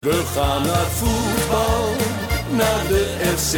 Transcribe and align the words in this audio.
We 0.00 0.22
gaan 0.34 0.62
naar 0.62 0.86
voetbal, 1.00 1.96
naar 2.50 2.82
de 2.88 3.04
FC. 3.36 3.54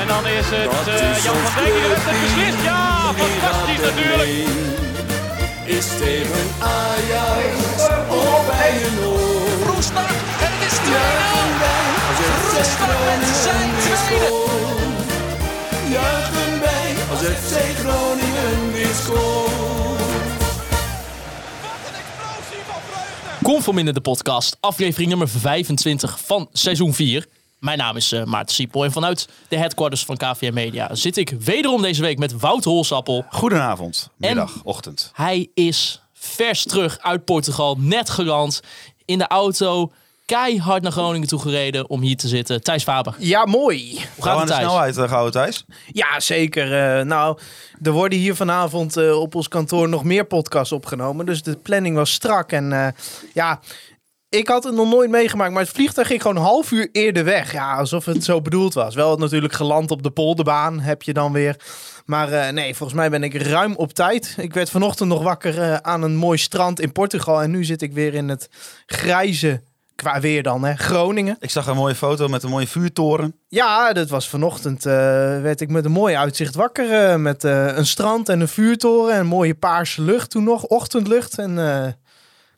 En 0.00 0.06
dan 0.06 0.26
is 0.26 0.46
het 0.50 0.70
Dat 0.70 0.86
eh, 0.86 1.16
is 1.16 1.24
Jan 1.24 1.34
van 1.34 1.54
Dijk 1.54 1.72
die 1.72 1.82
de 1.82 1.88
wedstrijd 1.88 2.20
beslist. 2.20 2.62
Ja, 2.62 3.12
die 3.14 3.24
fantastisch 3.24 3.82
natuurlijk. 3.88 4.30
Is 5.64 5.86
tegen 6.02 6.46
Ajax 6.76 7.54
of 8.08 8.46
bij 8.50 8.72
een 8.86 8.98
oor. 9.06 9.74
Roestak 9.74 10.10
en 10.44 10.50
het 10.54 10.62
is 10.68 10.76
2-0. 10.78 10.90
Juichen 10.90 11.58
wij 11.62 11.86
als 12.10 12.18
FC 12.38 12.54
Roestak 12.78 13.18
met 13.18 13.36
Groningen 13.36 13.40
zijn 13.46 13.70
tweede. 13.84 14.32
Juichen 15.96 16.52
wij 16.66 16.88
als 17.10 17.20
FC 17.40 17.54
Groningen 17.82 18.72
weer 18.72 18.94
scoort. 19.02 19.77
Conform 23.48 23.78
in 23.78 23.84
de 23.84 24.00
podcast, 24.00 24.56
aflevering 24.60 25.08
nummer 25.08 25.28
25 25.28 26.20
van 26.20 26.48
seizoen 26.52 26.94
4. 26.94 27.26
Mijn 27.58 27.78
naam 27.78 27.96
is 27.96 28.12
eh, 28.12 28.24
Maarten 28.24 28.54
Siepel 28.54 28.84
en 28.84 28.92
vanuit 28.92 29.28
de 29.48 29.56
headquarters 29.56 30.04
van 30.04 30.16
KVM 30.16 30.54
Media 30.54 30.94
zit 30.94 31.16
ik 31.16 31.30
wederom 31.30 31.82
deze 31.82 32.02
week 32.02 32.18
met 32.18 32.40
Wout 32.40 32.64
Holsappel. 32.64 33.24
Goedenavond, 33.30 34.10
middag, 34.16 34.60
ochtend. 34.64 35.10
Hij 35.14 35.50
is 35.54 36.00
vers 36.12 36.64
terug 36.64 36.98
uit 36.98 37.24
Portugal, 37.24 37.76
net 37.78 38.10
geland, 38.10 38.60
in 39.04 39.18
de 39.18 39.26
auto, 39.26 39.92
keihard 40.28 40.82
naar 40.82 40.92
Groningen 40.92 41.28
toe 41.28 41.40
gereden 41.40 41.88
om 41.90 42.00
hier 42.00 42.16
te 42.16 42.28
zitten. 42.28 42.62
Thijs 42.62 42.82
Faber, 42.82 43.14
Ja, 43.18 43.44
mooi. 43.46 43.90
hoe 43.92 44.00
Gaan 44.00 44.08
gaat 44.18 44.24
we 44.24 44.28
het 44.30 44.40
aan 44.40 44.46
de 44.46 44.52
Thijs? 44.52 44.60
snelheid, 44.64 44.96
uh, 44.96 45.08
Gouden 45.08 45.32
Thijs? 45.32 45.64
Ja, 45.92 46.20
zeker. 46.20 46.98
Eh, 46.98 47.04
nou, 47.04 47.38
er 47.82 47.92
worden 47.92 48.18
hier 48.18 48.34
vanavond 48.34 48.96
eh, 48.96 49.20
op 49.20 49.34
ons 49.34 49.48
kantoor 49.48 49.88
nog 49.88 50.04
meer 50.04 50.24
podcasts 50.24 50.72
opgenomen. 50.72 51.26
Dus 51.26 51.42
de 51.42 51.56
planning 51.56 51.96
was 51.96 52.12
strak. 52.12 52.52
En 52.52 52.72
eh, 52.72 52.88
ja, 53.34 53.60
ik 54.28 54.48
had 54.48 54.64
het 54.64 54.74
nog 54.74 54.88
nooit 54.90 55.10
meegemaakt. 55.10 55.52
Maar 55.52 55.62
het 55.62 55.72
vliegtuig 55.72 56.06
ging 56.08 56.22
gewoon 56.22 56.36
een 56.36 56.42
half 56.42 56.70
uur 56.70 56.88
eerder 56.92 57.24
weg. 57.24 57.52
Ja, 57.52 57.76
alsof 57.76 58.04
het 58.04 58.24
zo 58.24 58.40
bedoeld 58.40 58.74
was. 58.74 58.94
Wel 58.94 59.16
natuurlijk 59.16 59.52
geland 59.52 59.90
op 59.90 60.02
de 60.02 60.10
polderbaan 60.10 60.80
heb 60.80 61.02
je 61.02 61.12
dan 61.12 61.32
weer. 61.32 61.56
Maar 62.04 62.32
eh, 62.32 62.52
nee, 62.52 62.74
volgens 62.74 62.98
mij 62.98 63.10
ben 63.10 63.22
ik 63.22 63.34
ruim 63.42 63.74
op 63.76 63.92
tijd. 63.92 64.34
Ik 64.38 64.54
werd 64.54 64.70
vanochtend 64.70 65.08
nog 65.08 65.22
wakker 65.22 65.62
eh, 65.62 65.74
aan 65.74 66.02
een 66.02 66.16
mooi 66.16 66.38
strand 66.38 66.80
in 66.80 66.92
Portugal. 66.92 67.42
En 67.42 67.50
nu 67.50 67.64
zit 67.64 67.82
ik 67.82 67.92
weer 67.92 68.14
in 68.14 68.28
het 68.28 68.48
grijze, 68.86 69.62
qua 70.02 70.20
weer 70.20 70.42
dan, 70.42 70.64
hè, 70.64 70.74
Groningen. 70.74 71.36
Ik 71.40 71.50
zag 71.50 71.66
een 71.66 71.76
mooie 71.76 71.94
foto 71.94 72.28
met 72.28 72.42
een 72.42 72.50
mooie 72.50 72.66
vuurtoren. 72.66 73.34
Ja, 73.48 73.92
dat 73.92 74.08
was 74.08 74.28
vanochtend. 74.28 74.86
eh, 74.86 74.92
werd 75.40 75.60
ik 75.60 75.70
met 75.70 75.84
een 75.84 75.90
mooi 75.92 76.16
uitzicht 76.16 76.54
wakker. 76.54 76.92
eh, 76.92 77.16
met 77.16 77.44
eh, 77.44 77.76
een 77.76 77.86
strand 77.86 78.28
en 78.28 78.40
een 78.40 78.48
vuurtoren 78.48 79.14
en 79.14 79.26
mooie 79.26 79.54
paarse 79.54 80.02
lucht 80.02 80.30
toen 80.30 80.44
nog. 80.44 80.64
Ochtendlucht. 80.64 81.38
En 81.38 81.58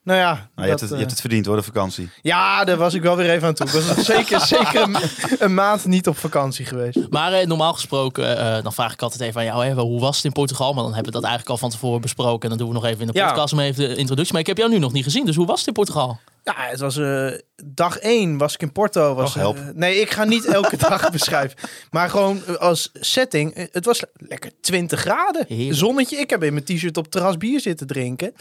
nou 0.03 0.19
ja. 0.19 0.31
Nou, 0.33 0.39
je, 0.55 0.55
dat, 0.55 0.67
hebt 0.67 0.79
het, 0.79 0.89
je 0.89 0.93
eh, 0.95 0.99
hebt 0.99 1.11
het 1.11 1.21
verdiend 1.21 1.45
hoor, 1.45 1.55
de 1.55 1.61
vakantie. 1.63 2.09
Ja, 2.21 2.63
daar 2.63 2.77
was 2.77 2.93
ik 2.93 3.01
wel 3.01 3.15
weer 3.15 3.29
even 3.29 3.47
aan 3.47 3.53
toe. 3.53 3.65
Ik 3.67 3.73
was 3.73 4.05
zeker, 4.05 4.39
zeker 4.57 4.81
een, 4.81 4.95
een 5.39 5.53
maand 5.53 5.85
niet 5.85 6.07
op 6.07 6.17
vakantie 6.17 6.65
geweest. 6.65 6.99
Maar 7.09 7.33
eh, 7.33 7.47
normaal 7.47 7.73
gesproken, 7.73 8.37
eh, 8.37 8.63
dan 8.63 8.73
vraag 8.73 8.93
ik 8.93 9.01
altijd 9.01 9.21
even 9.21 9.39
aan 9.39 9.45
jou, 9.45 9.65
hè, 9.65 9.73
hoe 9.73 9.99
was 9.99 10.15
het 10.15 10.25
in 10.25 10.31
Portugal? 10.31 10.73
Maar 10.73 10.83
dan 10.83 10.93
hebben 10.93 11.13
we 11.13 11.19
dat 11.19 11.27
eigenlijk 11.29 11.51
al 11.51 11.67
van 11.69 11.69
tevoren 11.79 12.01
besproken. 12.01 12.41
En 12.41 12.49
dan 12.49 12.57
doen 12.57 12.67
we 12.67 12.73
nog 12.73 12.85
even 12.85 13.01
in 13.01 13.07
de 13.07 13.13
Ja. 13.13 13.27
podcast 13.27 13.53
om 13.53 13.59
even 13.59 13.89
de 13.89 13.95
introductie. 13.95 14.31
Maar 14.33 14.41
ik 14.41 14.47
heb 14.47 14.57
jou 14.57 14.69
nu 14.69 14.77
nog 14.79 14.91
niet 14.91 15.03
gezien, 15.03 15.25
dus 15.25 15.35
hoe 15.35 15.45
was 15.45 15.57
het 15.59 15.67
in 15.67 15.73
Portugal? 15.73 16.19
Ja, 16.43 16.53
het 16.57 16.79
was 16.79 16.97
eh, 16.97 17.27
dag 17.65 17.97
één 17.97 18.37
was 18.37 18.53
ik 18.53 18.61
in 18.61 18.71
Porto. 18.71 19.13
Was, 19.13 19.33
help. 19.33 19.57
nee, 19.73 19.99
ik 20.01 20.11
ga 20.11 20.23
niet 20.23 20.45
elke 20.45 20.77
dag 20.89 21.11
beschrijven. 21.11 21.57
Maar 21.91 22.09
gewoon 22.09 22.59
als 22.59 22.89
setting. 22.93 23.67
Het 23.71 23.85
was 23.85 24.01
le- 24.01 24.07
lekker 24.27 24.51
20 24.61 24.99
graden. 24.99 25.45
Heerlijk. 25.47 25.77
Zonnetje. 25.77 26.17
Ik 26.17 26.29
heb 26.29 26.43
in 26.43 26.53
mijn 26.53 26.65
t-shirt 26.65 26.97
op 26.97 27.07
terras 27.07 27.37
bier 27.37 27.59
zitten 27.59 27.87
drinken. 27.87 28.33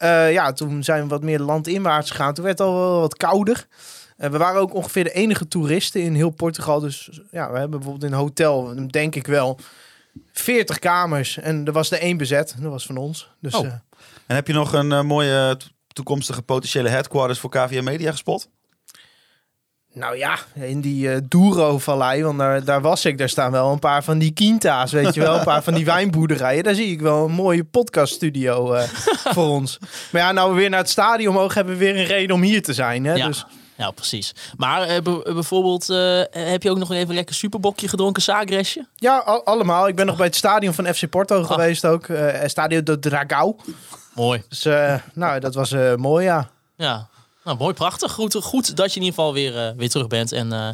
Eh, 0.00 0.32
ja, 0.32 0.52
toen 0.52 0.84
zijn 0.84 1.02
we 1.02 1.08
wat 1.08 1.22
meer 1.22 1.38
landinwaarts 1.40 2.10
gegaan. 2.10 2.34
Toen 2.34 2.44
werd 2.44 2.58
het 2.58 2.68
al 2.68 2.74
wel 2.74 3.00
wat 3.00 3.16
kouder. 3.16 3.66
Eh, 4.16 4.30
we 4.30 4.38
waren 4.38 4.60
ook 4.60 4.74
ongeveer 4.74 5.04
de 5.04 5.12
enige 5.12 5.48
toeristen 5.48 6.02
in 6.02 6.14
heel 6.14 6.30
Portugal. 6.30 6.80
Dus 6.80 7.20
ja, 7.30 7.50
we 7.52 7.58
hebben 7.58 7.70
bijvoorbeeld 7.78 8.04
in 8.04 8.12
een 8.12 8.18
hotel, 8.24 8.74
denk 8.86 9.14
ik 9.14 9.26
wel, 9.26 9.58
40 10.32 10.78
kamers. 10.78 11.38
En 11.38 11.66
er 11.66 11.72
was 11.72 11.90
er 11.90 11.98
één 12.00 12.16
bezet. 12.16 12.54
Dat 12.60 12.70
was 12.70 12.86
van 12.86 12.96
ons. 12.96 13.30
Dus 13.40 13.54
Oh. 13.54 13.66
eh, 13.66 13.72
En 14.26 14.34
heb 14.34 14.46
je 14.46 14.52
nog 14.52 14.72
een 14.72 15.06
mooie 15.06 15.56
to- 15.58 15.66
toekomstige 15.92 16.42
potentiële 16.42 16.88
headquarters 16.88 17.38
voor 17.38 17.50
KVM 17.50 17.84
Media 17.84 18.10
gespot? 18.10 18.48
Nou 19.92 20.16
ja, 20.16 20.38
in 20.54 20.80
die 20.80 21.10
eh 21.12 21.18
Douro-vallei, 21.28 22.22
want 22.22 22.38
daar, 22.38 22.64
daar 22.64 22.80
was 22.80 23.04
ik. 23.04 23.18
Daar 23.18 23.28
staan 23.28 23.52
wel 23.52 23.72
een 23.72 23.78
paar 23.78 24.04
van 24.04 24.18
die 24.18 24.32
quinta's, 24.32 24.92
weet 24.92 25.14
je 25.14 25.20
wel. 25.20 25.38
Een 25.38 25.44
paar 25.44 25.62
van 25.62 25.74
die 25.74 25.84
wijnboerderijen. 25.94 26.64
Daar 26.64 26.74
zie 26.74 26.90
ik 26.92 27.00
wel 27.00 27.24
een 27.24 27.32
mooie 27.32 27.64
podcaststudio 27.64 28.72
eh 28.72 28.82
voor 29.34 29.46
ons. 29.48 29.78
Maar 30.12 30.20
ja, 30.22 30.32
nou 30.32 30.50
we 30.50 30.56
weer 30.56 30.70
naar 30.70 30.78
het 30.80 30.90
stadion 30.90 31.34
mogen, 31.34 31.54
hebben 31.54 31.72
we 31.72 31.84
weer 31.84 31.96
een 31.98 32.04
reden 32.04 32.34
om 32.34 32.42
hier 32.42 32.62
te 32.62 32.72
zijn. 32.72 33.04
Hè? 33.04 33.14
Ja. 33.14 33.26
Dus 33.26 33.44
Ja, 33.76 33.90
precies. 33.90 34.34
Maar 34.56 34.82
eh, 34.82 35.02
be- 35.02 35.30
bijvoorbeeld, 35.34 35.86
heb 36.30 36.62
je 36.62 36.70
ook 36.70 36.78
nog 36.78 36.92
even 36.92 37.08
een 37.08 37.14
lekker 37.14 37.34
superbokje 37.34 37.88
gedronken, 37.88 38.22
zaagresje? 38.22 38.86
ja, 38.96 39.18
al- 39.18 39.44
allemaal. 39.44 39.88
Ik 39.88 39.94
ben 39.96 40.06
nog 40.06 40.16
bij 40.16 40.26
het 40.26 40.36
stadion 40.36 40.74
van 40.74 40.86
FC 40.94 41.08
Porto 41.08 41.42
geweest 41.44 41.84
ook. 41.84 42.06
Stadio 42.44 42.82
de 42.82 42.98
Dragao. 42.98 43.56
Mooi. 44.14 44.42
Dus 44.48 44.62
nou, 45.14 45.40
dat 45.40 45.54
was 45.54 45.74
mooi, 45.96 46.24
ja. 46.24 46.48
Ja, 46.76 47.08
nou, 47.50 47.62
mooi, 47.62 47.74
prachtig. 47.74 48.12
Goed, 48.12 48.34
goed 48.34 48.76
dat 48.76 48.92
je 48.92 49.00
in 49.00 49.06
ieder 49.06 49.18
geval 49.18 49.32
weer, 49.32 49.58
eh, 49.58 49.70
weer 49.76 49.88
terug 49.88 50.06
bent. 50.06 50.32
En 50.32 50.52
eh, 50.52 50.68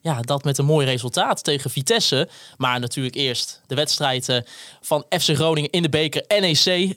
ja, 0.00 0.20
dat 0.20 0.44
met 0.44 0.58
een 0.58 0.64
mooi 0.64 0.86
resultaat 0.86 1.44
tegen 1.44 1.70
Vitesse. 1.70 2.28
Maar 2.56 2.80
natuurlijk 2.80 3.14
eerst 3.14 3.60
de 3.66 3.74
wedstrijd 3.74 4.28
eh, 4.28 4.36
van 4.80 5.04
FC 5.08 5.34
Groningen 5.34 5.70
in 5.70 5.82
de 5.82 5.88
beker 5.88 6.24
NEC 6.28 6.94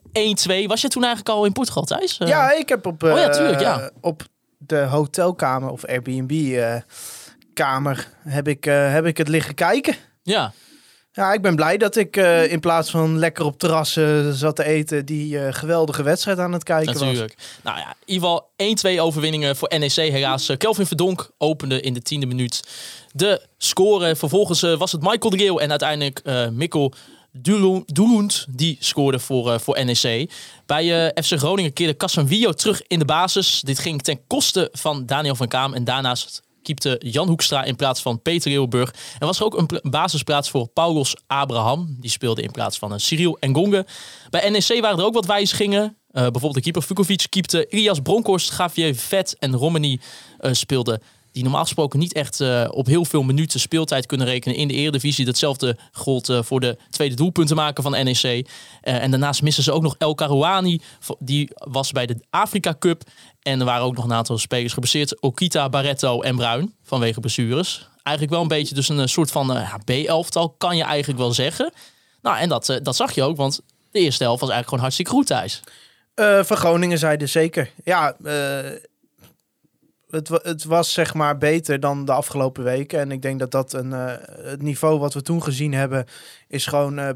1-2. 0.63 0.67
Was 0.67 0.81
je 0.81 0.87
toen 0.87 1.03
eigenlijk 1.03 1.35
al 1.35 1.45
in 1.45 1.51
Portugal? 1.51 1.85
Eh, 1.87 2.07
Ja, 2.27 2.51
ik 2.51 2.69
heb 2.69 2.85
op, 2.85 3.03
Oh 3.03 3.17
ja, 3.17 3.29
tuurlijk, 3.29 3.59
ja. 3.59 3.91
op 4.01 4.23
de 4.57 4.79
hotelkamer 4.79 5.69
of 5.69 5.85
Airbnb-kamer 5.85 8.07
heb, 8.23 8.47
ik, 8.47 8.63
heb 8.63 9.05
ik 9.05 9.17
het 9.17 9.27
liggen 9.27 9.55
kijken. 9.55 9.95
ja. 10.23 10.53
Ja, 11.13 11.33
ik 11.33 11.41
ben 11.41 11.55
blij 11.55 11.77
dat 11.77 11.95
ik 11.95 12.17
eh, 12.17 12.51
in 12.51 12.59
plaats 12.59 12.89
van 12.89 13.17
lekker 13.17 13.45
op 13.45 13.59
terrassen 13.59 14.33
zat 14.33 14.55
te 14.55 14.63
eten, 14.63 15.05
die 15.05 15.39
eh, 15.39 15.53
geweldige 15.53 16.03
wedstrijd 16.03 16.39
aan 16.39 16.53
het 16.53 16.63
kijken 16.63 16.93
was. 16.93 17.01
Natuurlijk. 17.01 17.35
Nou 17.63 17.77
ja, 17.77 17.95
in 18.05 18.13
ieder 18.13 18.29
geval 18.29 18.97
1-2 18.97 18.99
overwinningen 18.99 19.55
voor 19.55 19.73
NEC. 19.79 19.91
Helaas, 19.91 20.49
eh, 20.49 20.57
Kelvin 20.57 20.85
Verdonk 20.85 21.29
opende 21.37 21.81
in 21.81 21.93
de 21.93 22.01
tiende 22.01 22.25
minuut 22.25 22.63
de 23.13 23.45
score. 23.57 24.15
Vervolgens 24.15 24.61
was 24.61 24.91
het 24.91 25.01
Michael 25.01 25.29
de 25.29 25.37
Geel 25.37 25.61
en 25.61 25.69
uiteindelijk 25.69 26.21
Mikkel 26.51 26.93
Doelun- 27.31 27.83
Doelund 27.85 28.45
die 28.49 28.77
scoorde 28.79 29.19
voor, 29.19 29.59
voor 29.59 29.85
NEC. 29.85 30.31
Bij 30.65 31.11
FC 31.23 31.37
Groningen 31.37 31.73
keerde 31.73 31.97
Casanvillo 31.97 32.51
terug 32.51 32.81
in 32.87 32.99
de 32.99 33.05
basis. 33.05 33.61
Dit 33.61 33.79
ging 33.79 34.01
ten 34.01 34.27
koste 34.27 34.69
van 34.71 35.05
Daniel 35.05 35.35
van 35.35 35.47
Kaam. 35.47 35.73
En 35.73 35.83
daarnaast 35.83 36.41
keepte 36.63 36.95
Jan 36.99 37.27
Hoekstra 37.27 37.63
in 37.63 37.75
plaats 37.75 38.01
van 38.01 38.21
Peter 38.21 38.51
Eeuwburg. 38.51 38.93
En 39.19 39.27
was 39.27 39.39
er 39.39 39.45
ook 39.45 39.57
een 39.57 39.65
pl- 39.65 39.89
basisplaats 39.89 40.49
voor 40.49 40.67
Paulos 40.67 41.15
Abraham. 41.27 41.95
Die 41.99 42.09
speelde 42.09 42.41
in 42.41 42.51
plaats 42.51 42.77
van 42.77 42.99
Cyril 42.99 43.37
Engonge. 43.39 43.85
Bij 44.29 44.49
NEC 44.49 44.81
waren 44.81 44.99
er 44.99 45.05
ook 45.05 45.13
wat 45.13 45.25
wijzigingen. 45.25 45.83
Uh, 45.83 46.21
bijvoorbeeld 46.21 46.53
de 46.53 46.61
keeper 46.61 46.83
Vukovic 46.83 47.25
keepte 47.29 47.67
Ilias 47.69 47.99
Bronkhorst, 47.99 48.57
Javier 48.57 48.95
Vet 48.95 49.35
en 49.39 49.55
Romani 49.55 49.99
uh, 50.39 50.53
speelden. 50.53 51.01
Die 51.31 51.43
normaal 51.43 51.63
gesproken 51.63 51.99
niet 51.99 52.13
echt 52.13 52.39
uh, 52.39 52.67
op 52.69 52.85
heel 52.85 53.05
veel 53.05 53.23
minuten 53.23 53.59
speeltijd 53.59 54.05
kunnen 54.05 54.27
rekenen 54.27 54.57
in 54.57 54.67
de 54.67 54.73
Eredivisie. 54.73 55.25
Datzelfde 55.25 55.77
gold 55.91 56.29
uh, 56.29 56.43
voor 56.43 56.59
de 56.59 56.77
tweede 56.89 57.15
doelpuntenmaker 57.15 57.83
van 57.83 57.91
NEC. 57.91 58.23
Uh, 58.23 58.43
en 58.81 59.11
daarnaast 59.11 59.41
missen 59.41 59.63
ze 59.63 59.71
ook 59.71 59.81
nog 59.81 59.95
El 59.97 60.15
Karouani. 60.15 60.81
Die 61.19 61.49
was 61.53 61.91
bij 61.91 62.05
de 62.05 62.17
Afrika 62.29 62.75
Cup. 62.79 63.03
En 63.41 63.59
er 63.59 63.65
waren 63.65 63.85
ook 63.85 63.95
nog 63.95 64.05
een 64.05 64.13
aantal 64.13 64.37
spelers 64.37 64.73
geblesseerd. 64.73 65.21
Okita, 65.21 65.69
Barretto 65.69 66.21
en 66.21 66.35
Bruin 66.35 66.75
vanwege 66.83 67.19
blessures. 67.19 67.89
Eigenlijk 68.03 68.35
wel 68.35 68.41
een 68.41 68.57
beetje 68.57 68.75
dus 68.75 68.89
een 68.89 69.09
soort 69.09 69.31
van 69.31 69.67
B-elftal 69.85 70.49
kan 70.49 70.77
je 70.77 70.83
eigenlijk 70.83 71.19
wel 71.19 71.33
zeggen. 71.33 71.73
Nou, 72.21 72.37
en 72.37 72.49
dat, 72.49 72.79
dat 72.83 72.95
zag 72.95 73.11
je 73.11 73.23
ook, 73.23 73.37
want 73.37 73.61
de 73.91 73.99
eerste 73.99 74.23
helft 74.23 74.41
was 74.41 74.49
eigenlijk 74.49 74.67
gewoon 74.67 74.83
hartstikke 74.83 75.11
goed. 75.11 75.29
Uh, 76.15 76.43
van 76.43 76.57
Groningen 76.57 76.97
zeiden 76.97 77.29
zeker. 77.29 77.71
Ja, 77.83 78.15
het, 80.11 80.27
het, 80.27 80.63
was 80.63 80.93
zeg 80.93 81.13
maar 81.13 81.37
beter 81.37 81.79
dan 81.79 82.05
de 82.05 82.11
afgelopen 82.11 82.63
weken. 82.63 82.99
En 82.99 83.11
ik 83.11 83.21
denk 83.21 83.39
dat 83.39 83.51
dat 83.51 83.73
een, 83.73 83.91
uh, 83.91 84.13
het 84.41 84.61
niveau 84.61 84.99
wat 84.99 85.13
we 85.13 85.21
toen 85.21 85.43
gezien 85.43 85.73
hebben, 85.73 86.05
is 86.47 86.65
gewoon 86.65 86.99
uh, 86.99 87.09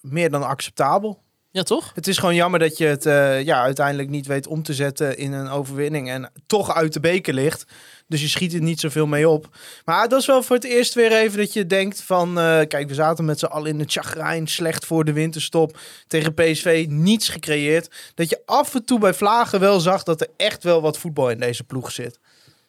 meer 0.00 0.30
dan 0.30 0.42
acceptabel. 0.42 1.22
Ja, 1.50 1.62
toch? 1.62 1.90
Het 1.94 2.06
is 2.06 2.18
gewoon 2.18 2.34
jammer 2.34 2.60
dat 2.60 2.78
je 2.78 2.86
het 2.86 3.06
uh, 3.06 3.42
ja, 3.42 3.62
uiteindelijk 3.62 4.08
niet 4.08 4.26
weet 4.26 4.46
om 4.46 4.62
te 4.62 4.74
zetten 4.74 5.16
in 5.16 5.32
een 5.32 5.48
overwinning. 5.48 6.10
En 6.10 6.32
toch 6.46 6.74
uit 6.74 6.92
de 6.92 7.00
beker 7.00 7.34
ligt. 7.34 7.64
Dus 8.12 8.20
je 8.20 8.28
schiet 8.28 8.54
er 8.54 8.62
niet 8.62 8.80
zoveel 8.80 9.06
mee 9.06 9.28
op. 9.28 9.56
Maar 9.84 10.08
dat 10.08 10.20
is 10.20 10.26
wel 10.26 10.42
voor 10.42 10.56
het 10.56 10.64
eerst 10.64 10.94
weer 10.94 11.12
even 11.12 11.38
dat 11.38 11.52
je 11.52 11.66
denkt 11.66 12.02
van... 12.02 12.28
Uh, 12.28 12.60
kijk, 12.68 12.88
we 12.88 12.94
zaten 12.94 13.24
met 13.24 13.38
z'n 13.38 13.44
allen 13.44 13.70
in 13.70 13.78
het 13.78 13.92
chagrijn. 13.92 14.46
Slecht 14.46 14.86
voor 14.86 15.04
de 15.04 15.12
winterstop. 15.12 15.78
Tegen 16.06 16.34
PSV 16.34 16.86
niets 16.88 17.28
gecreëerd. 17.28 17.90
Dat 18.14 18.30
je 18.30 18.42
af 18.46 18.74
en 18.74 18.84
toe 18.84 18.98
bij 18.98 19.14
Vlagen 19.14 19.60
wel 19.60 19.80
zag 19.80 20.02
dat 20.02 20.20
er 20.20 20.28
echt 20.36 20.62
wel 20.62 20.80
wat 20.80 20.98
voetbal 20.98 21.30
in 21.30 21.38
deze 21.38 21.64
ploeg 21.64 21.92
zit. 21.92 22.18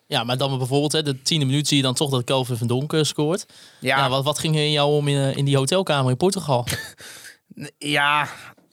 Ja, 0.07 0.23
maar 0.23 0.37
dan 0.37 0.57
bijvoorbeeld 0.57 0.91
hè, 0.91 1.03
de 1.03 1.21
tiende 1.21 1.45
minuut 1.45 1.67
zie 1.67 1.77
je 1.77 1.83
dan 1.83 1.93
toch 1.93 2.09
dat 2.09 2.23
Kelvin 2.23 2.57
van 2.57 2.67
Donk 2.67 2.93
uh, 2.93 3.03
scoort. 3.03 3.45
Ja. 3.79 3.97
ja 3.97 4.09
wat, 4.09 4.23
wat 4.23 4.39
ging 4.39 4.55
er 4.55 4.63
in 4.63 4.71
jou 4.71 4.91
om 4.91 5.07
in, 5.07 5.35
in 5.35 5.45
die 5.45 5.57
hotelkamer 5.57 6.11
in 6.11 6.17
Portugal? 6.17 6.65
ja, 7.77 8.27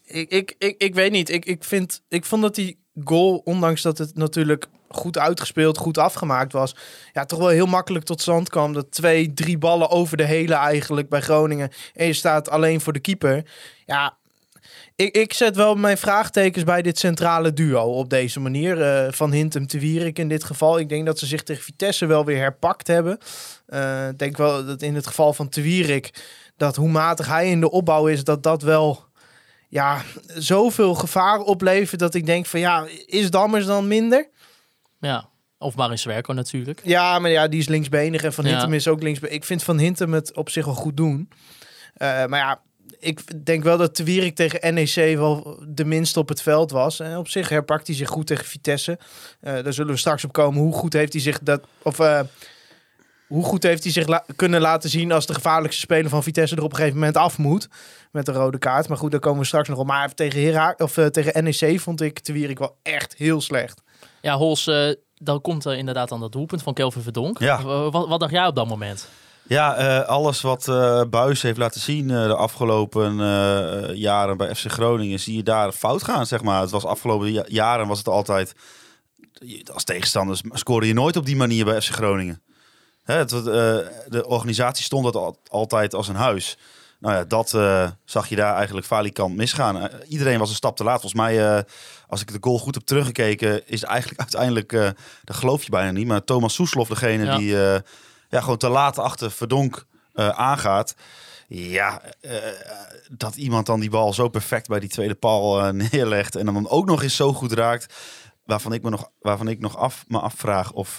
ik, 0.04 0.30
ik, 0.30 0.54
ik, 0.58 0.74
ik 0.82 0.94
weet 0.94 1.12
niet. 1.12 1.28
Ik, 1.28 1.44
ik, 1.44 1.64
vind, 1.64 2.02
ik 2.08 2.24
vond 2.24 2.42
dat 2.42 2.54
die 2.54 2.78
goal, 3.04 3.40
ondanks 3.44 3.82
dat 3.82 3.98
het 3.98 4.16
natuurlijk 4.16 4.68
goed 4.94 5.18
uitgespeeld, 5.18 5.78
goed 5.78 5.98
afgemaakt 5.98 6.52
was. 6.52 6.74
Ja, 7.12 7.24
toch 7.24 7.38
wel 7.38 7.48
heel 7.48 7.66
makkelijk 7.66 8.04
tot 8.04 8.20
stand 8.20 8.48
kwam. 8.48 8.72
Dat 8.72 8.90
twee, 8.90 9.32
drie 9.32 9.58
ballen 9.58 9.90
over 9.90 10.16
de 10.16 10.24
hele 10.24 10.54
eigenlijk 10.54 11.08
bij 11.08 11.20
Groningen. 11.20 11.70
En 11.94 12.06
je 12.06 12.12
staat 12.12 12.50
alleen 12.50 12.80
voor 12.80 12.92
de 12.92 13.00
keeper. 13.00 13.44
Ja, 13.86 14.16
ik, 14.96 15.16
ik 15.16 15.32
zet 15.32 15.56
wel 15.56 15.74
mijn 15.74 15.98
vraagtekens 15.98 16.64
bij 16.64 16.82
dit 16.82 16.98
centrale 16.98 17.52
duo 17.52 17.82
op 17.82 18.10
deze 18.10 18.40
manier. 18.40 18.82
eh, 18.82 19.12
van 19.12 19.32
Hintem 19.32 19.66
te 19.66 19.78
Wierik 19.78 20.18
in 20.18 20.28
dit 20.28 20.44
geval. 20.44 20.78
Ik 20.78 20.88
denk 20.88 21.06
dat 21.06 21.18
ze 21.18 21.26
zich 21.26 21.42
tegen 21.42 21.62
Vitesse 21.62 22.06
wel 22.06 22.24
weer 22.24 22.36
herpakt 22.38 22.86
hebben. 22.86 23.18
Eh, 23.66 24.08
Ik 24.08 24.18
denk 24.18 24.36
wel 24.36 24.66
dat 24.66 24.82
in 24.82 24.94
het 24.94 25.06
geval 25.06 25.32
van 25.32 25.48
te 25.48 25.60
Wierik... 25.60 26.10
dat 26.56 26.76
hoe 26.76 26.88
matig 26.88 27.26
hij 27.26 27.50
in 27.50 27.60
de 27.60 27.70
opbouw 27.70 28.06
is, 28.06 28.24
dat 28.24 28.42
dat 28.42 28.62
wel... 28.62 29.08
Ja, 29.68 30.02
zoveel 30.26 30.94
gevaar 30.94 31.38
oplevert 31.38 32.00
dat 32.00 32.14
ik 32.14 32.26
denk 32.26 32.46
van 32.46 32.60
ja, 32.60 32.86
is 33.06 33.30
Dammers 33.30 33.66
dan 33.66 33.88
minder? 33.88 34.28
Ja. 35.00 35.28
Of 35.58 35.74
Marin 35.76 35.98
Zwerko 35.98 36.32
natuurlijk. 36.32 36.80
Ja, 36.84 37.18
maar 37.18 37.30
ja, 37.30 37.48
die 37.48 37.60
is 37.60 37.68
linksbenig 37.68 38.22
en 38.22 38.32
Van 38.32 38.44
Ja. 38.44 38.50
Hintem 38.50 38.72
is 38.72 38.88
ook 38.88 39.02
linksbenig. 39.02 39.36
Ik 39.36 39.44
vind 39.44 39.62
Van 39.62 39.78
Hintem 39.78 40.12
het 40.12 40.36
op 40.36 40.50
zich 40.50 40.64
wel 40.64 40.74
goed 40.74 40.96
doen. 40.96 41.28
Eh, 41.94 42.24
maar 42.26 42.38
ja, 42.38 42.60
ik 42.98 43.44
denk 43.46 43.62
wel 43.62 43.76
dat 43.76 43.98
Wierik 43.98 44.34
tegen 44.36 44.74
NEC 44.74 44.94
wel 45.16 45.62
de 45.68 45.84
minste 45.84 46.18
op 46.18 46.28
het 46.28 46.42
veld 46.42 46.70
was. 46.70 47.00
En 47.00 47.16
op 47.16 47.28
zich 47.28 47.48
herpakt 47.48 47.86
hij 47.86 47.96
zich 47.96 48.08
goed 48.08 48.26
tegen 48.26 48.44
Vitesse. 48.44 48.98
Eh, 49.40 49.52
daar 49.62 49.72
zullen 49.72 49.92
we 49.92 49.98
straks 49.98 50.24
op 50.24 50.32
komen. 50.32 50.60
Hoe 50.60 50.72
goed 50.74 50.92
heeft 50.92 51.12
hij 51.12 51.22
zich 51.22 51.38
dat... 51.38 51.60
Of, 51.82 51.98
eh, 51.98 52.20
hoe 53.26 53.44
goed 53.44 53.62
heeft 53.62 53.82
hij 53.82 53.92
zich 53.92 54.06
la- 54.06 54.24
kunnen 54.36 54.60
laten 54.60 54.90
zien 54.90 55.12
als 55.12 55.26
de 55.26 55.34
gevaarlijkste 55.34 55.80
speler 55.80 56.10
van 56.10 56.22
Vitesse 56.22 56.56
er 56.56 56.62
op 56.62 56.70
een 56.70 56.76
gegeven 56.76 56.98
moment 56.98 57.16
af 57.16 57.38
moet 57.38 57.68
met 58.12 58.26
de 58.26 58.32
rode 58.32 58.58
kaart. 58.58 58.88
Maar 58.88 58.96
goed, 58.98 59.10
daar 59.10 59.20
komen 59.20 59.40
we 59.40 59.46
straks 59.46 59.68
nog 59.68 59.78
op. 59.78 59.86
Maar 59.86 60.14
tegen, 60.14 60.40
Hera 60.40 60.74
of, 60.78 60.92
tegen 61.10 61.44
NEC 61.44 61.80
vond 61.80 62.00
ik 62.00 62.24
de 62.24 62.32
Wierik 62.32 62.58
wel 62.58 62.76
echt 62.82 63.14
heel 63.16 63.40
slecht. 63.40 63.82
Ja, 64.20 64.36
Hols, 64.36 64.66
eh, 64.66 64.90
dan 65.14 65.40
komt 65.40 65.64
er 65.64 65.76
inderdaad 65.76 66.08
dan 66.08 66.20
dat 66.20 66.32
doelpunt 66.32 66.62
van 66.62 66.74
Kelvin 66.74 67.02
Verdonk. 67.02 67.38
Ja. 67.38 67.62
Wat, 67.62 68.08
wat 68.08 68.20
dacht 68.20 68.32
jij 68.32 68.46
op 68.46 68.54
dat 68.54 68.66
moment? 68.68 69.08
Ja, 69.42 69.74
eh, 69.76 70.08
alles 70.08 70.40
wat 70.40 70.68
eh 70.68 71.02
Buis 71.10 71.42
heeft 71.42 71.58
laten 71.58 71.80
zien 71.80 72.08
de 72.08 72.36
afgelopen 72.36 73.16
jaren 73.96 74.36
bij 74.36 74.54
FC 74.54 74.70
Groningen, 74.70 75.20
zie 75.20 75.36
je 75.36 75.42
daar 75.42 75.72
fout 75.72 76.02
gaan, 76.02 76.26
zeg 76.26 76.42
maar. 76.42 76.60
Het 76.60 76.70
was 76.70 76.84
afgelopen 76.84 77.32
ja- 77.32 77.44
jaren 77.48 77.86
was 77.86 77.98
het 77.98 78.08
altijd, 78.08 78.54
als 79.72 79.84
tegenstanders 79.84 80.42
scoorde 80.50 80.86
je 80.86 80.94
nooit 80.94 81.16
op 81.16 81.26
die 81.26 81.36
manier 81.36 81.64
bij 81.64 81.80
FC 81.80 81.92
Groningen. 81.92 82.42
Hè, 83.02 83.14
het, 83.14 83.28
de 83.28 84.24
organisatie 84.26 84.84
stond 84.84 85.04
dat 85.04 85.16
al- 85.16 85.36
altijd 85.48 85.94
als 85.94 86.08
een 86.08 86.14
huis. 86.14 86.56
Nou 87.00 87.14
ja, 87.14 87.24
dat 87.24 87.54
eh, 87.54 87.90
zag 88.04 88.28
je 88.28 88.36
daar 88.36 88.54
eigenlijk 88.54 88.86
falikant 88.86 89.36
misgaan. 89.36 89.80
Eh, 89.80 89.98
iedereen 90.08 90.38
was 90.38 90.48
een 90.48 90.54
stap 90.54 90.76
te 90.76 90.84
laat. 90.84 91.00
Volgens 91.00 91.20
mij, 91.20 91.56
eh, 91.56 91.62
als 92.06 92.20
ik 92.20 92.32
de 92.32 92.38
goal 92.40 92.58
goed 92.58 92.74
heb 92.74 92.84
teruggekeken, 92.84 93.68
is 93.68 93.82
eigenlijk 93.82 94.20
uiteindelijk, 94.26 94.72
eh 94.72 94.90
dat 95.24 95.36
geloof 95.36 95.62
je 95.64 95.70
bijna 95.70 95.90
niet, 95.90 96.06
maar 96.06 96.24
Thomas 96.24 96.54
Soeslof 96.54 96.88
degene 96.88 97.24
Ja. 97.24 97.36
die 97.36 97.50
ja, 98.28 98.40
gewoon 98.40 98.56
te 98.56 98.68
laat 98.68 98.98
achter 98.98 99.30
Verdonk 99.30 99.86
aangaat. 100.14 100.94
Ja, 101.48 102.02
dat 103.10 103.36
iemand 103.36 103.66
dan 103.66 103.80
die 103.80 103.90
bal 103.90 104.12
zo 104.12 104.28
perfect 104.28 104.68
bij 104.68 104.80
die 104.80 104.88
tweede 104.88 105.14
paal 105.14 105.72
neerlegt 105.90 106.36
en 106.36 106.44
dan 106.44 106.68
ook 106.68 106.86
nog 106.86 107.02
eens 107.02 107.16
zo 107.16 107.32
goed 107.32 107.52
raakt, 107.52 107.94
waarvan 108.44 108.72
ik 108.72 108.82
me 108.82 108.90
nog, 108.90 109.10
waarvan 109.20 109.48
ik 109.48 109.60
nog 109.60 109.76
af, 109.76 110.04
me 110.08 110.18
afvraag 110.20 110.72
of, 110.72 110.96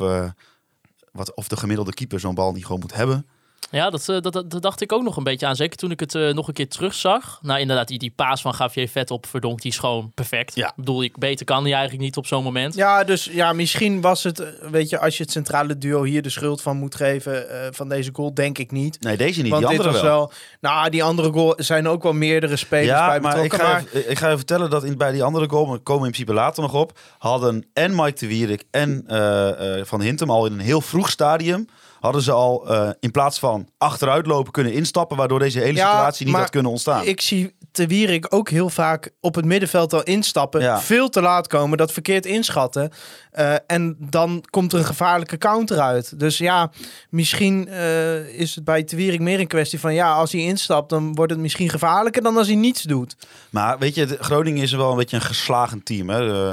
wat, 1.12 1.34
of 1.34 1.48
de 1.48 1.58
gemiddelde 1.58 1.94
keeper 1.94 2.20
zo'n 2.20 2.36
bal 2.36 2.52
niet 2.52 2.66
gewoon 2.66 2.82
moet 2.82 2.94
hebben. 2.94 3.28
Ja, 3.72 3.90
dat, 3.90 4.10
eh, 4.10 4.22
dat, 4.22 4.34
dat, 4.34 4.52
dat 4.52 4.62
dacht 4.62 4.82
ik 4.82 4.92
ook 4.92 5.04
nog 5.04 5.18
een 5.18 5.24
beetje 5.24 5.46
aan. 5.46 5.56
Zeker 5.56 5.78
toen 5.78 5.92
ik 5.92 6.00
het 6.00 6.16
eh, 6.16 6.34
nog 6.34 6.48
een 6.48 6.54
keer 6.54 6.70
terugzag. 6.70 7.40
Nou, 7.42 7.60
inderdaad, 7.60 7.88
die, 7.88 8.00
die 8.00 8.14
paas 8.16 8.42
van 8.42 8.54
Gavier 8.54 8.90
Vet 8.90 9.12
op 9.12 9.26
Verdonk, 9.26 9.62
die 9.62 9.72
is 9.72 9.78
gewoon 9.78 10.12
perfect. 10.16 10.56
Ja. 10.56 10.68
Ik 10.68 10.74
bedoel, 10.76 11.04
ik, 11.04 11.18
beter 11.18 11.46
kan 11.46 11.64
hij 11.64 11.74
eigenlijk 11.74 12.04
niet 12.04 12.18
op 12.18 12.26
zo'n 12.26 12.44
moment. 12.44 12.76
Ja, 12.76 13.04
dus 13.04 13.26
ja, 13.32 13.54
misschien 13.54 14.02
was 14.02 14.24
het, 14.24 14.40
eh, 14.40 14.48
weet 14.72 14.90
je, 14.90 15.00
als 15.00 15.18
je 15.18 15.24
het 15.24 15.32
centrale 15.32 15.78
duo 15.78 16.04
hier 16.04 16.22
de 16.22 16.30
schuld 16.30 16.62
van 16.62 16.78
moet 16.78 16.96
geven 16.96 17.50
eh, 17.50 17.68
van 17.72 17.90
deze 17.90 18.10
goal, 18.14 18.34
denk 18.34 18.58
ik 18.58 18.72
niet. 18.72 19.02
Nee, 19.02 19.18
deze 19.18 19.42
niet, 19.42 19.52
Want 19.52 19.68
die 19.68 19.72
dit 19.78 19.80
andere 19.86 20.02
was 20.02 20.10
wel. 20.10 20.18
wel. 20.20 20.32
Nou, 20.62 20.90
die 20.90 21.04
andere 21.04 21.32
goal 21.32 21.54
zijn 21.58 21.88
ook 21.88 22.04
wel 22.04 22.14
meerdere 22.14 22.56
spelers 22.56 22.88
Ja, 22.88 23.08
bij 23.08 23.20
maar 23.20 23.36
ik 23.38 23.42
betrokken. 23.42 23.68
ga, 23.68 23.74
Maar, 23.74 23.84
even, 23.94 24.12
ik 24.12 24.18
ga 24.18 24.26
even 24.26 24.38
vertellen 24.38 24.70
dat 24.70 24.84
in, 24.84 24.98
bij 24.98 25.12
die 25.12 25.24
andere 25.24 25.50
goal, 25.50 25.66
maar 25.66 25.76
we 25.76 25.82
komen 25.84 26.06
in 26.06 26.12
principe 26.12 26.34
later 26.34 26.62
nog 26.62 26.74
op, 26.74 27.00
hadden 27.18 27.66
en 27.74 27.96
Mike 27.96 28.20
de 28.20 28.28
Wierik 28.28 28.64
en 28.72 29.04
eh, 29.08 29.80
eh, 29.80 29.86
Van 29.86 30.02
Hintem 30.02 30.30
al 30.30 30.46
in 30.46 30.52
een 30.54 30.60
heel 30.60 30.82
vroeg 30.82 31.10
stadium, 31.10 31.68
hadden 32.02 32.22
ze 32.22 32.32
al 32.32 32.70
eh, 32.70 32.90
in 33.00 33.12
plaats 33.12 33.40
van 33.40 33.70
achteruitlopen 33.78 34.52
kunnen 34.52 34.74
instappen, 34.74 35.18
waardoor 35.18 35.40
deze 35.40 35.60
hele 35.60 35.78
Ja, 35.78 35.90
situatie 35.90 36.26
niet 36.26 36.36
had 36.36 36.50
kunnen 36.50 36.72
ontstaan. 36.72 37.06
ik 37.06 37.22
zie 37.22 37.54
Te 37.72 37.88
Wierik 37.88 38.26
ook 38.30 38.50
heel 38.50 38.70
vaak 38.70 39.12
op 39.20 39.36
het 39.36 39.46
middenveld 39.46 39.94
al 39.94 40.04
instappen. 40.04 40.62
Ja. 40.62 40.80
Veel 40.80 41.10
te 41.10 41.22
laat 41.22 41.48
komen, 41.48 41.78
dat 41.78 41.92
verkeerd 41.92 42.26
inschatten. 42.26 42.92
Eh, 43.32 43.56
en 43.68 43.96
dan 44.00 44.44
komt 44.50 44.74
er 44.74 44.80
een 44.80 44.86
gevaarlijke 44.86 45.38
counter 45.38 45.80
uit. 45.80 46.20
Dus 46.20 46.38
ja, 46.38 46.72
misschien 47.10 47.68
eh, 47.68 48.40
is 48.40 48.56
het 48.56 48.64
bij 48.64 48.84
Te 48.84 48.96
Wierik 48.96 49.20
meer 49.20 49.40
een 49.40 49.48
kwestie 49.48 49.80
van... 49.80 49.94
ja, 49.94 50.14
als 50.14 50.32
hij 50.32 50.42
instapt, 50.42 50.90
dan 50.90 51.16
wordt 51.16 51.32
het 51.32 51.42
misschien 51.42 51.70
gevaarlijker 51.70 52.22
dan 52.22 52.38
als 52.38 52.48
hij 52.48 52.56
niets 52.56 52.82
doet. 52.82 53.16
Maar 53.50 53.80
weet 53.80 53.96
je, 53.96 54.18
Groningen 54.20 54.64
is 54.64 54.72
wel 54.72 54.92
een 54.92 54.98
beetje 54.98 55.16
een 55.16 55.22
geslagen 55.22 55.84
team. 55.84 56.10
Hè? 56.10 56.52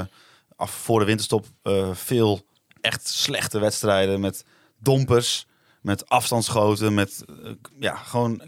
Af 0.55 0.71
voor 0.71 0.99
de 0.99 1.05
winterstop 1.05 1.45
veel 1.93 2.41
echt 2.81 3.07
slechte 3.07 3.59
wedstrijden 3.59 4.19
met 4.19 4.43
dompers, 4.79 5.47
met 5.81 6.09
afstandsschoten, 6.09 6.93
met 6.93 7.23
eh, 7.43 7.51
ja, 7.79 7.95
gewoon 7.95 8.41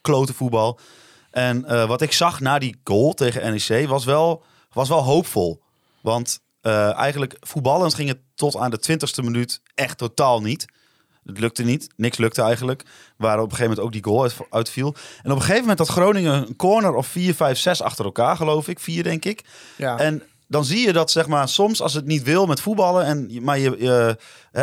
klote 0.00 0.34
voetbal. 0.34 0.78
En 1.30 1.64
eh, 1.64 1.86
wat 1.86 2.00
ik 2.00 2.12
zag 2.12 2.40
na 2.40 2.58
die 2.58 2.80
goal 2.84 3.12
tegen 3.14 3.52
NEC 3.52 3.88
was 3.88 4.04
wel, 4.04 4.44
was 4.72 4.88
wel 4.88 5.02
hoopvol. 5.02 5.62
Want 6.02 6.40
eh, 6.60 6.94
eigenlijk 6.94 7.36
voetballend 7.40 7.94
ging 7.94 8.08
het 8.08 8.18
tot 8.34 8.56
aan 8.56 8.70
de 8.70 8.78
twintigste 8.78 9.22
minuut 9.22 9.62
echt 9.74 9.98
totaal 9.98 10.40
niet. 10.40 10.64
Het 11.24 11.38
lukte 11.38 11.62
niet. 11.62 11.92
Niks 11.96 12.18
lukte 12.18 12.42
eigenlijk. 12.42 12.82
Waar 13.16 13.36
op 13.36 13.44
een 13.44 13.56
gegeven 13.56 13.68
moment 13.68 13.86
ook 13.86 13.92
die 13.92 14.04
goal 14.04 14.22
uit, 14.22 14.36
uitviel. 14.50 14.94
En 15.22 15.30
op 15.30 15.36
een 15.36 15.42
gegeven 15.42 15.60
moment 15.60 15.78
had 15.78 15.88
Groningen 15.88 16.34
een 16.48 16.56
corner 16.56 16.94
of 16.94 17.06
4, 17.06 17.34
5, 17.34 17.58
6 17.58 17.82
achter 17.82 18.04
elkaar, 18.04 18.36
geloof 18.36 18.68
ik. 18.68 18.80
Vier, 18.80 19.02
denk 19.02 19.24
ik. 19.24 19.44
Ja. 19.76 19.98
En 19.98 20.22
dan 20.50 20.64
zie 20.64 20.86
je 20.86 20.92
dat, 20.92 21.10
zeg 21.10 21.26
maar, 21.26 21.48
soms 21.48 21.82
als 21.82 21.94
het 21.94 22.06
niet 22.06 22.22
wil 22.22 22.46
met 22.46 22.60
voetballen. 22.60 23.04
En, 23.04 23.30
maar 23.42 23.58
je, 23.58 24.16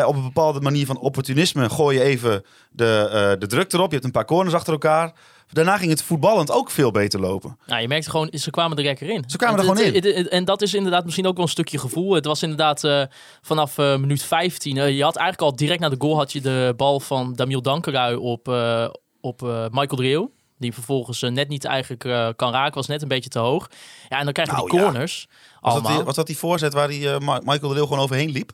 op 0.06 0.16
een 0.16 0.24
bepaalde 0.24 0.62
manier 0.62 0.86
van 0.86 1.00
opportunisme 1.00 1.70
gooi 1.70 1.98
je 1.98 2.04
even 2.04 2.44
de, 2.72 3.10
eh, 3.12 3.40
de 3.40 3.48
druk 3.48 3.74
erop. 3.74 3.88
Je 3.88 3.94
hebt 3.94 4.06
een 4.06 4.12
paar 4.12 4.26
corners 4.26 4.56
achter 4.56 4.74
elkaar. 4.74 5.14
Daarna 5.52 5.78
ging 5.78 5.90
het 5.90 6.04
voetballend 6.04 6.52
ook 6.52 6.72
veel 6.72 6.92
beter 6.92 7.20
lopen. 7.20 7.58
Nou, 7.66 7.82
je 7.82 7.88
merkte 7.88 8.10
gewoon, 8.10 8.30
ze 8.34 8.50
kwamen 8.50 8.78
er 8.78 8.84
lekker 8.84 9.10
in. 9.10 9.24
Ze 9.28 9.38
kwamen 9.38 9.60
er 9.60 9.66
gewoon 9.66 9.94
het- 9.94 10.28
En 10.30 10.46
dat 10.46 10.62
is 10.62 10.74
inderdaad 10.74 11.04
misschien 11.04 11.28
ook 11.28 11.36
wel 11.36 11.46
een 11.46 11.52
stukje 11.52 11.78
gevoel. 11.78 12.14
Het 12.14 12.26
was 12.26 12.42
inderdaad 12.44 12.84
eh, 12.84 13.02
vanaf 13.42 13.78
eh, 13.78 13.98
minuut 13.98 14.24
15. 14.24 14.78
eh, 14.78 14.96
je 14.98 15.04
had 15.04 15.16
eigenlijk 15.16 15.52
al 15.52 15.58
direct 15.58 15.80
na 15.80 15.90
de 15.90 15.96
goal 16.00 16.16
had 16.18 16.32
je 16.32 16.42
de 16.42 16.74
bal 16.78 17.00
van 17.00 17.34
Damiel 17.34 17.62
Dankerui 17.62 18.16
op, 18.16 18.48
op 19.22 19.42
Michael 19.72 19.96
de 19.96 20.02
Leeuw. 20.02 20.32
Die 20.60 20.74
vervolgens 20.74 21.22
eh, 21.22 21.32
net 21.32 21.48
niet 21.50 21.66
eigenlijk 21.66 22.04
eh, 22.06 22.28
kan 22.36 22.52
raken. 22.52 22.74
Was 22.76 22.88
net 22.88 23.02
een 23.02 23.08
beetje 23.08 23.30
te 23.30 23.40
hoog. 23.40 23.70
Ja, 24.10 24.18
en 24.18 24.24
dan 24.24 24.34
krijg 24.34 24.50
je 24.50 24.56
Nou, 24.56 24.70
die 24.70 24.78
ja. 24.80 24.84
corners. 24.86 25.28
Was 25.30 25.34
dat, 25.62 25.72
allemaal. 25.74 25.96
die, 25.98 26.06
was 26.06 26.16
dat 26.16 26.28
die 26.28 26.38
voorzet 26.38 26.74
waar 26.74 26.88
die, 26.88 27.10
eh, 27.10 27.20
Michael 27.20 27.60
de 27.68 27.74
Leeuw 27.74 27.86
gewoon 27.86 28.04
overheen 28.04 28.30
liep? 28.32 28.52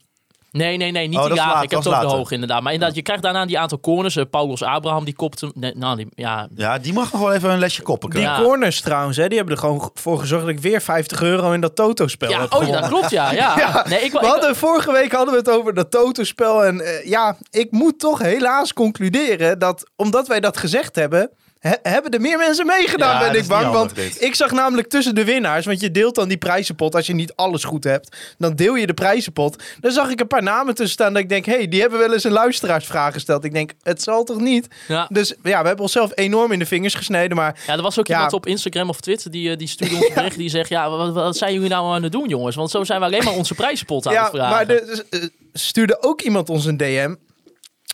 Nee, 0.52 0.78
nee, 0.78 0.92
nee, 0.92 1.08
niet 1.08 1.18
Oh, 1.18 1.24
die 1.26 1.34
Ik 1.34 1.40
heb 1.40 1.72
het 1.72 1.84
de 1.84 1.90
later. 1.90 2.10
hoog 2.10 2.32
inderdaad. 2.32 2.62
Maar 2.62 2.74
inderdaad, 2.74 2.96
je 2.98 3.02
krijgt 3.04 3.24
daarna 3.24 3.46
die 3.46 3.60
aantal 3.60 3.80
corners. 3.80 4.18
Paulus 4.30 4.64
Abraham, 4.64 5.04
die 5.06 5.16
kopt 5.16 5.42
hem. 5.42 5.52
Nee, 5.56 5.74
nou, 5.76 5.96
die, 5.98 6.08
ja, 6.16 6.48
Ja, 6.56 6.78
die 6.80 6.94
mag 6.94 7.12
nog 7.12 7.22
wel 7.22 7.34
even 7.34 7.50
een 7.50 7.60
lesje 7.60 7.82
koppen 7.82 8.10
Die 8.10 8.20
krijgen. 8.20 8.44
Ja. 8.44 8.48
corners 8.50 8.82
trouwens, 8.82 9.18
hè, 9.18 9.28
die 9.28 9.38
hebben 9.38 9.56
er 9.56 9.62
gewoon 9.62 9.92
voor 9.94 10.20
gezorgd 10.20 10.46
dat 10.46 10.54
ik 10.56 10.60
weer 10.62 10.82
50 10.82 11.22
euro 11.22 11.52
in 11.52 11.62
dat 11.62 11.76
Toto-spel 11.76 12.30
ja 12.30 12.42
heb 12.42 12.54
oh 12.54 12.68
ja, 12.68 12.80
dat 12.82 12.90
klopt, 12.90 13.10
ja. 13.10 13.32
ja. 13.32 13.58
Ja, 13.64 13.86
nee, 13.90 14.00
ik, 14.02 14.12
We 14.12 14.20
ik- 14.20 14.26
hadden, 14.26 14.56
vorige 14.56 14.92
week 14.92 15.12
hadden 15.12 15.34
we 15.34 15.40
het 15.40 15.50
over 15.50 15.74
dat 15.74 15.92
Toto-spel. 15.92 16.66
En 16.66 16.82
ja, 17.04 17.38
ik 17.50 17.72
moet 17.72 18.00
toch 18.00 18.20
helaas 18.20 18.74
concluderen 18.74 19.60
dat 19.60 19.90
omdat 19.96 20.28
wij 20.28 20.40
dat 20.40 20.58
gezegd 20.58 20.96
hebben, 20.96 21.32
he- 21.70 21.90
hebben 21.92 22.12
er 22.12 22.22
meer 22.22 22.38
mensen 22.38 22.66
meegedaan, 22.66 23.22
Ja, 23.26 23.32
ben 23.32 23.42
ik 23.42 23.48
bang. 23.48 23.72
Want 23.74 23.96
dit. 23.96 24.22
ik 24.22 24.36
zag 24.36 24.52
namelijk 24.52 24.88
tussen 24.90 25.16
de 25.16 25.24
winnaars, 25.24 25.66
want 25.66 25.82
je 25.82 25.92
deelt 25.92 26.16
dan 26.16 26.28
die 26.28 26.38
prijzenpot 26.38 26.96
als 26.96 27.08
je 27.08 27.14
niet 27.14 27.36
alles 27.36 27.64
goed 27.64 27.84
hebt. 27.84 28.18
Dan 28.38 28.56
deel 28.56 28.76
je 28.76 28.88
de 28.88 28.94
prijzenpot. 28.94 29.64
Dan 29.80 29.92
zag 29.92 30.10
ik 30.10 30.20
een 30.20 30.28
paar 30.28 30.44
namen 30.44 30.76
tussen 30.76 30.94
staan 30.94 31.14
dat 31.14 31.22
ik 31.22 31.30
denk, 31.30 31.46
hé, 31.46 31.54
hey, 31.54 31.68
die 31.68 31.82
hebben 31.82 32.00
wel 32.00 32.14
eens 32.14 32.24
een 32.24 32.32
luisteraarsvraag 32.32 33.14
gesteld. 33.14 33.44
Ik 33.44 33.54
denk, 33.54 33.72
het 33.84 34.02
zal 34.02 34.24
toch 34.24 34.40
niet? 34.40 34.68
ja. 34.88 35.08
Dus 35.10 35.30
ja, 35.44 35.62
we 35.62 35.68
hebben 35.68 35.80
onszelf 35.86 36.12
enorm 36.16 36.52
in 36.52 36.60
de 36.60 36.66
vingers 36.66 36.94
gesneden, 36.96 37.38
maar 37.38 37.62
Ja, 37.68 37.74
er 37.74 37.82
was 37.82 38.00
ook 38.00 38.08
Ja. 38.08 38.14
iemand 38.14 38.34
op 38.34 38.46
Instagram 38.46 38.90
of 38.90 39.00
Twitter 39.00 39.32
die, 39.32 39.52
eh, 39.52 39.58
die 39.58 39.68
stuurde 39.68 39.96
ons 39.96 40.08
een 40.08 40.14
bericht 40.22 40.38
die 40.38 40.50
zegt... 40.50 40.70
Ja, 40.70 40.90
wat, 40.90 41.14
wat 41.14 41.38
zijn 41.38 41.54
jullie 41.54 41.70
nou 41.70 41.94
aan 41.96 42.04
het 42.04 42.12
doen, 42.12 42.28
jongens? 42.28 42.56
Want 42.56 42.72
zo 42.72 42.84
zijn 42.84 43.00
we 43.00 43.06
alleen 43.06 43.24
maar 43.24 43.34
onze 43.34 43.54
prijzenpot 43.56 44.08
aan 44.08 44.14
Ja, 44.14 44.22
het 44.24 44.32
vragen. 44.32 44.52
maar 44.68 44.76
er 44.76 45.04
eh, 45.10 45.20
stuurde 45.54 46.02
ook 46.04 46.22
iemand 46.22 46.50
ons 46.50 46.66
een 46.66 46.78
DM. 46.78 47.16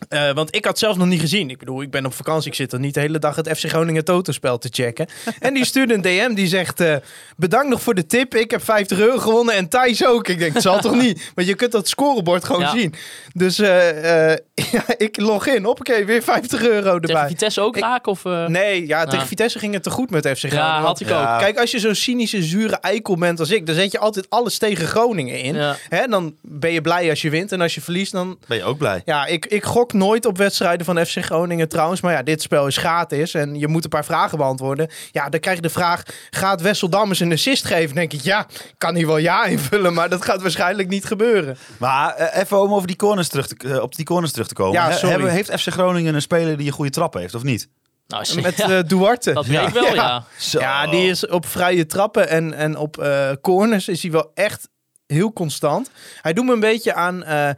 Eh, 0.09 0.31
want 0.31 0.55
ik 0.55 0.65
had 0.65 0.79
zelf 0.79 0.97
nog 0.97 1.07
niet 1.07 1.19
gezien. 1.19 1.49
Ik 1.49 1.57
bedoel, 1.57 1.81
ik 1.81 1.91
ben 1.91 2.05
op 2.05 2.13
vakantie. 2.13 2.49
Ik 2.49 2.55
zit 2.55 2.73
er 2.73 2.79
niet 2.79 2.93
de 2.93 2.99
hele 2.99 3.19
dag 3.19 3.35
het 3.35 3.49
FC 3.57 3.65
Groningen 3.69 4.03
Totospel 4.05 4.57
te 4.57 4.69
checken. 4.71 5.07
en 5.39 5.53
die 5.53 5.65
stuurde 5.65 5.93
een 5.93 6.01
DM 6.01 6.33
die 6.33 6.47
zegt... 6.47 6.79
eh, 6.79 6.95
bedankt 7.37 7.69
nog 7.69 7.81
voor 7.81 7.95
de 7.95 8.05
tip. 8.05 8.35
Ik 8.35 8.51
heb 8.51 8.63
50 8.63 8.99
euro 8.99 9.17
gewonnen 9.17 9.55
en 9.55 9.67
Thijs 9.69 10.05
ook. 10.05 10.27
Ik 10.27 10.39
denk, 10.39 10.53
het 10.53 10.61
zal 10.61 10.79
toch 10.79 10.95
niet? 11.05 11.31
Want 11.35 11.47
je 11.47 11.55
kunt 11.55 11.71
dat 11.71 11.87
scorebord 11.87 12.43
gewoon 12.43 12.61
Ja. 12.61 12.71
zien. 12.71 12.93
Dus 13.33 13.59
eh, 13.59 14.31
eh, 14.31 14.37
ja, 14.71 14.83
ik 14.97 15.19
log 15.19 15.47
in. 15.47 15.63
Hoppakee, 15.63 16.05
weer 16.05 16.23
50 16.23 16.61
euro 16.63 16.99
Tegen 16.99 17.15
erbij. 17.15 17.27
Vitesse 17.27 17.61
ook 17.61 17.75
Ik- 17.77 17.83
raak? 17.83 18.07
Of, 18.07 18.25
eh, 18.25 18.45
Nee, 18.47 18.87
ja, 18.87 19.03
tegen 19.03 19.19
Ja. 19.19 19.25
Vitesse 19.25 19.59
ging 19.59 19.73
het 19.73 19.83
te 19.83 19.89
goed 19.89 20.09
met 20.09 20.27
FC 20.27 20.37
Groningen. 20.37 20.63
Ja, 20.65 20.81
had 20.81 20.99
ik 20.99 21.09
Ja. 21.09 21.33
ook. 21.33 21.39
Kijk, 21.39 21.59
als 21.59 21.71
je 21.71 21.79
zo'n 21.79 21.95
cynische, 21.95 22.43
zure 22.43 22.75
eikel 22.75 23.17
bent 23.17 23.39
als 23.39 23.49
ik... 23.51 23.65
dan 23.65 23.75
zet 23.75 23.91
je 23.91 23.99
altijd 23.99 24.29
alles 24.29 24.57
tegen 24.57 24.87
Groningen 24.87 25.39
in. 25.41 25.55
Ja. 25.55 25.75
Hè, 25.89 26.07
dan 26.07 26.35
ben 26.41 26.71
je 26.71 26.81
blij 26.81 27.09
als 27.09 27.21
je 27.21 27.29
wint. 27.29 27.51
En 27.51 27.61
als 27.61 27.75
je 27.75 27.81
verliest, 27.81 28.11
dan 28.11 28.37
Ben 28.47 28.57
je 28.57 28.63
ook 28.63 28.77
blij? 28.77 29.01
ja, 29.05 29.25
ik, 29.25 29.45
ik 29.45 29.63
gok 29.63 29.88
nooit 29.93 30.25
op 30.25 30.37
wedstrijden 30.37 30.85
van 30.85 31.05
FC 31.05 31.17
Groningen 31.25 31.69
trouwens. 31.69 32.01
Maar 32.01 32.13
ja, 32.13 32.23
dit 32.23 32.41
spel 32.41 32.67
is 32.67 32.77
gratis 32.77 33.33
en 33.33 33.55
je 33.59 33.67
moet 33.67 33.83
een 33.83 33.89
paar 33.89 34.05
vragen 34.05 34.37
beantwoorden. 34.37 34.89
Ja, 35.11 35.29
dan 35.29 35.39
krijg 35.39 35.55
je 35.55 35.61
de 35.61 35.69
vraag, 35.69 36.03
gaat 36.29 36.61
Wessel 36.61 36.89
Dammers 36.89 37.19
een 37.19 37.31
assist 37.31 37.65
geven? 37.65 37.85
Dan 37.85 37.95
denk 37.95 38.13
ik, 38.13 38.21
ja, 38.21 38.45
kan 38.77 38.95
hij 38.95 39.05
wel 39.05 39.17
ja 39.17 39.45
invullen, 39.55 39.93
maar 39.93 40.09
dat 40.09 40.25
gaat 40.25 40.41
waarschijnlijk 40.41 40.89
niet 40.89 41.05
gebeuren. 41.05 41.57
Maar 41.77 42.13
eh, 42.15 42.41
even 42.41 42.61
om 42.61 42.73
over 42.73 42.87
die 42.87 42.95
corners 42.95 43.27
terug 43.27 43.47
te, 43.47 43.67
eh, 43.67 43.81
op 43.81 43.95
die 43.95 44.05
corners 44.05 44.31
terug 44.31 44.47
te 44.47 44.53
komen. 44.53 44.73
Ja, 44.73 44.89
He- 44.89 45.29
heeft 45.29 45.51
FC 45.61 45.67
Groningen 45.67 46.15
een 46.15 46.21
speler 46.21 46.57
die 46.57 46.67
een 46.67 46.73
goede 46.73 46.91
trap 46.91 47.13
heeft, 47.13 47.35
of 47.35 47.43
niet? 47.43 47.69
nou, 48.07 48.41
Met 48.41 48.57
ja, 48.67 48.69
eh, 48.69 48.83
Duarte. 48.87 49.33
dat 49.33 49.45
weet 49.45 49.67
ik 49.67 49.73
wel, 49.73 49.93
ja. 49.95 50.23
Ja, 50.51 50.87
die 50.87 51.09
is 51.09 51.27
op 51.27 51.45
vrije 51.45 51.85
trappen 51.85 52.29
en, 52.29 52.53
en 52.53 52.77
op 52.77 52.97
eh, 52.97 53.29
corners 53.41 53.87
is 53.87 54.01
hij 54.01 54.11
wel 54.11 54.31
echt 54.33 54.69
heel 55.07 55.33
constant. 55.33 55.89
Hij 56.21 56.33
doet 56.33 56.45
me 56.45 56.53
een 56.53 56.59
beetje 56.59 56.93
aan... 56.93 57.23
eh, 57.23 57.49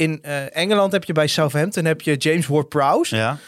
in 0.00 0.22
eh, 0.22 0.56
Engeland 0.56 0.92
heb 0.92 1.04
je 1.04 1.12
bij 1.12 1.26
Southampton 1.26 1.84
heb 1.84 2.00
je 2.00 2.16
James 2.16 2.46
Ward-Prowse. 2.46 3.16
Ja. 3.16 3.38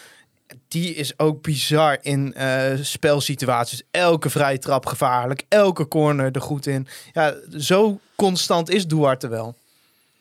die 0.69 0.95
is 0.95 1.19
ook 1.19 1.43
bizar 1.43 1.99
in 2.01 2.35
eh, 2.35 2.73
spelsituaties. 2.81 3.83
Elke 3.91 4.31
vrije 4.31 4.59
trap 4.59 4.87
gevaarlijk. 4.87 5.45
Elke 5.49 5.89
corner 5.89 6.33
er 6.33 6.41
goed 6.41 6.67
in. 6.67 6.87
Ja, 7.13 7.35
zo 7.59 8.01
constant 8.17 8.71
is 8.71 8.87
Duarte 8.87 9.29
wel. 9.29 9.55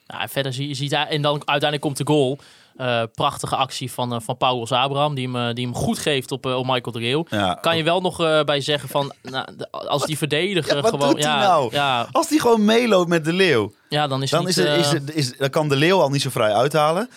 Ja, 0.06 0.28
verder 0.28 0.52
zie 0.52 0.68
je 0.68 0.74
ziet 0.74 0.90
daar, 0.90 1.08
en 1.08 1.22
dan 1.22 1.34
uiteindelijk 1.34 1.80
komt 1.80 1.96
de 1.96 2.12
goal. 2.12 2.38
Eh, 2.76 3.02
prachtige 3.14 3.56
actie 3.56 3.92
van, 3.92 4.12
eh, 4.14 4.20
van 4.20 4.36
Paulus 4.36 4.72
Abraham, 4.72 5.14
die 5.14 5.26
hem, 5.30 5.48
eh, 5.48 5.54
die 5.54 5.64
hem 5.64 5.74
goed 5.74 5.98
geeft 5.98 6.32
op, 6.32 6.46
op 6.46 6.64
Michael 6.66 6.92
de 6.92 6.98
Leeuw. 6.98 7.26
Ja. 7.30 7.54
Kan 7.54 7.76
je 7.76 7.82
wel 7.82 8.00
nog 8.00 8.16
bij 8.44 8.60
zeggen 8.60 8.88
van, 8.88 9.12
nou, 9.22 9.46
de- 9.56 9.70
als 9.70 10.06
die 10.06 10.18
verdediger 10.18 10.76
Ja, 10.76 10.80
wat 10.82 10.90
gewoon... 10.90 11.08
doet 11.14 11.24
hij 11.24 11.32
ja, 11.32 11.40
nou? 11.40 11.68
Ja, 11.72 12.08
Als 12.12 12.28
die 12.28 12.40
gewoon 12.40 12.64
meeloopt 12.64 13.08
met 13.08 13.24
de 13.24 13.32
leeuw, 13.32 13.72
ja, 13.88 14.06
dan 14.06 14.22
is 14.22 14.30
dan, 14.30 14.40
niet, 14.40 14.48
is 14.48 14.56
er, 14.56 14.78
is 14.78 14.92
er- 14.92 15.02
is, 15.16 15.36
dan 15.36 15.50
kan 15.50 15.68
de 15.68 15.76
leeuw 15.76 16.00
al 16.00 16.10
niet 16.10 16.22
zo 16.22 16.30
vrij 16.30 16.52
uithalen. 16.54 17.10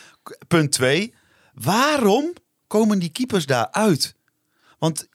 Punt 0.48 0.72
2. 0.72 1.14
Waarom 1.54 2.34
komen 2.68 3.00
die 3.00 3.10
keepers 3.10 3.46
daar 3.46 3.68
uit? 3.72 4.16
Want 4.80 5.08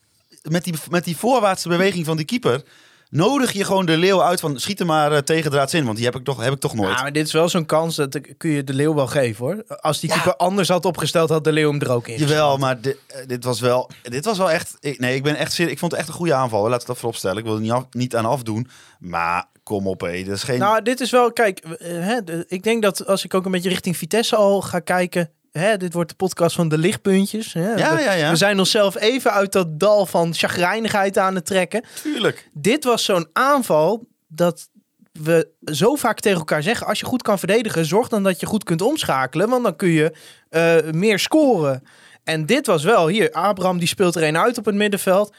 met 0.42 0.64
die, 0.64 0.74
met 0.90 1.04
die 1.04 1.16
voorwaartse 1.16 1.68
beweging 1.68 2.04
van 2.06 2.16
die 2.16 2.26
keeper 2.26 2.62
nodig 3.10 3.52
je 3.52 3.64
gewoon 3.64 3.86
de 3.86 3.96
leeuw 3.96 4.22
uit 4.22 4.40
van 4.40 4.58
schiet 4.58 4.80
er 4.80 4.86
maar 4.86 5.12
uh, 5.12 5.18
tegendraads 5.18 5.74
in. 5.74 5.84
Want 5.84 5.96
die 5.96 6.06
heb 6.06 6.14
ik 6.16 6.24
toch, 6.24 6.42
heb 6.42 6.52
ik 6.52 6.60
toch 6.60 6.74
nooit. 6.74 6.96
Ja, 6.96 7.02
maar 7.02 7.12
dit 7.12 7.26
is 7.26 7.32
wel 7.32 7.48
zo'n 7.48 7.66
kans 7.66 7.96
dat 7.96 8.14
ik- 8.14 8.34
kun 8.36 8.50
je 8.50 8.64
de 8.64 8.74
leeuw 8.74 8.94
wel 8.94 9.06
geven 9.06 9.44
hoor. 9.46 9.64
Als 9.80 10.00
die 10.00 10.10
keeper 10.10 10.36
anders 10.36 10.68
had 10.68 10.84
opgesteld, 10.84 11.28
had 11.30 11.44
de 11.44 11.52
leeuw 11.52 11.70
hem 11.70 11.80
er 11.80 11.90
ook 11.92 12.08
in. 12.08 12.18
Jawel, 12.18 12.56
maar 12.56 12.78
eh, 12.82 12.92
dit 13.26 13.44
was 13.44 13.60
wel, 13.60 13.90
dit 14.02 14.24
was 14.24 14.38
wel 14.38 14.50
echt. 14.50 14.76
Ik, 14.80 14.98
nee, 14.98 15.14
ik 15.14 15.22
ben 15.22 15.36
echt 15.36 15.52
serieus. 15.52 15.72
Ik 15.72 15.78
vond 15.78 15.90
het 15.92 16.00
echt 16.00 16.10
een 16.10 16.14
goede 16.16 16.34
aanval. 16.34 16.68
Laat 16.68 16.80
ik 16.80 16.86
dat 16.86 16.98
vooropstellen. 16.98 17.36
Ik 17.38 17.44
wil 17.44 17.54
er 17.54 17.60
niet, 17.60 17.70
af- 17.70 17.86
niet 17.90 18.16
aan 18.16 18.24
afdoen. 18.24 18.68
Maar 18.98 19.44
kom 19.62 19.86
op, 19.86 20.00
hé. 20.00 20.24
Dat 20.24 20.36
is 20.36 20.42
geen. 20.42 20.58
Nou, 20.58 20.82
dit 20.82 21.00
is 21.00 21.10
wel, 21.10 21.32
kijk, 21.32 21.58
eh, 21.58 21.90
hè, 21.92 22.18
ik 22.48 22.62
denk 22.62 22.82
dat 22.82 23.06
als 23.06 23.24
ik 23.24 23.34
ook 23.34 23.44
een 23.44 23.50
beetje 23.50 23.68
richting 23.68 23.96
Vitesse 23.96 24.36
al 24.36 24.60
ga 24.62 24.78
kijken. 24.80 25.30
Hè, 25.52 25.76
dit 25.76 25.92
wordt 25.92 26.10
de 26.10 26.16
podcast 26.16 26.56
van 26.56 26.68
de 26.68 26.78
lichtpuntjes. 26.78 27.52
Hè. 27.52 27.74
Ja, 27.74 27.96
we, 27.96 28.02
ja, 28.02 28.12
ja. 28.12 28.30
we 28.30 28.36
zijn 28.36 28.58
onszelf 28.58 28.96
even 28.96 29.32
uit 29.32 29.52
dat 29.52 29.80
dal 29.80 30.06
van 30.06 30.34
chagrijnigheid 30.34 31.18
aan 31.18 31.34
het 31.34 31.46
trekken. 31.46 31.84
Tuurlijk. 32.02 32.48
dit 32.52 32.84
was 32.84 33.04
zo'n 33.04 33.28
aanval 33.32 34.06
dat 34.28 34.68
we 35.12 35.48
zo 35.64 35.94
vaak 35.94 36.20
tegen 36.20 36.38
elkaar 36.38 36.62
zeggen: 36.62 36.86
als 36.86 37.00
je 37.00 37.06
goed 37.06 37.22
kan 37.22 37.38
verdedigen, 37.38 37.86
zorg 37.86 38.08
dan 38.08 38.22
dat 38.22 38.40
je 38.40 38.46
goed 38.46 38.64
kunt 38.64 38.82
omschakelen, 38.82 39.48
want 39.48 39.64
dan 39.64 39.76
kun 39.76 39.88
je 39.88 40.12
eh, 40.48 40.92
meer 40.92 41.18
scoren. 41.18 41.82
En 42.24 42.46
dit 42.46 42.66
was 42.66 42.84
wel 42.84 43.08
hier. 43.08 43.32
Abraham 43.32 43.78
die 43.78 43.88
speelt 43.88 44.16
er 44.16 44.22
een 44.22 44.38
uit 44.38 44.58
op 44.58 44.64
het 44.64 44.74
middenveld. 44.74 45.34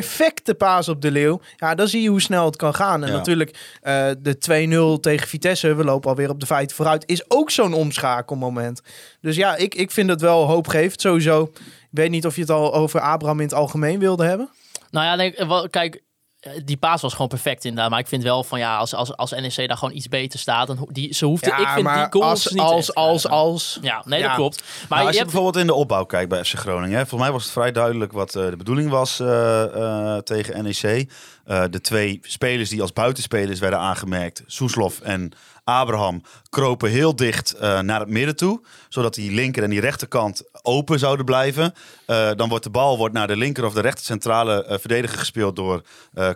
Perfecte 0.00 0.54
paas 0.54 0.88
op 0.88 1.00
de 1.02 1.10
leeuw. 1.10 1.40
Ja, 1.56 1.74
dan 1.74 1.88
zie 1.88 2.02
je 2.02 2.08
hoe 2.08 2.20
snel 2.20 2.44
het 2.44 2.56
kan 2.56 2.74
gaan. 2.74 3.02
En 3.02 3.08
Ja. 3.10 3.14
natuurlijk 3.16 3.76
eh, 3.80 4.08
de 4.18 4.96
2-0 4.98 5.00
tegen 5.00 5.28
Vitesse. 5.28 5.74
We 5.74 5.84
lopen 5.84 6.10
alweer 6.10 6.30
op 6.30 6.40
de 6.40 6.46
feiten 6.46 6.76
vooruit. 6.76 7.02
Is 7.06 7.30
ook 7.30 7.50
zo'n 7.50 7.72
omschakelmoment. 7.74 8.80
Dus 9.20 9.36
ja, 9.36 9.56
ik, 9.56 9.74
ik 9.74 9.90
vind 9.90 10.10
het 10.10 10.20
wel 10.20 10.44
hoopgevend 10.46 11.00
sowieso. 11.00 11.42
Ik 11.62 12.02
weet 12.02 12.10
niet 12.10 12.26
of 12.26 12.34
je 12.34 12.40
het 12.40 12.50
al 12.50 12.74
over 12.74 13.00
Abraham 13.00 13.38
in 13.40 13.46
het 13.46 13.54
algemeen 13.54 13.98
wilde 13.98 14.24
hebben. 14.24 14.48
Nou 14.90 15.06
ja, 15.06 15.16
denk, 15.16 15.70
kijk, 15.70 16.02
die 16.64 16.76
paas 16.76 17.02
was 17.02 17.12
gewoon 17.12 17.28
perfect 17.28 17.64
inderdaad. 17.64 17.90
Maar 17.90 17.98
ik 18.00 18.06
vind 18.06 18.22
wel 18.22 18.44
van 18.44 18.58
ja, 18.58 18.76
als, 18.76 18.94
als, 18.94 19.16
als 19.16 19.30
NEC 19.30 19.68
daar 19.68 19.76
gewoon 19.76 19.94
iets 19.94 20.08
beter 20.08 20.38
staat, 20.38 20.66
dan 20.66 20.76
ho- 20.76 20.86
die, 20.90 21.14
ze 21.14 21.24
hoefde, 21.24 21.46
ik 21.50 21.68
vind 21.68 21.88
die 21.94 22.06
goals 22.10 22.44
als, 22.44 22.46
niet 22.52 22.60
als, 22.62 22.86
echt, 22.88 22.94
als, 22.94 23.24
eh, 23.24 23.30
als. 23.32 23.78
Ja, 23.82 24.02
nee, 24.04 24.20
Ja. 24.20 24.26
dat 24.26 24.36
klopt. 24.36 24.60
Maar 24.60 24.68
Maar 24.88 24.98
als 24.98 25.06
je 25.06 25.12
je 25.12 25.18
hebt, 25.18 25.30
bijvoorbeeld 25.32 25.62
in 25.62 25.66
de 25.70 25.74
opbouw 25.74 26.04
kijkt 26.04 26.28
bij 26.28 26.44
FC 26.44 26.52
Groningen. 26.54 26.90
Hè, 26.98 27.06
volgens 27.06 27.20
mij 27.20 27.32
was 27.32 27.42
het 27.42 27.52
vrij 27.52 27.72
duidelijk 27.72 28.12
wat 28.12 28.34
eh, 28.34 28.44
de 28.50 28.56
bedoeling 28.56 28.90
was 28.90 29.20
eh, 29.20 29.62
eh, 30.14 30.18
tegen 30.18 30.64
NEC. 30.64 31.10
Eh, 31.44 31.64
de 31.70 31.80
twee 31.80 32.18
spelers 32.22 32.70
die 32.70 32.82
als 32.82 32.92
buitenspelers 32.92 33.60
werden 33.60 33.78
aangemerkt, 33.78 34.42
Soeslof 34.46 35.00
en 35.00 35.32
Abraham, 35.68 36.22
kropen 36.48 36.90
heel 36.90 37.16
dicht 37.16 37.52
eh, 37.52 37.80
naar 37.80 38.00
het 38.00 38.08
midden 38.08 38.36
toe. 38.36 38.62
Zodat 38.88 39.14
die 39.14 39.32
linker 39.32 39.62
en 39.62 39.70
die 39.70 39.80
rechterkant 39.80 40.42
open 40.62 40.98
zouden 40.98 41.24
blijven. 41.24 41.72
Eh, 42.06 42.30
dan 42.36 42.48
wordt 42.48 42.64
de 42.64 42.70
bal 42.70 42.96
wordt 42.96 43.14
naar 43.14 43.26
de 43.26 43.36
linker 43.36 43.64
of 43.64 43.74
de 43.74 43.80
rechter 43.80 44.04
centrale 44.04 44.64
eh, 44.64 44.78
verdediger 44.78 45.18
gespeeld 45.18 45.56
door 45.56 45.82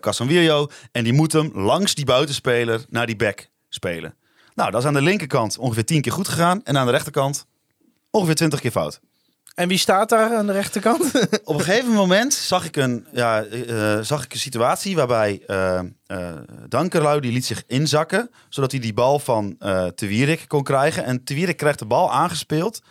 Casanvirio. 0.00 0.68
En 0.92 1.04
die 1.04 1.12
moet 1.12 1.32
hem 1.32 1.50
langs 1.54 1.94
die 1.94 2.04
buitenspeler 2.04 2.84
naar 2.88 3.06
die 3.06 3.16
back 3.16 3.48
spelen. 3.68 4.14
Nou, 4.54 4.70
dat 4.70 4.80
is 4.80 4.86
aan 4.86 4.94
de 4.94 5.02
linkerkant 5.02 5.58
ongeveer 5.58 5.84
10 5.84 6.00
keer 6.00 6.12
goed 6.12 6.28
gegaan. 6.28 6.64
En 6.64 6.78
aan 6.78 6.86
de 6.86 6.92
rechterkant 6.92 7.46
ongeveer 8.10 8.34
20 8.34 8.60
keer 8.60 8.70
fout. 8.70 9.00
En 9.60 9.68
wie 9.68 9.78
staat 9.78 10.08
daar 10.08 10.36
aan 10.36 10.46
de 10.46 10.52
rechterkant? 10.52 11.12
Op 11.44 11.54
een 11.54 11.64
gegeven 11.64 11.92
moment 11.92 12.34
zag 12.34 12.64
ik 12.64 12.76
een, 12.76 13.06
ja, 13.12 13.44
eh, 13.44 13.98
zag 14.00 14.24
ik 14.24 14.32
een 14.32 14.38
situatie 14.38 14.96
waarbij 14.96 15.42
eh 15.46 15.78
eh 16.06 16.36
Dankerlui 16.68 17.20
die 17.20 17.32
liet 17.32 17.46
zich 17.46 17.62
inzakken, 17.66 18.30
zodat 18.48 18.70
hij 18.70 18.80
die 18.80 18.94
bal 18.94 19.18
van 19.18 19.56
eh 19.58 19.86
Te 19.86 20.06
Wierik 20.06 20.44
kon 20.46 20.62
krijgen. 20.62 21.04
En 21.04 21.24
Te 21.24 21.34
Wierik 21.34 21.56
krijgt 21.56 21.78
de 21.78 21.86
bal 21.86 22.12
aangespeeld. 22.12 22.82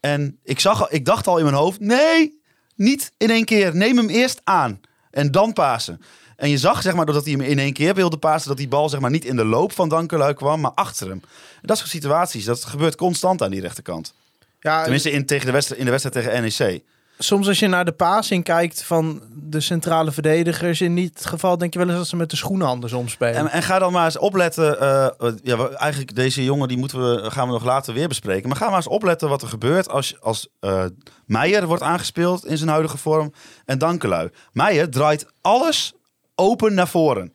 En 0.00 0.38
ik, 0.44 0.60
zag, 0.60 0.90
ik 0.90 1.04
dacht 1.04 1.26
al 1.26 1.38
in 1.38 1.44
mijn 1.44 1.56
hoofd, 1.56 1.80
nee, 1.80 2.40
niet 2.76 3.12
in 3.16 3.30
één 3.30 3.44
keer. 3.44 3.76
Neem 3.76 3.96
hem 3.96 4.08
eerst 4.08 4.40
aan 4.44 4.80
en 5.10 5.30
dan 5.30 5.52
pasen. 5.52 6.00
En 6.36 6.48
je 6.48 6.58
zag, 6.58 6.82
zeg 6.82 6.94
maar, 6.94 7.06
doordat 7.06 7.24
hij 7.24 7.32
hem 7.32 7.42
in 7.42 7.58
één 7.58 7.72
keer 7.72 7.94
wilde 7.94 8.18
pasen, 8.18 8.48
dat 8.48 8.56
die 8.56 8.68
bal 8.68 8.88
zeg 8.88 9.00
maar, 9.00 9.10
niet 9.10 9.24
in 9.24 9.36
de 9.36 9.44
loop 9.44 9.72
van 9.72 9.88
Dankerlui 9.88 10.34
kwam, 10.34 10.60
maar 10.60 10.74
achter 10.74 11.08
hem. 11.08 11.22
Dat 11.62 11.78
soort 11.78 11.90
situaties, 11.90 12.44
dat 12.44 12.64
gebeurt 12.64 12.96
constant 12.96 13.42
aan 13.42 13.50
die 13.50 13.60
rechterkant. 13.60 14.14
Ja, 14.62 14.82
Tenminste 14.82 15.10
in, 15.10 15.26
tegen 15.26 15.46
de 15.46 15.52
wedstrijd, 15.52 15.80
in 15.80 15.86
de 15.86 15.92
wedstrijd 15.98 16.26
tegen 16.26 16.42
NEC. 16.42 16.82
soms 17.18 17.48
als 17.48 17.58
je 17.58 17.66
naar 17.68 17.84
de 17.84 17.92
passing 17.92 18.44
kijkt 18.44 18.82
van 18.82 19.22
de 19.34 19.60
centrale 19.60 20.12
verdedigers, 20.12 20.80
in 20.80 20.94
dit 20.94 21.26
geval 21.26 21.58
denk 21.58 21.72
je 21.72 21.78
wel 21.78 21.88
eens 21.88 21.96
dat 21.96 22.06
ze 22.06 22.16
met 22.16 22.30
de 22.30 22.36
schoenen 22.36 22.66
andersom 22.66 23.08
spelen. 23.08 23.34
En, 23.34 23.48
en 23.48 23.62
ga 23.62 23.78
dan 23.78 23.92
maar 23.92 24.04
eens 24.04 24.18
opletten. 24.18 24.80
eh, 24.80 25.04
eh, 25.04 25.12
ja, 25.42 25.56
we- 25.56 25.76
eigenlijk 25.76 26.14
deze 26.14 26.44
jongen 26.44 26.68
die 26.68 26.76
moeten 26.76 26.98
we, 27.22 27.30
gaan 27.30 27.46
we 27.46 27.52
nog 27.52 27.64
later 27.64 27.94
weer 27.94 28.08
bespreken. 28.08 28.48
Maar 28.48 28.56
ga 28.56 28.66
maar 28.66 28.76
eens 28.76 28.86
opletten 28.88 29.28
wat 29.28 29.42
er 29.42 29.48
gebeurt 29.48 29.88
als, 29.88 30.16
als 30.20 30.48
eh, 30.60 30.84
Meijer 31.26 31.66
wordt 31.66 31.82
aangespeeld 31.82 32.46
in 32.46 32.56
zijn 32.58 32.70
huidige 32.70 32.98
vorm 32.98 33.32
en 33.64 33.78
Dankelui. 33.78 34.28
Meijer 34.52 34.90
draait 34.90 35.26
alles 35.40 35.92
open 36.34 36.74
naar 36.74 36.88
voren. 36.88 37.32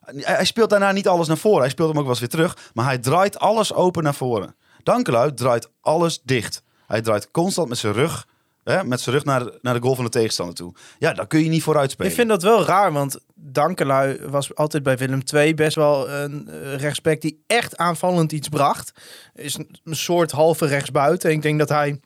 Hij 0.00 0.34
hij 0.34 0.44
speelt 0.44 0.70
daarna 0.70 0.92
niet 0.92 1.08
alles 1.08 1.28
naar 1.28 1.36
voren. 1.36 1.60
Hij 1.60 1.70
speelt 1.70 1.88
hem 1.88 1.96
ook 1.98 2.02
wel 2.04 2.10
eens 2.12 2.20
weer 2.20 2.28
terug. 2.28 2.56
Maar 2.74 2.84
hij 2.84 2.98
draait 2.98 3.38
alles 3.38 3.74
open 3.74 4.02
naar 4.02 4.14
voren. 4.14 4.54
Dankelui 4.82 5.34
draait 5.34 5.68
alles 5.80 6.20
dicht. 6.24 6.62
Hij 6.86 7.00
draait 7.00 7.30
constant 7.30 7.68
met 7.68 7.78
zijn 7.78 7.92
rug, 7.92 8.26
hè, 8.64 8.84
met 8.84 9.00
zijn 9.00 9.14
rug 9.14 9.24
naar, 9.24 9.50
naar 9.62 9.74
de 9.74 9.80
goal 9.80 9.94
van 9.94 10.04
de 10.04 10.10
tegenstander 10.10 10.54
toe. 10.54 10.74
Ja, 10.98 11.12
dan 11.12 11.26
kun 11.26 11.42
je 11.42 11.48
niet 11.48 11.62
vooruit 11.62 11.90
spelen. 11.90 12.10
Ik 12.10 12.16
vind 12.16 12.28
dat 12.28 12.42
wel 12.42 12.64
raar, 12.64 12.92
want 12.92 13.18
Dankelui 13.34 14.18
was 14.26 14.54
altijd 14.54 14.82
bij 14.82 14.96
Willem 14.96 15.22
II 15.34 15.54
best 15.54 15.76
wel 15.76 16.10
een 16.10 16.48
eh, 16.48 16.74
rechtsback 16.74 17.20
die 17.20 17.42
echt 17.46 17.76
aanvallend 17.76 18.32
iets 18.32 18.48
bracht. 18.48 18.92
Is 19.34 19.54
een 19.54 19.80
een 19.84 19.96
soort 19.96 20.30
halve 20.30 20.66
rechtsbuiten. 20.66 21.30
Ik 21.30 21.42
denk 21.42 21.58
dat 21.58 21.68
hij 21.68 22.00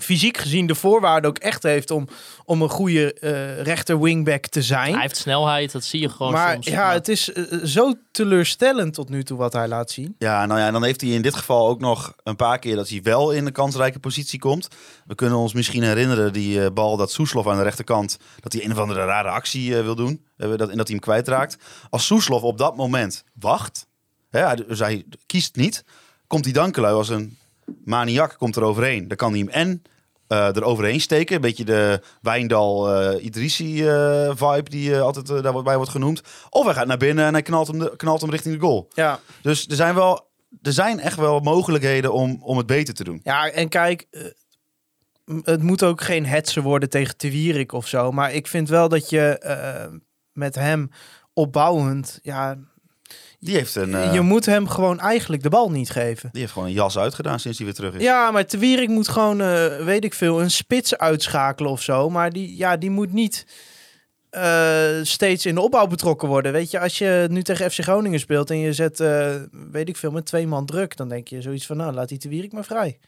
fysiek 0.00 0.36
gezien 0.36 0.66
de 0.66 0.74
voorwaarden 0.74 1.30
ook 1.30 1.38
echt 1.38 1.62
heeft 1.62 1.90
om, 1.90 2.08
om 2.44 2.62
een 2.62 2.68
goede 2.68 3.12
eh 3.14 3.62
rechter 3.62 4.00
wingback 4.00 4.46
te 4.46 4.62
zijn. 4.62 4.92
hij 4.92 5.00
heeft 5.02 5.16
snelheid, 5.16 5.72
dat 5.72 5.84
zie 5.84 6.00
je 6.00 6.08
gewoon 6.08 6.32
maar 6.32 6.52
soms. 6.52 6.66
ja, 6.66 6.92
het 6.92 7.08
is 7.08 7.32
eh, 7.32 7.44
zo 7.64 7.92
teleurstellend 8.10 8.94
tot 8.94 9.08
nu 9.08 9.22
toe 9.24 9.38
wat 9.38 9.52
hij 9.52 9.68
laat 9.68 9.90
zien. 9.90 10.14
Ja, 10.18 10.46
nou 10.46 10.60
ja, 10.60 10.66
en 10.66 10.72
dan 10.72 10.84
heeft 10.84 11.00
hij 11.00 11.10
in 11.10 11.22
dit 11.22 11.34
geval 11.34 11.68
ook 11.68 11.80
nog 11.80 12.14
een 12.22 12.36
paar 12.36 12.58
keer 12.58 12.76
dat 12.76 12.88
hij 12.88 13.00
wel 13.02 13.30
in 13.32 13.46
een 13.46 13.52
kansrijke 13.52 13.98
positie 13.98 14.38
komt. 14.38 14.68
We 15.06 15.14
kunnen 15.14 15.38
ons 15.38 15.52
misschien 15.52 15.82
herinneren 15.82 16.32
die 16.32 16.64
eh, 16.64 16.70
bal 16.72 16.96
dat 16.96 17.10
Soeslof 17.12 17.46
aan 17.48 17.56
de 17.56 17.62
rechterkant, 17.62 18.16
dat 18.40 18.52
hij 18.52 18.64
een 18.64 18.72
of 18.72 18.78
andere 18.78 19.04
rare 19.04 19.28
actie 19.28 19.76
eh, 19.76 19.82
wil 19.82 19.94
doen. 19.94 20.24
Eh, 20.36 20.48
dat, 20.48 20.68
en 20.70 20.76
dat 20.76 20.86
hij 20.86 20.96
hem 20.96 21.00
kwijtraakt. 21.00 21.56
Als 21.90 22.06
Soeslof 22.06 22.42
op 22.42 22.58
dat 22.58 22.76
moment 22.76 23.24
wacht, 23.34 23.86
hè, 24.30 24.40
hij- 24.40 24.64
dus 24.68 24.78
hij 24.78 25.04
kiest 25.26 25.56
niet, 25.56 25.84
komt 26.26 26.44
die 26.44 26.52
Dankelui 26.52 26.94
als 26.94 27.08
een 27.08 27.38
Maniak 27.84 28.34
komt 28.38 28.56
er 28.56 28.62
overheen. 28.62 29.08
Dan 29.08 29.16
kan 29.16 29.30
hij 29.30 29.38
hem 29.38 29.48
en 29.48 29.82
eh 30.26 30.56
er 30.56 30.64
overheen 30.64 31.00
steken. 31.00 31.34
Een 31.34 31.40
beetje 31.40 31.64
de 31.64 32.00
Wijndal 32.22 32.94
eh 32.94 33.24
Idrissi 33.24 33.88
eh, 33.88 34.30
vibe 34.36 34.70
die 34.70 34.98
altijd 34.98 35.26
daarbij 35.26 35.76
wordt 35.76 35.90
genoemd. 35.90 36.22
Of 36.50 36.64
hij 36.64 36.74
gaat 36.74 36.86
naar 36.86 36.96
binnen 36.96 37.24
en 37.26 37.32
hij 37.32 37.42
knalt 37.42 37.66
hem, 37.66 37.78
de- 37.78 37.94
knalt 37.96 38.20
hem 38.20 38.30
richting 38.30 38.54
de 38.54 38.60
goal. 38.60 38.88
Ja. 38.94 39.20
Dus 39.42 39.66
er 39.66 39.76
zijn, 39.76 39.94
wel, 39.94 40.28
er 40.62 40.72
zijn 40.72 41.00
echt 41.00 41.16
wel 41.16 41.40
mogelijkheden 41.40 42.12
om, 42.12 42.38
om 42.42 42.56
het 42.56 42.66
beter 42.66 42.94
te 42.94 43.04
doen. 43.04 43.20
Ja, 43.22 43.50
en 43.50 43.68
kijk, 43.68 44.06
het 45.42 45.62
moet 45.62 45.82
ook 45.84 46.00
geen 46.00 46.26
hetsen 46.26 46.62
worden 46.62 46.90
tegen 46.90 47.16
Te 47.16 47.30
Wierik 47.30 47.72
of 47.72 47.86
zo. 47.86 48.12
Maar 48.12 48.32
ik 48.32 48.46
vind 48.46 48.68
wel 48.68 48.88
dat 48.88 49.10
je 49.10 49.40
met 50.32 50.54
hem 50.54 50.90
opbouwend, 51.32 52.18
ja, 52.22 52.56
Die 53.40 53.54
heeft, 53.54 53.74
een, 53.74 53.94
eh, 53.94 54.12
je 54.12 54.20
moet 54.20 54.46
hem 54.46 54.68
gewoon 54.68 55.00
eigenlijk 55.00 55.42
de 55.42 55.48
bal 55.48 55.70
niet 55.70 55.90
geven. 55.90 56.28
die 56.32 56.40
heeft 56.40 56.52
gewoon 56.52 56.68
een 56.68 56.74
jas 56.74 56.98
uitgedaan 56.98 57.40
sinds 57.40 57.56
hij 57.58 57.66
weer 57.66 57.76
terug 57.76 57.94
is. 57.94 58.02
Ja, 58.02 58.30
maar 58.30 58.46
Te 58.46 58.58
Wierik 58.58 58.88
moet 58.88 59.08
gewoon, 59.08 59.40
eh, 59.40 59.84
weet 59.84 60.04
ik 60.04 60.14
veel, 60.14 60.40
een 60.40 60.50
spits 60.50 60.96
uitschakelen 60.96 61.70
of 61.70 61.82
zo. 61.82 62.10
Maar 62.10 62.32
die, 62.32 62.56
ja, 62.56 62.76
die 62.76 62.90
moet 62.90 63.12
niet 63.12 63.46
eh, 64.30 64.88
steeds 65.02 65.46
in 65.46 65.54
de 65.54 65.60
opbouw 65.60 65.86
betrokken 65.86 66.28
worden. 66.28 66.52
Weet 66.52 66.70
je, 66.70 66.80
als 66.80 66.98
je 66.98 67.26
nu 67.30 67.42
tegen 67.42 67.70
FC 67.70 67.82
Groningen 67.82 68.20
speelt 68.20 68.50
en 68.50 68.58
je 68.58 68.72
zet, 68.72 68.98
weet 69.70 69.88
ik 69.88 69.96
veel, 69.96 70.10
met 70.10 70.26
twee 70.26 70.46
man 70.46 70.66
druk, 70.66 70.96
dan 70.96 71.08
denk 71.08 71.28
je 71.28 71.42
zoiets 71.42 71.66
van, 71.66 71.76
nou, 71.76 71.92
laat 71.92 72.08
die 72.08 72.18
Te 72.18 72.28
Wierik 72.28 72.52
maar 72.52 72.64
vrij. 72.64 72.98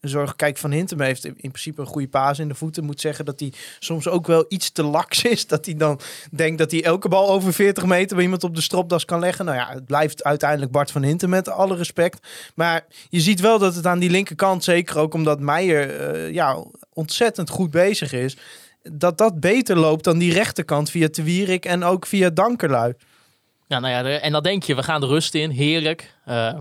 Zorg, 0.00 0.36
kijk, 0.36 0.56
Van 0.56 0.70
Hintem 0.70 1.00
heeft 1.00 1.24
in 1.24 1.34
in 1.36 1.50
principe 1.50 1.80
een 1.80 1.86
goede 1.86 2.08
paas 2.08 2.38
in 2.38 2.48
de 2.48 2.54
voeten. 2.54 2.84
Moet 2.84 3.00
zeggen 3.00 3.24
dat 3.24 3.40
hij 3.40 3.52
soms 3.78 4.08
ook 4.08 4.26
wel 4.26 4.44
iets 4.48 4.70
te 4.70 4.82
laks 4.82 5.24
is. 5.24 5.46
Dat 5.46 5.64
hij 5.64 5.74
dan 5.74 6.00
denkt 6.30 6.58
dat 6.58 6.70
hij 6.70 6.84
elke 6.84 7.08
bal 7.08 7.30
over 7.30 7.52
40 7.52 7.84
meter 7.84 8.14
bij 8.14 8.24
iemand 8.24 8.44
op 8.44 8.54
de 8.54 8.60
stropdas 8.60 9.04
kan 9.04 9.20
leggen. 9.20 9.44
Nou 9.44 9.56
ja, 9.56 9.68
het 9.72 9.86
blijft 9.86 10.24
uiteindelijk 10.24 10.72
Bart 10.72 10.90
van 10.90 11.02
Hintem 11.02 11.28
met 11.30 11.48
alle 11.48 11.76
respect. 11.76 12.26
Maar 12.54 12.86
je 13.08 13.20
ziet 13.20 13.40
wel 13.40 13.58
dat 13.58 13.74
het 13.74 13.86
aan 13.86 13.98
die 13.98 14.10
linkerkant, 14.10 14.64
zeker 14.64 14.98
ook 14.98 15.14
omdat 15.14 15.40
Meijer 15.40 16.00
eh, 16.00 16.32
ja, 16.32 16.64
ontzettend 16.92 17.50
goed 17.50 17.70
bezig 17.70 18.12
is. 18.12 18.36
Dat 18.82 19.18
dat 19.18 19.40
beter 19.40 19.78
loopt 19.78 20.04
dan 20.04 20.18
die 20.18 20.32
rechterkant 20.32 20.90
via 20.90 21.08
Te 21.08 21.58
en 21.60 21.84
ook 21.84 22.06
via 22.06 22.30
Dankerlui. 22.30 22.94
Ja, 23.66 23.78
nou 23.78 24.08
ja, 24.08 24.18
en 24.18 24.32
dan 24.32 24.42
denk 24.42 24.62
je, 24.62 24.74
we 24.74 24.82
gaan 24.82 25.00
de 25.00 25.06
rust 25.06 25.34
in. 25.34 25.50
Heerlijk. 25.50 26.14
Eh, 26.24 26.58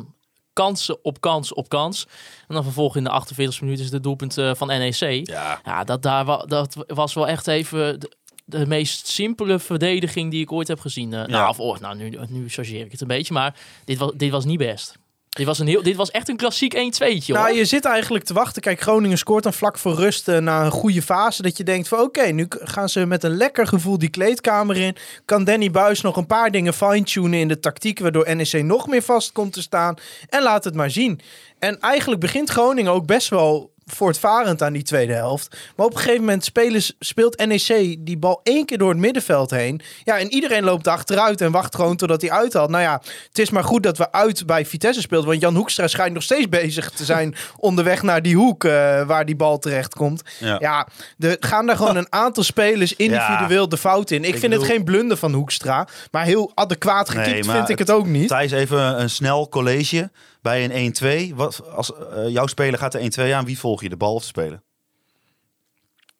kansen 0.65 0.97
op 1.03 1.21
kans 1.21 1.53
op 1.53 1.69
kans. 1.69 2.07
En 2.47 2.53
dan 2.55 2.63
vervolgens 2.63 2.97
in 2.97 3.03
de 3.03 3.09
48 3.09 3.61
minuten 3.61 3.85
is 3.85 3.91
het 3.91 4.03
doelpunt 4.03 4.37
eh, 4.37 4.51
van 4.55 4.67
NEC. 4.67 5.27
Ja. 5.27 5.59
Ja, 5.65 5.83
dat, 5.83 6.01
daar, 6.01 6.25
wa- 6.25 6.45
dat 6.45 6.75
was 6.87 7.13
wel 7.13 7.27
echt 7.27 7.47
even 7.47 7.99
de, 7.99 8.11
de 8.45 8.65
meest 8.67 9.07
simpele 9.07 9.59
verdediging 9.59 10.31
die 10.31 10.41
ik 10.41 10.51
ooit 10.51 10.67
heb 10.67 10.79
gezien. 10.79 11.13
Eh, 11.13 11.19
Ja. 11.19 11.25
Nou, 11.27 11.49
of, 11.49 11.59
oh, 11.59 11.77
nou 11.77 11.95
nu, 11.95 12.17
nu 12.29 12.49
chargeer 12.49 12.85
ik 12.85 12.91
het 12.91 13.01
een 13.01 13.07
beetje, 13.07 13.33
maar 13.33 13.55
dit 13.85 13.97
was, 13.97 14.11
dit 14.15 14.31
was 14.31 14.45
niet 14.45 14.57
best. 14.57 14.95
Dit 15.29 15.45
was, 15.45 15.59
een 15.59 15.67
heel, 15.67 15.83
dit 15.83 15.95
was 15.95 16.11
echt 16.11 16.29
een 16.29 16.35
klassiek 16.35 16.75
1-2'tje. 16.75 17.25
Nou, 17.25 17.53
je 17.53 17.65
zit 17.65 17.85
eigenlijk 17.85 18.25
te 18.25 18.33
wachten. 18.33 18.61
Kijk, 18.61 18.81
Groningen 18.81 19.17
scoort 19.17 19.43
dan 19.43 19.53
vlak 19.53 19.77
voor 19.77 19.95
rust 19.95 20.27
eh, 20.27 20.37
na 20.37 20.65
een 20.65 20.71
goede 20.71 21.01
fase. 21.01 21.41
Dat 21.41 21.57
je 21.57 21.63
denkt 21.63 21.87
van 21.87 21.99
oké, 21.99 22.23
nu 22.25 22.45
gaan 22.49 22.89
ze 22.89 23.05
met 23.05 23.23
een 23.23 23.37
lekker 23.37 23.67
gevoel 23.67 23.97
die 23.97 24.09
kleedkamer 24.09 24.77
in. 24.77 24.95
Kan 25.25 25.43
Danny 25.43 25.71
Buis 25.71 26.01
nog 26.01 26.15
een 26.15 26.27
paar 26.27 26.51
dingen 26.51 26.73
fine-tunen 26.73 27.39
in 27.39 27.47
de 27.47 27.59
tactiek. 27.59 27.99
Waardoor 27.99 28.35
NEC 28.35 28.63
nog 28.63 28.87
meer 28.87 29.01
vast 29.01 29.31
komt 29.31 29.53
te 29.53 29.61
staan. 29.61 29.95
En 30.29 30.43
laat 30.43 30.63
het 30.63 30.75
maar 30.75 30.91
zien. 30.91 31.19
En 31.59 31.79
eigenlijk 31.79 32.21
begint 32.21 32.49
Groningen 32.49 32.91
ook 32.91 33.05
best 33.05 33.29
wel 33.29 33.71
voortvarend 33.87 34.61
aan 34.61 34.73
die 34.73 34.83
tweede 34.83 35.13
helft. 35.13 35.57
Maar 35.75 35.85
op 35.85 35.91
een 35.93 35.99
gegeven 35.99 36.19
moment 36.19 36.43
spelen, 36.43 36.81
speelt 36.99 37.45
NEC 37.45 37.95
die 37.99 38.17
bal 38.17 38.39
één 38.43 38.65
keer 38.65 38.77
door 38.77 38.89
het 38.89 38.97
middenveld 38.97 39.51
heen. 39.51 39.81
Ja, 40.03 40.19
en 40.19 40.33
iedereen 40.33 40.63
loopt 40.63 40.87
achteruit 40.87 41.41
en 41.41 41.51
wacht 41.51 41.75
gewoon 41.75 41.95
totdat 41.95 42.21
hij 42.21 42.31
uithaalt. 42.31 42.69
Nou 42.69 42.83
ja, 42.83 43.01
het 43.27 43.39
is 43.39 43.49
maar 43.49 43.63
goed 43.63 43.83
dat 43.83 43.97
we 43.97 44.11
uit 44.11 44.45
bij 44.45 44.65
Vitesse 44.65 45.01
speelden. 45.01 45.29
Want 45.29 45.41
Jan 45.41 45.55
Hoekstra 45.55 45.87
schijnt 45.87 46.13
nog 46.13 46.23
steeds 46.23 46.49
bezig 46.61 46.89
te 46.89 47.05
zijn 47.05 47.35
onderweg 47.57 48.01
naar 48.01 48.21
die 48.21 48.35
hoek 48.35 48.63
eh, 48.63 48.71
waar 49.05 49.25
die 49.25 49.35
bal 49.35 49.59
terecht 49.59 49.95
komt. 49.95 50.21
Ja. 50.39 50.57
Ja, 50.59 50.87
er 51.19 51.37
gaan 51.39 51.65
daar 51.65 51.77
gewoon 51.77 51.95
een 51.95 52.07
aantal 52.09 52.43
spelers 52.43 52.95
individueel 53.07 53.69
de 53.69 53.77
fout 53.77 54.11
in. 54.11 54.23
Ik, 54.23 54.33
Ik 54.33 54.39
vind 54.39 54.53
het 54.53 54.63
geen 54.63 54.83
blunder 54.83 55.17
van 55.17 55.33
Hoekstra. 55.33 55.87
Maar 56.11 56.25
heel 56.25 56.51
adequaat 56.53 57.05
Nee, 57.13 57.43
maar 57.43 57.55
vind 57.55 57.69
ik 57.69 57.79
het 57.79 57.91
ook 57.91 58.05
niet. 58.05 58.27
Thijs, 58.27 58.51
even 58.51 59.01
een 59.01 59.09
snel 59.09 59.49
college 59.49 60.09
bij 60.47 60.69
een 60.69 61.31
1-2. 61.31 61.35
Wat, 61.35 61.61
als 61.75 61.93
eh, 61.95 62.29
jouw 62.29 62.47
speler 62.47 62.79
gaat 62.79 62.91
de 62.91 63.11
1-2 63.29 63.33
aan, 63.33 63.45
wie 63.45 63.59
volg 63.59 63.81
je? 63.81 63.89
De 63.89 63.97
bal 63.97 64.13
of 64.13 64.21
de 64.21 64.27
speler? 64.27 64.61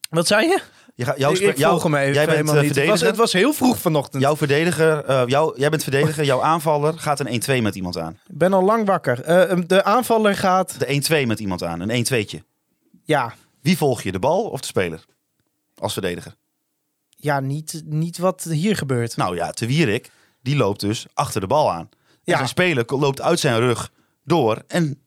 Wat 0.09 0.27
zei 0.27 0.47
je? 0.47 0.61
Je 0.95 1.05
gaat, 1.05 1.17
jouw 1.17 1.31
ik 1.33 1.57
jouw- 1.57 1.69
volg 1.69 1.83
hem 1.83 1.95
even 1.95 2.13
jij 2.13 2.25
bent 2.25 2.37
helemaal 2.37 2.55
eh, 2.55 2.61
niet. 2.67 2.75
Het 2.75 2.87
was, 2.87 3.01
het 3.01 3.15
was 3.15 3.33
heel 3.33 3.53
vroeg 3.53 3.77
vanochtend. 3.79 4.21
Jouw 4.23 4.35
verdediger, 4.35 5.05
eh, 5.05 5.23
jouw, 5.25 5.53
jij 5.57 5.69
bent 5.69 5.83
verdediger, 5.83 6.23
jouw 6.23 6.41
aanvaller 6.41 6.99
gaat 6.99 7.19
een 7.19 7.27
1-2 7.59 7.61
met 7.61 7.75
iemand 7.75 7.97
aan. 7.97 8.19
Ik 8.27 8.37
ben 8.37 8.53
al 8.53 8.63
lang 8.63 8.85
wakker. 8.85 9.21
Eh, 9.23 9.57
de 9.67 9.83
aanvaller 9.83 10.35
gaat... 10.35 10.79
De 10.79 11.21
1-2 11.23 11.27
met 11.27 11.39
iemand 11.39 11.63
aan, 11.63 11.79
een 11.89 12.05
1-2'tje. 12.05 12.37
Ja, 13.03 13.33
Wie 13.61 13.77
volg 13.77 14.01
je, 14.01 14.11
de 14.11 14.19
bal 14.19 14.43
of 14.43 14.59
de 14.61 14.67
speler? 14.67 15.05
Als 15.77 15.93
verdediger. 15.93 16.35
ja 17.15 17.39
niet, 17.39 17.81
niet 17.85 18.17
wat 18.17 18.43
hier 18.43 18.75
gebeurt. 18.75 19.17
Nou 19.17 19.35
ja, 19.35 19.49
Te 19.51 19.65
Wierik, 19.65 20.11
die 20.41 20.55
loopt 20.55 20.79
dus 20.79 21.05
achter 21.13 21.41
de 21.41 21.47
bal 21.47 21.71
aan. 21.71 21.89
En 21.89 22.33
Ja. 22.33 22.35
zijn 22.35 22.47
speler 22.47 22.83
loopt 22.87 23.21
uit 23.21 23.39
zijn 23.39 23.59
rug 23.59 23.91
door. 24.27 24.63
En 24.67 25.01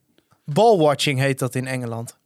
Ballwatching 0.45 1.19
heet 1.19 1.39
dat 1.39 1.55
in 1.55 1.67
Engeland. 1.67 2.17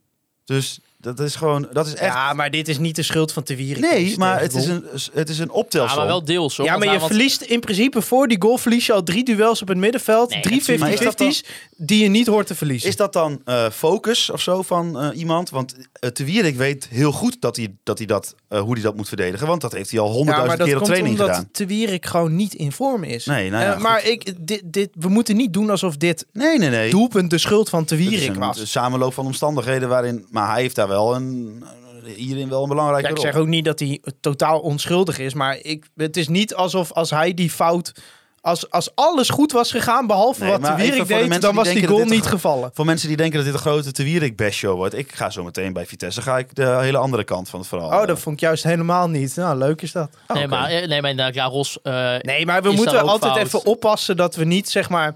dus 0.46 0.80
dat 1.06 1.20
is 1.20 1.36
gewoon, 1.36 1.68
dat 1.72 1.88
is 1.88 1.94
echt... 1.96 2.14
Ja, 2.14 2.34
maar 2.34 2.50
dit 2.52 2.68
is 2.68 2.78
niet 2.78 2.96
de 2.96 3.04
schuld 3.04 3.32
van 3.32 3.44
Te 3.44 3.56
Wierik. 3.56 3.84
nee, 3.84 4.18
maar 4.18 4.40
het 4.42 4.54
is 4.56 4.66
een, 4.68 4.86
het 5.14 5.30
is 5.30 5.40
een 5.40 5.46
ja, 5.48 5.54
optelsom. 5.54 5.98
maar 5.98 6.08
wel 6.08 6.24
deels. 6.26 6.58
Hoor, 6.58 6.66
Ja, 6.66 6.78
maar 6.78 6.92
je 6.92 6.98
want- 7.00 7.06
verliest 7.12 7.42
in 7.42 7.60
principe 7.60 8.02
voor 8.02 8.28
die 8.28 8.42
goal 8.42 8.58
verlies 8.58 8.86
je 8.86 8.94
al 8.94 9.04
drie 9.04 9.24
duels 9.24 9.62
op 9.62 9.68
het 9.68 9.78
middenveld. 9.78 10.30
Nee, 10.30 10.42
drie 10.42 10.56
natuurlijk. 10.58 10.80
Maar 10.80 10.92
is 10.92 11.00
dat 11.00 11.24
50-50's 11.24 11.44
die 11.78 12.04
je 12.04 12.10
niet 12.10 12.28
hoort 12.28 12.48
te 12.48 12.56
verliezen. 12.56 12.90
Is 12.90 12.96
dat 12.96 13.14
dan 13.14 13.42
eh, 13.46 13.70
focus 13.70 14.30
of 14.30 14.42
zo 14.42 14.62
van 14.62 15.00
eh, 15.00 15.18
iemand? 15.20 15.50
Want 15.50 15.76
uh, 15.78 16.10
Te 16.10 16.24
Wierik 16.24 16.56
weet 16.56 16.88
heel 16.90 17.12
goed 17.12 17.38
dat 17.40 17.56
hij 17.56 17.74
dat, 17.84 17.98
hij 17.98 18.08
dat 18.08 18.36
eh, 18.48 18.60
hoe 18.62 18.74
hij 18.74 18.82
dat 18.84 18.96
moet 18.96 19.08
verdedigen. 19.08 19.48
Want 19.48 19.62
dat 19.62 19.72
heeft 19.72 19.92
hij 19.92 20.00
al 20.00 20.08
ja, 20.08 20.14
honderdduizend 20.14 20.60
dat 20.60 20.68
keer 20.68 20.78
op 20.78 20.84
komt 20.84 20.94
training 20.96 21.20
omdat 21.20 21.36
gedaan. 21.36 21.52
Te 21.52 21.66
Wierik 21.66 22.06
gewoon 22.06 22.36
niet 22.36 22.54
in 22.54 22.72
vorm 22.72 23.04
is. 23.04 23.26
Nee, 23.26 23.50
nou 23.50 23.64
ja, 23.64 23.74
Eh, 23.74 23.80
maar 23.82 24.06
ik, 24.06 24.34
dit, 24.48 24.62
dit, 24.66 24.90
we 25.00 25.10
moeten 25.10 25.36
niet 25.36 25.54
doen 25.54 25.70
alsof 25.70 25.98
dit 25.98 26.26
Nee, 26.34 26.58
nee, 26.58 26.70
nee. 26.70 26.90
doelpunt 26.90 27.30
de 27.30 27.38
schuld 27.38 27.70
van 27.70 27.86
Te 27.86 27.96
Het 27.96 28.04
is 28.04 28.10
Wierik 28.10 28.30
een, 28.30 28.40
was. 28.40 28.60
een 28.60 28.68
samenloop 28.68 29.14
van 29.14 29.26
omstandigheden 29.26 29.90
waarin... 29.90 30.26
Maar 30.30 30.52
hij 30.52 30.62
heeft 30.62 30.76
daar 30.76 30.88
wel 30.88 30.95
een, 30.96 31.64
hierin 32.16 32.50
wel 32.50 32.64
een 32.64 32.70
belangrijke 32.70 33.04
Ja, 33.04 33.10
ik 33.10 33.16
rol. 33.16 33.26
zeg 33.26 33.36
ook 33.36 33.48
niet 33.48 33.66
dat 33.66 33.80
hij 33.80 34.02
totaal 34.22 34.60
onschuldig 34.60 35.20
is, 35.20 35.34
maar 35.34 35.58
ik, 35.62 35.86
het 35.96 36.18
is 36.18 36.28
niet 36.28 36.56
alsof 36.56 36.92
als 36.92 37.10
hij 37.10 37.34
die 37.34 37.50
fout... 37.50 37.92
Als, 38.42 38.70
als 38.70 38.96
alles 38.96 39.30
goed 39.30 39.52
was 39.52 39.72
gegaan, 39.72 40.08
behalve 40.08 40.44
Nee, 40.44 40.52
wat 40.52 40.62
even 40.64 40.76
Wierik 40.76 41.08
de 41.08 41.28
deed, 41.30 41.42
dan 41.42 41.56
was 41.56 41.68
die 41.70 41.88
goal 41.88 42.06
niet 42.06 42.26
gevallen. 42.26 42.72
Voor 42.74 42.86
mensen 42.86 43.08
die 43.08 43.18
denken 43.18 43.36
dat 43.36 43.46
dit 43.46 43.54
een 43.54 43.60
grote 43.60 43.92
Te 43.92 44.04
Wierik 44.04 44.36
best 44.36 44.58
show 44.58 44.76
wordt. 44.76 44.94
Ik 44.98 45.12
ga 45.16 45.30
zo 45.30 45.44
meteen 45.44 45.74
bij 45.74 45.86
Vitesse. 45.86 46.22
ga 46.22 46.38
ik 46.38 46.56
de 46.56 46.78
hele 46.82 46.98
andere 46.98 47.24
kant 47.24 47.50
van 47.50 47.60
het 47.60 47.68
verhaal. 47.68 48.02
Oh, 48.02 48.08
dat 48.08 48.20
vond 48.20 48.36
ik 48.36 48.42
juist 48.42 48.64
helemaal 48.64 49.08
niet. 49.10 49.36
Nou, 49.36 49.58
leuk 49.58 49.82
is 49.82 49.92
dat. 49.92 50.10
Oh, 50.28 50.36
nee, 50.36 50.46
oké. 50.46 50.56
maar, 50.56 50.70
eh, 50.70 50.88
nee, 50.88 51.02
maar 51.02 51.10
inderdaad, 51.10 51.34
ja, 51.36 51.46
Ros... 51.46 51.78
eh, 51.84 52.16
Nee, 52.22 52.46
maar 52.46 52.62
we 52.64 52.72
moeten 52.72 53.02
altijd 53.02 53.34
fout? 53.34 53.46
even 53.46 53.66
oppassen 53.66 54.18
dat 54.18 54.36
we 54.36 54.44
niet, 54.46 54.70
zeg 54.70 54.90
maar, 54.90 55.16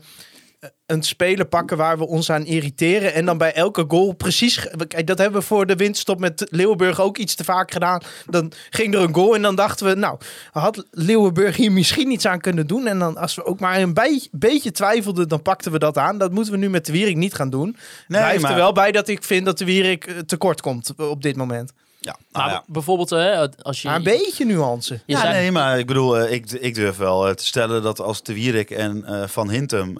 een 0.85 1.03
speler 1.03 1.45
pakken 1.45 1.77
waar 1.77 1.97
we 1.97 2.07
ons 2.07 2.31
aan 2.31 2.45
irriteren. 2.45 3.13
En 3.13 3.25
dan 3.25 3.37
bij 3.37 3.53
elke 3.53 3.85
goal 3.87 4.13
precies. 4.13 4.67
Kijk, 4.87 5.07
dat 5.07 5.17
hebben 5.17 5.39
we 5.39 5.45
voor 5.45 5.65
de 5.65 5.75
winststop 5.75 6.19
met 6.19 6.47
Leeuwenburg 6.49 7.01
ook 7.01 7.17
iets 7.17 7.35
te 7.35 7.43
vaak 7.43 7.71
gedaan. 7.71 8.01
Dan 8.25 8.51
ging 8.69 8.93
er 8.93 9.01
een 9.01 9.13
goal 9.13 9.35
en 9.35 9.41
dan 9.41 9.55
dachten 9.55 9.85
we, 9.87 9.95
nou, 9.95 10.17
had 10.51 10.85
Leeuwenburg 10.91 11.55
hier 11.55 11.71
misschien 11.71 12.11
iets 12.11 12.25
aan 12.25 12.39
kunnen 12.39 12.67
doen. 12.67 12.87
En 12.87 12.99
dan, 12.99 13.17
als 13.17 13.35
we 13.35 13.45
ook 13.45 13.59
maar 13.59 13.81
een 13.81 13.93
bij- 13.93 14.27
beetje 14.31 14.71
twijfelden, 14.71 15.27
dan 15.27 15.41
pakten 15.41 15.71
we 15.71 15.79
dat 15.79 15.97
aan. 15.97 16.17
Dat 16.17 16.31
moeten 16.31 16.53
we 16.53 16.59
nu 16.59 16.69
met 16.69 16.85
de 16.85 16.91
Wierik 16.91 17.15
niet 17.15 17.33
gaan 17.33 17.49
doen. 17.49 17.77
Nee, 18.07 18.21
Blijft 18.21 18.41
maar- 18.41 18.51
er 18.51 18.57
wel 18.57 18.71
bij 18.73 18.91
dat 18.91 19.07
ik 19.07 19.23
vind 19.23 19.45
dat 19.45 19.57
de 19.57 19.65
Wierik 19.65 20.05
eh, 20.05 20.17
tekort 20.17 20.61
komt 20.61 20.93
op 20.97 21.21
dit 21.21 21.35
moment. 21.35 21.73
Ja, 22.01 22.15
maar 22.31 22.41
nou 22.41 22.53
ja. 22.53 22.63
bijvoorbeeld, 22.67 23.11
eh, 23.11 23.43
als 23.61 23.81
je... 23.81 23.87
Maar 23.87 23.97
een 23.97 24.03
beetje 24.03 24.45
nuance. 24.45 24.99
Ja, 25.05 25.19
zei- 25.21 25.33
nee, 25.33 25.51
maar 25.51 25.79
ik 25.79 25.85
bedoel, 25.87 26.17
eh, 26.19 26.31
ik, 26.33 26.51
ik 26.51 26.75
durf 26.75 26.97
wel 26.97 27.27
eh, 27.27 27.33
te 27.33 27.45
stellen 27.45 27.81
dat 27.81 27.99
als 28.01 28.23
De 28.23 28.33
Wierik 28.33 28.69
en 28.71 29.05
eh, 29.05 29.27
Van 29.27 29.49
Hintem 29.49 29.97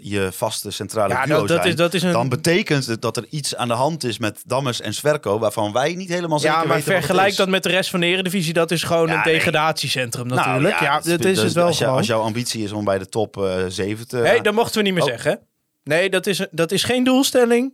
je 0.00 0.28
vaste 0.32 0.70
centrale 0.70 1.12
Ja, 1.14 1.24
duo 1.26 1.38
dat, 1.38 1.48
dat, 1.48 1.56
zijn, 1.56 1.68
is, 1.68 1.74
dat 1.76 1.94
is 1.94 2.02
een... 2.02 2.12
dan 2.12 2.28
betekent 2.28 2.86
het 2.86 3.02
dat 3.02 3.16
er 3.16 3.26
iets 3.30 3.56
aan 3.56 3.68
de 3.68 3.74
hand 3.74 4.04
is 4.04 4.18
met 4.18 4.42
Dammers 4.46 4.80
en 4.80 4.94
Sverko, 4.94 5.38
waarvan 5.38 5.72
wij 5.72 5.94
niet 5.94 6.08
helemaal 6.08 6.38
zeker 6.38 6.56
Ja, 6.56 6.64
maar 6.64 6.68
weten 6.76 6.84
wat 6.84 6.94
het 6.96 7.04
vergelijk 7.04 7.30
is. 7.30 7.36
dat 7.36 7.48
met 7.48 7.62
de 7.62 7.68
rest 7.68 7.90
van 7.90 8.00
de 8.00 8.06
Eredivisie. 8.06 8.52
Dat 8.52 8.70
is 8.70 8.82
gewoon 8.82 9.08
Ja, 9.08 9.14
een 9.14 9.20
nee. 9.24 9.34
degradatiecentrum 9.34 10.26
Nou, 10.26 10.40
natuurlijk. 10.46 10.80
ja, 10.80 10.94
dat 10.94 11.06
is 11.06 11.16
dus 11.34 11.42
het 11.42 11.52
wel 11.52 11.66
als, 11.66 11.84
als 11.84 12.06
jouw 12.06 12.20
ambitie 12.20 12.64
is 12.64 12.72
om 12.72 12.84
bij 12.84 12.98
de 12.98 13.08
top 13.08 13.36
eh 13.36 13.64
7 13.68 14.08
te... 14.08 14.16
Nee, 14.16 14.40
dat 14.42 14.54
mochten 14.54 14.76
we 14.76 14.82
niet 14.82 14.94
meer 14.94 15.02
Oh. 15.02 15.08
zeggen. 15.08 15.40
Nee, 15.84 16.10
dat 16.10 16.26
is, 16.26 16.46
dat 16.50 16.72
is 16.72 16.82
geen 16.82 17.04
doelstelling. 17.04 17.72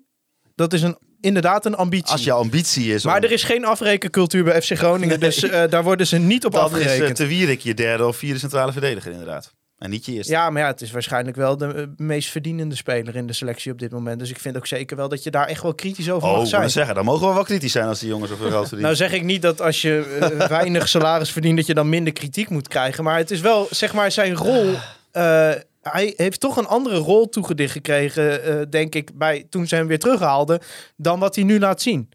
Dat 0.55 0.73
is 0.73 0.83
een, 0.83 0.99
inderdaad 1.25 1.67
een 1.67 1.75
ambitie. 1.77 2.13
als 2.13 2.25
jouw 2.25 2.39
ambitie 2.39 2.95
is 2.95 3.05
maar 3.05 3.17
om, 3.17 3.23
er 3.23 3.33
is 3.33 3.43
geen 3.43 3.65
afrekencultuur 3.65 4.45
bij 4.45 4.63
FC 4.63 4.73
Groningen. 4.73 5.21
Dus 5.21 5.43
eh, 5.43 5.63
daar 5.71 5.83
worden 5.83 6.07
ze 6.07 6.19
niet 6.19 6.45
op 6.45 6.53
dan 6.53 6.65
is 6.65 6.71
eh, 6.71 6.77
afgerekend. 6.77 7.17
Te 7.17 7.27
Wierik 7.27 7.61
je 7.61 7.75
derde 7.75 8.07
of 8.07 8.17
vierde 8.17 8.39
centrale 8.39 8.73
verdediger 8.73 9.13
inderdaad. 9.13 9.53
En 9.79 9.91
niet 9.91 10.07
je 10.07 10.13
eerste. 10.13 10.33
Ja, 10.33 10.51
maar 10.51 10.63
ja, 10.63 10.69
het 10.69 10.81
is 10.81 10.91
waarschijnlijk 10.91 11.37
wel 11.37 11.57
de 11.57 11.67
eh, 11.67 11.83
meest 11.97 12.31
verdienende 12.31 12.77
speler 12.77 13.17
in 13.17 13.27
de 13.27 13.33
selectie 13.33 13.73
op 13.73 13.79
dit 13.79 13.91
moment. 13.91 14.19
Dus 14.19 14.31
ik 14.31 14.39
vind 14.39 14.57
ook 14.57 14.67
zeker 14.67 14.97
wel 14.97 15.09
dat 15.09 15.23
je 15.23 15.31
daar 15.31 15.47
echt 15.47 15.63
wel 15.63 15.75
kritisch 15.75 16.11
over 16.11 16.29
Oh, 16.29 16.37
mag 16.37 16.49
zijn. 16.49 16.71
zeggen, 16.71 16.95
dan 16.95 17.05
mogen 17.05 17.29
we 17.29 17.35
wel 17.35 17.45
kritisch 17.45 17.73
zijn 17.73 17.87
als 17.87 17.99
die 17.99 18.09
jongens 18.09 18.31
zoveel 18.31 18.51
geld 18.51 18.69
verdienen. 18.69 18.97
Nou 18.97 19.11
zeg 19.11 19.13
ik 19.13 19.25
niet 19.25 19.43
dat 19.43 19.61
als 19.61 19.83
je 19.83 20.19
eh, 20.21 20.49
weinig 20.59 20.89
salaris 20.89 21.31
verdient 21.31 21.57
dat 21.57 21.67
je 21.67 21.75
dan 21.75 21.89
minder 21.89 22.13
kritiek 22.13 22.49
moet 22.49 22.69
krijgen. 22.69 23.05
Maar 23.05 23.19
het 23.19 23.31
is 23.31 23.41
wel, 23.41 23.67
zeg 23.71 23.93
maar, 23.95 24.13
zijn 24.13 24.35
rol 24.35 24.75
eh, 25.11 25.51
hij 25.93 26.13
heeft 26.17 26.41
toch 26.41 26.57
een 26.57 26.67
andere 26.67 26.97
rol 26.97 27.29
toegedicht 27.29 27.73
gekregen, 27.73 28.43
eh, 28.43 28.67
denk 28.71 28.95
ik, 28.95 29.19
bij, 29.19 29.47
toen 29.51 29.67
ze 29.67 29.75
hem 29.75 29.87
weer 29.87 29.99
terughaalden, 29.99 30.61
dan 30.97 31.19
wat 31.19 31.35
hij 31.35 31.45
nu 31.45 31.59
laat 31.59 31.83
zien. 31.83 32.09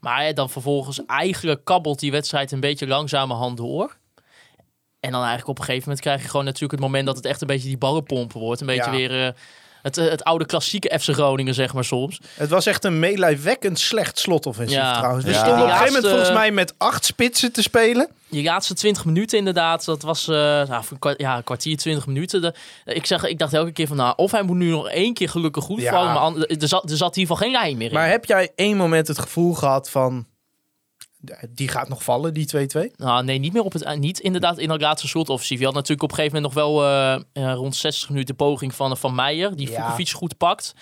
Maar 0.00 0.22
hè, 0.24 0.32
dan 0.32 0.50
vervolgens 0.50 1.04
eigenlijk 1.06 1.64
kabbelt 1.64 1.98
die 1.98 2.10
wedstrijd 2.10 2.52
een 2.52 2.60
beetje 2.60 2.86
langzamerhand 2.86 3.56
door. 3.56 3.96
En 5.00 5.10
dan 5.10 5.20
eigenlijk 5.20 5.48
op 5.48 5.58
een 5.58 5.64
gegeven 5.64 5.84
moment 5.84 6.00
krijg 6.04 6.22
je 6.22 6.28
gewoon 6.28 6.44
natuurlijk 6.44 6.72
het 6.72 6.80
moment 6.80 7.06
dat 7.06 7.16
het 7.16 7.24
echt 7.24 7.40
een 7.40 7.46
beetje 7.46 7.68
die 7.68 7.78
ballenpompen 7.78 8.40
wordt. 8.40 8.60
Een 8.60 8.66
beetje 8.66 8.90
Ja. 8.90 8.96
weer 8.96 9.26
eh, 9.26 9.32
het, 9.82 9.98
eh, 9.98 10.08
het 10.10 10.24
oude 10.24 10.46
klassieke 10.46 10.98
FC 11.00 11.08
Groningen, 11.10 11.54
zeg 11.54 11.72
maar 11.74 11.84
soms. 11.84 12.20
Het 12.34 12.50
was 12.50 12.66
echt 12.66 12.84
een 12.84 12.98
meelijwekkend 12.98 13.78
slecht 13.78 14.18
slotoffensief 14.18 14.76
Ja. 14.76 14.96
trouwens. 14.98 15.24
We 15.24 15.30
Ja. 15.30 15.36
stonden 15.38 15.62
op 15.62 15.64
een 15.70 15.70
gegeven 15.76 15.92
moment 15.94 16.12
volgens 16.12 16.32
mij 16.38 16.50
met 16.50 16.74
acht 16.78 17.04
spitsen 17.04 17.52
te 17.52 17.62
spelen. 17.62 18.08
Die 18.28 18.44
laatste 18.44 18.74
20 18.74 19.04
minuten 19.04 19.38
inderdaad, 19.38 19.84
dat 19.84 20.02
was 20.02 20.28
eh, 20.28 20.34
nou, 20.36 20.84
ja, 21.16 21.36
een 21.36 21.44
kwartier, 21.44 21.76
20 21.76 22.06
minuten. 22.06 22.40
De, 22.42 22.54
ik, 22.84 23.06
zeg, 23.06 23.24
ik 23.24 23.38
dacht 23.38 23.52
elke 23.54 23.72
keer 23.72 23.86
van, 23.86 23.96
nou, 23.96 24.12
of 24.16 24.30
hij 24.30 24.42
moet 24.42 24.56
nu 24.56 24.70
nog 24.70 24.88
één 24.88 25.14
keer 25.14 25.28
gelukkig 25.28 25.64
goed 25.64 25.80
Ja. 25.80 25.90
vallen. 25.90 26.12
Maar 26.12 26.44
er, 26.46 26.68
zat, 26.68 26.90
er 26.90 26.96
zat 26.96 27.16
in 27.16 27.20
ieder 27.22 27.36
geval 27.36 27.36
geen 27.36 27.50
lijn 27.62 27.76
meer 27.76 27.88
in. 27.88 27.94
Maar 27.94 28.08
heb 28.08 28.24
jij 28.24 28.50
één 28.54 28.76
moment 28.76 29.08
het 29.08 29.18
gevoel 29.18 29.52
gehad 29.54 29.90
van... 29.90 30.26
Die 31.50 31.68
gaat 31.68 31.88
nog 31.88 32.04
vallen, 32.04 32.34
die 32.34 32.48
2-2? 32.56 32.96
Nou, 32.96 33.24
nee, 33.24 33.38
niet 33.38 33.52
meer 33.52 33.62
op 33.62 33.72
het 33.72 33.82
eh, 33.82 33.98
niet 33.98 34.20
inderdaad 34.20 34.58
in 34.58 34.68
dat 34.68 34.80
laatste 34.80 35.08
slotoffensief. 35.08 35.58
Je 35.58 35.64
had 35.64 35.74
natuurlijk 35.74 36.02
op 36.02 36.10
een 36.10 36.16
gegeven 36.16 36.42
moment 36.42 36.54
nog 36.54 36.64
wel 36.64 36.84
eh, 36.84 37.14
eh, 37.14 37.54
rond 37.54 37.76
60 37.76 38.08
minuten 38.08 38.36
de 38.36 38.44
poging 38.44 38.74
van, 38.74 38.96
van 38.96 39.14
Meijer, 39.14 39.56
die 39.56 39.70
Ja. 39.70 39.82
Vukovic 39.84 40.10
goed 40.10 40.36
pakt. 40.36 40.74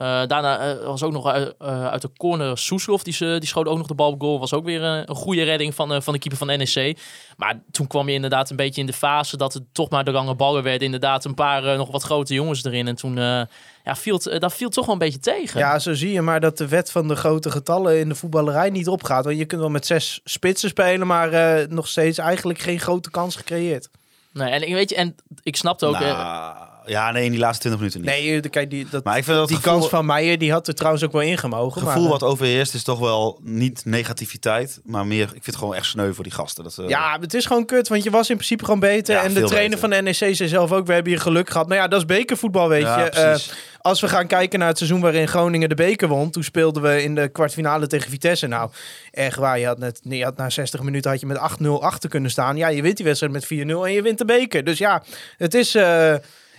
Eh, 0.00 0.06
daarna 0.26 0.58
eh, 0.58 0.84
was 0.86 1.02
ook 1.02 1.12
nog 1.12 1.26
uit, 1.26 1.54
eh, 1.58 1.86
uit 1.86 2.02
de 2.02 2.10
corner 2.16 2.58
Soeslof, 2.58 3.02
die, 3.02 3.16
die 3.38 3.48
schoot 3.48 3.66
ook 3.66 3.78
nog 3.78 3.86
de 3.86 3.94
bal 3.94 4.10
op 4.10 4.20
goal. 4.20 4.38
Was 4.38 4.52
ook 4.54 4.64
weer 4.64 4.82
een 4.82 5.14
goede 5.14 5.42
redding 5.42 5.74
van, 5.74 5.92
eh, 5.92 6.00
van 6.00 6.12
de 6.12 6.18
keeper 6.18 6.38
van 6.46 6.58
NEC. 6.58 6.98
Maar 7.36 7.60
toen 7.70 7.86
kwam 7.86 8.08
je 8.08 8.14
inderdaad 8.14 8.50
een 8.50 8.56
beetje 8.56 8.80
in 8.80 8.86
de 8.86 8.92
fase 8.92 9.36
dat 9.36 9.54
het 9.54 9.62
toch 9.72 9.88
maar 9.90 10.04
de 10.04 10.10
lange 10.10 10.34
ballen 10.34 10.62
werden. 10.62 10.82
Inderdaad 10.84 11.24
een 11.24 11.34
paar 11.34 11.76
nog 11.76 11.90
wat 11.90 12.02
grote 12.02 12.34
jongens 12.34 12.64
erin. 12.64 12.88
En 12.88 12.94
toen 12.96 13.18
eh, 13.18 13.42
ja, 13.84 13.96
viel 13.96 14.20
het, 14.22 14.40
dat 14.40 14.54
viel 14.54 14.68
toch 14.68 14.84
wel 14.84 14.94
een 14.94 15.00
beetje 15.00 15.18
tegen. 15.18 15.60
Ja, 15.60 15.78
zo 15.78 15.94
zie 15.94 16.12
je 16.12 16.22
maar 16.22 16.40
dat 16.40 16.58
de 16.58 16.68
wet 16.68 16.90
van 16.90 17.08
de 17.08 17.16
grote 17.16 17.50
getallen 17.50 17.98
in 17.98 18.08
de 18.08 18.14
voetballerij 18.14 18.70
niet 18.70 18.88
opgaat. 18.88 19.24
Want 19.24 19.38
je 19.38 19.44
kunt 19.44 19.60
wel 19.60 19.70
met 19.70 19.86
zes 19.86 20.20
spitsen 20.24 20.68
spelen, 20.68 21.06
maar 21.06 21.32
eh, 21.32 21.68
nog 21.68 21.88
steeds 21.88 22.18
eigenlijk 22.18 22.58
geen 22.58 22.80
grote 22.80 23.10
kans 23.10 23.36
gecreëerd. 23.36 23.88
Nee, 24.32 24.50
en, 24.50 24.62
ik- 24.68 24.74
weet 24.74 24.90
je, 24.90 24.96
en 24.96 25.16
ik 25.42 25.56
snapte 25.56 25.86
ook... 25.86 25.94
eh, 25.94 26.00
Nou, 26.00 26.56
ja, 26.86 27.10
nee, 27.10 27.24
in 27.24 27.30
die 27.30 27.40
laatste 27.40 27.68
20 27.68 27.80
minuten 27.80 28.00
niet. 28.00 28.10
Nee, 28.10 28.50
kijk, 28.50 28.70
die, 28.70 28.86
dat, 28.90 29.04
Maar 29.04 29.16
ik 29.16 29.24
vind 29.24 29.36
dat 29.36 29.46
die 29.48 29.56
het 29.56 29.64
gevoel, 29.64 29.80
kans 29.80 29.92
van 29.92 30.06
Meijer, 30.06 30.38
die 30.38 30.52
had 30.52 30.68
er 30.68 30.74
trouwens 30.74 31.04
ook 31.04 31.12
wel 31.12 31.20
ingemogen. 31.20 31.82
gevoel 31.82 32.02
maar, 32.02 32.10
wat 32.10 32.22
overheerst 32.22 32.74
is 32.74 32.82
toch 32.82 32.98
wel 32.98 33.40
niet 33.42 33.84
negativiteit, 33.84 34.80
maar 34.84 35.06
meer, 35.06 35.22
ik 35.24 35.30
vind 35.30 35.46
het 35.46 35.56
gewoon 35.56 35.74
echt 35.74 35.86
sneu 35.86 36.12
voor 36.12 36.24
die 36.24 36.32
gasten. 36.32 36.64
Dat, 36.64 36.82
Ja, 36.86 37.18
het 37.20 37.34
is 37.34 37.46
gewoon 37.46 37.64
kut, 37.64 37.88
want 37.88 38.02
je 38.02 38.10
was 38.10 38.28
in 38.30 38.34
principe 38.36 38.64
gewoon 38.64 38.80
beter. 38.80 39.14
Ja, 39.14 39.22
en 39.22 39.34
de 39.34 39.42
trainer 39.44 39.78
beter. 39.78 39.78
van 39.78 39.90
de 39.90 40.02
NEC 40.02 40.14
zei 40.36 40.48
zelf 40.48 40.72
ook, 40.72 40.86
we 40.86 40.92
hebben 40.92 41.12
hier 41.12 41.20
geluk 41.20 41.50
gehad. 41.50 41.68
Maar 41.68 41.76
ja, 41.76 41.88
dat 41.88 41.98
is 41.98 42.06
bekervoetbal, 42.06 42.68
weet 42.68 42.82
Ja, 42.82 43.04
je. 43.04 43.10
Eh, 43.10 43.36
als 43.80 44.00
we 44.00 44.08
gaan 44.08 44.26
kijken 44.26 44.58
naar 44.58 44.68
het 44.68 44.76
seizoen 44.78 45.00
waarin 45.00 45.28
Groningen 45.28 45.68
de 45.68 45.74
beker 45.74 46.08
won, 46.08 46.30
toen 46.30 46.42
speelden 46.42 46.82
we 46.82 47.02
in 47.02 47.14
de 47.14 47.28
kwartfinale 47.28 47.86
tegen 47.86 48.10
Vitesse. 48.10 48.46
Nou, 48.46 48.70
echt 49.10 49.36
waar, 49.36 49.58
je 49.58 49.66
had, 49.66 49.78
net, 49.78 50.00
je 50.02 50.24
had 50.24 50.36
na 50.36 50.50
60 50.50 50.82
minuten 50.82 51.10
had 51.10 51.20
je 51.20 51.26
met 51.26 51.38
8-0 51.62 51.66
achter 51.80 52.08
kunnen 52.10 52.30
staan. 52.30 52.56
Ja, 52.56 52.68
je 52.68 52.82
wint 52.82 52.96
die 52.96 53.06
wedstrijd 53.06 53.32
met 53.32 53.44
4-0 53.44 53.48
en 53.84 53.92
je 53.92 54.02
wint 54.02 54.18
de 54.18 54.24
beker. 54.24 54.64
Dus 54.64 54.78
ja, 54.78 55.02
het 55.36 55.54
is... 55.54 55.74
eh, 55.74 56.14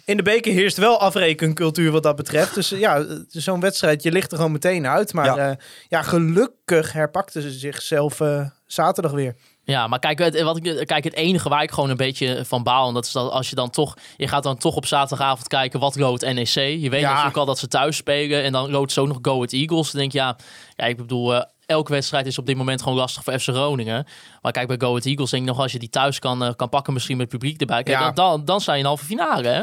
in 0.06 0.18
de 0.18 0.24
beker 0.24 0.54
heerst 0.54 0.78
wel 0.78 1.00
afrekencultuur 1.00 1.92
wat 1.92 2.04
dat 2.04 2.16
betreft. 2.16 2.56
Dus 2.56 2.72
eh, 2.72 2.80
ja, 2.80 3.06
zo'n 3.28 3.60
wedstrijd, 3.60 4.04
je 4.04 4.12
ligt 4.12 4.32
er 4.32 4.38
gewoon 4.38 4.52
meteen 4.52 4.88
uit. 4.88 5.14
Maar 5.14 5.26
Ja. 5.26 5.36
ja, 5.48 5.58
ja 5.88 6.02
gelukkig 6.02 6.94
herpakten 6.94 7.42
ze 7.42 7.52
zichzelf 7.52 8.20
eh, 8.22 8.46
zaterdag 8.66 9.12
weer. 9.12 9.36
Ja, 9.64 9.88
maar 9.88 10.00
kijk 10.00 10.20
het, 10.20 10.42
wat 10.42 10.58
ik, 10.66 10.86
kijk, 10.88 11.04
het 11.04 11.14
enige 11.14 11.50
waar 11.50 11.64
ik 11.64 11.72
gewoon 11.72 11.90
een 11.90 11.98
beetje 11.98 12.46
van 12.46 12.64
baal... 12.64 12.88
en 12.88 12.94
dat 12.94 13.06
is 13.06 13.12
dat 13.12 13.32
als 13.32 13.50
je 13.50 13.56
dan 13.56 13.70
toch... 13.70 13.98
je 14.18 14.28
gaat 14.28 14.44
dan 14.44 14.58
toch 14.58 14.76
op 14.76 14.86
zaterdagavond 14.86 15.48
kijken 15.48 15.80
wat 15.80 15.96
loodt 15.96 16.34
NEC. 16.34 16.48
Je 16.56 16.90
weet 16.90 17.00
Ja. 17.02 17.08
natuurlijk 17.10 17.38
al 17.38 17.46
dat 17.46 17.60
ze 17.60 17.68
thuis 17.68 17.96
spelen... 17.96 18.44
en 18.44 18.52
dan 18.52 18.70
loodt 18.72 18.92
ze 18.92 19.02
ook 19.02 19.08
nog 19.08 19.18
Go 19.22 19.44
Eagles. 19.46 19.92
Dan 19.92 20.00
denk 20.00 20.12
je, 20.12 20.18
ja, 20.18 20.36
ja 20.76 20.86
ik 20.86 20.98
bedoel... 20.98 21.36
eh, 21.36 21.42
elke 21.72 21.92
wedstrijd 21.92 22.26
is 22.26 22.38
op 22.38 22.46
dit 22.46 22.56
moment 22.58 22.82
gewoon 22.82 22.98
lastig 22.98 23.24
voor 23.24 23.40
FC 23.40 23.50
Groningen. 23.50 24.06
Maar 24.42 24.52
kijk, 24.52 24.68
bij 24.68 24.78
Go 24.80 24.88
Ahead 24.90 25.06
Eagles 25.06 25.30
denk 25.30 25.44
ik 25.44 25.50
nog... 25.50 25.60
als 25.60 25.72
je 25.72 25.80
die 25.80 25.90
thuis 25.90 26.20
kan, 26.20 26.44
eh, 26.44 26.52
kan 26.56 26.70
pakken, 26.70 26.94
misschien 26.94 27.18
met 27.18 27.32
het 27.32 27.40
publiek 27.40 27.60
erbij... 27.62 27.84
Kijk, 27.84 27.98
Ja. 28.00 28.12
dan, 28.12 28.14
dan, 28.16 28.46
dan 28.46 28.62
sta 28.62 28.74
je 28.74 28.80
in 28.80 28.86
halve 28.86 29.06
finale, 29.06 29.48
hè? 29.48 29.62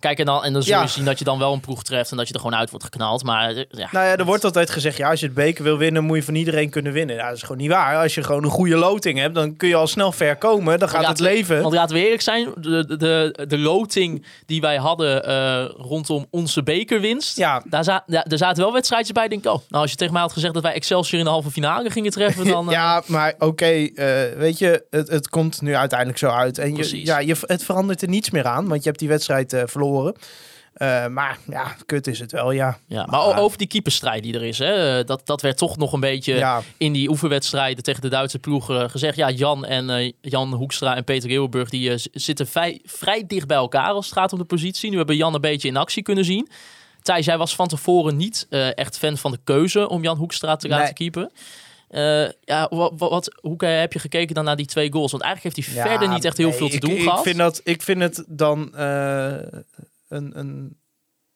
Kijk, 0.00 0.18
en 0.18 0.24
dan, 0.24 0.44
en 0.44 0.52
dan 0.52 0.62
zul 0.62 0.74
je 0.76 0.80
Ja. 0.80 0.86
zien 0.86 1.04
dat 1.04 1.18
je 1.18 1.24
dan 1.24 1.38
wel 1.38 1.52
een 1.52 1.60
ploeg 1.60 1.82
treft... 1.82 2.10
en 2.10 2.16
dat 2.16 2.28
je 2.28 2.34
er 2.34 2.40
gewoon 2.40 2.58
uit 2.58 2.70
wordt 2.70 2.84
geknald. 2.84 3.22
Maar 3.24 3.50
eh, 3.50 3.56
ja, 3.70 3.88
Nou 3.92 4.06
ja, 4.06 4.16
er 4.16 4.24
wordt 4.24 4.44
altijd 4.44 4.70
gezegd, 4.70 4.96
ja, 4.96 5.10
als 5.10 5.20
je 5.20 5.26
het 5.26 5.34
beker 5.34 5.64
wil 5.64 5.78
winnen, 5.78 6.04
moet 6.04 6.16
je 6.16 6.22
van 6.22 6.34
iedereen 6.34 6.70
kunnen 6.70 6.92
winnen. 6.92 7.16
Nou, 7.16 7.28
dat 7.28 7.36
is 7.36 7.42
gewoon 7.42 7.56
niet 7.58 7.70
waar. 7.70 7.96
Als 7.96 8.14
je 8.14 8.22
gewoon 8.22 8.44
een 8.44 8.50
goede 8.50 8.76
loting 8.76 9.18
hebt, 9.18 9.34
dan 9.34 9.56
kun 9.56 9.68
je 9.68 9.74
al 9.74 9.86
snel 9.86 10.12
ver 10.12 10.36
komen. 10.36 10.78
Dan 10.78 10.88
gaat 10.88 11.06
het 11.06 11.20
leven. 11.20 11.62
Want 11.62 11.74
laten 11.74 11.96
we 11.96 12.02
eerlijk 12.02 12.22
zijn, 12.22 12.48
de, 12.60 12.96
de, 12.96 13.44
de, 13.48 13.58
loting 13.58 14.26
die 14.46 14.60
wij 14.60 14.76
hadden 14.76 15.24
eh, 15.24 15.64
rondom 15.76 16.26
onze 16.30 16.62
bekerwinst. 16.62 17.36
Ja. 17.36 17.62
Daar, 17.68 17.84
za 17.84 18.02
ja, 18.06 18.24
er 18.24 18.38
zaten 18.38 18.62
wel 18.62 18.72
wedstrijdjes 18.72 19.12
bij. 19.12 19.28
Denk 19.28 19.44
ik, 19.44 19.50
oh, 19.52 19.58
nou 19.68 19.82
als 19.82 19.90
je 19.90 19.96
tegen 19.96 20.12
mij 20.12 20.22
had 20.22 20.32
gezegd 20.32 20.54
dat 20.54 20.62
wij 20.62 20.72
Excelsior 20.72 21.18
in 21.18 21.24
de 21.24 21.30
halve 21.30 21.50
finale 21.50 21.90
gingen 21.90 22.10
treffen, 22.10 22.46
dan... 22.54 22.66
eh, 22.66 22.72
Ja, 22.72 23.02
maar 23.06 23.34
oké, 23.38 23.88
weet 24.36 24.58
je, 24.58 24.84
het, 24.90 25.08
het 25.08 25.28
komt 25.28 25.62
nu 25.62 25.74
uiteindelijk 25.76 26.18
zo 26.18 26.28
uit. 26.28 26.58
En 26.58 26.76
je, 26.76 27.04
ja, 27.04 27.18
je, 27.18 27.36
het 27.40 27.64
verandert 27.64 28.02
er 28.02 28.08
niets 28.08 28.30
meer 28.30 28.46
aan, 28.46 28.68
want 28.68 28.82
je 28.82 28.88
hebt 28.88 29.00
die 29.00 29.08
wedstrijd 29.08 29.52
eh, 29.52 29.62
Eh, 30.72 31.06
maar 31.06 31.38
ja, 31.48 31.76
kut 31.86 32.06
is 32.06 32.18
het 32.18 32.32
wel, 32.32 32.50
ja. 32.50 32.78
ja. 32.86 33.06
Maar 33.06 33.20
o- 33.20 33.34
over 33.34 33.58
die 33.58 33.66
keeperstrijd 33.66 34.22
die 34.22 34.34
er 34.34 34.42
is, 34.42 34.58
hè, 34.58 35.04
dat, 35.04 35.26
dat 35.26 35.40
werd 35.40 35.56
toch 35.56 35.76
nog 35.76 35.92
een 35.92 36.00
beetje 36.00 36.34
Ja, 36.34 36.62
in 36.76 36.92
die 36.92 37.08
oefenwedstrijden 37.08 37.82
tegen 37.84 38.00
de 38.02 38.08
Duitse 38.08 38.38
ploegen 38.38 38.90
gezegd. 38.90 39.16
Ja, 39.16 39.30
Jan 39.30 39.64
en 39.64 39.90
eh, 39.90 40.12
Jan 40.20 40.52
Hoekstra 40.52 40.96
en 40.96 41.04
Peter 41.04 41.30
Eeuwenburg 41.30 41.70
die 41.70 41.90
eh, 41.90 41.98
zitten 42.12 42.46
vrij, 42.46 42.80
vrij 42.84 43.24
dicht 43.26 43.46
bij 43.46 43.56
elkaar 43.56 43.90
als 43.90 44.04
het 44.06 44.14
gaat 44.14 44.32
om 44.32 44.38
de 44.38 44.44
positie. 44.44 44.90
Nu 44.90 44.96
hebben 44.96 45.16
Jan 45.16 45.34
een 45.34 45.40
beetje 45.40 45.68
in 45.68 45.76
actie 45.76 46.02
kunnen 46.02 46.24
zien. 46.24 46.48
Thijs, 47.02 47.24
jij 47.24 47.38
was 47.38 47.54
van 47.54 47.68
tevoren 47.68 48.16
niet 48.16 48.46
eh, 48.50 48.76
echt 48.78 48.98
fan 48.98 49.16
van 49.16 49.30
de 49.30 49.38
keuze 49.44 49.88
om 49.88 50.02
Jan 50.02 50.16
Hoekstra 50.16 50.56
te 50.56 50.68
laten 50.68 50.84
Nee. 50.84 50.92
keepen. 50.92 51.30
Eh, 51.90 52.28
ja, 52.40 52.66
wat, 52.70 52.92
wat, 52.96 53.38
hoe 53.40 53.64
heb 53.64 53.92
je 53.92 53.98
gekeken 53.98 54.34
dan 54.34 54.44
naar 54.44 54.56
die 54.56 54.66
twee 54.66 54.92
goals? 54.92 55.10
Want 55.10 55.22
eigenlijk 55.22 55.56
heeft 55.56 55.68
hij 55.68 55.82
Ja, 55.84 55.90
verder 55.90 56.08
niet 56.08 56.24
echt 56.24 56.36
heel 56.36 56.48
nee, 56.48 56.56
veel 56.56 56.68
te 56.68 56.74
ik, 56.74 56.80
doen 56.80 56.90
ik 56.90 57.02
gehad. 57.02 57.22
Vind 57.22 57.36
dat, 57.36 57.60
ik 57.64 57.82
vind 57.82 58.00
het 58.00 58.24
dan 58.28 58.74
eh, 58.74 59.36
een, 60.08 60.38
een 60.38 60.76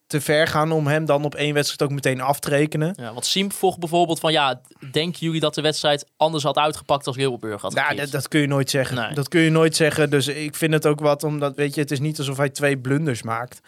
te 0.07 0.21
ver 0.21 0.47
gaan 0.47 0.73
om 0.73 0.87
hem 0.87 1.05
dan 1.05 1.25
op 1.25 1.35
één 1.35 1.55
wedstrijd 1.55 1.83
ook 1.83 1.90
meteen 1.90 2.21
af 2.21 2.40
te 2.40 2.49
rekenen. 2.49 2.95
Ja, 2.97 3.12
want 3.12 3.27
Siem 3.27 3.53
vroeg 3.53 3.79
bijvoorbeeld 3.79 4.21
van 4.21 4.33
ja, 4.33 4.61
denken 4.93 5.19
jullie 5.21 5.40
dat 5.40 5.55
de 5.55 5.61
wedstrijd 5.61 6.07
anders 6.17 6.45
had 6.45 6.57
uitgepakt 6.57 7.07
als 7.07 7.17
Leeuwenburg 7.17 7.62
had 7.62 7.73
Ja, 7.73 7.83
gekipt? 7.83 8.01
dat, 8.01 8.11
dat 8.11 8.29
kun 8.29 8.40
je 8.40 8.47
nooit 8.47 8.71
zeggen. 8.71 8.97
Nee. 8.97 9.14
Dat 9.14 9.29
kun 9.29 9.40
je 9.40 9.51
nooit 9.51 9.77
zeggen. 9.77 10.11
Dus 10.11 10.27
ik 10.27 10.55
vind 10.57 10.73
het 10.73 10.87
ook 10.87 11.01
wat, 11.01 11.23
omdat 11.23 11.57
weet 11.57 11.75
je, 11.75 11.81
het 11.81 11.90
is 11.90 12.01
niet 12.01 12.19
alsof 12.19 12.37
hij 12.37 12.51
twee 12.51 12.79
blunders 12.79 13.23
maakt. 13.23 13.61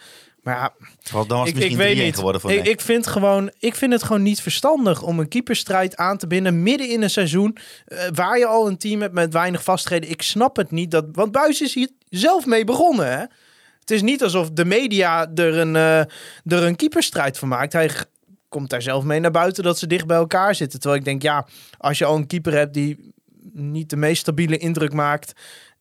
Maar 0.47 0.55
ja, 0.55 0.73
Want 1.11 1.29
dan 1.29 1.37
was 1.37 1.47
ik, 1.47 1.53
het 1.53 1.63
ik 1.63 1.69
misschien 1.69 1.95
weet 1.95 2.01
3-1 2.01 2.05
niet. 2.05 2.15
geworden 2.15 2.41
voor 2.41 2.51
ik, 2.51 2.67
ik, 2.67 2.81
vind 2.81 3.07
gewoon, 3.07 3.51
ik 3.59 3.75
vind 3.75 3.93
het 3.93 4.03
gewoon 4.03 4.21
niet 4.21 4.41
verstandig 4.41 5.01
om 5.01 5.19
een 5.19 5.27
keeperstrijd 5.27 5.95
aan 5.95 6.17
te 6.17 6.27
binden 6.27 6.63
midden 6.63 6.89
in 6.89 7.01
een 7.01 7.09
seizoen 7.09 7.57
eh, 7.85 7.99
waar 8.13 8.37
je 8.37 8.45
al 8.45 8.67
een 8.67 8.77
team 8.77 9.01
hebt 9.01 9.13
met 9.13 9.33
weinig 9.33 9.63
vastheden. 9.63 10.09
Ik 10.09 10.21
snap 10.21 10.55
het 10.55 10.71
niet. 10.71 10.91
Dat, 10.91 11.05
want 11.11 11.31
Buis 11.31 11.61
is 11.61 11.73
hier 11.73 11.89
zelf 12.09 12.45
mee 12.45 12.63
begonnen. 12.63 13.11
Hè? 13.11 13.19
Het 13.79 13.91
is 13.91 14.01
niet 14.01 14.23
alsof 14.23 14.51
de 14.51 14.65
media 14.65 15.31
er 15.35 15.57
een, 15.57 15.75
eh, 15.75 15.99
er 16.45 16.63
een 16.63 16.75
keeperstrijd 16.75 17.37
van 17.37 17.47
maakt. 17.47 17.73
Hij 17.73 17.91
komt 18.49 18.69
daar 18.69 18.81
zelf 18.81 19.03
mee 19.03 19.19
naar 19.19 19.31
buiten 19.31 19.63
dat 19.63 19.79
ze 19.79 19.87
dicht 19.87 20.07
bij 20.07 20.17
elkaar 20.17 20.55
zitten. 20.55 20.79
Terwijl 20.79 20.99
ik 20.99 21.07
denk, 21.07 21.21
ja, 21.21 21.47
als 21.77 21.97
je 21.97 22.05
al 22.05 22.15
een 22.15 22.27
keeper 22.27 22.53
hebt 22.53 22.73
die 22.73 23.13
niet 23.53 23.89
de 23.89 23.97
meest 23.97 24.21
stabiele 24.21 24.57
indruk 24.57 24.93
maakt. 24.93 25.33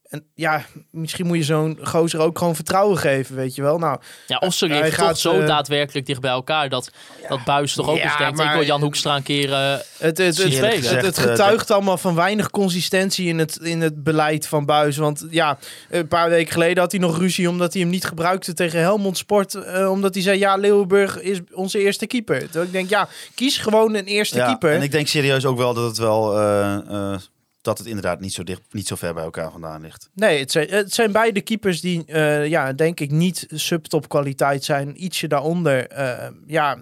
En 0.08 0.24
ja, 0.34 0.64
misschien 0.90 1.26
moet 1.26 1.36
je 1.36 1.42
zo'n 1.42 1.78
gozer 1.82 2.20
ook 2.20 2.38
gewoon 2.38 2.54
vertrouwen 2.54 2.98
geven, 2.98 3.36
weet 3.36 3.54
je 3.54 3.62
wel. 3.62 3.78
Nou, 3.78 3.98
Ja, 4.26 4.38
of 4.38 4.54
ze 4.54 4.66
liggen 4.66 4.92
gaat, 4.92 5.08
toch 5.08 5.18
zo 5.18 5.40
eh, 5.40 5.46
daadwerkelijk 5.46 6.06
dicht 6.06 6.20
bij 6.20 6.30
elkaar 6.30 6.68
dat, 6.68 6.90
dat 7.28 7.44
Buis 7.44 7.74
toch 7.74 7.88
ook 7.88 7.96
Ja, 7.96 8.02
eens 8.02 8.16
denkt, 8.16 8.38
ik 8.38 8.44
maar- 8.44 8.54
wil 8.56 8.64
Jan 8.66 8.80
Hoekstra 8.80 9.16
een 9.16 9.22
keer... 9.22 9.52
eh, 9.52 9.72
Het, 9.98 10.18
het, 10.18 10.36
het, 10.36 10.60
het, 11.02 11.18
eh, 11.18 11.24
getuigt 11.24 11.70
allemaal 11.70 11.98
van 11.98 12.14
weinig 12.14 12.50
consistentie 12.50 13.28
in 13.28 13.38
het, 13.38 13.56
in 13.56 13.80
het 13.80 14.02
beleid 14.02 14.46
van 14.48 14.64
Buis. 14.64 14.96
Want 14.96 15.26
ja, 15.30 15.58
een 15.90 16.08
paar 16.08 16.28
weken 16.28 16.52
geleden 16.52 16.78
had 16.82 16.90
hij 16.92 17.00
nog 17.00 17.18
ruzie 17.18 17.48
omdat 17.48 17.72
hij 17.72 17.82
hem 17.82 17.90
niet 17.90 18.04
gebruikte 18.04 18.52
tegen 18.54 18.80
Helmond 18.80 19.16
Sport. 19.18 19.54
eh, 19.54 19.90
omdat 19.90 20.14
hij 20.14 20.22
zei, 20.22 20.38
ja, 20.38 20.56
Leeuwenburg 20.56 21.20
is 21.20 21.38
onze 21.52 21.78
eerste 21.78 22.06
keeper. 22.06 22.38
Terwijl 22.40 22.64
ik 22.64 22.72
denk, 22.72 22.88
ja, 22.88 23.08
kies 23.34 23.58
gewoon 23.58 23.94
een 23.94 24.04
eerste 24.06 24.36
Ja, 24.36 24.46
keeper. 24.46 24.72
en 24.72 24.82
ik 24.82 24.90
denk 24.92 25.06
serieus 25.06 25.44
ook 25.46 25.56
wel 25.58 25.74
dat 25.74 25.84
het 25.88 25.98
wel 25.98 26.38
eh, 26.38 26.74
eh, 26.74 27.18
dat 27.66 27.78
het 27.78 27.86
inderdaad 27.86 28.20
niet 28.20 28.32
zo 28.32 28.42
dicht, 28.42 28.62
niet 28.70 28.86
zo 28.86 28.96
ver 28.96 29.14
bij 29.14 29.22
elkaar 29.22 29.50
vandaan 29.50 29.80
ligt. 29.80 30.10
Nee, 30.14 30.38
het 30.38 30.50
zijn, 30.50 30.68
het 30.68 30.92
zijn 30.92 31.12
beide 31.12 31.40
keepers 31.40 31.80
die, 31.80 32.04
eh, 32.04 32.46
ja, 32.46 32.72
denk 32.72 33.00
ik, 33.00 33.10
niet 33.10 33.46
subtop 33.48 34.08
kwaliteit 34.08 34.64
zijn. 34.64 35.04
Ietsje 35.04 35.28
daaronder. 35.28 35.86
Eh, 35.88 36.28
ja, 36.46 36.78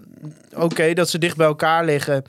oké, 0.53 0.93
dat 0.93 1.09
ze 1.09 1.17
dicht 1.17 1.37
bij 1.37 1.45
elkaar 1.45 1.85
liggen. 1.85 2.23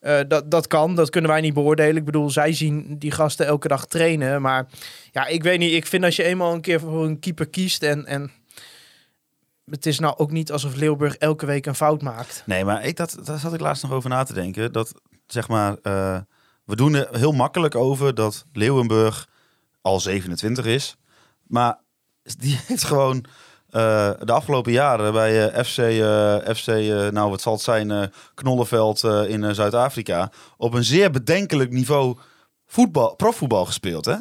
eh, 0.00 0.20
dat, 0.28 0.50
dat 0.50 0.66
kan, 0.66 0.94
dat 0.94 1.10
kunnen 1.10 1.30
wij 1.30 1.40
niet 1.40 1.54
beoordelen. 1.54 1.96
Ik 1.96 2.04
bedoel, 2.04 2.30
zij 2.30 2.52
zien 2.52 2.98
die 2.98 3.10
gasten 3.10 3.46
elke 3.46 3.68
dag 3.68 3.86
trainen. 3.86 4.42
Maar 4.42 4.66
ja, 5.12 5.26
ik 5.26 5.42
weet 5.42 5.58
niet. 5.58 5.72
Ik 5.72 5.86
vind 5.86 6.04
als 6.04 6.16
je 6.16 6.22
eenmaal 6.22 6.54
een 6.54 6.60
keer 6.60 6.80
voor 6.80 7.04
een 7.04 7.18
keeper 7.18 7.48
kiest 7.48 7.82
en... 7.82 8.06
en 8.06 8.30
het 9.70 9.86
is 9.86 9.98
nou 9.98 10.16
ook 10.16 10.30
niet 10.30 10.52
alsof 10.52 10.74
Leeuwburg 10.74 11.16
elke 11.16 11.46
week 11.46 11.66
een 11.66 11.74
fout 11.74 12.02
maakt. 12.02 12.42
Nee, 12.46 12.64
maar 12.64 12.84
ik, 12.84 12.96
dat, 12.96 13.18
daar 13.24 13.38
zat 13.38 13.54
ik 13.54 13.60
laatst 13.60 13.82
nog 13.82 13.92
over 13.92 14.10
na 14.10 14.22
te 14.22 14.34
denken. 14.34 14.72
Dat 14.72 14.92
zeg 15.26 15.48
maar, 15.48 15.76
we 16.68 16.76
doen 16.76 16.94
er 16.94 17.08
heel 17.12 17.32
makkelijk 17.32 17.74
over 17.74 18.14
dat 18.14 18.44
Leeuwenburg 18.52 19.28
al 19.80 20.00
27 20.00 20.64
is. 20.64 20.96
Maar 21.46 21.78
die 22.38 22.60
heeft 22.66 22.84
gewoon 22.84 23.24
eh, 23.68 24.10
de 24.18 24.32
afgelopen 24.32 24.72
jaren 24.72 25.12
bij 25.12 25.64
FC, 25.64 25.78
eh, 25.78 26.54
FC 26.54 26.66
nou 27.12 27.30
wat 27.30 27.40
zal 27.40 27.52
het 27.52 27.62
zijn, 27.62 27.90
eh, 27.90 28.02
Knollenveld 28.34 29.04
eh, 29.04 29.28
in 29.28 29.54
Zuid-Afrika, 29.54 30.30
op 30.56 30.74
een 30.74 30.84
zeer 30.84 31.10
bedenkelijk 31.10 31.70
niveau 31.70 32.18
voetbal, 32.66 33.14
profvoetbal 33.16 33.66
gespeeld. 33.66 34.04
Hè? 34.04 34.16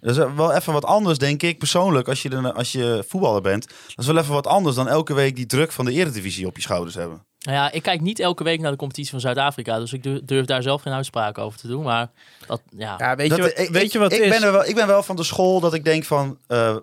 Dat 0.00 0.16
is 0.16 0.34
wel 0.36 0.52
even 0.52 0.72
wat 0.72 0.84
anders, 0.84 1.18
denk 1.18 1.42
ik, 1.42 1.58
persoonlijk, 1.58 2.08
als 2.08 2.22
je, 2.22 2.28
de, 2.28 2.52
als 2.52 2.72
je 2.72 3.04
voetballer 3.08 3.42
bent. 3.42 3.68
Dat 3.68 3.98
is 3.98 4.06
wel 4.06 4.18
even 4.18 4.32
wat 4.32 4.46
anders 4.46 4.76
dan 4.76 4.88
elke 4.88 5.14
week 5.14 5.36
die 5.36 5.46
druk 5.46 5.72
van 5.72 5.84
de 5.84 5.92
eredivisie 5.92 6.46
op 6.46 6.56
je 6.56 6.62
schouders 6.62 6.94
hebben. 6.94 7.26
Nou 7.46 7.58
ja, 7.58 7.72
ik 7.72 7.82
kijk 7.82 8.00
niet 8.00 8.18
elke 8.18 8.44
week 8.44 8.60
naar 8.60 8.70
de 8.70 8.76
competitie 8.76 9.10
van 9.10 9.20
Zuid-Afrika. 9.20 9.78
Dus 9.78 9.92
ik 9.92 10.26
durf, 10.28 10.46
daar 10.46 10.62
zelf 10.62 10.82
geen 10.82 10.92
uitspraak 10.92 11.38
over 11.38 11.58
te 11.58 11.66
doen. 11.66 11.82
Maar 11.82 12.10
dat, 12.46 12.62
ja. 12.76 12.94
Ja, 12.98 13.16
weet 13.16 13.28
Dat- 13.28 13.38
je 13.38 13.42
wat, 13.44 13.58
ik- 13.58 13.68
weet 13.70 13.82
ik- 13.82 13.92
je 13.92 13.98
wat 13.98 14.12
ik 14.12 14.20
is? 14.20 14.28
Ben 14.28 14.42
er 14.42 14.52
wel, 14.52 14.64
ik 14.66 14.74
ben 14.74 14.86
wel 14.86 15.02
van 15.02 15.16
de 15.16 15.22
school 15.24 15.60
dat 15.60 15.74
ik 15.74 15.84
denk 15.84 16.04
van... 16.04 16.38
eh, 16.46 16.76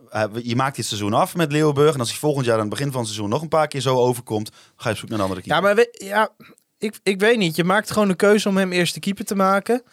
je 0.44 0.56
maakt 0.56 0.76
dit 0.76 0.86
seizoen 0.86 1.14
af 1.14 1.36
met 1.36 1.52
Leeuwenburg. 1.52 1.94
En 1.94 2.00
als 2.00 2.10
hij 2.10 2.18
volgend 2.18 2.46
jaar 2.46 2.56
aan 2.56 2.62
het 2.62 2.70
begin 2.70 2.88
van 2.92 3.00
het 3.00 3.06
seizoen 3.10 3.30
nog 3.30 3.42
een 3.42 3.48
paar 3.48 3.68
keer 3.68 3.82
zo 3.82 3.98
overkomt... 3.98 4.50
ga 4.76 4.88
je 4.90 4.94
op 4.94 5.00
zoek 5.00 5.10
naar 5.10 5.18
een 5.20 5.24
andere 5.26 5.42
keeper. 5.42 5.62
Ja, 5.70 5.74
maar 5.74 5.76
we- 5.76 6.06
ja, 6.06 6.30
ik, 6.78 7.00
ik 7.04 7.20
weet 7.20 7.38
niet. 7.38 7.56
Je 7.56 7.64
maakt 7.64 7.92
gewoon 7.92 8.10
een 8.10 8.16
keuze 8.16 8.50
om 8.50 8.58
hem 8.58 8.72
eerste 8.72 9.00
keeper 9.00 9.26
te 9.26 9.36
maken. 9.36 9.84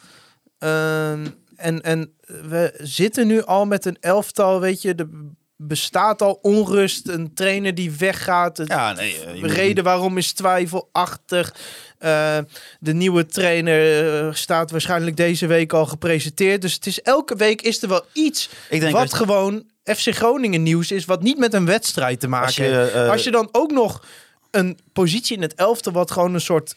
Ehm, 0.59 1.27
en, 1.57 1.81
en 1.83 2.13
we 2.27 2.75
zitten 2.79 3.27
nu 3.27 3.43
al 3.45 3.65
met 3.67 3.85
een 3.85 3.97
elftal, 4.01 4.61
weet 4.61 4.83
je. 4.83 4.95
Er 4.95 5.09
bestaat 5.63 6.23
al 6.23 6.39
onrust. 6.43 7.09
Een 7.09 7.35
trainer 7.35 7.75
die 7.75 7.91
weggaat. 7.91 8.57
Het 8.57 8.69
Ja, 8.69 8.93
nee. 8.93 9.25
eh, 9.25 9.41
moet- 9.41 9.51
reden 9.51 9.85
waarom 9.85 10.19
is 10.19 10.33
twijfelachtig. 10.33 11.55
Eh, 11.99 12.39
de 12.81 12.93
nieuwe 12.95 13.27
trainer 13.27 14.09
eh, 14.27 14.35
staat 14.35 14.71
waarschijnlijk 14.71 15.17
deze 15.17 15.47
week 15.47 15.73
al 15.73 15.87
gepresenteerd. 15.87 16.63
Dus 16.63 16.75
het 16.75 16.87
is 16.87 17.03
elke 17.03 17.37
week 17.37 17.63
is 17.63 17.83
er 17.83 17.89
wel 17.89 18.05
iets 18.13 18.49
Ik 18.71 18.81
denk 18.81 18.93
wat 18.93 19.03
als- 19.03 19.13
gewoon 19.13 19.65
FC 19.85 20.09
Groningen 20.15 20.63
nieuws 20.63 20.91
is, 20.91 21.05
wat 21.05 21.23
niet 21.23 21.39
met 21.39 21.55
een 21.55 21.67
wedstrijd 21.67 22.21
te 22.21 22.29
maken 22.29 22.47
Als 22.47 22.57
heeft. 22.57 22.93
eh, 22.93 23.09
Als 23.11 23.25
je 23.25 23.31
dan 23.31 23.49
ook 23.53 23.71
nog 23.71 24.05
een 24.51 24.79
positie 24.93 25.37
in 25.37 25.43
het 25.43 25.55
elfte 25.55 25.91
wat 25.91 26.11
gewoon 26.11 26.35
een 26.35 26.41
soort 26.41 26.75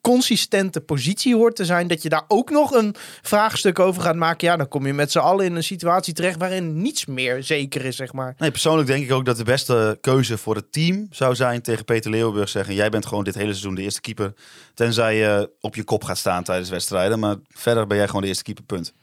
consistente 0.00 0.80
positie 0.80 1.34
hoort 1.34 1.56
te 1.56 1.64
zijn, 1.64 1.88
dat 1.88 2.02
je 2.02 2.08
daar 2.08 2.24
ook 2.28 2.50
nog 2.50 2.70
een 2.70 2.94
vraagstuk 3.22 3.78
over 3.78 4.02
gaat 4.02 4.16
maken, 4.16 4.48
ja, 4.48 4.56
dan 4.56 4.68
kom 4.68 4.86
je 4.86 4.92
met 4.92 5.12
z'n 5.12 5.18
allen 5.18 5.44
in 5.44 5.56
een 5.56 5.64
situatie 5.64 6.14
terecht 6.14 6.38
waarin 6.38 6.82
niets 6.82 7.06
meer 7.06 7.42
zeker 7.42 7.84
is, 7.84 7.96
zeg 7.96 8.12
maar. 8.12 8.34
Nee, 8.38 8.50
persoonlijk 8.50 8.88
denk 8.88 9.04
ik 9.04 9.12
ook 9.12 9.24
dat 9.24 9.36
de 9.36 9.44
beste 9.44 9.98
keuze 10.00 10.38
voor 10.38 10.54
het 10.54 10.72
team 10.72 11.06
zou 11.10 11.34
zijn 11.34 11.62
tegen 11.62 11.84
Peter 11.84 12.10
Leeuwenburg 12.10 12.48
zeggen: 12.48 12.74
jij 12.74 12.88
bent 12.88 13.06
gewoon 13.06 13.24
dit 13.24 13.34
hele 13.34 13.50
seizoen 13.50 13.74
de 13.74 13.82
eerste 13.82 14.00
keeper. 14.00 14.32
Tenzij 14.74 15.16
je 15.16 15.50
op 15.60 15.74
je 15.74 15.84
kop 15.84 16.04
gaat 16.04 16.18
staan 16.18 16.44
tijdens 16.44 16.70
wedstrijden. 16.70 17.18
Maar 17.18 17.36
verder 17.48 17.86
ben 17.86 17.96
jij 17.96 18.06
gewoon 18.06 18.22
de 18.22 18.28
eerste 18.28 18.44
keeper, 18.44 18.64
punt. 18.64 18.94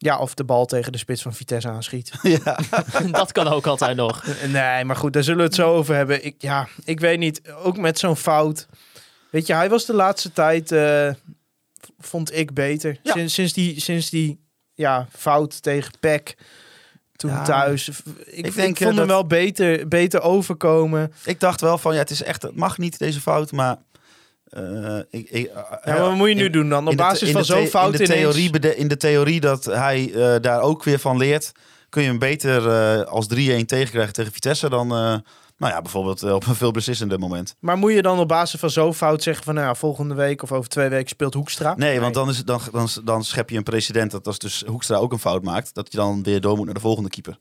Ja, 0.00 0.18
of 0.18 0.34
de 0.34 0.44
bal 0.44 0.66
tegen 0.66 0.92
de 0.92 0.98
spits 0.98 1.22
van 1.22 1.34
Vitesse 1.34 1.68
aanschiet. 1.68 2.12
ja. 2.44 2.58
dat 3.10 3.32
kan 3.32 3.48
ook 3.48 3.66
altijd 3.66 3.96
nog. 3.96 4.24
Nee, 4.46 4.84
maar 4.84 4.96
goed, 4.96 5.12
daar 5.12 5.22
zullen 5.22 5.38
we 5.38 5.44
het 5.44 5.54
zo 5.54 5.74
over 5.74 5.94
hebben. 5.94 6.24
Ik, 6.24 6.34
ja, 6.38 6.68
ik 6.84 7.00
weet 7.00 7.18
niet, 7.18 7.40
ook 7.62 7.76
met 7.76 7.98
zo'n 7.98 8.16
fout. 8.16 8.66
Weet 9.30 9.46
je, 9.46 9.54
hij 9.54 9.68
was 9.68 9.86
de 9.86 9.94
laatste 9.94 10.32
tijd, 10.32 10.72
eh, 10.72 11.10
vond 11.98 12.34
ik 12.36 12.54
beter. 12.54 12.98
Ja. 13.02 13.12
Sinds, 13.12 13.34
sinds 13.34 13.52
die, 13.52 13.80
sinds 13.80 14.10
die 14.10 14.38
ja, 14.74 15.06
fout 15.16 15.62
tegen 15.62 15.92
Peck 16.00 16.36
toen 17.16 17.30
Ja, 17.30 17.42
thuis. 17.44 17.88
Ik, 17.88 17.94
ik 18.26 18.46
ik 18.46 18.54
denk, 18.54 18.76
vond 18.78 18.90
eh, 18.92 18.96
hem 18.98 19.06
wel 19.06 19.26
beter, 19.26 19.88
beter 19.88 20.20
overkomen. 20.20 21.12
Ik 21.24 21.40
dacht 21.40 21.60
wel 21.60 21.78
van 21.78 21.92
ja, 21.94 21.98
het 21.98 22.10
is 22.10 22.22
echt, 22.22 22.42
het 22.42 22.56
mag 22.56 22.78
niet 22.78 22.98
deze 22.98 23.20
fout, 23.20 23.52
maar. 23.52 23.76
eh, 24.48 24.98
ik, 25.10 25.30
ik, 25.30 25.50
Ja, 25.54 25.78
maar 25.84 26.00
wat 26.00 26.14
moet 26.14 26.28
je 26.28 26.34
nu 26.34 26.44
in- 26.44 26.52
doen 26.52 26.68
dan? 26.68 26.84
Op 26.84 26.90
de 26.90 26.96
basis 26.96 27.30
van 27.30 27.44
zo'n 27.44 27.66
fout 27.66 27.92
in 27.92 27.98
de, 27.98 28.12
theorie, 28.12 28.48
ineens... 28.56 28.74
in 28.74 28.88
de 28.88 28.96
theorie 28.96 29.40
dat 29.40 29.64
hij 29.64 30.12
eh, 30.14 30.40
daar 30.40 30.60
ook 30.60 30.84
weer 30.84 30.98
van 30.98 31.16
leert, 31.16 31.52
kun 31.88 32.02
je 32.02 32.08
hem 32.08 32.18
beter 32.18 32.68
eh, 32.68 33.06
als 33.06 33.26
3-1 33.26 33.28
tegenkrijgen 33.66 34.12
tegen 34.12 34.32
Vitesse 34.32 34.68
dan, 34.68 34.92
eh, 34.92 35.16
nou 35.58 35.72
ja, 35.72 35.82
bijvoorbeeld 35.82 36.22
eh, 36.22 36.34
op 36.34 36.46
een 36.46 36.54
veel 36.54 36.70
beslissender 36.70 37.18
moment. 37.18 37.54
Maar 37.60 37.76
moet 37.76 37.92
je 37.92 38.02
dan 38.02 38.18
op 38.18 38.28
basis 38.28 38.60
van 38.60 38.70
zo'n 38.70 38.94
fout 38.94 39.22
zeggen 39.22 39.44
van... 39.44 39.54
Nou 39.54 39.66
ja, 39.66 39.74
volgende 39.74 40.14
week 40.14 40.42
of 40.42 40.52
over 40.52 40.68
twee 40.68 40.88
weken 40.88 41.08
speelt 41.08 41.34
Hoekstra? 41.34 41.74
Nee, 41.76 42.00
want 42.00 42.14
dan, 42.14 42.28
is, 42.28 42.36
het- 42.36 42.46
dan, 42.46 42.60
dan, 42.72 42.88
dan 43.04 43.24
schep 43.24 43.50
je 43.50 43.56
een 43.56 43.62
precedent 43.62 44.10
dat 44.10 44.26
als 44.26 44.38
dus 44.38 44.62
Hoekstra 44.66 44.96
ook 44.96 45.12
een 45.12 45.18
fout 45.18 45.42
maakt, 45.42 45.74
dat 45.74 45.92
je 45.92 45.98
dan 45.98 46.22
weer 46.22 46.40
door 46.40 46.56
moet 46.56 46.64
naar 46.64 46.74
de 46.74 46.80
volgende 46.80 47.08
keeper. 47.08 47.38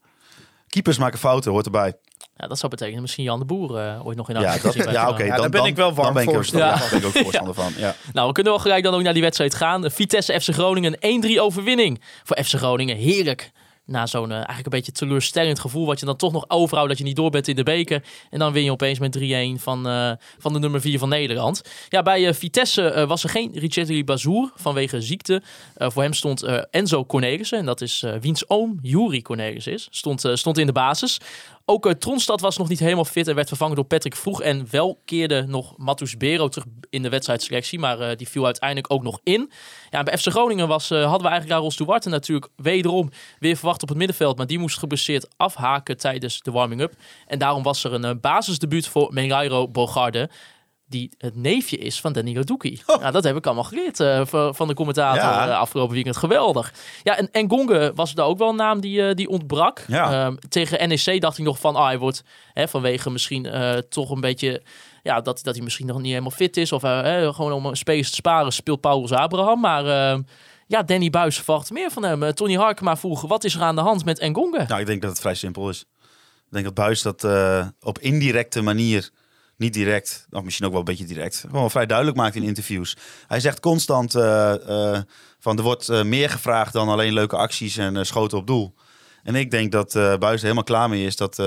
Keepers 0.67 0.97
maken 0.97 1.19
fouten, 1.19 1.51
hoort 1.51 1.65
erbij. 1.65 1.93
Ja, 2.36 2.47
dat 2.47 2.58
zou 2.60 2.71
betekenen 2.71 3.01
misschien 3.01 3.23
Jan 3.23 3.39
de 3.39 3.45
Boer 3.45 3.77
eh, 3.77 4.06
ooit 4.06 4.17
nog 4.17 4.30
in 4.30 4.39
Ja, 4.39 4.51
actie 4.51 4.62
dat, 4.63 4.73
ja 4.75 4.82
Feyenoord. 4.84 5.10
oké. 5.12 5.23
Ja, 5.23 5.30
dan, 5.32 5.41
daar 5.41 5.49
ben 5.62 5.65
ik 5.65 5.75
wel 5.75 5.93
warm 5.93 6.03
dan 6.03 6.13
ben 6.13 6.23
ik 6.23 6.30
ook- 6.30 6.36
voorstander 6.36 6.67
ja, 6.67 6.89
ben 6.89 6.99
ik 6.99 7.06
ook 7.06 7.12
voorstander 7.23 7.53
van. 7.53 7.71
Ja. 7.77 7.95
Nou, 8.13 8.27
we 8.27 8.34
kunnen 8.34 8.51
wel 8.53 8.62
gelijk 8.62 8.84
dan 8.84 8.93
ook 8.93 9.01
naar 9.01 9.13
die 9.13 9.21
wedstrijd 9.21 9.56
gaan. 9.56 9.91
Vitesse 9.91 10.39
FC 10.41 10.49
Groningen, 10.53 10.95
een 10.99 11.23
1-3 11.38 11.39
overwinning 11.41 12.01
voor 12.23 12.38
FC 12.43 12.53
Groningen. 12.53 12.97
Heerlijk. 12.97 13.51
Na 13.88 14.06
zo'n 14.06 14.30
eh, 14.30 14.36
eigenlijk 14.36 14.65
een 14.65 14.71
beetje 14.71 14.91
teleurstellend 14.91 15.60
gevoel, 15.60 15.86
wat 15.86 16.00
je 16.00 16.06
dan 16.06 16.15
toch 16.15 16.32
nog 16.32 16.45
overhoudt 16.47 16.89
dat 16.89 16.97
je 16.97 17.04
niet 17.04 17.15
door 17.15 17.30
bent 17.30 17.47
in 17.47 17.56
de 17.56 17.63
beker. 17.63 18.04
En 18.30 18.39
dan 18.39 18.54
win 18.54 18.63
je 18.63 18.71
opeens 18.71 19.00
met 19.00 19.12
3-1 19.12 19.60
van, 19.60 19.88
eh, 19.88 20.12
van 20.38 20.54
de 20.54 20.60
nummer 20.60 20.82
4 20.82 21.00
van 21.00 21.10
Nederland. 21.10 21.62
Ja, 21.89 22.02
bij 22.02 22.28
eh, 22.28 22.34
Vitesse 22.34 23.06
was 23.08 23.23
er 23.23 23.30
geen 23.30 23.52
Richetri 23.54 24.04
Bazour 24.04 24.52
vanwege 24.56 25.02
ziekte. 25.02 25.41
Voor 25.76 26.04
hem 26.04 26.13
stond 26.13 26.43
Enzo 26.71 27.06
Cornelissen, 27.06 27.58
en 27.58 27.65
dat 27.65 27.82
is 27.82 28.04
wiens 28.21 28.50
oom 28.50 28.80
Juri 28.82 29.21
Cornelissen 29.21 29.73
is, 29.73 29.88
stond, 29.91 30.30
stond 30.34 30.58
in 30.58 30.65
de 30.65 30.71
basis. 30.71 31.19
Ook 31.69 31.86
eh, 31.86 31.91
Tronstad 31.91 32.41
was 32.41 32.58
nog 32.58 32.69
niet 32.69 32.80
helemaal 32.80 33.06
fit 33.06 33.27
en 33.27 33.36
werd 33.36 33.47
vervangen 33.47 33.75
door 33.75 33.86
Patrick 33.86 34.15
Vroeg. 34.15 34.41
En 34.41 34.67
wel 34.71 35.01
keerde 35.06 35.45
nog 35.47 35.77
Matus 35.77 36.17
Bero 36.17 36.47
terug 36.47 36.67
in 36.89 37.01
de 37.01 37.10
wedstrijdselectie, 37.10 37.80
maar 37.80 37.99
eh, 37.99 38.17
die 38.17 38.30
viel 38.30 38.45
uiteindelijk 38.45 38.93
ook 38.93 39.03
nog 39.03 39.19
in. 39.23 39.51
Ja, 39.89 40.03
bij 40.03 40.17
FC 40.17 40.27
Groningen 40.27 40.67
was, 40.67 40.91
eh, 40.91 41.01
hadden 41.01 41.21
we 41.21 41.27
eigenlijk 41.27 41.62
Karel 41.62 41.86
Duarte 41.86 42.10
natuurlijk 42.10 42.51
wederom 42.56 43.10
weer 43.39 43.56
verwacht 43.56 43.82
op 43.82 43.89
het 43.89 43.97
middenveld. 43.97 44.38
Maar 44.38 44.47
die 44.47 44.60
moest 44.60 44.77
geblesseerd 44.77 45.27
afhaken 45.38 45.97
tijdens 45.97 46.41
de 46.41 46.51
warming-up. 46.51 46.93
En 47.27 47.39
daarom 47.39 47.63
was 47.63 47.84
er 47.84 47.93
een 47.93 48.19
basisdebuut 48.19 48.88
voor 48.88 49.13
Mengairo 49.13 49.67
Bogarde. 49.67 50.30
Die 50.89 51.12
het 51.17 51.36
neefje 51.36 51.78
is 51.78 52.02
van 52.02 52.13
Danilo 52.13 52.43
Duki. 52.43 52.82
Nou, 52.88 53.12
dat 53.12 53.23
heb 53.23 53.36
ik 53.36 53.45
allemaal 53.45 53.63
geleerd 53.63 54.00
eh, 54.00 54.21
van 54.54 54.67
de 54.67 54.73
commentator 54.73 55.21
Ja. 55.23 55.47
eh, 55.50 55.58
afgelopen 55.58 55.93
weekend. 55.93 56.17
Geweldig. 56.17 56.73
Ja, 57.04 57.17
en 57.17 57.32
Engonge 57.32 57.91
was 57.95 58.13
daar 58.13 58.26
ook 58.26 58.38
wel 58.38 58.50
een 58.50 58.56
naam 58.56 58.80
die, 58.80 59.08
eh, 59.08 59.15
die 59.15 59.30
ontbrak. 59.30 59.84
Ja. 59.88 60.26
Ehm, 60.26 60.36
tegen 60.50 60.88
NEC 60.89 61.21
dacht 61.21 61.38
ik 61.38 61.45
nog 61.45 61.60
van, 61.60 61.76
ah, 61.76 61.86
hij 61.86 61.97
wordt 62.00 62.23
hè, 62.54 62.67
vanwege 62.67 63.10
misschien 63.10 63.47
toch 63.89 64.10
een 64.10 64.21
beetje, 64.21 64.62
ja, 65.04 65.21
dat, 65.21 65.39
dat 65.43 65.56
hij 65.56 65.63
misschien 65.63 65.88
nog 65.88 65.97
niet 65.97 66.10
helemaal 66.10 66.32
fit 66.32 66.58
is. 66.58 66.71
Of 66.71 66.82
hè, 66.82 67.34
gewoon 67.34 67.52
om 67.52 67.76
spelers 67.76 68.10
te 68.10 68.15
sparen 68.15 68.54
speelt 68.54 68.82
Paulus 68.82 69.12
Abraham. 69.12 69.60
Maar 69.60 69.86
ehm, 69.86 70.21
ja, 70.67 70.84
Danny 70.84 71.10
Buis 71.10 71.39
verwacht 71.39 71.71
meer 71.71 71.91
van 71.91 72.04
hem. 72.04 72.34
Tony 72.34 72.56
Harkema 72.56 72.97
vroeg, 72.97 73.21
wat 73.21 73.43
is 73.43 73.56
er 73.56 73.62
aan 73.62 73.76
de 73.76 73.82
hand 73.82 74.06
met 74.06 74.19
Engonge? 74.19 74.65
Nou, 74.67 74.80
ik 74.80 74.86
denk 74.88 75.02
dat 75.02 75.10
het 75.12 75.19
vrij 75.19 75.36
simpel 75.36 75.69
is. 75.69 75.86
Ik 76.47 76.54
denk 76.54 76.65
dat 76.65 76.73
Buis 76.73 77.02
dat 77.02 77.28
op 77.80 78.00
indirecte 78.00 78.62
manier, 78.62 79.10
niet 79.58 79.74
direct, 79.74 80.28
of 80.32 80.43
misschien 80.43 80.65
ook 80.65 80.72
wel 80.72 80.82
een 80.82 80.86
beetje 80.86 81.06
direct, 81.06 81.46
gewoon 81.50 81.72
vrij 81.72 81.86
duidelijk 81.86 82.17
maakt 82.17 82.36
in 82.36 82.43
interviews. 82.43 82.98
Hij 83.28 83.39
zegt 83.39 83.60
constant 83.60 84.15
eh, 84.15 84.93
eh, 84.93 85.02
van 85.39 85.58
er 85.58 85.63
wordt 85.63 85.89
eh, 85.89 86.04
meer 86.04 86.30
gevraagd 86.30 86.74
dan 86.74 86.89
alleen 86.89 87.13
leuke 87.13 87.36
acties 87.36 87.78
en 87.78 88.06
schoten 88.06 88.38
op 88.38 88.48
doel. 88.48 88.74
En 89.24 89.36
ik 89.36 89.52
denk 89.52 89.72
dat 89.72 89.96
eh 89.96 90.17
Buis 90.17 90.36
er 90.36 90.41
helemaal 90.41 90.63
klaar 90.63 90.89
mee 90.89 91.06
is 91.06 91.15
dat 91.15 91.41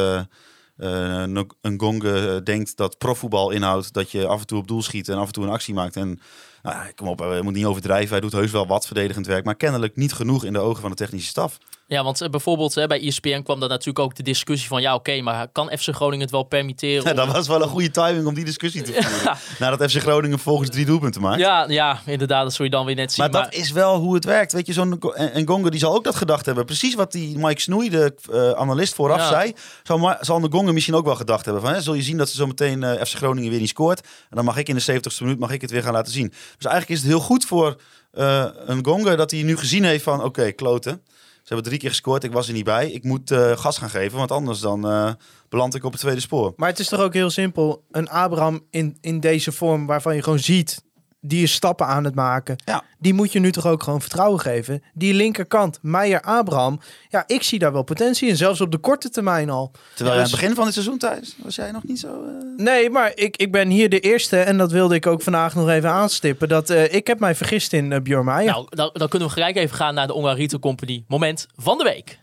Ng- 1.27 1.53
Ngonge 1.63 2.41
denkt 2.45 2.77
dat 2.77 2.99
profvoetbal 2.99 3.51
inhoudt 3.51 3.93
dat 3.93 4.11
je 4.11 4.27
af 4.27 4.41
en 4.41 4.47
toe 4.47 4.59
op 4.59 4.69
doel 4.69 4.83
schiet 4.83 5.09
en 5.09 5.17
af 5.17 5.27
en 5.27 5.33
toe 5.33 5.45
een 5.45 5.51
actie 5.51 5.75
maakt. 5.75 5.97
En 5.97 6.21
nou, 6.63 6.93
kom 6.95 7.09
op, 7.09 7.19
hij 7.19 7.43
moet 7.43 7.55
niet 7.55 7.65
overdrijven. 7.65 8.11
Hij 8.11 8.21
doet 8.21 8.33
heus 8.33 8.51
wel 8.51 8.67
wat 8.67 8.87
verdedigend 8.87 9.27
werk, 9.27 9.45
maar 9.45 9.55
kennelijk 9.55 9.97
niet 9.97 10.13
genoeg 10.13 10.45
in 10.45 10.53
de 10.53 10.59
ogen 10.59 10.81
van 10.81 10.91
de 10.91 10.97
technische 10.97 11.29
staf. 11.29 11.59
Ja, 11.91 12.03
want 12.05 12.21
eh, 12.21 12.29
bijvoorbeeld 12.29 12.75
hè, 12.75 12.87
bij 12.87 13.01
ESPN 13.07 13.43
kwam 13.43 13.61
dan 13.61 13.69
natuurlijk 13.69 13.99
ook 13.99 14.15
de 14.15 14.23
discussie 14.23 14.69
van... 14.69 14.81
ja, 14.83 14.95
oké, 14.95 15.21
maar 15.21 15.49
kan 15.53 15.71
FC 15.79 15.89
Groningen 15.89 16.21
het 16.21 16.31
wel 16.31 16.43
permitteren? 16.43 17.05
Ja, 17.05 17.11
om- 17.11 17.17
dat 17.17 17.27
was 17.27 17.49
wel 17.49 17.63
een 17.63 17.69
goede 17.69 17.91
timing 17.91 18.27
om 18.27 18.35
die 18.35 18.45
discussie 18.45 18.83
te 18.83 18.93
voeren. 18.93 19.21
Ja. 19.25 19.37
Nadat 19.59 19.91
FC 19.91 19.97
Groningen 20.01 20.39
volgens 20.39 20.71
drie 20.71 20.85
doelpunten 20.87 21.21
maakt. 21.21 21.41
Ja, 21.41 21.65
ja, 21.69 22.01
inderdaad, 22.07 22.43
dat 22.43 22.53
zul 22.55 22.65
je 22.65 22.71
dan 22.71 22.85
weer 22.87 22.95
net 22.95 23.13
zien. 23.13 23.31
maar 23.31 23.43
dat 23.43 23.55
is 23.55 23.71
wel 23.71 23.97
hoe 23.99 24.15
het 24.15 24.25
werkt. 24.25 24.53
Weet 24.53 24.67
je, 24.67 24.73
zo'n 24.73 25.03
Ngonge 25.35 25.71
die 25.71 25.81
zal 25.81 25.95
ook 25.95 26.05
dat 26.05 26.17
gedacht 26.17 26.47
hebben. 26.47 26.65
Precies 26.65 26.95
wat 26.95 27.13
die 27.13 27.39
Mike 27.39 27.61
Snoei, 27.61 27.89
de 27.89 28.15
eh, 28.33 28.51
analist 28.51 28.95
vooraf, 28.95 29.19
Ja. 29.19 29.29
zei. 29.29 29.53
Zal, 29.83 30.17
zal 30.21 30.41
Ngonge 30.41 30.73
misschien 30.73 30.95
ook 30.95 31.05
wel 31.05 31.17
gedacht 31.17 31.45
hebben. 31.45 31.63
Van, 31.63 31.73
hè, 31.73 31.81
zul 31.83 31.95
je 31.95 32.03
zien 32.03 32.17
dat 32.17 32.29
ze 32.29 32.37
zo 32.37 32.47
meteen 32.47 32.83
eh, 32.83 33.05
FC 33.05 33.15
Groningen 33.17 33.51
weer 33.51 33.61
niet 33.61 33.69
scoort. 33.69 34.01
En 34.01 34.37
dan 34.37 34.45
mag 34.45 34.57
ik 34.57 34.69
in 34.69 34.75
de 34.75 34.93
70ste 34.93 35.23
minuut 35.23 35.39
mag 35.39 35.51
ik 35.51 35.61
het 35.61 35.71
weer 35.71 35.83
gaan 35.83 35.93
laten 35.93 36.13
zien. 36.13 36.29
Dus 36.29 36.65
eigenlijk 36.71 36.89
is 36.89 36.99
het 36.99 37.07
heel 37.09 37.21
goed 37.21 37.45
voor 37.45 37.77
eh 38.11 38.45
Ngonge 38.67 39.17
dat 39.17 39.31
hij 39.31 39.43
nu 39.43 39.57
gezien 39.57 39.85
heeft 39.85 40.05
van... 40.05 40.23
Oké, 40.25 40.53
kloten. 40.53 41.03
Hebben 41.51 41.69
drie 41.69 41.79
keer 41.79 41.91
gescoord. 41.91 42.25
Ik 42.25 42.33
was 42.33 42.49
er 42.49 42.55
niet 42.55 42.65
bij. 42.65 42.91
Ik 42.91 43.05
moet 43.05 43.31
eh, 43.31 43.57
gas 43.57 43.79
gaan 43.79 43.91
geven. 43.91 44.19
Want 44.19 44.31
anders 44.31 44.61
dan 44.61 44.87
eh, 44.87 45.13
beland 45.49 45.75
ik 45.75 45.85
op 45.85 45.93
het 45.93 46.01
tweede 46.01 46.21
spoor. 46.21 46.53
Maar 46.57 46.69
het 46.69 46.79
is 46.79 46.89
toch 46.89 47.01
ook 47.01 47.15
heel 47.15 47.31
simpel. 47.31 47.85
Een 47.91 48.09
Abraham 48.09 48.61
in, 48.71 48.97
in 49.01 49.21
deze 49.21 49.53
vorm 49.53 49.87
waarvan 49.87 50.15
je 50.15 50.23
gewoon 50.23 50.39
ziet... 50.39 50.83
die 51.21 51.43
is 51.43 51.53
stappen 51.53 51.87
aan 51.87 52.05
het 52.05 52.15
maken. 52.15 52.57
Ja. 52.65 52.83
Die 52.99 53.15
moet 53.15 53.33
je 53.33 53.39
nu 53.39 53.53
toch 53.53 53.67
ook 53.67 53.83
gewoon 53.83 54.01
vertrouwen 54.01 54.41
geven. 54.41 54.83
Die 54.95 55.15
linkerkant, 55.15 55.79
Meijer-Abraham... 55.83 56.81
ja, 57.09 57.25
ik 57.27 57.43
zie 57.43 57.59
daar 57.59 57.73
wel 57.73 57.83
potentie 57.83 58.29
in. 58.29 58.37
Zelfs 58.37 58.61
op 58.61 58.71
de 58.73 58.79
korte 58.79 59.11
termijn 59.11 59.51
al. 59.51 59.71
Terwijl 59.95 60.09
Ja, 60.09 60.11
aan 60.11 60.21
het 60.23 60.31
dus- 60.31 60.41
begin 60.41 60.55
van 60.55 60.65
het 60.65 60.73
seizoen 60.75 60.99
thuis 60.99 61.37
was 61.43 61.55
jij 61.55 61.71
nog 61.71 61.85
niet 61.85 61.99
zo... 62.01 62.07
eh, 62.07 62.65
Nee, 62.65 62.91
maar 62.91 63.13
ik, 63.15 63.37
ik 63.37 63.53
ben 63.53 63.69
hier 63.69 63.89
de 63.89 64.01
eerste... 64.01 64.39
en 64.41 64.59
dat 64.59 64.73
wilde 64.73 64.95
ik 64.95 65.07
ook 65.07 65.23
vandaag 65.23 65.55
nog 65.55 65.69
even 65.69 65.91
aanstippen... 65.91 66.49
dat 66.49 66.71
eh, 66.71 66.95
ik 66.95 67.07
heb 67.07 67.21
mij 67.21 67.35
vergist 67.35 67.73
in 67.73 67.91
uh, 67.91 68.01
Bjorn 68.01 68.25
Meijer. 68.25 68.53
Nou, 68.53 68.67
dan, 68.69 68.91
dan 68.93 69.09
kunnen 69.09 69.29
we 69.29 69.35
gelijk 69.35 69.57
even 69.57 69.77
gaan 69.77 69.95
naar 69.95 70.07
de 70.07 70.15
Ongarito 70.15 70.59
Company. 70.59 71.05
Moment 71.09 71.47
van 71.57 71.79
de 71.79 71.85
week. 71.85 72.19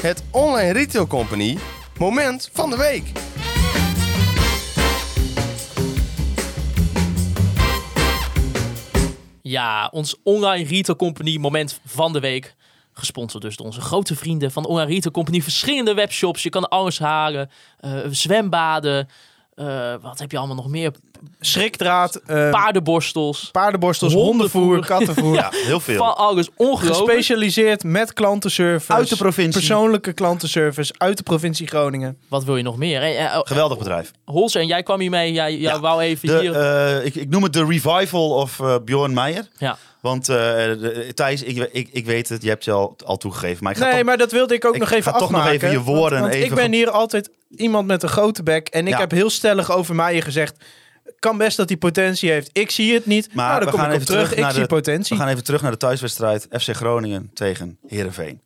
Het 0.00 0.22
Online 0.30 0.72
Retail 0.72 1.06
Company 1.06 1.58
moment 1.98 2.50
van 2.52 2.70
de 2.70 2.76
week. 2.76 3.12
Ja, 9.48 9.88
ons 9.92 10.16
online 10.22 10.68
retail 10.68 10.96
company 10.96 11.36
moment 11.36 11.80
van 11.84 12.12
de 12.12 12.20
week. 12.20 12.54
Gesponsord 12.92 13.42
dus 13.42 13.56
door 13.56 13.66
onze 13.66 13.80
grote 13.80 14.16
vrienden 14.16 14.52
van 14.52 14.66
Online 14.66 14.90
Retail 14.90 15.12
Company. 15.12 15.42
Verschillende 15.42 15.94
webshops. 15.94 16.42
Je 16.42 16.48
kan 16.48 16.68
alles 16.68 16.98
halen. 16.98 17.50
eh, 17.80 17.98
zwembaden. 18.10 19.08
Eh, 19.56 19.94
wat 20.02 20.18
heb 20.18 20.30
je 20.30 20.38
allemaal 20.38 20.56
nog 20.56 20.68
meer? 20.68 20.92
Schrikdraad, 21.40 22.14
eh, 22.26 22.50
Paardenborstels. 22.50 23.48
paardenborstels, 23.52 24.12
hondenvoer. 24.12 24.62
hondenvoer, 24.62 24.86
kattenvoer. 24.96 25.34
Ja, 25.42 25.48
heel 25.52 25.80
veel. 25.80 25.96
Van 25.96 26.16
alles 26.16 26.48
ongelooflijk. 26.56 26.96
Gespecialiseerd 27.06 27.84
met 27.84 28.12
klantenservice. 28.12 28.92
Uit 28.92 29.08
de 29.08 29.16
provincie. 29.16 29.52
Persoonlijke 29.66 30.12
klantenservice 30.12 30.94
uit 30.98 31.16
de 31.16 31.22
provincie 31.22 31.66
Groningen. 31.66 32.18
Wat 32.28 32.44
wil 32.44 32.56
je 32.56 32.62
nog 32.62 32.76
meer? 32.76 33.02
Eh, 33.02 33.24
eh, 33.24 33.40
Geweldig 33.42 33.78
bedrijf. 33.78 34.10
Holse, 34.24 34.58
en 34.58 34.66
jij 34.66 34.82
kwam 34.82 35.00
hier 35.00 35.10
mee. 35.10 35.32
Jij, 35.32 35.50
jij 35.56 35.72
Ja, 35.72 35.80
wou 35.80 36.00
even 36.00 36.28
De, 36.28 36.38
hier... 36.40 37.04
ik, 37.04 37.14
ik 37.14 37.28
noem 37.28 37.42
het 37.42 37.52
de 37.52 37.64
revival 37.64 38.30
of 38.30 38.60
Bjorn 38.84 39.12
Meijer. 39.14 39.48
ja. 39.58 39.76
Want 40.06 40.26
de- 40.26 41.10
Thijs, 41.14 41.42
ik, 41.42 41.68
ik, 41.72 41.88
ik 41.92 42.04
weet 42.06 42.28
het, 42.28 42.42
je 42.42 42.48
hebt 42.48 42.64
je 42.64 42.70
al, 42.72 42.96
al 43.04 43.16
toegegeven. 43.16 43.62
Maar 43.64 43.72
ik 43.72 43.78
ga 43.78 43.84
Nee, 43.84 43.94
toch, 43.94 44.04
maar 44.04 44.16
dat 44.18 44.32
wilde 44.32 44.54
ik 44.54 44.64
ook 44.64 44.74
ik 44.74 44.80
nog 44.80 44.90
even 44.90 45.12
ga 45.12 45.18
toch 45.18 45.30
nog 45.30 45.46
even 45.46 45.70
je 45.70 45.80
woorden 45.80 46.18
want, 46.20 46.32
want 46.32 46.34
even 46.34 46.46
ik 46.46 46.54
ben 46.54 46.72
hier 46.72 46.90
altijd 46.90 47.30
iemand 47.56 47.86
met 47.86 48.02
een 48.02 48.08
grote 48.08 48.42
bek. 48.42 48.68
En 48.68 48.86
ik 48.86 48.92
Ja. 48.92 48.98
heb 48.98 49.10
heel 49.10 49.30
stellig 49.30 49.70
over 49.72 49.94
mij 49.94 50.20
gezegd... 50.22 50.64
kan 51.18 51.36
best 51.38 51.56
dat 51.56 51.68
hij 51.68 51.78
potentie 51.78 52.30
heeft. 52.30 52.50
Ik 52.52 52.70
zie 52.70 52.94
het 52.94 53.06
niet. 53.06 53.34
Maar 53.34 53.46
nou, 53.46 53.58
we 53.58 53.64
dan 53.64 53.70
kom 53.72 53.80
gaan 53.80 53.88
ik 53.90 53.94
even 53.94 54.06
terug. 54.06 54.22
terug 54.22 54.36
Ik 54.38 54.42
naar 54.44 54.52
zie 54.52 54.62
de- 54.62 54.68
potentie. 54.68 55.16
we 55.16 55.22
gaan 55.22 55.32
even 55.32 55.44
terug 55.44 55.62
naar 55.62 55.70
de 55.70 55.76
thuiswedstrijd 55.76 56.46
FC 56.50 56.74
Groningen 56.74 57.30
tegen 57.34 57.78
Heerenveen. 57.86 58.40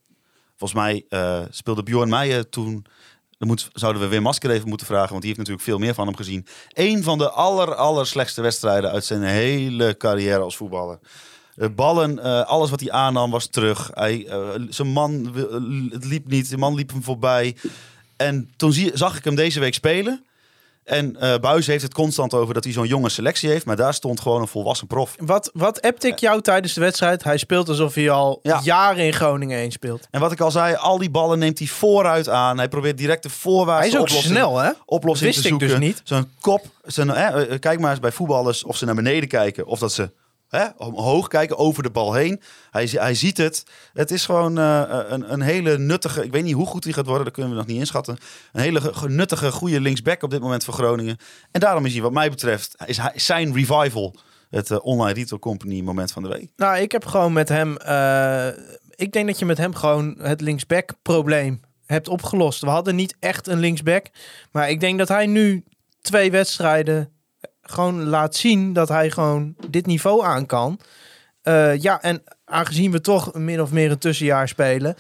Volgens 0.57 0.81
mij 0.81 1.05
eh, 1.09 1.41
speelde 1.51 1.83
Bjorn 1.83 2.09
Meijer 2.09 2.49
toen... 2.49 2.87
Dan 3.39 3.49
moet, 3.49 3.69
zouden 3.73 4.03
we 4.03 4.09
weer 4.09 4.23
Masker 4.23 4.51
even 4.51 4.69
moeten 4.69 4.87
vragen, 4.87 5.09
want 5.09 5.23
die 5.23 5.27
heeft 5.35 5.39
natuurlijk 5.39 5.67
veel 5.69 5.79
meer 5.79 5.95
van 5.95 6.07
hem 6.07 6.17
gezien. 6.17 6.47
Eén 6.73 7.03
van 7.03 7.19
de 7.19 7.31
aller, 7.31 7.75
aller 7.75 8.07
slechtste 8.07 8.43
wedstrijden 8.43 8.91
uit 8.91 9.05
zijn 9.05 9.23
hele 9.23 9.97
carrière 9.97 10.39
als 10.41 10.57
voetballer. 10.57 10.99
Eh, 11.61 11.69
ballen, 11.75 12.19
eh, 12.19 12.41
alles 12.43 12.71
wat 12.71 12.81
hij 12.81 12.91
aannam 12.91 13.31
was 13.31 13.47
terug. 13.47 13.91
Hij, 13.95 14.27
eh, 14.27 14.39
zijn 14.69 14.89
man 14.89 15.35
het 15.91 16.05
liep 16.05 16.27
niet, 16.29 16.51
de 16.51 16.57
man 16.57 16.75
liep 16.75 16.91
hem 16.91 17.03
voorbij. 17.03 17.57
En 18.17 18.51
toen 18.57 18.73
zie, 18.73 18.91
zag 18.95 19.17
ik 19.17 19.25
hem 19.25 19.35
deze 19.35 19.61
week 19.61 19.75
spelen. 19.75 20.25
En 20.85 21.17
eh 21.17 21.39
Buis 21.39 21.67
heeft 21.67 21.83
het 21.83 21.95
constant 21.95 22.35
over 22.35 22.55
dat 22.55 22.65
hij 22.65 22.73
zo'n 22.73 22.87
jonge 22.87 23.09
selectie 23.09 23.49
heeft. 23.49 23.65
Maar 23.67 23.77
daar 23.77 23.95
stond 23.95 24.21
gewoon 24.21 24.41
een 24.41 24.47
volwassen 24.49 24.87
prof. 24.87 25.15
Wat, 25.19 25.51
wat 25.53 25.81
appte 25.81 26.07
ik 26.09 26.19
jou 26.19 26.41
tijdens 26.41 26.73
de 26.75 26.81
wedstrijd? 26.81 27.25
Hij 27.25 27.39
speelt 27.39 27.69
alsof 27.69 27.95
hij 27.95 28.11
al 28.11 28.39
Ja. 28.43 28.61
jaren 28.63 29.05
in 29.05 29.13
Groningen 29.13 29.59
1 29.59 29.71
speelt. 29.71 30.07
En 30.11 30.21
wat 30.21 30.33
ik 30.33 30.41
al 30.41 30.51
zei, 30.51 30.75
al 30.75 30.99
die 30.99 31.11
ballen 31.11 31.39
neemt 31.39 31.59
hij 31.59 31.69
vooruit 31.69 32.29
aan. 32.29 32.59
Hij 32.59 32.69
probeert 32.69 32.99
direct 32.99 33.23
de 33.23 33.31
voorwaartse 33.31 33.97
Hij 33.97 34.05
is 34.05 34.15
ook 34.15 34.23
snel, 34.23 34.59
hè? 34.59 34.71
oplossing 34.85 35.31
Wist 35.31 35.43
te 35.43 35.49
ik 35.49 35.59
zoeken. 35.61 35.69
dus 35.69 35.89
niet. 35.89 36.01
Zijn 36.05 36.31
kop, 36.41 36.65
zijn, 36.85 37.11
eh, 37.11 37.59
kijk 37.59 37.81
maar 37.81 37.91
eens 37.91 38.01
bij 38.01 38.13
voetballers 38.13 38.65
of 38.65 38.77
ze 38.77 38.85
naar 38.85 38.95
beneden 38.95 39.29
kijken. 39.29 39.67
Of 39.67 39.79
dat 39.79 39.93
ze 39.93 40.11
hè, 40.51 40.67
omhoog 40.77 41.29
kijken, 41.29 41.59
over 41.59 41.83
de 41.83 41.91
bal 41.91 42.15
heen. 42.15 42.41
Hij, 42.71 42.89
hij 42.93 43.15
ziet 43.15 43.37
het. 43.37 43.65
Het 43.93 44.11
is 44.11 44.25
gewoon 44.25 44.59
eh, 44.59 44.83
een, 45.09 45.33
een 45.33 45.41
hele 45.41 45.79
nuttige, 45.79 46.25
ik 46.25 46.33
weet 46.33 46.45
niet 46.45 46.55
hoe 46.55 46.67
goed 46.67 46.85
hij 46.85 46.93
gaat 46.93 47.07
worden, 47.07 47.25
dat 47.25 47.33
kunnen 47.33 47.53
we 47.53 47.59
nog 47.59 47.67
niet 47.67 47.79
inschatten. 47.79 48.17
Een 48.53 48.61
hele 48.61 48.81
ge- 48.81 49.09
nuttige, 49.09 49.51
goede 49.53 49.81
linksback 49.81 50.23
op 50.23 50.31
dit 50.31 50.41
moment 50.41 50.65
voor 50.65 50.75
Groningen. 50.75 51.17
En 51.51 51.61
daarom 51.61 51.87
is 51.87 51.93
hij 51.93 52.03
wat 52.03 52.13
mij 52.13 52.31
betreft, 52.31 52.77
is 52.87 53.01
zijn 53.15 53.55
revival 53.55 54.15
het 54.51 54.71
eh, 54.71 54.79
online 54.83 55.13
retail 55.19 55.41
company 55.41 55.81
moment 55.81 56.13
van 56.13 56.23
de 56.23 56.29
week. 56.29 56.51
Nou, 56.57 56.79
ik 56.79 56.93
heb 56.93 57.07
gewoon 57.07 57.33
met 57.33 57.49
hem... 57.49 57.77
eh, 57.77 58.49
ik 58.95 59.13
denk 59.13 59.27
dat 59.27 59.39
je 59.39 59.45
met 59.45 59.59
hem 59.59 59.75
gewoon 59.75 60.17
het 60.21 60.41
linksback 60.41 60.93
probleem 61.03 61.61
hebt 61.87 62.09
opgelost. 62.09 62.61
We 62.61 62.69
hadden 62.69 62.97
niet 62.97 63.17
echt 63.21 63.47
een 63.47 63.59
linksback. 63.59 64.07
Maar 64.53 64.71
ik 64.71 64.81
denk 64.81 64.99
dat 64.99 65.09
hij 65.09 65.27
nu 65.27 65.65
twee 66.01 66.31
wedstrijden 66.31 67.13
gewoon 67.71 68.05
laat 68.05 68.37
zien 68.37 68.73
dat 68.73 68.89
hij 68.89 69.11
gewoon 69.11 69.55
dit 69.69 69.87
niveau 69.87 70.25
aan 70.25 70.47
kan. 70.47 70.81
Eh, 71.43 71.77
ja, 71.77 72.03
en 72.03 72.23
aangezien 72.45 72.91
we 72.91 73.01
toch 73.01 73.35
min 73.35 73.61
of 73.61 73.71
meer 73.71 73.91
een 73.91 73.99
tussenjaar 73.99 74.49
spelen, 74.49 74.97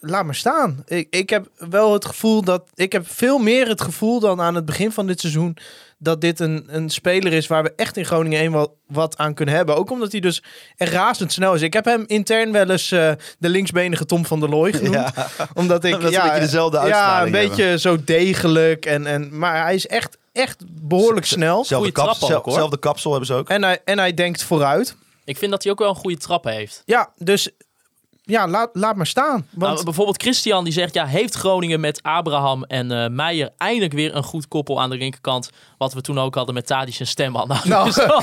laat 0.00 0.24
maar 0.24 0.34
staan. 0.34 0.82
Ik, 0.86 1.06
ik 1.10 1.30
heb 1.30 1.48
wel 1.56 1.92
het 1.92 2.04
gevoel 2.04 2.42
dat 2.42 2.68
ik 2.74 2.92
heb 2.92 3.08
veel 3.08 3.38
meer 3.38 3.68
het 3.68 3.80
gevoel 3.80 4.20
dan 4.20 4.40
aan 4.40 4.54
het 4.54 4.64
begin 4.64 4.92
van 4.92 5.06
dit 5.06 5.20
seizoen 5.20 5.56
dat 5.98 6.20
dit 6.20 6.40
een, 6.40 6.64
een 6.66 6.90
speler 6.90 7.32
is 7.32 7.46
waar 7.46 7.62
we 7.62 7.72
echt 7.76 7.96
in 7.96 8.04
Groningen 8.04 8.40
1 8.40 8.52
wel 8.52 8.78
wat 8.86 9.16
aan 9.16 9.34
kunnen 9.34 9.54
hebben. 9.54 9.76
Ook 9.76 9.90
omdat 9.90 10.12
hij 10.12 10.20
dus 10.20 10.42
echt 10.76 10.92
razendsnel 10.92 11.54
is. 11.54 11.62
Ik 11.62 11.72
heb 11.72 11.84
hem 11.84 12.04
intern 12.06 12.52
wel 12.52 12.70
eens 12.70 12.92
eh, 12.92 13.12
de 13.38 13.48
linksbenige 13.48 14.06
Tom 14.06 14.26
van 14.26 14.40
der 14.40 14.48
Looy 14.48 14.72
genoemd. 14.72 15.12
Omdat 15.54 15.84
ik 15.84 15.94
ze 16.00 16.06
een 16.06 16.22
beetje 16.22 16.40
dezelfde 16.40 16.86
Ja, 16.86 17.22
een 17.22 17.30
beetje 17.30 17.78
zo 17.78 17.96
degelijk. 18.04 18.86
En, 18.86 19.06
en, 19.06 19.38
maar 19.38 19.62
hij 19.62 19.74
is 19.74 19.86
echt, 19.86 20.18
echt 20.36 20.64
behoorlijk 20.68 21.26
snel. 21.26 21.64
Zelfde, 21.64 21.92
kap, 21.92 22.14
trap 22.14 22.30
ook, 22.30 22.44
hoor. 22.44 22.54
zelfde 22.54 22.78
kapsel 22.78 23.10
hebben 23.10 23.28
ze 23.28 23.34
ook. 23.34 23.48
En 23.48 23.62
hij, 23.62 23.80
en 23.84 23.98
hij 23.98 24.14
denkt 24.14 24.42
vooruit. 24.42 24.96
Ik 25.24 25.36
vind 25.36 25.50
dat 25.50 25.62
hij 25.62 25.72
ook 25.72 25.78
wel 25.78 25.88
een 25.88 25.94
goede 25.94 26.16
trap 26.16 26.44
heeft. 26.44 26.82
Ja, 26.84 27.12
dus 27.16 27.50
ja, 28.28 28.48
laat, 28.48 28.70
laat 28.72 28.96
maar 28.96 29.06
staan. 29.06 29.46
Want 29.50 29.72
Nou, 29.72 29.84
bijvoorbeeld 29.84 30.22
Christian 30.22 30.64
die 30.64 30.72
zegt, 30.72 30.94
ja, 30.94 31.06
heeft 31.06 31.34
Groningen 31.34 31.80
met 31.80 32.02
Abraham 32.02 32.64
en 32.64 32.90
eh 32.90 33.08
Meijer 33.08 33.50
eindelijk 33.56 33.92
weer 33.92 34.14
een 34.14 34.22
goed 34.22 34.48
koppel 34.48 34.80
aan 34.80 34.90
de 34.90 34.96
linkerkant. 34.96 35.50
Wat 35.78 35.92
we 35.92 36.00
toen 36.00 36.18
ook 36.18 36.34
hadden 36.34 36.54
met 36.54 36.66
Tadic 36.66 36.98
en 36.98 37.06
Stemman. 37.06 37.48
Nou, 37.64 37.92
Nou. 37.96 38.22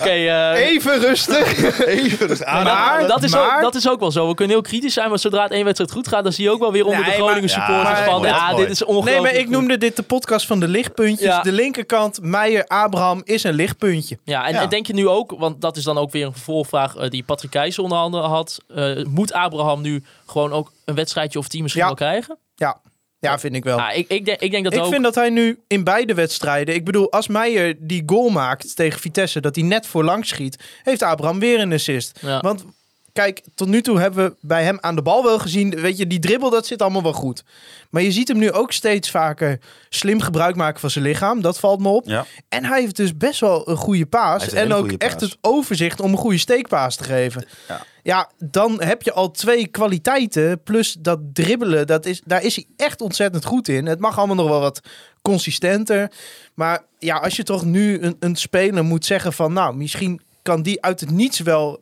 Oké, 0.00 0.10
eh, 0.10 0.66
even 0.66 1.00
rustig. 1.00 1.58
Even 1.86 2.28
dus 2.28 2.44
maar, 2.44 3.06
dat, 3.06 3.22
is 3.22 3.30
maar- 3.32 3.56
ook, 3.56 3.62
dat 3.62 3.74
is 3.74 3.88
ook 3.88 4.00
wel 4.00 4.10
zo. 4.10 4.28
We 4.28 4.34
kunnen 4.34 4.54
heel 4.54 4.64
kritisch 4.64 4.94
zijn, 4.94 5.08
maar 5.08 5.18
zodra 5.18 5.42
het 5.42 5.52
één 5.52 5.64
wedstrijd 5.64 5.92
goed 5.92 6.08
gaat, 6.08 6.22
dan 6.22 6.32
zie 6.32 6.44
je 6.44 6.50
ook 6.50 6.60
wel 6.60 6.72
weer 6.72 6.84
onder 6.84 7.00
Nee, 7.00 7.10
de 7.10 7.16
Groningen 7.16 7.40
maar- 7.40 7.48
supporters 7.48 7.98
Ja, 7.98 8.04
van, 8.04 8.14
mooi, 8.20 8.28
ja, 8.28 8.50
mooi. 8.50 8.62
dit 8.62 8.70
is 8.72 8.84
ongelooflijk. 8.84 9.14
Nee, 9.22 9.32
maar 9.32 9.40
ik 9.40 9.48
noemde 9.48 9.78
dit 9.78 9.96
de 9.96 10.02
podcast 10.02 10.46
van 10.46 10.60
de 10.60 10.68
lichtpuntjes. 10.68 11.26
Ja. 11.28 11.40
De 11.42 11.52
linkerkant, 11.52 12.18
Meijer, 12.22 12.66
Abraham 12.66 13.20
is 13.24 13.44
een 13.44 13.54
lichtpuntje. 13.54 14.18
Ja, 14.24 14.46
en, 14.46 14.52
Ja. 14.54 14.60
en 14.60 14.68
denk 14.68 14.86
je 14.86 14.92
nu 14.94 15.08
ook, 15.08 15.34
want 15.38 15.60
dat 15.60 15.76
is 15.76 15.84
dan 15.84 15.98
ook 15.98 16.10
weer 16.12 16.26
een 16.26 16.32
vervolgvraag 16.32 16.96
eh, 16.96 17.10
die 17.10 17.22
Patrick 17.22 17.50
Keijs 17.50 17.78
onder 17.78 17.98
andere 17.98 18.26
had. 18.26 18.58
Eh, 18.74 19.04
moet 19.04 19.32
Abraham 19.32 19.80
nu 19.80 20.02
gewoon 20.26 20.52
ook 20.52 20.72
een 20.84 20.94
wedstrijdje 20.94 21.38
of 21.38 21.48
tien 21.48 21.62
misschien 21.62 21.82
Ja. 21.82 21.88
wel 21.88 21.98
krijgen? 21.98 22.38
Ja, 22.54 22.80
ja 23.18 23.38
vind 23.38 23.54
ik 23.54 23.64
wel. 23.64 23.78
Ik, 23.94 24.08
ik, 24.08 24.24
denk, 24.24 24.40
ik 24.40 24.50
denk 24.50 24.64
dat 24.64 24.72
ik 24.72 24.80
ook. 24.80 24.90
vind 24.90 25.02
dat 25.02 25.14
hij 25.14 25.30
nu 25.30 25.60
in 25.66 25.84
beide 25.84 26.14
wedstrijden... 26.14 26.74
Ik 26.74 26.84
bedoel, 26.84 27.10
als 27.10 27.28
Meijer 27.28 27.74
die 27.78 28.02
goal 28.06 28.28
maakt 28.28 28.76
tegen 28.76 29.00
Vitesse... 29.00 29.40
dat 29.40 29.54
hij 29.54 29.64
net 29.64 29.86
voorlangs 29.86 30.28
schiet... 30.28 30.64
heeft 30.82 31.02
Abraham 31.02 31.38
weer 31.38 31.60
een 31.60 31.72
assist. 31.72 32.18
Ja. 32.22 32.40
Want 32.40 32.64
kijk, 33.12 33.42
tot 33.54 33.68
nu 33.68 33.82
toe 33.82 34.00
hebben 34.00 34.24
we 34.24 34.36
bij 34.40 34.64
hem 34.64 34.78
aan 34.80 34.94
de 34.94 35.02
bal 35.02 35.22
wel 35.22 35.38
gezien... 35.38 35.70
weet 35.70 35.96
je, 35.96 36.06
die 36.06 36.18
dribbel, 36.18 36.50
dat 36.50 36.66
zit 36.66 36.82
allemaal 36.82 37.02
wel 37.02 37.12
goed. 37.12 37.44
Maar 37.90 38.02
je 38.02 38.12
ziet 38.12 38.28
hem 38.28 38.38
nu 38.38 38.52
ook 38.52 38.72
steeds 38.72 39.10
vaker 39.10 39.58
slim 39.88 40.20
gebruik 40.20 40.56
maken 40.56 40.80
van 40.80 40.90
zijn 40.90 41.04
lichaam. 41.04 41.40
Dat 41.40 41.58
valt 41.58 41.80
me 41.80 41.88
op. 41.88 42.06
Ja. 42.06 42.26
En 42.48 42.64
hij 42.64 42.80
heeft 42.80 42.96
dus 42.96 43.16
best 43.16 43.40
wel 43.40 43.68
een 43.68 43.76
goede 43.76 44.06
paas. 44.06 44.52
een 44.52 44.58
En 44.58 44.72
ook 44.72 44.92
echt 44.92 45.18
paas. 45.18 45.30
het 45.30 45.38
overzicht 45.40 46.00
om 46.00 46.12
een 46.12 46.18
goede 46.18 46.38
steekpaas 46.38 46.96
te 46.96 47.04
geven. 47.04 47.44
Ja. 47.68 47.84
Ja, 48.02 48.30
dan 48.38 48.82
heb 48.82 49.02
je 49.02 49.12
al 49.12 49.30
twee 49.30 49.66
kwaliteiten. 49.66 50.62
Plus 50.62 50.96
dat 50.98 51.20
dribbelen, 51.32 51.86
dat 51.86 52.06
is, 52.06 52.20
daar 52.24 52.42
is 52.42 52.56
hij 52.56 52.66
echt 52.76 53.00
ontzettend 53.00 53.44
goed 53.44 53.68
in. 53.68 53.86
Het 53.86 54.00
mag 54.00 54.18
allemaal 54.18 54.36
nog 54.36 54.48
wel 54.48 54.60
wat 54.60 54.80
consistenter. 55.22 56.12
Maar 56.54 56.84
ja, 56.98 57.16
als 57.16 57.36
je 57.36 57.42
toch 57.42 57.64
nu 57.64 58.00
een, 58.00 58.16
een 58.20 58.36
speler 58.36 58.84
moet 58.84 59.04
zeggen 59.04 59.32
van... 59.32 59.52
nou, 59.52 59.76
misschien 59.76 60.20
kan 60.42 60.62
die 60.62 60.82
uit 60.82 61.00
het 61.00 61.10
niets 61.10 61.40
wel 61.40 61.80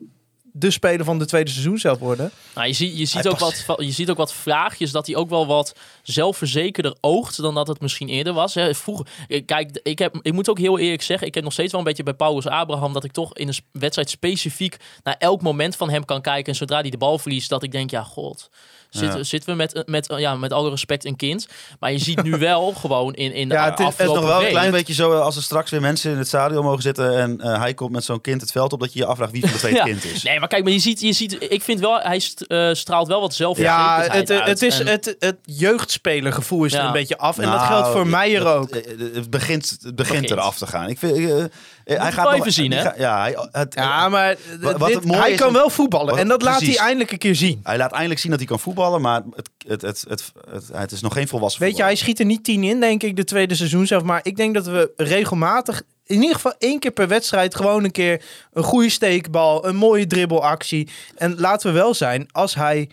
de 0.51 0.71
speler 0.71 1.05
van 1.05 1.19
de 1.19 1.25
tweede 1.25 1.49
seizoen 1.49 1.77
zelf 1.77 1.99
worden. 1.99 2.31
Nou, 2.55 2.67
je, 2.67 2.73
ziet, 2.73 2.97
je, 2.97 3.05
ziet 3.05 3.27
ook 3.27 3.39
wat, 3.39 3.65
je 3.77 3.91
ziet 3.91 4.09
ook 4.09 4.17
wat 4.17 4.33
vraagjes 4.33 4.91
dat 4.91 5.07
hij 5.07 5.15
ook 5.15 5.29
wel 5.29 5.47
wat 5.47 5.75
zelfverzekerder 6.03 6.95
oogt 7.01 7.41
dan 7.41 7.53
dat 7.53 7.67
het 7.67 7.81
misschien 7.81 8.09
eerder 8.09 8.33
was. 8.33 8.53
Hè. 8.53 8.75
Vroeger, 8.75 9.07
eh, 9.27 9.45
kijk, 9.45 9.79
ik, 9.83 9.99
heb, 9.99 10.19
ik 10.21 10.33
moet 10.33 10.49
ook 10.49 10.57
heel 10.57 10.79
eerlijk 10.79 11.01
zeggen, 11.01 11.27
ik 11.27 11.33
heb 11.33 11.43
nog 11.43 11.53
steeds 11.53 11.71
wel 11.71 11.79
een 11.79 11.87
beetje 11.87 12.03
bij 12.03 12.13
Paulus 12.13 12.47
Abraham 12.47 12.93
dat 12.93 13.03
ik 13.03 13.11
toch 13.11 13.37
in 13.37 13.47
een 13.47 13.57
wedstrijd 13.71 14.09
specifiek 14.09 14.77
naar 15.03 15.15
elk 15.19 15.41
moment 15.41 15.75
van 15.75 15.89
hem 15.89 16.05
kan 16.05 16.21
kijken. 16.21 16.51
En 16.51 16.55
zodra 16.55 16.81
hij 16.81 16.89
de 16.89 16.97
bal 16.97 17.17
verliest, 17.17 17.49
dat 17.49 17.63
ik 17.63 17.71
denk, 17.71 17.89
ja, 17.89 18.03
god. 18.03 18.49
Zitten, 18.91 19.17
Ja. 19.17 19.23
zitten 19.23 19.49
we 19.49 19.55
met, 19.55 19.83
met, 19.85 20.13
ja, 20.17 20.35
met 20.35 20.53
alle 20.53 20.69
respect 20.69 21.05
een 21.05 21.15
kind. 21.15 21.47
Maar 21.79 21.91
je 21.91 21.97
ziet 21.97 22.23
nu 22.23 22.37
wel 22.49 22.73
gewoon 22.73 23.13
in, 23.13 23.33
in 23.33 23.49
de 23.49 23.55
Ja, 23.55 23.69
het 23.69 23.79
is- 23.79 23.85
het 23.85 23.93
is 23.93 23.99
Het 23.99 24.07
is 24.07 24.13
nog 24.15 24.25
wel 24.25 24.41
een 24.43 24.49
klein 24.49 24.71
beetje 24.71 24.93
zo 24.93 25.11
eh, 25.13 25.21
als 25.21 25.35
er 25.35 25.43
straks 25.43 25.71
weer 25.71 25.81
mensen 25.81 26.11
in 26.11 26.17
het 26.17 26.27
stadion 26.27 26.63
mogen 26.63 26.81
zitten 26.81 27.17
en 27.17 27.41
eh, 27.41 27.59
hij 27.59 27.73
komt 27.73 27.91
met 27.91 28.03
zo'n 28.03 28.21
kind 28.21 28.41
het 28.41 28.51
veld 28.51 28.73
op 28.73 28.79
dat 28.79 28.93
je 28.93 28.99
je 28.99 29.05
afvraagt 29.05 29.31
wie 29.31 29.41
van 29.41 29.51
de 29.51 29.57
twee 29.65 29.71
het 29.71 29.79
Ja. 29.79 29.85
kind 29.87 30.03
is. 30.05 30.23
Nee, 30.23 30.39
maar 30.39 30.47
kijk, 30.47 30.63
maar 30.63 30.71
je 30.73 30.79
ziet, 30.79 31.01
je 31.01 31.13
ziet 31.13 31.37
ik 31.51 31.61
vind 31.61 31.79
wel, 31.79 31.99
hij 31.99 32.19
st- 32.19 32.41
eh, 32.41 32.69
straalt 32.73 33.07
wel 33.07 33.21
wat 33.21 33.29
Ja, 33.31 33.35
zelfverzekerdheid 33.37 34.11
het, 34.27 34.31
uit. 34.39 34.47
het, 34.47 34.61
is, 34.61 34.79
En- 34.79 34.87
het, 34.87 35.15
het 35.19 35.37
jeugdspelergevoel 35.45 36.63
is 36.65 36.73
er 36.73 36.79
Ja. 36.79 36.85
een 36.85 36.91
beetje 36.91 37.17
af. 37.17 37.37
En 37.37 37.43
dat 37.49 37.55
Nou, 37.55 37.67
geldt 37.67 37.87
voor 37.89 38.07
Meijer 38.07 38.43
dat- 38.43 38.55
ook. 38.57 38.69
eh, 38.69 38.99
Het 39.13 39.29
begint, 39.29 39.69
het 39.69 39.95
begint 39.95 39.95
Begint. 40.21 40.29
eraf 40.31 40.57
te 40.57 40.67
gaan. 40.67 40.89
Ik 40.89 40.97
vind, 40.99 41.17
eh, 41.17 41.43
eh, 41.83 42.01
hij 42.01 42.11
wel 42.15 42.23
nog- 42.23 42.33
even 42.33 42.53
zien, 42.53 42.71
hè? 42.71 42.81
gaat- 42.81 42.97
Ja, 42.97 43.19
hij, 43.21 43.35
het, 43.51 43.73
Ja, 43.73 44.09
maar 44.09 44.35
Wat- 44.61 44.77
wat 44.77 44.87
dit- 44.87 44.95
het 44.97 45.05
mooie 45.05 45.19
hij 45.19 45.31
is 45.31 45.39
kan 45.39 45.53
wel 45.53 45.69
voetballen. 45.69 46.09
wat- 46.09 46.17
en 46.17 46.27
dat 46.27 46.41
laat 46.41 46.61
hij 46.61 46.77
eindelijk 46.77 47.11
een 47.11 47.17
keer 47.17 47.35
zien. 47.35 47.59
hij 47.63 47.77
laat 47.77 47.91
eindelijk 47.91 48.19
zien 48.19 48.29
dat 48.31 48.39
hij 48.39 48.49
kan 48.49 48.59
voetballen, 48.59 49.01
maar 49.01 49.21
het, 49.35 49.49
het, 49.67 49.81
het, 49.81 50.05
het, 50.09 50.31
het, 50.51 50.69
het 50.73 50.91
is 50.91 51.01
nog 51.01 51.13
geen 51.13 51.27
volwassen 51.27 51.61
Weet 51.61 51.77
je, 51.77 51.83
hij 51.83 51.95
schiet 51.95 52.19
er 52.19 52.25
niet 52.25 52.43
tien 52.43 52.63
in, 52.63 52.79
denk 52.79 53.03
ik, 53.03 53.15
de 53.15 53.23
tweede 53.23 53.55
seizoen 53.55 53.87
zelf. 53.87 54.03
Maar 54.03 54.19
ik 54.23 54.35
denk 54.35 54.53
dat 54.53 54.65
we 54.65 54.91
regelmatig, 54.97 55.81
in 56.05 56.15
ieder 56.21 56.35
geval 56.35 56.53
één 56.57 56.79
keer 56.79 56.91
per 56.91 57.07
wedstrijd, 57.07 57.55
gewoon 57.55 57.83
een 57.83 57.91
keer 57.91 58.21
een 58.53 58.63
goede 58.63 58.89
steekbal, 58.89 59.67
een 59.67 59.75
mooie 59.75 60.07
dribbelactie. 60.07 60.89
En 61.17 61.39
laten 61.39 61.73
we 61.73 61.79
wel 61.79 61.93
zijn, 61.93 62.27
als 62.31 62.55
hij 62.55 62.89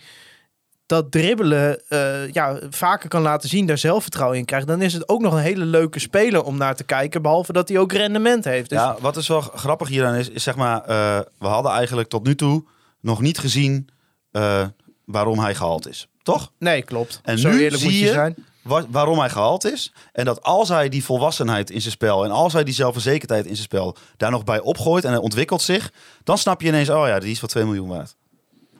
dat 0.89 1.11
dribbelen 1.11 1.81
eh, 1.89 2.31
ja, 2.31 2.59
vaker 2.69 3.09
kan 3.09 3.21
laten 3.21 3.49
zien, 3.49 3.65
daar 3.65 3.77
zelfvertrouwen 3.77 4.37
in 4.37 4.45
krijgt, 4.45 4.67
dan 4.67 4.81
is 4.81 4.93
het 4.93 5.09
ook 5.09 5.21
nog 5.21 5.33
een 5.33 5.39
hele 5.39 5.65
leuke 5.65 5.99
speler 5.99 6.43
om 6.43 6.57
naar 6.57 6.75
te 6.75 6.83
kijken. 6.83 7.21
Behalve 7.21 7.53
dat 7.53 7.69
hij 7.69 7.77
ook 7.77 7.91
rendement 7.93 8.43
heeft. 8.45 8.69
Dus 8.69 8.77
Ja, 8.79 8.95
wat 8.99 9.17
is 9.17 9.27
wel 9.27 9.41
grappig 9.41 9.87
hieraan 9.87 10.15
is, 10.15 10.29
is 10.29 10.43
zeg 10.43 10.55
maar, 10.55 10.81
eh, 10.81 11.19
we 11.39 11.47
hadden 11.47 11.71
eigenlijk 11.71 12.09
tot 12.09 12.25
nu 12.25 12.35
toe 12.35 12.63
nog 13.01 13.21
niet 13.21 13.37
gezien 13.37 13.87
eh, 14.31 14.65
waarom 15.05 15.39
hij 15.39 15.55
gehaald 15.55 15.87
is. 15.87 16.07
Toch? 16.23 16.51
nee, 16.59 16.81
klopt. 16.81 17.19
En 17.23 17.39
Zo 17.39 17.49
nu 17.49 17.61
eerlijk 17.63 17.83
moet 17.83 17.91
zie 17.91 17.99
je 17.99 18.05
je- 18.05 18.11
zijn. 18.13 18.35
Wa- 18.61 18.85
waarom 18.89 19.19
hij 19.19 19.29
gehaald 19.29 19.65
is. 19.65 19.93
En 20.13 20.25
dat 20.25 20.41
als 20.43 20.69
hij 20.69 20.89
die 20.89 21.03
volwassenheid 21.03 21.69
in 21.69 21.81
zijn 21.81 21.93
spel 21.93 22.23
en 22.25 22.31
als 22.31 22.53
hij 22.53 22.63
die 22.63 22.73
zelfverzekerdheid 22.73 23.45
in 23.45 23.51
zijn 23.53 23.63
spel 23.67 23.95
daar 24.17 24.31
nog 24.31 24.43
bij 24.43 24.59
opgooit 24.59 25.03
en 25.03 25.09
hij 25.09 25.19
ontwikkelt 25.19 25.61
zich, 25.61 25.91
dan 26.23 26.37
snap 26.37 26.61
je 26.61 26.67
ineens, 26.67 26.89
oh 26.89 27.07
ja, 27.07 27.19
die 27.19 27.31
is 27.31 27.39
wel 27.41 27.49
2 27.49 27.65
miljoen 27.65 27.87
waard. 27.87 28.15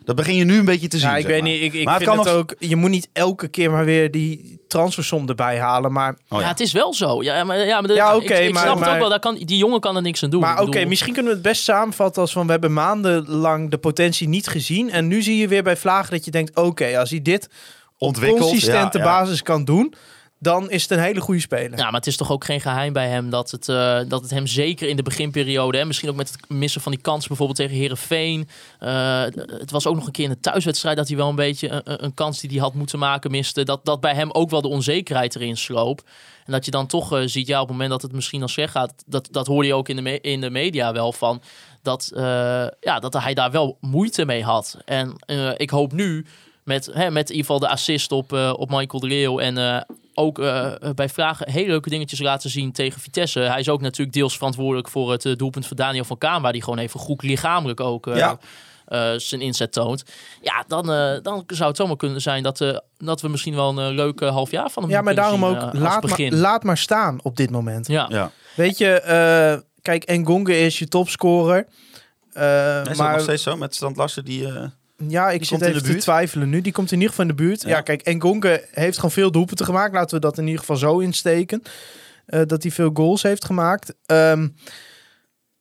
Dat 0.10 0.18
begin 0.18 0.36
je 0.36 0.44
nu 0.44 0.58
een 0.58 0.66
beetje 0.66 0.88
te 0.88 0.98
zien. 0.98 1.10
Ja, 1.10 1.18
ik 1.18 1.26
weet 1.26 1.42
maar. 1.42 1.50
niet. 1.52 1.62
Ik, 1.62 1.74
ik 1.74 1.86
Maar 1.86 1.98
vind 1.98 2.10
kan 2.10 2.18
het 2.20 2.28
nog- 2.28 2.36
ook. 2.36 2.56
Je 2.60 2.76
moet 2.76 2.90
niet 2.90 3.10
elke 3.14 3.48
keer 3.48 3.72
maar 3.72 3.86
weer 3.86 4.12
die 4.12 4.60
transfersom 4.68 5.28
erbij 5.30 5.60
halen. 5.60 5.92
Maar, 5.92 6.12
Oh, 6.30 6.40
ja. 6.40 6.40
ja. 6.40 6.48
het 6.48 6.60
is 6.60 6.72
wel 6.72 6.94
zo. 6.94 7.24
Ja, 7.24 7.44
maar, 7.44 7.58
ja, 7.66 7.82
maar, 7.82 7.92
Ja, 7.94 8.16
oké, 8.16 8.34
ik, 8.34 8.54
maar- 8.54 8.62
snap 8.62 8.76
het 8.76 8.84
maar- 8.86 8.94
ook 8.94 9.00
wel. 9.00 9.10
Daar 9.10 9.20
kan, 9.20 9.36
die 9.36 9.58
jongen 9.58 9.80
kan 9.80 9.96
er 9.96 10.02
niks 10.02 10.24
aan 10.24 10.30
doen. 10.30 10.42
maar 10.42 10.62
oké, 10.62 10.86
misschien 10.86 11.14
kunnen 11.14 11.32
we 11.32 11.38
het 11.38 11.48
best 11.48 11.64
samenvatten 11.64 12.22
als 12.22 12.32
van 12.32 12.46
we 12.46 12.52
hebben 12.52 12.74
maandenlang 12.74 13.70
de 13.72 13.78
potentie 13.78 14.28
niet 14.28 14.48
gezien. 14.48 14.92
En 14.92 15.08
nu 15.08 15.22
zie 15.22 15.38
je 15.38 15.48
weer 15.48 15.64
bij 15.64 15.78
Vlagen 15.78 16.12
dat 16.12 16.26
je 16.26 16.32
denkt: 16.32 16.56
oké, 16.56 17.00
als 17.00 17.10
hij 17.10 17.22
dit 17.22 17.50
op 17.98 18.16
consistente 18.20 18.98
ja, 18.98 19.04
ja. 19.04 19.10
basis 19.20 19.42
kan 19.44 19.66
doen, 19.66 19.94
dan 20.40 20.70
is 20.70 20.82
het 20.82 20.92
een 20.92 21.00
hele 21.00 21.22
goede 21.22 21.40
speler. 21.40 21.78
Ja, 21.78 21.84
maar 21.84 21.94
het 21.94 22.08
is 22.08 22.18
toch 22.18 22.32
ook 22.32 22.46
geen 22.46 22.62
geheim 22.62 22.94
bij 22.94 23.08
hem 23.08 23.30
dat 23.30 23.52
het, 23.52 23.70
eh, 23.70 24.00
dat 24.08 24.22
het 24.22 24.30
hem 24.30 24.48
zeker 24.48 24.88
in 24.88 24.96
de 24.96 25.04
beginperiode, 25.04 25.78
en 25.78 25.88
misschien 25.88 26.10
ook 26.10 26.16
met 26.16 26.32
het 26.32 26.50
missen 26.50 26.82
van 26.82 26.92
die 26.92 27.02
kans 27.02 27.28
bijvoorbeeld 27.28 27.58
tegen 27.58 27.76
Herenveen. 27.76 28.50
het 28.80 29.72
was 29.72 29.88
ook 29.88 29.96
nog 29.96 30.06
een 30.06 30.12
keer 30.12 30.24
in 30.24 30.32
de 30.32 30.40
thuiswedstrijd 30.40 30.98
dat 30.98 31.08
hij 31.08 31.18
wel 31.18 31.30
een 31.30 31.36
beetje 31.36 31.82
een, 31.84 32.14
kans 32.14 32.40
die 32.40 32.50
hij 32.50 32.60
had 32.60 32.74
moeten 32.74 33.00
maken 33.00 33.32
miste. 33.32 33.64
Dat, 33.64 33.86
dat 33.86 34.00
bij 34.00 34.14
hem 34.14 34.32
ook 34.32 34.50
wel 34.50 34.62
de 34.62 34.68
onzekerheid 34.68 35.36
erin 35.36 35.58
sloop. 35.58 36.02
En 36.46 36.52
dat 36.52 36.66
je 36.66 36.72
dan 36.72 36.88
toch 36.88 37.14
eh, 37.14 37.22
ziet, 37.26 37.48
ja, 37.48 37.62
op 37.62 37.68
het 37.68 37.72
moment 37.72 37.90
dat 37.90 38.02
het 38.02 38.12
misschien 38.12 38.42
al 38.42 38.48
slecht 38.48 38.72
gaat, 38.72 38.94
dat, 39.06 39.28
dat 39.32 39.48
hoorde 39.48 39.68
je 39.68 39.74
ook 39.74 39.90
in 39.90 40.04
de, 40.04 40.22
in 40.22 40.42
de 40.42 40.50
media 40.50 40.94
wel 40.94 41.14
van. 41.14 41.42
Dat, 41.82 42.12
eh, 42.16 42.22
ja, 42.80 43.00
dat 43.00 43.14
hij 43.14 43.34
daar 43.34 43.52
wel 43.52 43.78
moeite 43.82 44.26
mee 44.26 44.44
had. 44.44 44.78
En 44.86 45.14
eh, 45.26 45.52
ik 45.58 45.70
hoop 45.70 45.92
nu 45.92 46.26
met, 46.70 46.86
hè, 46.86 47.12
met 47.12 47.30
in 47.30 47.36
ieder 47.36 47.52
geval 47.52 47.60
de 47.60 47.68
assist 47.68 48.12
op, 48.12 48.34
eh, 48.34 48.54
op 48.58 48.70
Michael 48.70 49.00
de 49.00 49.08
Leeuw. 49.08 49.40
En 49.40 49.58
eh, 49.58 49.82
ook 50.20 50.40
eh, 50.40 50.72
bij 50.96 51.10
vragen 51.10 51.52
hele 51.52 51.68
leuke 51.68 51.90
dingetjes 51.90 52.20
laten 52.20 52.50
zien 52.50 52.72
tegen 52.72 53.02
Vitesse. 53.02 53.40
Hij 53.40 53.60
is 53.60 53.70
ook 53.70 53.82
natuurlijk 53.82 54.14
deels 54.18 54.36
verantwoordelijk 54.38 54.90
voor 54.90 55.12
het 55.12 55.26
eh, 55.26 55.36
doelpunt 55.36 55.68
van 55.68 55.78
Daniel 55.78 56.04
van 56.04 56.18
Kaan. 56.18 56.42
Waar 56.42 56.52
die 56.52 56.64
gewoon 56.64 56.80
even 56.80 57.00
goed 57.00 57.24
lichamelijk 57.24 57.80
ook 57.80 58.08
eh, 58.08 58.16
Ja. 58.16 58.38
eh, 58.86 59.12
zijn 59.18 59.42
inzet 59.42 59.72
toont. 59.72 60.04
Ja, 60.42 60.64
dan, 60.68 60.92
eh, 60.92 61.14
dan 61.22 61.44
zou 61.48 61.68
het 61.68 61.78
zomaar 61.78 61.96
kunnen 61.96 62.22
zijn 62.22 62.44
dat, 62.44 62.62
eh, 62.62 62.78
dat 62.98 63.22
we 63.22 63.28
misschien 63.28 63.56
wel 63.56 63.78
een 63.78 63.94
leuk 63.96 64.22
eh, 64.22 64.30
half 64.30 64.52
jaar 64.52 64.70
van 64.70 64.84
hem 64.84 64.92
Ja, 64.92 65.02
maar 65.02 65.16
daarom 65.16 65.40
zien, 65.40 65.50
ook 65.50 65.74
laat 65.74 66.04
maar, 66.18 66.32
laat 66.32 66.64
maar 66.64 66.78
staan 66.78 67.20
op 67.24 67.36
dit 67.38 67.50
moment. 67.50 67.88
ja. 67.88 68.06
Ja. 68.10 68.32
Weet 68.56 68.78
je, 68.78 68.88
eh, 69.02 69.60
kijk, 69.82 70.04
Engonge 70.04 70.60
is 70.60 70.80
je 70.80 70.88
topscorer. 70.88 71.60
Is 71.60 72.34
dat 72.88 72.96
maar 72.98 73.12
nog 73.14 73.22
steeds 73.22 73.44
zo 73.44 73.56
met 73.56 73.76
Strand 73.76 73.96
Larsen 73.98 74.26
die... 74.26 74.48
Ja, 75.08 75.30
ik 75.30 75.38
Die 75.40 75.48
zit 75.48 75.62
even 75.62 75.84
te 75.84 75.96
twijfelen 75.96 76.50
nu. 76.50 76.62
Die 76.62 76.72
komt 76.72 76.92
in 76.92 76.98
ieder 76.98 77.10
geval 77.10 77.30
in 77.30 77.36
de 77.36 77.44
buurt. 77.44 77.62
Ja, 77.62 77.70
Ja. 77.70 77.82
kijk, 77.82 78.02
Engonge 78.02 78.68
heeft 78.72 78.96
gewoon 78.96 79.12
veel 79.12 79.32
doelpunten 79.32 79.66
gemaakt. 79.66 79.94
Laten 79.94 80.16
we 80.16 80.22
dat 80.22 80.38
in 80.38 80.44
ieder 80.46 80.60
geval 80.60 80.76
zo 80.78 81.00
insteken. 81.00 81.62
Eh, 82.26 82.42
dat 82.46 82.62
hij 82.64 82.72
veel 82.72 82.90
goals 82.94 83.24
heeft 83.24 83.46
gemaakt. 83.46 83.94
Ehm, 84.06 84.48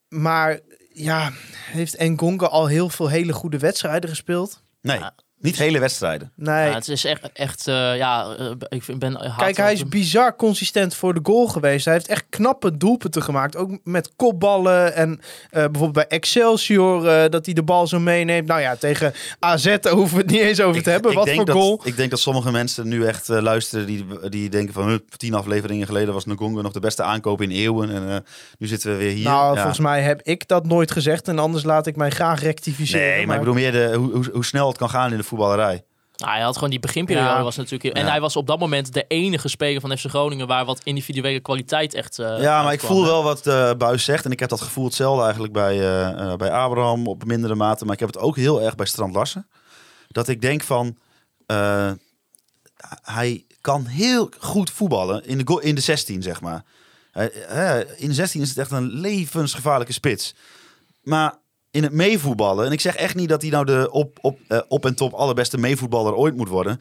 maar 0.09 0.59
ja, 0.93 1.33
heeft 1.51 1.95
Engonge 1.97 2.49
al 2.49 2.67
heel 2.67 2.89
veel 2.89 3.09
hele 3.09 3.33
goede 3.33 3.59
wedstrijden 3.59 4.11
gespeeld? 4.11 4.63
nee, 4.81 4.99
Ja. 4.99 5.15
Niet 5.41 5.57
hele 5.59 5.79
wedstrijden. 5.79 6.33
Nee. 6.35 6.69
Ja, 6.69 6.75
het 6.75 6.89
is 6.89 7.05
echt, 7.05 7.33
echt 7.33 7.67
eh, 7.67 7.97
ja, 7.97 8.35
eh, 8.39 8.51
ik 8.69 8.83
vind- 8.83 8.99
ben 8.99 9.15
hard 9.15 9.37
Kijk, 9.37 9.57
hij 9.57 9.73
is 9.73 9.89
bizar 9.89 10.37
consistent 10.37 10.95
voor 10.95 11.15
de 11.15 11.21
goal 11.23 11.47
geweest. 11.47 11.85
Hij 11.85 11.95
heeft 11.95 12.07
echt 12.09 12.25
knappe 12.29 12.77
doelpunten 12.77 13.23
gemaakt. 13.23 13.57
Ook 13.57 13.79
met 13.85 14.11
kopballen 14.17 14.95
en 14.95 15.21
eh, 15.51 15.51
bijvoorbeeld 15.51 15.93
bij 15.93 16.07
Excelsior 16.07 17.07
eh, 17.09 17.31
dat 17.31 17.45
hij 17.45 17.55
de 17.55 17.63
bal 17.63 17.87
zo 17.87 17.99
meeneemt. 17.99 18.47
Nou 18.49 18.61
ja, 18.61 18.77
tegen 18.77 19.13
AZ 19.39 19.77
hoeven 19.91 20.17
we 20.17 20.23
het 20.23 20.31
niet 20.31 20.41
eens 20.41 20.61
over 20.61 20.83
te 20.83 20.91
hebben. 20.91 21.15
Wat 21.15 21.25
denk 21.25 21.37
voor 21.37 21.47
dat, 21.47 21.55
goal. 21.57 21.81
Ik 21.85 21.97
denk 21.97 22.11
dat 22.11 22.21
sommige 22.21 22.51
mensen 22.51 22.89
nu 22.89 23.05
echt 23.07 23.29
luisteren 23.29 23.87
die, 23.87 24.07
die 24.29 24.49
denken 24.49 24.75
van... 24.75 24.89
"Huh, 24.89 24.99
tien 25.17 25.35
afleveringen 25.35 25.87
geleden 25.87 26.15
was 26.15 26.25
Ngongo 26.27 26.61
nog 26.63 26.73
de 26.73 26.81
beste 26.81 27.03
aankoop 27.03 27.43
in 27.43 27.51
eeuwen. 27.51 27.91
En 27.91 28.09
eh, 28.11 28.17
nu 28.59 28.67
zitten 28.67 28.91
we 28.91 28.97
weer 28.97 29.13
hier. 29.13 29.25
Nou, 29.25 29.49
Ja. 29.55 29.61
volgens 29.61 29.81
mij 29.81 30.03
heb 30.03 30.23
ik 30.23 30.49
dat 30.49 30.67
nooit 30.67 30.91
gezegd. 30.91 31.29
En 31.29 31.39
anders 31.39 31.65
laat 31.65 31.87
ik 31.87 31.97
mij 31.97 32.11
graag 32.11 32.43
rectificeren. 32.43 33.07
Nee, 33.17 33.27
maar 33.27 33.35
ik 33.35 33.41
bedoel 33.41 33.55
meer 33.55 33.73
de, 33.73 33.93
hoe, 33.97 34.13
hoe, 34.13 34.31
hoe 34.33 34.45
snel 34.45 34.69
het 34.69 34.77
kan 34.79 34.91
gaan 34.91 35.11
in 35.11 35.17
de 35.17 35.23
voetballerij. 35.29 35.85
Nou, 36.17 36.33
hij 36.33 36.41
had 36.43 36.55
gewoon 36.55 36.71
die 36.71 36.79
beginperiode 36.81 37.29
Ja. 37.29 37.43
was 37.43 37.57
natuurlijk 37.57 37.95
en 37.95 38.05
Ja. 38.05 38.11
hij 38.11 38.21
was 38.21 38.37
op 38.37 38.47
dat 38.47 38.59
moment 38.59 38.93
de 38.93 39.05
enige 39.09 39.49
speler 39.49 39.81
van 39.81 39.97
FC 39.99 40.07
Groningen 40.09 40.47
waar 40.47 40.65
wat 40.65 40.81
individuele 40.83 41.41
kwaliteit 41.41 41.95
echt. 41.95 42.19
eh, 42.19 42.41
ja, 42.41 42.63
maar 42.63 42.73
ik 42.73 42.81
voel 42.81 43.05
wel 43.05 43.23
wat 43.23 43.47
eh 43.47 43.71
Buis 43.75 44.05
zegt. 44.05 44.25
En 44.25 44.31
ik 44.31 44.41
heb 44.41 44.49
dat 44.49 44.61
gevoel 44.61 44.85
hetzelfde 44.85 45.23
eigenlijk 45.23 45.53
bij, 45.53 45.75
eh, 46.07 46.35
bij 46.37 46.51
Abraham 46.51 47.07
op 47.07 47.25
mindere 47.25 47.55
mate. 47.55 47.85
Maar 47.85 47.95
ik 47.95 48.01
heb 48.01 48.09
het 48.09 48.19
ook 48.19 48.37
heel 48.37 48.63
erg 48.63 48.75
bij 48.75 48.87
Strand 48.87 49.15
Larsen. 49.15 49.49
Dat 50.09 50.29
ik 50.29 50.41
denk 50.41 50.63
van... 50.63 50.97
eh, 51.47 51.91
hij 53.03 53.45
kan 53.61 53.85
heel 53.87 54.31
goed 54.39 54.71
voetballen 54.71 55.25
in 55.27 55.39
de, 55.39 55.47
go- 55.47 55.59
in 55.59 55.75
de 55.75 55.81
16, 55.81 56.23
zeg 56.23 56.41
maar. 56.41 56.65
Hij- 57.13 57.31
hè, 57.35 57.97
in 57.97 58.09
de 58.09 58.15
16 58.15 58.41
is 58.41 58.49
het 58.49 58.59
echt 58.59 58.71
een 58.71 58.87
levensgevaarlijke 58.93 59.93
spits. 59.93 60.35
Maar 61.03 61.35
in 61.79 61.85
het 61.85 61.93
meevoetballen... 61.93 62.67
En 62.67 62.73
ik 62.73 62.81
zeg 62.81 62.95
echt 62.97 63.15
niet 63.15 63.29
dat 63.29 63.43
hij 63.43 63.51
nou 63.51 63.65
de 63.65 63.89
op, 63.91 64.19
op, 64.21 64.39
eh, 64.49 64.59
op 64.69 64.85
en 64.87 64.95
top 64.95 65.13
allerbeste 65.13 65.59
meevoetballer 65.59 66.15
ooit 66.15 66.37
moet 66.37 66.49
worden... 66.49 66.81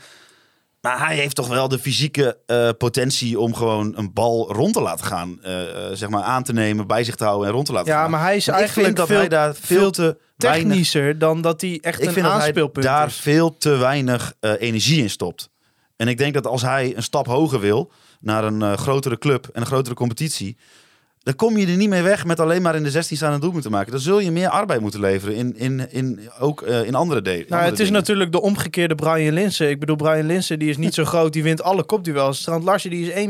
Maar 0.81 1.07
hij 1.07 1.15
heeft 1.15 1.35
toch 1.35 1.47
wel 1.47 1.67
de 1.67 1.79
fysieke 1.79 2.37
eh, 2.45 2.69
potentie 2.77 3.39
om 3.39 3.53
gewoon 3.53 3.93
een 3.97 4.13
bal 4.13 4.51
rond 4.53 4.73
te 4.73 4.81
laten 4.81 5.05
gaan. 5.05 5.43
eh, 5.43 5.53
zeg 5.93 6.09
maar 6.09 6.21
aan 6.23 6.43
te 6.43 6.53
nemen, 6.53 6.87
bij 6.87 7.03
zich 7.03 7.15
te 7.15 7.23
houden 7.23 7.47
en 7.47 7.53
rond 7.53 7.65
te 7.65 7.71
laten 7.73 7.91
Ja, 7.93 8.01
gaan. 8.01 8.11
maar 8.11 8.21
hij 8.21 8.35
is 8.35 8.45
Want 8.45 8.57
eigenlijk 8.57 8.95
dat 8.95 9.07
veel 9.07 9.17
hij 9.17 9.27
daar 9.27 9.55
veel 9.55 9.91
te 9.91 10.17
weinig... 10.35 10.67
technischer 10.69 11.17
dan 11.19 11.41
dat 11.41 11.61
hij 11.61 11.77
echt 11.81 11.99
Ik 12.01 12.07
een 12.07 12.13
vind 12.13 12.25
dat 12.25 12.41
hij 12.41 12.81
daar 12.81 13.07
is. 13.07 13.15
veel 13.15 13.57
te 13.57 13.69
weinig 13.69 14.33
energie 14.39 15.01
in 15.01 15.09
stopt. 15.09 15.49
En 15.95 16.07
ik 16.07 16.17
denk 16.17 16.33
dat 16.33 16.47
als 16.47 16.61
hij 16.61 16.95
een 16.95 17.03
stap 17.03 17.25
hoger 17.27 17.59
wil 17.59 17.91
naar 18.19 18.43
een 18.43 18.77
grotere 18.77 19.17
club 19.17 19.47
en 19.53 19.61
een 19.61 19.67
grotere 19.67 19.95
competitie, 19.95 20.57
dan 21.27 21.35
kom 21.35 21.57
je 21.57 21.67
er 21.67 21.75
niet 21.75 21.89
mee 21.89 22.01
weg 22.01 22.25
met 22.25 22.39
alleen 22.39 22.61
maar 22.61 22.75
in 22.75 22.83
de 22.83 22.91
16 22.91 23.17
staan 23.17 23.33
een 23.33 23.39
doelpunt 23.39 23.63
te 23.63 23.69
maken. 23.69 23.91
Dan 23.91 23.99
zul 23.99 24.19
je 24.19 24.31
meer 24.31 24.49
arbeid 24.49 24.81
moeten 24.81 24.99
leveren 24.99 25.35
in, 25.35 25.57
in, 25.57 25.87
in, 25.91 26.29
ook 26.39 26.61
eh, 26.61 26.83
in 26.83 26.95
andere 26.95 27.21
delen. 27.21 27.45
Nou, 27.49 27.63
het 27.63 27.79
is 27.79 27.89
natuurlijk 27.89 28.31
de 28.31 28.41
omgekeerde 28.41 28.95
Brian 28.95 29.33
Linsen. 29.33 29.69
Ik 29.69 29.79
bedoel, 29.79 29.95
Brian 29.95 30.25
Linsen 30.25 30.59
die 30.59 30.69
is 30.69 30.77
niet 30.77 30.93
zo 30.93 31.05
groot, 31.13 31.33
die 31.33 31.43
wint 31.43 31.61
alle 31.61 31.83
kopduels. 31.83 32.39
Strand 32.39 32.63
Larsen 32.63 32.89
die 32.89 33.11
is 33.11 33.25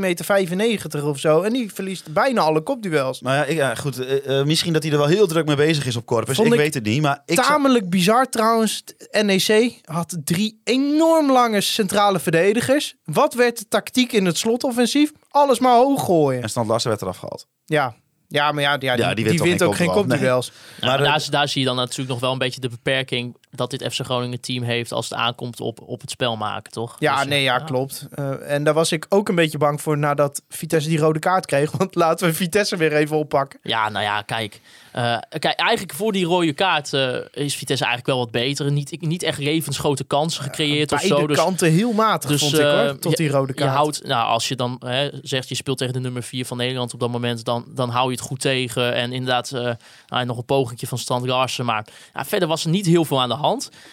1,95 0.50 0.56
meter 0.56 1.06
of 1.06 1.20
zo 1.20 1.42
en 1.42 1.54
die 1.54 1.74
verliest 1.74 2.14
bijna 2.14 2.42
alle 2.42 2.62
kopduels. 2.62 3.22
Maar 3.22 3.36
ja, 3.36 3.44
ik, 3.44 3.58
ja 3.58 3.76
goed, 3.76 4.06
eh, 4.06 4.40
eh, 4.40 4.46
misschien 4.46 4.74
dat 4.74 4.84
hij 4.84 4.92
er 4.92 4.98
wel 4.98 5.08
heel 5.08 5.28
druk 5.28 5.46
mee 5.46 5.56
bezig 5.56 5.86
is 5.86 5.96
op 5.96 6.06
Corpus. 6.06 6.40
Ik, 6.40 6.46
ik 6.46 6.54
weet 6.54 6.74
het 6.74 6.84
niet, 6.84 7.02
maar 7.02 7.22
ik 7.26 7.36
Tamelijk 7.36 7.90
bizar 7.90 8.30
trouwens. 8.30 8.84
NEC 9.22 9.80
had 9.84 10.18
drie 10.24 10.62
enorm 10.64 11.32
lange 11.32 11.62
centrale 11.62 12.20
verdedigers. 12.20 12.96
Wat 13.06 13.34
werd 13.34 13.58
de 13.58 13.68
tactiek 13.68 14.12
in 14.12 14.26
het 14.26 14.38
slotoffensief? 14.38 15.12
Alles 15.38 15.60
maar 15.60 15.76
hoog 15.76 16.04
gooien. 16.06 16.42
En 16.42 16.50
Stand 16.50 16.68
Larsen 16.68 16.90
werd 16.90 17.02
eraf 17.02 17.18
gehaald. 17.18 17.48
Ja, 17.66 17.96
ja 18.28 18.52
maar 18.52 18.64
ja, 18.64 18.78
ja, 18.80 18.96
die, 18.96 19.16
die 19.16 19.30
die 19.30 19.42
wint 19.42 19.64
ook 19.64 19.76
geen 19.76 19.86
geen 19.86 19.96
kopduel? 19.96 20.18
kopduels. 20.18 20.48
Ja, 20.48 20.88
maar 20.88 21.00
Maar, 21.00 21.08
daar, 21.08 21.28
daar 21.30 21.48
zie 21.48 21.62
je 21.62 21.68
dan 21.68 21.76
natuurlijk 21.76 22.10
nog 22.10 22.20
wel 22.20 22.32
een 22.32 22.38
beetje 22.38 22.62
de 22.62 22.70
beperking 22.70 23.38
dat 23.58 23.70
dit 23.70 23.94
FC 23.94 24.00
Groningen 24.06 24.42
team 24.42 24.64
heeft 24.64 24.92
als 24.92 25.10
het 25.10 25.20
aankomt 25.20 25.62
op, 25.62 25.82
op 25.82 26.02
het 26.02 26.10
spel 26.10 26.36
maken, 26.36 26.72
toch? 26.72 26.96
Ja, 27.00 27.18
Dus, 27.18 27.28
nee, 27.28 27.44
ja, 27.44 27.60
klopt. 27.60 28.08
Eh, 28.12 28.52
en 28.52 28.64
daar 28.64 28.74
was 28.74 28.92
ik 28.92 29.06
ook 29.10 29.30
een 29.30 29.36
beetje 29.36 29.58
bang 29.58 29.82
voor 29.82 29.98
nadat 29.98 30.42
Vitesse 30.50 30.90
die 30.90 31.00
rode 31.00 31.20
kaart 31.20 31.46
kreeg. 31.46 31.72
Want 31.78 31.96
laten 31.96 32.28
we 32.28 32.34
Vitesse 32.34 32.78
weer 32.78 32.94
even 32.94 33.18
oppakken. 33.18 33.60
Ja, 33.64 33.90
nou 33.90 34.04
ja, 34.04 34.22
kijk. 34.22 34.62
Eh, 34.92 35.18
kijk, 35.30 35.60
eigenlijk 35.60 35.94
voor 35.94 36.12
die 36.12 36.26
rode 36.26 36.54
kaart 36.54 36.94
eh, 36.94 37.16
is 37.32 37.56
Vitesse 37.56 37.86
eigenlijk 37.86 38.06
wel 38.06 38.18
wat 38.18 38.32
beter. 38.32 38.72
Niet, 38.72 39.02
niet 39.02 39.24
echt 39.24 39.40
levensgrote 39.40 40.04
kansen 40.04 40.44
gecreëerd 40.44 40.92
of 40.92 41.02
zo. 41.02 41.28
Dus, 41.28 41.38
kanten 41.38 41.72
heel 41.72 41.92
matig, 41.92 42.30
dus, 42.30 42.40
vond 42.42 42.54
ik 42.54 42.66
hoor. 42.66 43.00
Tot 43.00 43.18
die 43.18 43.30
rode 43.30 43.54
je 43.56 43.60
kaart. 43.60 43.76
houdt, 43.76 44.04
nou, 44.04 44.28
als 44.28 44.48
je 44.48 44.56
dan 44.56 44.82
hè, 44.86 45.10
zegt 45.22 45.50
je 45.50 45.56
speelt 45.56 45.78
tegen 45.78 45.94
de 45.94 46.00
nummer 46.00 46.24
4 46.24 46.46
van 46.46 46.58
Nederland 46.58 46.94
op 46.94 47.00
dat 47.00 47.10
moment, 47.10 47.46
dan, 47.46 47.66
dan 47.70 47.90
hou 47.90 48.06
je 48.06 48.12
het 48.12 48.26
goed 48.26 48.40
tegen. 48.40 48.94
En 48.94 49.12
inderdaad, 49.12 49.52
nou, 50.08 50.26
nog 50.26 50.38
een 50.38 50.46
pogingje 50.46 50.88
van 50.88 50.98
Strand 50.98 51.26
Larsen. 51.26 51.66
Maar 51.66 51.88
ja, 52.14 52.26
verder 52.26 52.48
was 52.48 52.64
er 52.64 52.70
niet 52.70 52.86
heel 52.86 53.06
veel 53.06 53.22
aan 53.22 53.30
de 53.30 53.36
hand. 53.36 53.47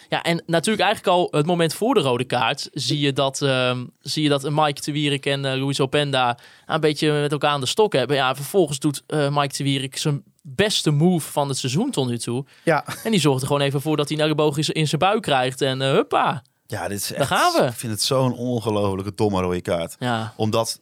Ja, 0.09 0.23
en 0.23 0.43
natuurlijk 0.45 0.83
eigenlijk 0.85 1.15
al 1.17 1.27
het 1.31 1.45
moment 1.45 1.73
voor 1.73 1.93
de 1.93 1.99
rode 1.99 2.23
kaart 2.23 2.69
zie 2.73 2.99
je 2.99 3.13
dat, 3.13 3.41
ehm, 3.41 3.85
zie 4.01 4.23
je 4.23 4.29
dat 4.29 4.49
Mike 4.49 4.81
de 4.81 4.91
Wierik 4.91 5.25
en 5.25 5.45
eh 5.45 5.59
Luis 5.61 5.79
Openda 5.79 6.37
een 6.65 6.79
beetje 6.79 7.11
met 7.11 7.31
elkaar 7.31 7.51
aan 7.51 7.59
de 7.59 7.65
stok 7.65 7.93
hebben. 7.93 8.15
Ja, 8.15 8.35
vervolgens 8.35 8.79
doet 8.79 9.03
eh, 9.07 9.35
Mike 9.37 9.57
de 9.57 9.63
Wierik 9.63 9.97
zijn 9.97 10.23
beste 10.41 10.91
move 10.91 11.31
van 11.31 11.47
het 11.47 11.57
seizoen 11.57 11.91
tot 11.91 12.07
nu 12.07 12.17
toe. 12.17 12.45
Ja, 12.63 12.85
En 13.03 13.11
die 13.11 13.19
zorgt 13.19 13.41
er 13.41 13.47
gewoon 13.47 13.61
even 13.61 13.81
voor 13.81 13.97
dat 13.97 14.09
hij 14.09 14.17
een 14.17 14.23
elleboog 14.23 14.57
in 14.57 14.63
zijn- 14.63 14.77
in 14.77 14.87
zijn 14.87 15.01
buik 15.01 15.21
krijgt. 15.21 15.61
En 15.61 15.81
eh, 15.81 15.91
huppa. 15.91 16.43
Ja, 16.67 16.87
dit 16.87 16.97
is 16.99 17.13
echt, 17.13 17.27
gaan 17.27 17.53
we. 17.53 17.67
Ik 17.67 17.73
vind 17.73 17.91
het 17.91 18.01
zo'n 18.01 18.33
ongelofelijke 18.33 19.11
domme 19.15 19.41
rode 19.41 19.61
kaart. 19.61 19.95
Ja, 19.99 20.33
Omdat 20.35 20.81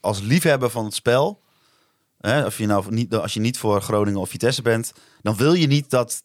als 0.00 0.20
liefhebber 0.20 0.70
van 0.70 0.84
het 0.84 0.94
spel, 0.94 1.40
hè, 2.20 2.44
of 2.44 2.58
je 2.58 2.66
nou 2.66 2.84
niet, 2.94 3.14
als 3.14 3.34
je 3.34 3.40
niet 3.40 3.58
voor 3.58 3.82
Groningen 3.82 4.20
of 4.20 4.28
Vitesse 4.28 4.62
bent, 4.62 4.92
dan 5.22 5.36
wil 5.36 5.52
je 5.52 5.66
niet 5.66 5.90
dat, 5.90 6.22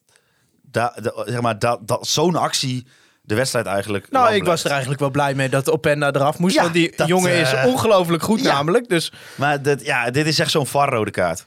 da, 0.75 0.93
da- 1.01 1.23
zeg 1.25 1.41
maar, 1.41 1.59
dat, 1.59 1.79
dat 1.87 2.07
zo'n 2.07 2.35
actie 2.35 2.85
de 3.21 3.35
wedstrijd 3.35 3.65
eigenlijk. 3.65 4.11
Nou, 4.11 4.33
ik 4.33 4.43
was 4.43 4.63
er 4.63 4.69
eigenlijk 4.71 4.99
wel 4.99 5.09
blij 5.09 5.33
mee 5.33 5.49
dat 5.49 5.69
Openda 5.71 6.11
eraf 6.13 6.37
moest. 6.37 6.55
Ja, 6.55 6.61
want 6.61 6.73
die 6.73 6.93
dat, 6.95 7.07
jongen 7.07 7.31
is 7.31 7.53
eh, 7.53 7.65
ongelooflijk 7.65 8.23
goed 8.23 8.41
ja. 8.41 8.53
namelijk. 8.53 8.89
Dus 8.89 9.11
Maar 9.35 9.61
dit, 9.61 9.85
ja, 9.85 10.11
dit 10.11 10.27
is 10.27 10.39
echt 10.39 10.51
zo'n 10.51 10.67
VAR-rode 10.67 11.11
kaart. 11.11 11.45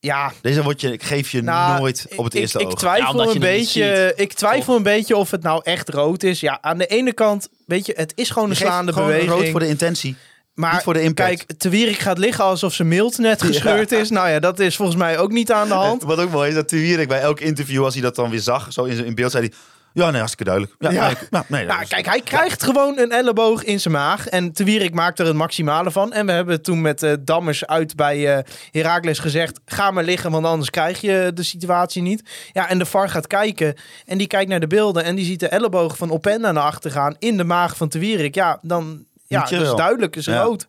ja, 0.00 0.32
Deze 0.40 0.62
word 0.62 0.80
je, 0.80 0.92
ik 0.92 1.02
geef 1.02 1.30
je 1.30 1.42
Nou, 1.42 1.78
nooit 1.80 2.06
op 2.16 2.24
het 2.24 2.34
ik- 2.34 2.40
eerste 2.40 2.58
ik, 2.58 2.66
oog. 2.66 2.74
Twijfel 2.74 3.30
een 3.30 3.38
beetje. 3.40 4.12
Ik 4.16 4.32
twijfel 4.32 4.76
een 4.76 4.82
beetje 4.82 5.16
of 5.16 5.30
het 5.30 5.42
nou 5.42 5.60
echt 5.64 5.88
rood 5.88 6.22
is. 6.22 6.40
Ja, 6.40 6.58
aan 6.60 6.78
de 6.78 6.86
ene 6.86 7.12
kant, 7.12 7.48
weet 7.66 7.86
je, 7.86 7.92
het 7.96 8.12
is 8.16 8.30
gewoon 8.30 8.50
een 8.50 8.56
slaande 8.56 8.92
gewoon 8.92 9.08
beweging. 9.08 9.32
rood 9.32 9.48
voor 9.48 9.60
de 9.60 9.68
intentie. 9.68 10.16
Maar 10.54 10.82
voor 10.82 10.94
de 10.94 11.02
impact. 11.02 11.46
kijk, 11.46 11.62
Wierik 11.62 11.98
gaat 11.98 12.18
liggen 12.18 12.44
alsof 12.44 12.74
zijn 12.74 12.88
milt 12.88 13.18
net 13.18 13.42
gescheurd 13.42 13.92
is. 13.92 14.10
Nou 14.10 14.28
ja, 14.28 14.38
dat 14.38 14.58
is 14.58 14.76
volgens 14.76 14.98
mij 14.98 15.18
ook 15.18 15.32
niet 15.32 15.52
aan 15.52 15.68
de 15.68 15.74
hand. 15.74 16.02
Wat 16.12 16.18
ook 16.18 16.30
mooi 16.30 16.48
is, 16.48 16.54
dat 16.54 16.68
Tuwierik 16.68 17.08
bij 17.08 17.20
elk 17.20 17.40
interview, 17.40 17.84
als 17.84 17.94
hij 17.94 18.02
dat 18.02 18.14
dan 18.14 18.30
weer 18.30 18.40
zag, 18.40 18.72
zo 18.72 18.84
in, 18.84 19.04
in 19.04 19.14
beeld, 19.14 19.30
zei 19.30 19.46
hij... 19.46 19.56
Ja, 19.94 20.10
nee, 20.10 20.16
hartstikke 20.16 20.44
duidelijk. 20.44 20.74
Ja, 20.78 20.90
Ja. 20.90 21.06
Nee, 21.06 21.16
nou, 21.30 21.44
nee, 21.48 21.66
Nou, 21.66 21.86
kijk, 21.86 22.06
hij 22.06 22.20
krijgt 22.20 22.62
gewoon 22.62 22.98
een 22.98 23.12
elleboog 23.12 23.64
in 23.64 23.80
zijn 23.80 23.94
maag. 23.94 24.28
En 24.28 24.52
Te 24.52 24.64
Wierik 24.64 24.94
maakt 24.94 25.18
er 25.18 25.26
het 25.26 25.36
maximale 25.36 25.90
van. 25.90 26.12
En 26.12 26.26
we 26.26 26.32
hebben 26.32 26.62
toen 26.62 26.80
met 26.80 27.02
eh, 27.02 27.12
Dammers 27.20 27.66
uit 27.66 27.96
bij 27.96 28.36
eh 28.36 28.44
Heracles 28.70 29.18
gezegd... 29.18 29.60
ga 29.66 29.90
maar 29.90 30.04
liggen, 30.04 30.30
want 30.30 30.46
anders 30.46 30.70
krijg 30.70 31.00
je 31.00 31.30
de 31.34 31.42
situatie 31.42 32.02
niet. 32.02 32.22
Ja, 32.52 32.68
en 32.68 32.78
de 32.78 32.86
VAR 32.86 33.08
gaat 33.08 33.26
kijken. 33.26 33.74
En 34.06 34.18
die 34.18 34.26
kijkt 34.26 34.50
naar 34.50 34.60
de 34.60 34.66
beelden. 34.66 35.04
En 35.04 35.14
die 35.14 35.24
ziet 35.24 35.40
de 35.40 35.48
elleboog 35.48 35.96
van 35.96 36.10
Openda 36.10 36.52
naar 36.52 36.64
achter 36.64 36.90
gaan... 36.90 37.16
in 37.18 37.36
de 37.36 37.44
maag 37.44 37.76
van 37.76 37.88
Te 37.88 37.98
Wierik. 37.98 38.34
Ja, 38.34 38.58
dan... 38.62 39.04
Ja, 39.26 39.44
dat 39.44 39.60
is 39.60 39.74
duidelijk, 39.74 40.16
is 40.16 40.26
rood. 40.26 40.68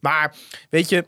Maar, 0.00 0.34
weet 0.70 0.88
je... 0.88 1.04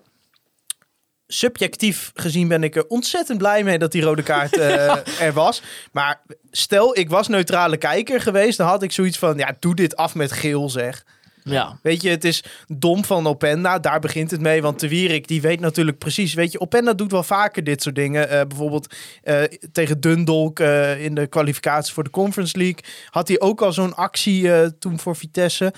Subjectief 1.26 2.10
gezien 2.14 2.48
ben 2.48 2.62
ik 2.62 2.76
er 2.76 2.86
ontzettend 2.86 3.38
blij 3.38 3.64
mee 3.64 3.78
dat 3.78 3.92
die 3.92 4.02
rode 4.02 4.22
kaart 4.22 4.56
eh, 4.58 5.20
er 5.20 5.32
was. 5.32 5.62
Maar 5.92 6.22
stel, 6.50 6.98
ik 6.98 7.10
was 7.10 7.28
neutrale 7.28 7.76
kijker 7.76 8.20
geweest, 8.20 8.58
dan 8.58 8.66
had 8.66 8.82
ik 8.82 8.92
zoiets 8.92 9.18
van: 9.18 9.36
ja, 9.36 9.56
doe 9.58 9.74
dit 9.74 9.96
af 9.96 10.14
met 10.14 10.32
geel, 10.32 10.70
zeg. 10.70 11.04
Ja. 11.44 11.78
Weet 11.82 12.02
je, 12.02 12.08
het 12.08 12.24
is 12.24 12.44
dom 12.66 13.04
van 13.04 13.26
Openda. 13.26 13.78
Daar 13.78 14.00
begint 14.00 14.30
het 14.30 14.40
mee. 14.40 14.62
Want 14.62 14.80
de 14.80 14.88
Wierik, 14.88 15.28
die 15.28 15.40
weet 15.40 15.60
natuurlijk 15.60 15.98
precies. 15.98 16.34
Weet 16.34 16.52
je, 16.52 16.60
Openda 16.60 16.92
doet 16.92 17.10
wel 17.10 17.22
vaker 17.22 17.64
dit 17.64 17.82
soort 17.82 17.94
dingen. 17.94 18.28
Eh, 18.28 18.46
bijvoorbeeld 18.46 18.94
eh, 19.22 19.42
tegen 19.72 20.00
Dundalk 20.00 20.60
eh, 20.60 21.04
in 21.04 21.14
de 21.14 21.26
kwalificatie 21.26 21.94
voor 21.94 22.04
de 22.04 22.10
Conference 22.10 22.58
League. 22.58 22.84
Had 23.10 23.28
hij 23.28 23.40
ook 23.40 23.62
al 23.62 23.72
zo'n 23.72 23.94
actie 23.94 24.78
toen 24.78 24.98
voor 24.98 25.16
Vitesse. 25.16 25.72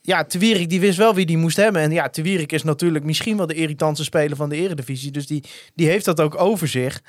Ja, 0.00 0.24
Te 0.24 0.38
Wierik 0.38 0.68
die 0.68 0.80
wist 0.80 0.98
wel 0.98 1.14
wie 1.14 1.26
die 1.26 1.38
moest 1.38 1.56
hebben. 1.56 1.82
En 1.82 1.90
ja, 1.90 2.08
Te 2.08 2.22
Wierik 2.22 2.52
is 2.52 2.62
natuurlijk 2.62 3.04
misschien 3.04 3.36
wel 3.36 3.46
de 3.46 3.54
irritantste 3.54 4.04
speler 4.04 4.36
van 4.36 4.48
de 4.48 4.56
eredivisie. 4.56 5.10
Dus 5.10 5.26
die, 5.26 5.44
die 5.74 5.88
heeft 5.88 6.04
dat 6.04 6.20
ook 6.20 6.40
over 6.40 6.68
zich. 6.68 7.02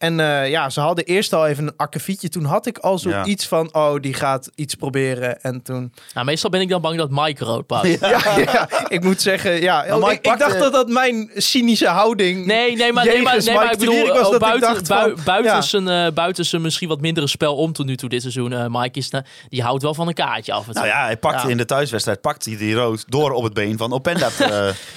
En 0.00 0.20
eh, 0.20 0.48
ja, 0.50 0.70
ze 0.70 0.80
hadden 0.80 1.04
eerst 1.04 1.32
al 1.32 1.46
even 1.46 1.66
een 1.66 1.72
akkefietje. 1.76 2.28
Toen 2.28 2.44
had 2.44 2.66
ik 2.66 2.78
al 2.78 2.92
Ja. 2.92 2.98
zoiets 2.98 3.46
van, 3.48 3.74
oh, 3.74 4.00
die 4.00 4.14
gaat 4.14 4.50
iets 4.54 4.74
proberen. 4.74 5.42
En 5.42 5.62
toen... 5.62 5.92
Nou, 6.14 6.26
meestal 6.26 6.50
ben 6.50 6.60
ik 6.60 6.68
dan 6.68 6.80
bang 6.80 6.96
dat 6.96 7.10
Mike 7.10 7.44
rood 7.44 7.66
pakt. 7.66 7.88
Ja, 8.00 8.20
ja, 8.38 8.68
ik 8.88 9.02
moet 9.04 9.20
zeggen, 9.20 9.60
ja. 9.60 9.96
Mike 9.96 10.12
ik, 10.30 10.38
dacht 10.38 10.58
dat 10.58 10.72
dat 10.72 10.88
mijn 10.88 11.30
cynische 11.34 11.86
houding. 11.88 12.46
Nee, 12.46 12.76
nee, 12.76 12.92
maar, 12.92 13.04
nee, 13.04 13.22
maar, 13.22 13.42
nee, 13.44 13.54
maar 13.54 13.72
ik 13.72 13.78
bedoel, 13.78 14.06
was 14.06 14.18
oh, 14.26 14.30
dat 14.30 14.40
buiten, 14.40 14.60
dacht 14.74 14.88
bui- 14.88 15.14
van, 15.14 15.24
buiten, 15.24 15.52
ja. 15.52 15.60
zijn, 15.60 15.88
eh, 15.88 16.12
buiten 16.12 16.44
zijn 16.46 16.62
misschien 16.62 16.88
wat 16.88 17.00
mindere 17.00 17.26
spel 17.26 17.56
om 17.56 17.72
tot 17.72 17.86
nu 17.86 17.96
toe 17.96 18.08
dit 18.08 18.20
seizoen. 18.20 18.52
eh, 18.52 18.64
Mike 18.68 18.98
is, 18.98 19.10
die 19.48 19.62
houdt 19.62 19.82
wel 19.82 19.94
van 19.94 20.08
een 20.08 20.14
kaartje 20.14 20.52
af 20.52 20.66
en 20.66 20.72
toe. 20.72 20.82
Nou 20.82 20.86
ja, 20.94 21.04
hij 21.04 21.16
pakte 21.16 21.44
Ja. 21.46 21.50
in 21.50 21.56
de 21.56 21.64
thuiswedstrijd 21.64 22.20
pakte 22.20 22.48
hij 22.48 22.58
die 22.58 22.74
rood 22.74 23.04
door 23.08 23.30
op 23.32 23.42
het 23.44 23.52
been 23.54 23.76
van 23.78 23.92
Openda. 23.92 24.28
eh. 24.38 24.48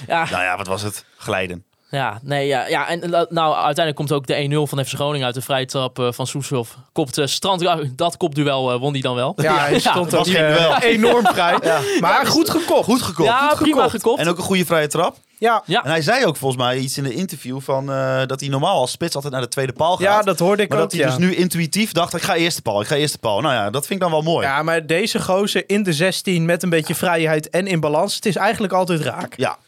Nou 0.06 0.28
ja, 0.42 0.56
wat 0.56 0.66
was 0.66 0.82
het? 0.82 1.04
Glijden. 1.16 1.64
Ja, 1.94 2.18
nee, 2.22 2.46
ja, 2.46 2.66
ja. 2.68 2.88
En 2.88 3.10
nou, 3.10 3.54
uiteindelijk 3.54 3.96
komt 3.96 4.12
ook 4.12 4.26
de 4.26 4.66
1-0 4.66 4.68
van 4.68 4.84
FC 4.84 4.92
Groningen 4.94 5.26
uit 5.26 5.34
de 5.34 5.42
vrije 5.42 5.66
trap 5.66 5.98
eh, 5.98 6.08
van 6.12 6.26
Soeslof. 6.26 6.76
Kopt 6.92 7.18
uh, 7.18 7.26
Strand, 7.26 7.60
ja, 7.60 7.78
dat 7.96 8.16
kopduel 8.16 8.72
eh 8.72 8.78
won 8.78 8.92
hij 8.92 9.00
dan 9.00 9.14
wel. 9.14 9.32
Ja, 9.36 9.58
hij 9.58 9.78
stond 9.90 10.10
was 10.10 10.28
ook 10.28 10.34
duel. 10.34 10.78
enorm 10.78 11.26
vrij. 11.26 11.58
Maar 12.00 12.26
goed 12.26 12.50
gekocht. 12.50 12.84
Goed 12.84 13.02
gekocht. 13.02 13.28
Ja, 13.28 13.48
Goed 13.48 13.58
prima 13.58 13.88
gekocht. 13.88 14.20
En 14.20 14.28
ook 14.28 14.36
een 14.36 14.42
goede 14.42 14.64
vrije 14.64 14.86
trap. 14.86 15.16
Ja. 15.38 15.62
Ja. 15.66 15.84
En 15.84 15.90
hij 15.90 16.02
zei 16.02 16.24
ook 16.24 16.36
volgens 16.36 16.62
mij 16.62 16.78
iets 16.78 16.98
in 16.98 17.04
de 17.04 17.14
interview 17.14 17.60
van 17.60 17.90
eh, 17.92 18.20
dat 18.26 18.40
hij 18.40 18.48
normaal 18.48 18.80
als 18.80 18.90
spits 18.90 19.14
altijd 19.14 19.32
naar 19.32 19.42
de 19.42 19.48
tweede 19.48 19.72
paal 19.72 19.96
gaat. 19.96 20.00
ja, 20.00 20.22
dat 20.22 20.38
hoorde 20.38 20.62
ik 20.62 20.68
maar 20.68 20.78
ook, 20.78 20.90
dat 20.90 20.92
hij 20.92 21.10
ja. 21.10 21.16
dus 21.16 21.26
nu 21.26 21.34
intuïtief 21.34 21.92
dacht, 21.92 22.14
ik 22.14 22.22
ga 22.22 22.34
eerste 22.34 22.62
paal, 22.62 22.80
ik 22.80 22.86
ga 22.86 22.94
eerste 22.94 23.18
paal. 23.18 23.40
Nou 23.40 23.54
ja, 23.54 23.70
dat 23.70 23.86
vind 23.86 24.02
ik 24.02 24.08
dan 24.08 24.10
wel 24.10 24.32
mooi. 24.32 24.46
Ja, 24.46 24.62
maar 24.62 24.86
deze 24.86 25.22
gozer 25.22 25.64
in 25.66 25.82
de 25.82 25.92
16 25.92 26.44
met 26.44 26.62
een 26.62 26.70
beetje 26.70 26.94
vrijheid 26.94 27.50
en 27.50 27.66
in 27.66 27.80
balans. 27.80 28.14
Het 28.14 28.26
is 28.26 28.36
eigenlijk 28.36 28.72
altijd 28.72 29.00
raak. 29.00 29.34
Ja. 29.36 29.58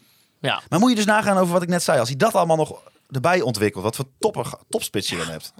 Ja. 0.40 0.62
Maar 0.68 0.78
moet 0.78 0.90
je 0.90 0.96
dus 0.96 1.04
nagaan 1.04 1.38
over 1.38 1.52
wat 1.52 1.62
ik 1.62 1.68
net 1.68 1.82
zei. 1.82 1.98
Als 1.98 2.08
hij 2.08 2.16
dat 2.16 2.34
allemaal 2.34 2.56
nog 2.56 2.82
erbij 3.10 3.40
ontwikkelt, 3.40 3.84
wat 3.84 3.96
voor 3.96 4.04
topper, 4.18 4.52
topspits 4.68 5.08
je 5.08 5.16
dan 5.16 5.26
hebt. 5.26 5.52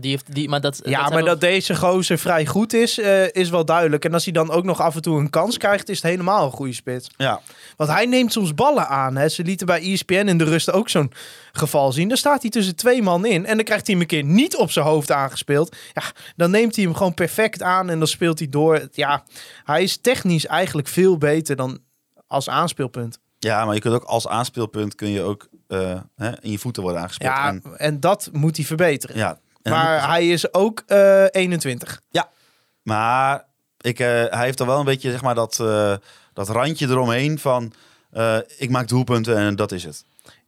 Die 0.00 0.10
heeft, 0.10 0.34
die, 0.34 0.48
maar 0.48 0.60
dat, 0.60 0.80
Ja, 0.84 1.08
maar 1.08 1.24
dat 1.24 1.40
deze 1.40 1.76
gozer 1.76 2.18
vrij 2.18 2.46
goed 2.46 2.72
is, 2.72 2.98
eh, 2.98 3.32
is 3.32 3.50
wel 3.50 3.64
duidelijk. 3.64 4.04
En 4.04 4.14
als 4.14 4.24
hij 4.24 4.32
dan 4.32 4.50
ook 4.50 4.64
nog 4.64 4.80
af 4.80 4.94
en 4.94 5.02
toe 5.02 5.18
een 5.18 5.30
kans 5.30 5.56
krijgt, 5.56 5.88
is 5.88 6.02
het 6.02 6.10
helemaal 6.10 6.44
een 6.44 6.52
goede 6.52 6.72
spits. 6.72 7.10
Ja. 7.16 7.40
Want 7.76 7.90
hij 7.90 8.06
neemt 8.06 8.32
soms 8.32 8.54
ballen 8.54 8.88
aan. 8.88 9.16
Hè. 9.16 9.28
Ze 9.28 9.42
lieten 9.42 9.66
bij 9.66 9.92
ESPN 9.92 10.14
in 10.14 10.38
de 10.38 10.44
rust 10.44 10.72
ook 10.72 10.88
zo'n 10.88 11.12
geval 11.52 11.92
zien. 11.92 12.08
Daar 12.08 12.16
staat 12.16 12.40
hij 12.42 12.50
tussen 12.50 12.76
twee 12.76 13.02
man 13.02 13.26
in. 13.26 13.46
En 13.46 13.56
dan 13.56 13.64
krijgt 13.64 13.86
hij 13.86 13.94
hem 13.94 14.02
een 14.02 14.08
keer 14.08 14.24
niet 14.24 14.56
op 14.56 14.70
zijn 14.70 14.86
hoofd 14.86 15.10
aangespeeld. 15.10 15.76
Ja, 15.92 16.02
dan 16.36 16.50
neemt 16.50 16.76
hij 16.76 16.84
hem 16.84 16.94
gewoon 16.94 17.14
perfect 17.14 17.62
aan 17.62 17.90
en 17.90 17.98
dan 17.98 18.08
speelt 18.08 18.38
hij 18.38 18.48
door. 18.48 18.88
Ja, 18.92 19.24
hij 19.64 19.82
is 19.82 19.96
technisch 19.96 20.46
eigenlijk 20.46 20.88
veel 20.88 21.18
beter 21.18 21.56
dan 21.56 21.78
als 22.26 22.48
aanspeelpunt. 22.48 23.18
Ja, 23.44 23.64
maar 23.64 23.74
je 23.74 23.80
kunt 23.80 23.94
ook 23.94 24.04
als 24.04 24.28
aanspeelpunt 24.28 24.94
kun 24.94 25.08
je 25.08 25.22
ook 25.22 25.48
eh, 25.68 26.00
hè, 26.16 26.40
in 26.42 26.50
je 26.50 26.58
voeten 26.58 26.82
worden 26.82 27.00
aangespeeld. 27.00 27.32
Ja, 27.34 27.48
En, 27.48 27.62
en 27.76 28.00
dat 28.00 28.28
moet 28.32 28.56
hij 28.56 28.66
verbeteren. 28.66 29.16
ja. 29.16 29.38
Dan 29.62 29.72
maar 29.72 30.08
hij 30.08 30.28
is 30.28 30.54
ook 30.54 30.82
eh 30.86 31.24
21. 31.30 32.00
Maar 32.82 33.44
ik, 33.80 33.98
eh, 33.98 34.06
hij 34.08 34.44
heeft 34.44 34.60
er 34.60 34.66
wel 34.66 34.78
een 34.78 34.84
beetje 34.84 35.10
zeg 35.10 35.22
maar, 35.22 35.34
dat, 35.34 35.56
dat 36.32 36.48
randje 36.48 36.86
eromheen 36.86 37.38
van 37.38 37.72
ik 38.58 38.70
maak 38.70 38.88
doelpunten 38.88 39.36
en 39.36 39.56
dat 39.56 39.72
is 39.72 39.84
het. 39.84 40.04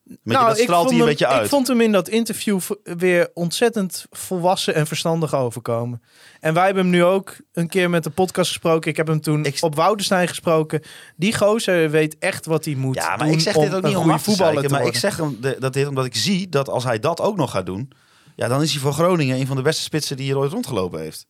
Je, 0.09 0.18
dat 0.32 0.59
straalt 0.59 0.68
Nou, 0.68 0.82
hij 0.84 0.90
een 0.92 0.96
hem- 0.98 1.07
beetje 1.07 1.26
uit. 1.26 1.42
Ik 1.44 1.48
vond 1.50 1.66
hem 1.66 1.80
in 1.80 1.92
dat 1.92 2.09
interview 2.09 2.61
weer 2.82 3.30
ontzettend 3.34 4.07
volwassen 4.11 4.74
en 4.74 4.86
verstandig 4.86 5.34
overkomen. 5.34 6.02
En 6.40 6.54
wij 6.54 6.64
hebben 6.64 6.82
hem 6.82 6.92
nu 6.92 7.04
ook 7.04 7.36
een 7.52 7.68
keer 7.68 7.90
met 7.90 8.04
de 8.04 8.11
podcast 8.11 8.48
gesproken. 8.48 8.90
Ik 8.90 8.96
heb 8.96 9.07
hem 9.07 9.20
toen 9.20 9.44
Ik- 9.44 9.57
op 9.61 9.74
Woudenstein 9.74 10.28
gesproken. 10.28 10.82
Die 11.16 11.36
gozer 11.36 11.90
weet 11.90 12.18
echt 12.18 12.46
wat 12.46 12.64
hij 12.64 12.74
moet 12.74 12.94
Ja, 12.94 13.09
maar 13.09 13.18
doen 13.18 13.34
ik 13.34 13.40
zeg 13.40 13.54
dit 13.54 13.74
ook 13.74 13.82
niet 13.82 13.96
om 13.96 14.11
te 14.11 14.18
voetballer 14.18 14.62
te 14.62 14.68
maar 14.68 14.86
ik 14.86 14.96
zeg 14.96 15.16
hem 15.16 15.38
dat 15.59 15.72
dit 15.72 15.86
omdat 15.86 16.04
ik 16.04 16.16
zie 16.16 16.48
dat 16.48 16.68
als 16.68 16.84
hij 16.84 16.98
dat 16.98 17.20
ook 17.20 17.36
nog 17.36 17.50
gaat 17.50 17.66
doen, 17.66 17.90
ja, 18.36 18.48
dan 18.48 18.62
is 18.62 18.72
hij 18.72 18.80
voor 18.80 18.92
Groningen 18.92 19.36
een 19.40 19.46
van 19.46 19.57
de 19.57 19.62
beste 19.62 19.82
spitsen 19.82 20.16
die 20.16 20.26
hier 20.26 20.38
ooit 20.38 20.52
rondgelopen 20.52 21.00
heeft. 21.00 21.26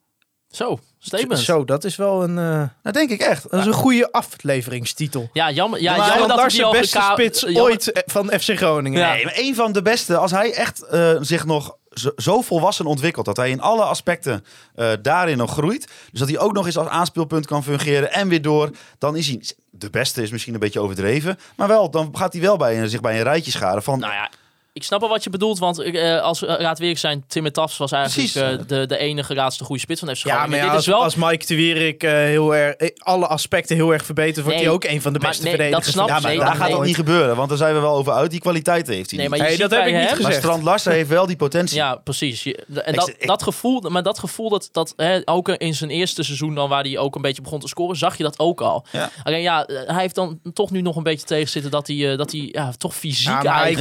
Zo, 0.51 0.79
statement. 0.99 1.41
Zo, 1.41 1.65
dat 1.65 1.85
is 1.85 1.97
wel 1.97 2.23
een, 2.23 2.39
eh, 2.39 2.63
Dat 2.83 2.95
denk 2.95 3.11
ik 3.11 3.21
echt. 3.21 3.51
dat 3.51 3.61
is 3.61 3.67
een 3.67 3.73
goede 3.73 4.13
afleveringstitel. 4.13 5.29
Ja, 5.33 5.51
jammer, 5.51 5.81
ja, 5.83 5.91
maar 5.91 5.99
jammer 6.01 6.19
Van 6.19 6.29
dat 6.29 6.37
Larsen, 6.39 6.59
hij 6.61 6.69
al 6.69 6.81
beste 6.81 7.01
spits 7.13 7.41
jammer- 7.41 7.63
ooit 7.63 7.93
eh, 7.93 8.03
van 8.07 8.27
FC 8.41 8.57
Groningen. 8.57 9.01
Ja. 9.01 9.13
Nee, 9.13 9.25
maar 9.25 9.35
een 9.37 9.55
van 9.55 9.73
de 9.73 9.83
beste, 9.83 10.17
als 10.17 10.31
hij 10.31 10.53
echt 10.55 10.83
eh, 10.83 11.17
zich 11.21 11.45
nog 11.45 11.77
zo, 11.91 12.11
zo 12.17 12.41
volwassen 12.41 12.87
ontwikkelt, 12.87 13.27
dat 13.27 13.37
hij 13.37 13.51
in 13.51 13.61
alle 13.61 13.83
aspecten 13.83 14.45
eh, 14.75 14.93
daarin 15.03 15.37
nog 15.37 15.53
groeit, 15.53 15.87
dus 16.11 16.21
dat 16.21 16.29
hij 16.29 16.39
ook 16.39 16.53
nog 16.53 16.67
eens 16.67 16.79
als 16.79 16.89
aanspeelpunt 16.89 17.47
kan 17.47 17.63
fungeren 17.65 18.13
en 18.13 18.29
weer 18.29 18.43
door, 18.43 18.71
dan 18.99 19.17
is 19.17 19.27
hij 19.27 19.41
de 19.71 19.91
beste 19.91 20.23
is 20.23 20.31
misschien 20.31 20.55
een 20.55 20.61
beetje 20.61 20.81
overdreven, 20.81 21.39
maar 21.57 21.69
wel, 21.69 21.91
dan 21.91 22.11
gaat 22.17 22.33
hij 22.33 22.43
wel 22.43 22.57
bij, 22.57 22.81
een- 22.83 22.89
zich 22.89 23.01
bij 23.01 23.17
een 23.17 23.23
rijtje 23.23 23.51
scharen 23.51 23.83
van 23.83 23.99
Nou 23.99 24.13
ja, 24.13 24.31
ik 24.77 24.83
snap 24.83 25.01
wel 25.01 25.09
wat 25.09 25.25
je 25.25 25.31
bedoelt, 25.31 25.59
want 25.59 25.79
eh, 25.79 26.21
als 26.23 26.41
we 26.41 26.47
raad 26.47 26.79
weer 26.79 26.99
zijn, 26.99 27.25
Timmer 27.29 27.53
Tafs 27.53 27.77
was 27.77 27.93
eigenlijk 27.93 28.35
eh, 28.35 28.67
de, 28.67 28.87
de 28.87 28.99
enige 28.99 29.35
raadste 29.35 29.65
goede 29.65 29.81
spits 29.81 30.01
van 30.01 30.09
FC 30.17 30.25
Ja, 30.25 30.31
Groningen. 30.31 30.51
maar 30.51 30.59
ja, 30.59 30.65
Dit 30.65 30.75
als, 30.75 30.87
is 30.87 30.93
wel... 30.93 31.03
als 31.03 31.15
Mike 31.15 31.47
de 31.47 31.55
Wierik 31.55 32.03
eh, 32.03 32.11
heel 32.13 32.55
erg, 32.55 32.75
eh, 32.75 32.89
alle 32.99 33.27
aspecten 33.27 33.77
heel 33.77 33.93
erg 33.93 34.05
verbeterd, 34.05 34.37
wordt 34.45 34.55
Nee, 34.59 34.65
hij 34.67 34.75
ook 34.75 34.85
een 34.85 35.03
van 35.03 35.13
de 35.13 35.19
beste 35.19 35.43
nee, 35.43 35.55
verdedigers. 35.55 35.93
dat 35.95 36.07
Ja, 36.09 36.13
maar 36.21 36.31
Nee, 36.31 36.39
daar 36.39 36.55
gaat 36.55 36.69
dat 36.71 36.79
nee. 36.79 36.87
niet 36.87 36.97
gebeuren, 36.97 37.37
want 37.37 37.49
daar 37.49 37.59
zijn 37.59 37.75
we 37.75 37.81
wel 37.81 37.95
over 37.97 38.13
uit. 38.13 38.31
Die 38.31 38.41
kwaliteiten 38.41 38.95
heeft 38.95 39.11
hij 39.11 39.19
Nee, 39.19 39.29
niet. 39.29 39.39
maar 39.39 39.51
je 39.51 39.57
dat 39.59 39.71
heb 39.71 39.81
ik 39.87 39.87
niet 39.87 39.95
hem- 39.95 40.07
gezegd. 40.09 40.23
Maar 40.23 40.33
Strand 40.33 40.63
Larsen 40.63 40.93
heeft 40.93 41.09
wel 41.09 41.27
die 41.27 41.37
potentie. 41.37 41.77
Ja, 41.77 41.95
precies. 41.95 42.43
Je- 42.43 42.65
En 42.85 42.95
dat, 42.95 43.09
ik- 43.09 43.27
dat 43.27 43.43
gevoel, 43.43 43.81
maar 43.81 44.03
dat 44.03 44.19
gevoel 44.19 44.49
dat, 44.49 44.69
dat 44.73 44.93
hè, 44.97 45.21
ook 45.25 45.49
in 45.49 45.75
zijn 45.75 45.91
eerste 45.91 46.23
seizoen 46.23 46.55
dan 46.55 46.69
waar 46.69 46.83
hij 46.83 46.99
ook 46.99 47.15
een 47.15 47.23
beetje 47.23 47.43
begon 47.43 47.61
te 47.61 47.69
scoren, 47.69 47.97
zag 47.97 48.17
je 48.17 48.23
dat 48.23 48.39
ook 48.39 48.61
al. 48.61 48.85
Ja. 48.93 49.11
Alleen 49.25 49.43
ja, 49.43 49.65
eh, 49.67 49.77
hij 49.93 50.01
heeft 50.01 50.15
dan 50.15 50.41
toch 50.53 50.71
nu 50.71 50.81
nog 50.81 50.97
een 50.97 51.03
beetje 51.03 51.27
tegenzitten 51.27 51.71
dat 51.71 51.87
hij, 51.87 52.11
eh, 52.11 52.19
dat 52.19 52.31
hij 52.33 52.49
ja, 52.53 52.73
toch 52.79 52.95
fysiek 52.95 53.43
Ja, 53.43 53.61
eigenlijk... 53.63 53.79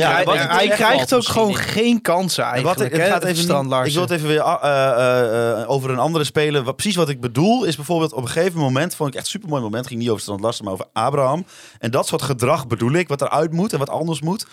Ja, 0.77 0.84
krijgt- 0.93 1.13
ook 1.13 1.25
gewoon 1.25 1.55
geen 1.55 2.01
kansen 2.01 2.43
En 2.43 2.49
eigenlijk. 2.49 2.77
Wat, 2.77 2.87
ik- 2.87 2.93
het 2.93 3.01
hè, 3.01 3.07
gaat 3.07 3.23
even 3.23 3.43
Strand 3.43 3.69
niet, 3.69 3.85
ik 3.87 3.93
wil 3.93 4.01
het 4.01 4.11
even 4.11 4.27
weer 4.27 4.41
ah, 4.41 4.63
eh, 4.63 4.89
eh, 4.91 5.61
eh, 5.61 5.69
over 5.69 5.89
een 5.89 5.99
andere 5.99 6.23
speler. 6.23 6.63
Wat, 6.63 6.75
precies 6.75 6.95
wat 6.95 7.09
ik 7.09 7.21
bedoel 7.21 7.63
is 7.63 7.75
bijvoorbeeld 7.75 8.13
op 8.13 8.21
een 8.21 8.29
gegeven 8.29 8.59
moment, 8.59 8.95
vond 8.95 9.09
ik 9.09 9.15
echt 9.15 9.25
een 9.25 9.31
supermooi 9.31 9.61
moment, 9.61 9.87
ging 9.87 9.99
niet 9.99 10.09
over 10.09 10.21
Strand 10.21 10.41
Larsen, 10.41 10.63
maar 10.63 10.73
over 10.73 10.85
Abraham. 10.93 11.45
En 11.79 11.91
dat 11.91 12.07
soort 12.07 12.21
gedrag 12.21 12.67
bedoel 12.67 12.91
ik, 12.93 13.07
wat 13.07 13.21
eruit 13.21 13.51
moet 13.51 13.73
en 13.73 13.79
wat 13.79 13.89
anders 13.89 14.21
moet. 14.21 14.45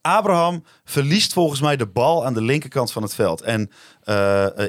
Abraham 0.00 0.64
verliest 0.84 1.32
volgens 1.32 1.60
mij 1.60 1.76
de 1.76 1.86
bal 1.86 2.24
aan 2.24 2.34
de 2.34 2.42
linkerkant 2.42 2.92
van 2.92 3.02
het 3.02 3.14
veld. 3.14 3.40
En 3.42 3.70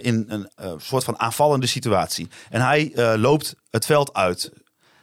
in 0.01 0.25
een 0.27 0.49
eh, 0.55 0.71
soort 0.77 1.03
van 1.03 1.19
aanvallende 1.19 1.67
situatie. 1.67 2.27
En 2.49 2.61
hij 2.61 2.91
eh, 2.95 3.13
loopt 3.15 3.55
het 3.69 3.85
veld 3.85 4.13
uit. 4.13 4.51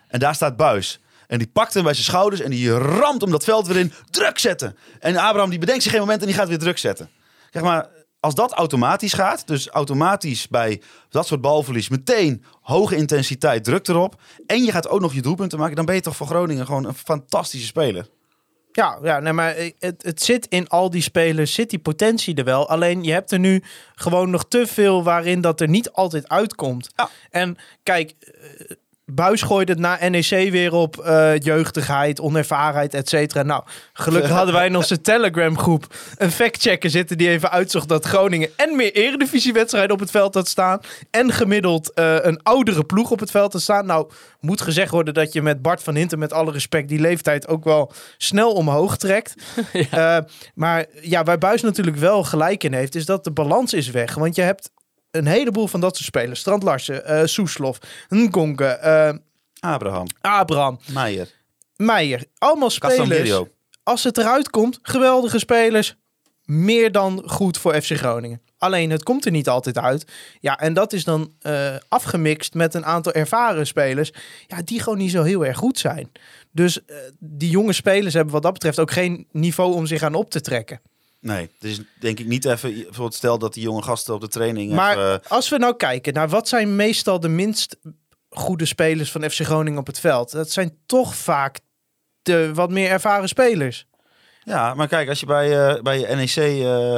En 0.09 0.19
daar 0.19 0.35
staat 0.35 0.57
Buis. 0.57 1.01
En 1.27 1.39
die 1.39 1.51
pakt 1.53 1.75
hem 1.75 1.83
bij 1.83 1.93
zijn 1.93 2.05
schouders 2.05 2.41
en 2.41 2.51
die 2.51 2.71
ramt 2.71 3.23
om 3.23 3.31
dat 3.31 3.45
veld 3.45 3.67
weer 3.67 3.77
in. 3.77 3.93
Druk 4.11 4.39
zetten. 4.39 4.77
En 5.01 5.17
Abraham 5.17 5.51
die 5.51 5.59
bedenkt 5.59 5.83
zich 5.83 5.93
geen 5.93 6.01
moment 6.01 6.21
en 6.21 6.27
die 6.27 6.37
gaat 6.37 6.49
weer 6.49 6.59
druk 6.59 6.79
zetten. 6.79 7.11
Zeg 7.51 7.63
maar, 7.63 7.89
als 8.21 8.35
dat 8.35 8.53
automatisch 8.53 9.13
gaat, 9.13 9.47
dus 9.47 9.69
automatisch 9.69 10.49
bij 10.49 10.83
dat 11.09 11.27
soort 11.27 11.41
balverlies 11.41 11.89
meteen 11.89 12.45
hoge 12.61 12.97
intensiteit, 12.97 13.65
druk 13.65 13.89
erop. 13.89 14.21
En 14.47 14.65
je 14.65 14.71
gaat 14.71 14.89
ook 14.89 15.01
nog 15.01 15.15
je 15.15 15.23
doelpunten 15.23 15.59
maken, 15.59 15.77
dan 15.77 15.85
ben 15.85 15.95
je 15.95 16.01
toch 16.01 16.17
voor 16.17 16.27
Groningen 16.27 16.67
gewoon 16.67 16.85
een 16.85 16.95
fantastische 16.95 17.67
speler. 17.67 18.09
Ja, 18.73 18.99
ja 19.03 19.21
nee, 19.21 19.33
maar 19.33 19.55
het, 19.79 20.03
het 20.03 20.23
zit 20.23 20.47
in 20.47 20.69
al 20.69 20.91
die 20.91 21.03
spelers, 21.03 21.55
zit 21.55 21.71
die 21.71 21.79
potentie 21.79 22.35
er 22.35 22.45
wel. 22.45 22.69
Alleen 22.69 23.03
je 23.03 23.13
hebt 23.13 23.33
er 23.33 23.39
nu 23.39 23.63
gewoon 23.95 24.31
nog 24.31 24.45
te 24.49 24.67
veel 24.67 25.03
waarin 25.03 25.41
dat 25.41 25.61
er 25.61 25.69
niet 25.69 25.91
altijd 25.91 26.29
uitkomt. 26.29 26.91
Ja. 26.97 27.09
En 27.31 27.57
kijk, 27.83 28.15
eh, 28.21 28.77
Buis 29.15 29.43
gooide 29.43 29.73
het 29.73 29.81
na 29.81 30.09
NEC 30.09 30.51
weer 30.51 30.73
op 30.73 30.99
eh, 30.99 31.39
jeugdigheid, 31.39 32.21
onervarenheid, 32.21 32.95
et 32.95 33.09
cetera. 33.09 33.43
Nou, 33.43 33.63
gelukkig 33.93 34.31
hadden 34.41 34.55
wij 34.55 34.67
in 34.67 34.77
onze 34.77 35.01
Telegram 35.01 35.59
groep 35.59 35.87
een 36.17 36.31
factchecker 36.31 36.91
zitten 36.91 37.19
die 37.19 37.29
even 37.29 37.51
uitzocht 37.51 37.89
dat 37.89 38.05
Groningen 38.05 38.49
en 38.57 38.77
meer 38.77 38.93
eredivisiewedstrijden 38.93 39.93
op 39.93 40.01
het 40.01 40.11
veld 40.11 40.35
had 40.35 40.49
staan. 40.49 40.81
En 41.11 41.33
gemiddeld 41.33 41.93
eh, 41.93 42.17
een 42.21 42.43
oudere 42.43 42.85
ploeg 42.85 43.11
op 43.11 43.21
het 43.21 43.31
veld 43.31 43.53
had 43.53 43.63
staan. 43.63 43.87
Nou, 43.87 44.11
moet 44.41 44.61
gezegd 44.61 44.91
worden 44.91 45.15
dat 45.15 45.33
je 45.33 45.43
met 45.43 45.63
Bart 45.63 45.83
van 45.83 45.95
Hinten, 45.95 46.19
met 46.19 46.33
alle 46.33 46.53
respect, 46.53 46.89
die 46.89 47.01
leeftijd 47.01 47.49
ook 47.49 47.65
wel 47.65 47.93
snel 48.17 48.53
omhoog 48.53 48.97
trekt. 48.97 49.35
Eh, 49.91 50.19
maar 50.55 50.87
ja, 51.01 51.23
waar 51.23 51.39
Buis 51.39 51.63
natuurlijk 51.63 51.97
wel 51.97 52.25
gelijk 52.25 52.65
in 52.65 52.73
heeft, 52.73 52.95
is 52.95 53.07
dat 53.07 53.25
de 53.25 53.31
balans 53.31 53.73
is 53.73 53.91
weg. 53.91 54.15
Want 54.15 54.37
je 54.37 54.43
hebt 54.43 54.71
een 55.15 55.27
heleboel 55.27 55.67
van 55.67 55.81
dat 55.81 55.97
soort 55.97 56.07
spelers. 56.07 56.41
Strand 56.41 56.63
Larsen, 56.63 57.07
eh 57.07 57.25
Soeslof, 57.25 57.79
Ngonke, 58.09 58.65
eh 58.65 59.13
Abraham, 59.61 60.07
Abraham, 60.21 60.79
Meijer, 60.87 61.29
Meijer. 61.77 62.25
Allemaal 62.39 62.71
spelers. 62.71 63.43
Als 63.83 64.05
het 64.05 64.19
eruit 64.19 64.51
komt, 64.51 64.79
geweldige 64.83 65.39
spelers. 65.39 65.97
Meer 66.45 66.93
dan 66.93 67.23
goed 67.27 67.59
voor 67.59 67.83
FC 67.83 67.91
Groningen. 67.91 68.41
Alleen 68.59 68.91
het 68.91 69.03
komt 69.03 69.25
er 69.25 69.31
niet 69.31 69.49
altijd 69.49 69.79
uit. 69.79 70.05
Ja, 70.41 70.59
en 70.59 70.75
dat 70.75 70.93
is 70.93 71.05
dan 71.05 71.33
eh, 71.41 71.75
afgemixt 71.89 72.55
met 72.55 72.75
een 72.75 72.85
aantal 72.85 73.13
ervaren 73.13 73.67
spelers. 73.67 74.13
Ja, 74.47 74.63
die 74.63 74.81
gewoon 74.81 74.99
niet 74.99 75.11
zo 75.11 75.23
heel 75.23 75.47
erg 75.47 75.57
goed 75.57 75.79
zijn. 75.79 76.13
Dus 76.51 76.85
eh, 76.85 76.97
die 77.19 77.51
jonge 77.51 77.73
spelers 77.73 78.15
hebben 78.15 78.33
wat 78.33 78.43
dat 78.43 78.53
betreft 78.53 78.79
ook 78.79 78.91
geen 78.91 79.27
niveau 79.33 79.75
om 79.75 79.87
zich 79.87 80.03
aan 80.03 80.15
op 80.15 80.31
te 80.31 80.41
trekken. 80.41 80.81
Nee, 81.25 81.51
dus 81.59 81.81
denk 82.01 82.21
ik 82.21 82.27
niet 82.27 82.45
even, 82.45 82.73
bijvoorbeeld 82.73 83.15
stel 83.15 83.39
dat 83.39 83.55
die 83.55 83.63
jonge 83.63 83.83
gasten 83.83 84.15
op 84.15 84.21
de 84.21 84.29
training 84.29 84.73
Maar 84.73 84.97
even, 84.97 85.23
als 85.29 85.49
we 85.49 85.59
nou 85.59 85.77
kijken 85.77 86.15
naar 86.15 86.29
wat 86.29 86.49
zijn 86.49 86.77
meestal 86.77 87.21
de 87.21 87.29
minst 87.29 87.77
goede 88.29 88.65
spelers 88.65 89.11
van 89.11 89.31
FC 89.31 89.41
Groningen 89.41 89.79
op 89.79 89.87
het 89.87 90.01
veld. 90.01 90.33
Dat 90.33 90.51
zijn 90.51 90.79
toch 90.87 91.15
vaak 91.15 91.59
de 92.23 92.51
wat 92.55 92.71
meer 92.71 92.91
ervaren 92.91 93.29
spelers. 93.29 93.87
Ja, 94.43 94.75
maar 94.75 94.89
kijk, 94.89 95.09
als 95.09 95.21
je 95.21 95.27
bij, 95.27 95.69
eh, 95.69 95.83
bij 95.83 95.99
je 95.99 96.07
NEC 96.07 96.37
eh, 96.37 96.97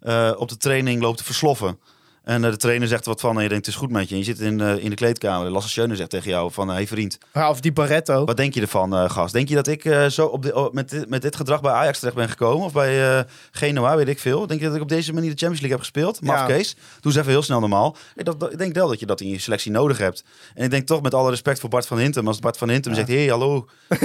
eh, 0.00 0.40
op 0.40 0.48
de 0.48 0.56
training 0.56 1.02
loopt 1.02 1.18
te 1.18 1.24
versloffen. 1.24 1.80
En 2.28 2.44
eh, 2.44 2.50
de 2.50 2.56
trainer 2.56 2.88
zegt 2.88 3.04
wat 3.04 3.20
van 3.20 3.36
en 3.36 3.42
je 3.42 3.48
denkt 3.48 3.66
het 3.66 3.74
is 3.74 3.80
goed 3.80 3.90
met 3.90 4.08
je. 4.08 4.12
En 4.14 4.18
je 4.18 4.24
zit 4.26 4.40
in, 4.40 4.60
eh, 4.60 4.76
in 4.84 4.90
de 4.90 4.96
kleedkamer. 4.96 5.50
Lasse 5.50 5.68
Schöne 5.68 5.96
zegt 5.96 6.10
tegen 6.10 6.30
jou 6.30 6.52
van, 6.52 6.68
hé 6.68 6.74
hey 6.74 6.86
vriend, 6.86 7.18
Ja, 7.32 7.50
Of 7.50 7.60
die 7.60 7.72
Barretto. 7.72 8.24
wat 8.24 8.36
denk 8.36 8.54
je 8.54 8.60
ervan 8.60 8.94
eh, 8.96 9.10
gast? 9.10 9.32
Denk 9.32 9.48
je 9.48 9.54
dat 9.54 9.66
ik 9.66 9.82
zo 10.08 10.26
op 10.26 10.42
de, 10.42 10.68
met, 10.72 10.90
dit, 10.90 11.08
met 11.08 11.22
dit 11.22 11.36
gedrag 11.36 11.60
bij 11.60 11.72
Ajax 11.72 11.98
terecht 11.98 12.16
ben 12.16 12.28
gekomen? 12.28 12.66
Of 12.66 12.72
bij 12.72 13.24
Genoa, 13.50 13.96
weet 13.96 14.08
ik 14.08 14.18
veel. 14.18 14.46
Denk 14.46 14.60
je 14.60 14.66
dat 14.66 14.74
ik 14.76 14.82
op 14.82 14.88
deze 14.88 15.12
manier 15.12 15.30
de 15.30 15.36
Champions 15.36 15.60
League 15.60 15.78
heb 15.78 15.86
gespeeld? 15.86 16.20
Maf 16.22 16.36
Ja. 16.38 16.46
Kees, 16.46 16.74
doe 16.74 17.12
eens 17.12 17.16
even 17.20 17.30
heel 17.30 17.42
snel 17.42 17.60
normaal. 17.60 17.96
Ik, 18.14 18.24
dat, 18.24 18.40
dat- 18.40 18.52
ik 18.52 18.58
denk 18.58 18.74
wel 18.74 18.88
dat 18.88 19.00
je 19.00 19.06
dat 19.06 19.20
in 19.20 19.28
je 19.28 19.38
selectie 19.38 19.70
nodig 19.70 19.98
hebt. 19.98 20.24
En 20.54 20.64
ik 20.64 20.70
denk 20.70 20.86
toch 20.86 21.02
met 21.02 21.14
alle 21.14 21.30
respect 21.30 21.60
voor 21.60 21.68
Bart 21.70 21.86
van 21.86 21.98
Hintem. 21.98 22.26
Als 22.26 22.38
Bart 22.38 22.56
van 22.56 22.68
Hintem 22.68 22.94
zegt, 22.94 23.08
hé 23.08 23.16
hey, 23.18 23.26
hallo. 23.26 23.66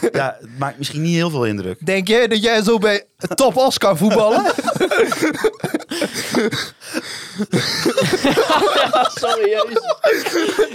ja, 0.12 0.36
het 0.40 0.58
maakt 0.58 0.78
misschien 0.78 1.02
niet 1.02 1.14
heel 1.14 1.30
veel 1.30 1.44
indruk. 1.44 1.86
Denk 1.86 2.08
jij 2.08 2.26
dat 2.28 2.42
jij 2.42 2.62
zo 2.62 2.78
bij 2.78 3.04
top 3.34 3.56
Os 3.56 3.78
kan 3.78 3.96
voetballen? 3.96 4.42
Sorry, 9.20 9.48
jezus. 9.50 9.82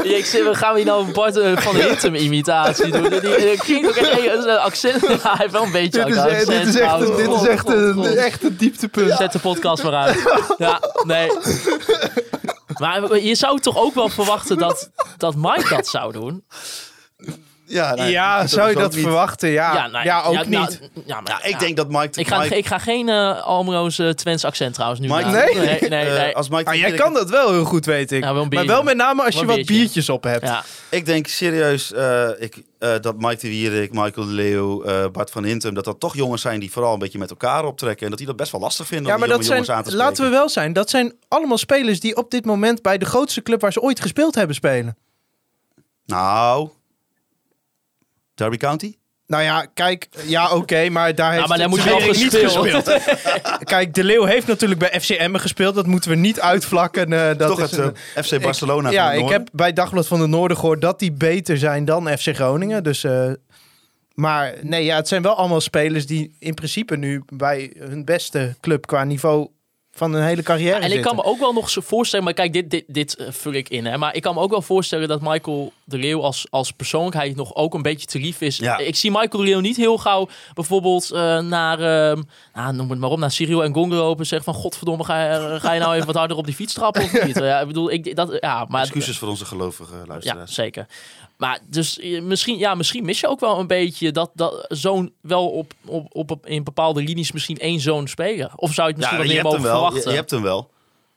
Ja, 0.03 0.15
ik 0.17 0.25
zit, 0.25 0.43
we 0.43 0.55
gaan 0.55 0.73
we 0.73 0.79
hier 0.79 0.87
nou 0.87 1.05
een 1.07 1.13
Bart 1.13 1.37
eh, 1.37 1.57
van 1.57 1.75
Hintem 1.75 2.15
imitatie 2.15 2.91
doen? 2.91 3.09
Die, 3.09 3.19
die 3.21 3.57
klinkt 3.57 3.87
ook 3.89 3.95
echt 3.95 4.45
een 4.45 4.57
accent. 4.57 5.01
Ja, 5.07 5.17
hij 5.21 5.35
heeft 5.37 5.51
wel 5.51 5.63
een 5.63 5.71
beetje 5.71 6.05
dit, 6.05 6.15
is, 6.15 6.21
accent. 6.21 6.47
dit 6.47 6.67
is 6.67 6.75
echt, 6.75 6.93
een- 7.01 7.15
dit 7.15 7.19
is 7.19 7.25
God, 7.25 7.47
echt, 7.47 7.59
God, 7.61 7.71
een, 7.73 7.93
God. 7.93 8.05
echt 8.15 8.43
een 8.43 8.55
dieptepunt. 8.57 9.13
Zet 9.17 9.31
de 9.31 9.39
podcast 9.39 9.83
maar 9.83 9.93
uit. 9.93 10.17
Ja, 10.57 10.81
nee. 11.03 11.31
Maar 12.79 13.17
je 13.19 13.35
zou 13.35 13.59
toch 13.59 13.77
ook 13.77 13.93
wel 13.93 14.09
verwachten 14.09 14.57
dat, 14.57 14.89
dat 15.17 15.35
Mike 15.35 15.69
dat 15.69 15.87
zou 15.87 16.11
doen? 16.11 16.43
Ja, 17.69 17.95
nee, 17.95 18.11
Ja, 18.11 18.47
zou 18.47 18.69
je 18.69 18.75
dat 18.75 18.93
niet- 18.95 19.03
verwachten? 19.03 19.49
Ja, 19.49 19.87
nou, 19.87 20.05
ja, 20.05 20.21
ook 20.23 20.33
nou, 20.33 20.49
niet. 20.49 20.79
ja, 21.05 21.21
maar, 21.21 21.31
Ja, 21.31 21.43
ik 21.43 21.51
ja. 21.51 21.57
denk 21.57 21.77
dat 21.77 21.89
Mike... 21.89 22.19
Ik 22.19 22.27
ga, 22.27 22.39
Mike- 22.39 22.55
ik 22.57 22.65
ga 22.65 22.77
geen 22.79 23.09
Almero's 23.09 23.99
eh, 23.99 24.09
Twents 24.09 24.45
accent 24.45 24.73
trouwens 24.73 25.01
nu. 25.01 25.07
Mike-. 25.07 25.29
Nee? 25.29 25.55
Nee, 25.55 25.89
nee, 25.89 26.05
eh, 26.17 26.35
als 26.35 26.49
Mike 26.49 26.69
Ah, 26.69 26.75
jij 26.75 26.91
kan 26.91 27.13
dat 27.13 27.29
wel 27.29 27.51
heel 27.51 27.63
goed, 27.63 27.85
weet 27.85 28.11
ik. 28.11 28.23
Ja, 28.23 28.33
wel 28.33 28.43
een 28.43 28.49
maar 28.49 28.65
wel 28.65 28.83
met 28.83 28.95
name 28.97 29.23
als 29.23 29.33
Wel 29.33 29.41
je 29.43 29.47
wat 29.47 29.55
biertje. 29.55 29.73
biertjes 29.73 30.09
op 30.09 30.23
hebt. 30.23 30.43
Ja. 30.47 30.63
Ik 30.89 31.05
denk 31.05 31.27
serieus 31.27 31.93
eh, 31.93 32.27
ik, 32.37 32.63
eh, 32.79 32.93
dat 33.01 33.15
Mike 33.17 33.41
de 33.41 33.47
Wierik, 33.47 33.91
Michael 33.93 34.27
de 34.27 34.33
Leeuw, 34.33 34.83
eh, 34.83 35.05
Bart 35.11 35.29
van 35.31 35.43
Hintem... 35.43 35.73
dat 35.73 35.85
dat 35.85 35.99
toch 35.99 36.15
jongens 36.15 36.41
zijn 36.41 36.59
die 36.59 36.71
vooral 36.71 36.93
een 36.93 36.99
beetje 36.99 37.19
met 37.19 37.29
elkaar 37.29 37.65
optrekken... 37.65 38.03
en 38.03 38.09
dat 38.09 38.17
die 38.17 38.27
dat 38.27 38.35
best 38.35 38.51
wel 38.51 38.61
lastig 38.61 38.87
vinden 38.87 39.07
Ja, 39.07 39.13
om 39.13 39.19
maar 39.19 39.27
die 39.29 39.37
dat 39.37 39.45
zijn, 39.45 39.57
jongens 39.59 39.77
aan 39.77 39.83
te 39.83 39.89
spreken. 39.89 40.09
laten 40.09 40.23
we 40.25 40.29
wel 40.31 40.49
zijn, 40.49 40.73
dat 40.73 40.89
zijn 40.89 41.13
allemaal 41.27 41.57
spelers 41.57 41.99
die 41.99 42.15
op 42.17 42.31
dit 42.31 42.45
moment 42.45 42.81
bij 42.81 42.97
de 42.97 43.05
grootste 43.05 43.41
club 43.41 43.61
waar 43.61 43.71
ze 43.73 43.81
ooit 43.81 43.99
gespeeld 43.99 44.35
hebben 44.35 44.55
spelen. 44.55 44.97
Nou... 46.05 46.69
Derby 48.37 48.57
County? 48.57 48.95
Nou 49.27 49.43
ja, 49.43 49.65
kijk, 49.73 50.07
ja 50.25 50.51
oké, 50.55 50.89
maar 50.89 51.15
daar 51.15 51.33
heeft 51.33 51.47
maar 51.47 51.57
daar 51.57 51.69
moet 51.69 51.83
je 51.83 51.89
Twering 51.89 52.11
wel 52.11 52.23
niet 52.23 52.33
gespeeld. 52.35 52.87
gespeeld. 52.87 53.63
kijk, 53.73 53.93
De 53.93 54.03
Leeuw 54.03 54.23
heeft 54.23 54.47
natuurlijk 54.47 54.79
bij 54.79 54.99
FCM 55.01 55.35
gespeeld, 55.35 55.75
dat 55.75 55.85
moeten 55.85 56.09
we 56.09 56.15
niet 56.15 56.39
uitvlakken. 56.41 57.13
eh, 57.13 57.37
dat 57.37 57.47
toch 57.47 57.61
is 57.61 57.71
het 57.71 57.79
een- 57.79 57.95
eh, 58.15 58.23
FC 58.23 58.41
Barcelona 58.41 58.89
ja, 58.89 59.11
ik 59.11 59.29
heb 59.29 59.47
bij 59.51 59.73
Dagblad 59.73 60.07
van 60.07 60.19
de 60.19 60.27
Noorden 60.27 60.57
gehoord 60.57 60.81
dat 60.81 60.99
die 60.99 61.11
beter 61.11 61.57
zijn 61.57 61.85
dan 61.85 62.17
FC 62.17 62.27
Groningen. 62.35 62.83
Dus, 62.83 63.03
eh, 63.03 63.29
maar 64.13 64.53
nee, 64.61 64.83
ja, 64.85 64.95
het 64.95 65.07
zijn 65.07 65.21
wel 65.21 65.35
allemaal 65.35 65.61
spelers 65.61 66.05
die 66.05 66.35
in 66.39 66.53
principe 66.53 66.97
nu 66.97 67.23
bij 67.33 67.71
hun 67.79 68.05
beste 68.05 68.55
club 68.61 68.85
qua 68.87 69.03
niveau 69.03 69.47
van 69.97 70.13
hun 70.13 70.23
hele 70.23 70.43
carrière 70.43 70.79
En 70.79 70.91
ik 70.91 71.01
kan 71.01 71.15
me 71.15 71.23
ook 71.23 71.39
wel 71.39 71.53
nog 71.53 71.69
zo 71.69 71.81
voorstellen, 71.81 72.25
maar 72.25 72.33
kijk, 72.33 72.53
dit, 72.53 72.69
dit, 72.71 72.83
dit 72.87 73.15
eh, 73.15 73.27
vul 73.31 73.51
ik 73.53 73.69
in. 73.69 73.85
Hè, 73.85 73.97
maar 73.97 74.15
ik 74.15 74.21
kan 74.21 74.33
me 74.35 74.41
ook 74.41 74.49
wel 74.49 74.61
voorstellen 74.61 75.07
dat 75.07 75.21
Michael 75.21 75.73
de 75.83 75.97
Leeuw 75.97 76.21
als, 76.21 76.47
als 76.49 76.71
persoonlijkheid 76.71 77.35
nog 77.35 77.55
ook 77.55 77.73
een 77.73 77.81
beetje 77.81 78.07
te 78.07 78.19
lief 78.19 78.41
is. 78.41 78.57
Ja. 78.57 78.77
Ik 78.77 78.95
zie 78.95 79.11
Michael 79.11 79.43
de 79.43 79.49
Leeuw 79.49 79.59
niet 79.59 79.77
heel 79.77 79.97
gauw 79.97 80.27
bijvoorbeeld 80.53 81.11
eh, 81.11 81.39
naar, 81.39 81.79
ehm, 81.79 82.21
nou, 82.53 82.73
noem 82.73 82.89
het 82.89 82.99
maar 82.99 83.09
op, 83.09 83.19
naar 83.19 83.31
Cyril 83.31 83.63
en 83.63 83.73
Gong 83.73 83.91
lopen 83.93 84.19
en 84.19 84.25
zeggen 84.25 84.53
van 84.53 84.61
godverdomme, 84.61 85.03
ga, 85.03 85.23
je- 85.33 85.59
ga 85.59 85.71
je 85.73 85.79
nou 85.79 85.93
even 85.93 86.05
wat 86.05 86.15
harder 86.15 86.37
op 86.37 86.45
die 86.45 86.55
fiets 86.55 86.73
trappen 86.73 87.03
of 87.03 87.23
niet? 87.25 87.35
ja, 87.37 87.59
ik 87.61 87.67
bedoel, 87.67 87.91
ik, 87.91 88.15
dat, 88.15 88.37
ja, 88.39 88.65
maar 88.69 88.81
Excuses 88.81 89.17
voor 89.17 89.27
onze 89.29 89.45
gelovige 89.45 89.95
ja, 89.95 90.03
luisteraars. 90.07 90.53
zeker. 90.53 90.85
Maar 91.37 91.59
dus 91.69 91.99
eh, 91.99 92.21
misschien, 92.21 92.57
ja, 92.57 92.75
misschien 92.75 93.05
mis 93.05 93.19
je 93.19 93.27
ook 93.27 93.39
wel 93.39 93.59
een 93.59 93.67
beetje 93.67 94.11
dat, 94.11 94.31
dat 94.33 94.65
zo'n 94.67 95.13
wel 95.21 95.49
op, 95.49 95.73
op, 95.85 96.15
op, 96.15 96.45
in 96.45 96.63
bepaalde 96.63 97.01
linies 97.01 97.31
misschien 97.31 97.57
één 97.57 97.79
zo'n 97.79 98.07
speler. 98.07 98.51
Of 98.55 98.73
zou 98.73 98.87
je 98.87 98.93
het 98.93 98.97
misschien 98.97 99.17
Ja, 99.17 99.23
wel 99.23 99.33
je 99.35 99.41
meer 99.43 99.51
hebt 99.51 99.63
hem 99.63 99.71
mogen 99.71 99.79
wel. 99.79 99.83
Je, 99.83 99.85
verwachten? 99.87 100.11
je 100.11 100.17
hebt 100.17 100.31
hem 100.31 100.41
wel. 100.41 100.71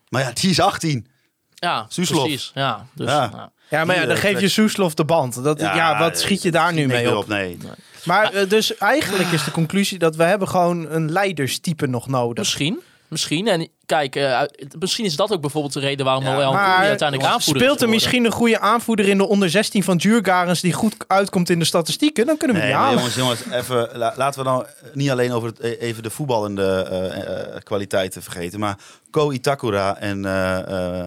Maar 0.09 0.23
ja, 0.23 0.33
die 0.33 0.51
is 0.51 0.61
18. 0.61 1.07
Ja, 1.55 1.87
Soeslof. 1.89 2.23
precies. 2.23 2.51
Ja, 2.55 2.87
dus, 2.95 3.09
Ja. 3.09 3.31
ja. 3.33 3.53
Ja, 3.71 3.85
maar 3.85 3.97
ja, 3.97 4.07
dan 4.07 4.15
eh, 4.17 4.21
geef 4.21 4.41
je 4.41 4.49
Soeslof 4.49 4.95
de 4.95 5.05
band. 5.05 5.45
Dat, 5.45 5.61
ja, 5.61 5.99
wat 5.99 6.19
schiet 6.21 6.43
je 6.43 6.51
daar 6.51 6.73
nu 6.73 6.87
mee 6.87 7.17
op? 7.17 7.27
Nee. 7.29 7.59
Maar 8.05 8.33
eh, 8.33 8.49
dus 8.49 8.77
eigenlijk 8.77 9.31
is 9.31 9.45
de 9.45 9.51
conclusie 9.51 9.99
dat 9.99 10.17
we 10.17 10.23
hebben 10.23 10.49
gewoon 10.49 10.91
een 10.91 11.13
leiderstype 11.13 11.87
nog 11.87 12.09
nodig. 12.09 12.45
Misschien. 12.45 12.81
Misschien. 13.11 13.49
En 13.49 13.69
kijk, 13.87 14.17
eh, 14.17 14.41
misschien 14.79 15.05
is 15.05 15.17
dat 15.17 15.33
ook 15.33 15.41
bijvoorbeeld 15.41 15.73
de 15.73 15.81
reden 15.81 16.05
waarom 16.05 16.25
Ja, 16.25 16.33
Noël 16.33 16.57
uiteindelijk 16.57 17.29
aanvoerder 17.29 17.43
Speelt 17.43 17.61
er 17.63 17.69
geworden. 17.71 17.91
misschien 17.91 18.25
een 18.25 18.33
goede 18.33 18.61
aanvoerder 18.61 19.09
in 19.09 19.19
de 19.19 19.29
onder 19.29 19.51
16 19.51 19.83
van 19.83 19.97
Djurgarens 19.97 20.61
die 20.61 20.73
goed 20.73 20.95
uitkomt 21.07 21.51
in 21.51 21.59
de 21.59 21.65
statistieken? 21.65 22.27
Dan 22.27 22.37
kunnen 22.37 22.57
we 22.57 22.63
Nee, 22.63 22.71
die 22.71 22.81
maar 22.81 22.89
halen. 22.89 22.99
jongens, 23.13 23.17
jongens, 23.47 23.65
even, 23.65 23.89
la- 23.99 24.15
laten 24.17 24.43
we 24.43 24.49
nou 24.49 24.65
niet 24.93 25.11
alleen 25.11 25.33
over 25.33 25.49
het, 25.49 25.61
eh, 25.61 25.83
even 25.83 26.03
de 26.03 26.11
voetballende 26.11 26.87
eh, 26.91 27.55
eh, 27.57 27.63
kwaliteiten 27.63 28.23
vergeten. 28.23 28.61
Maar 28.61 28.79
Ko 29.11 29.31
Itakura 29.31 29.97
en 29.97 30.25
eh 30.25 30.59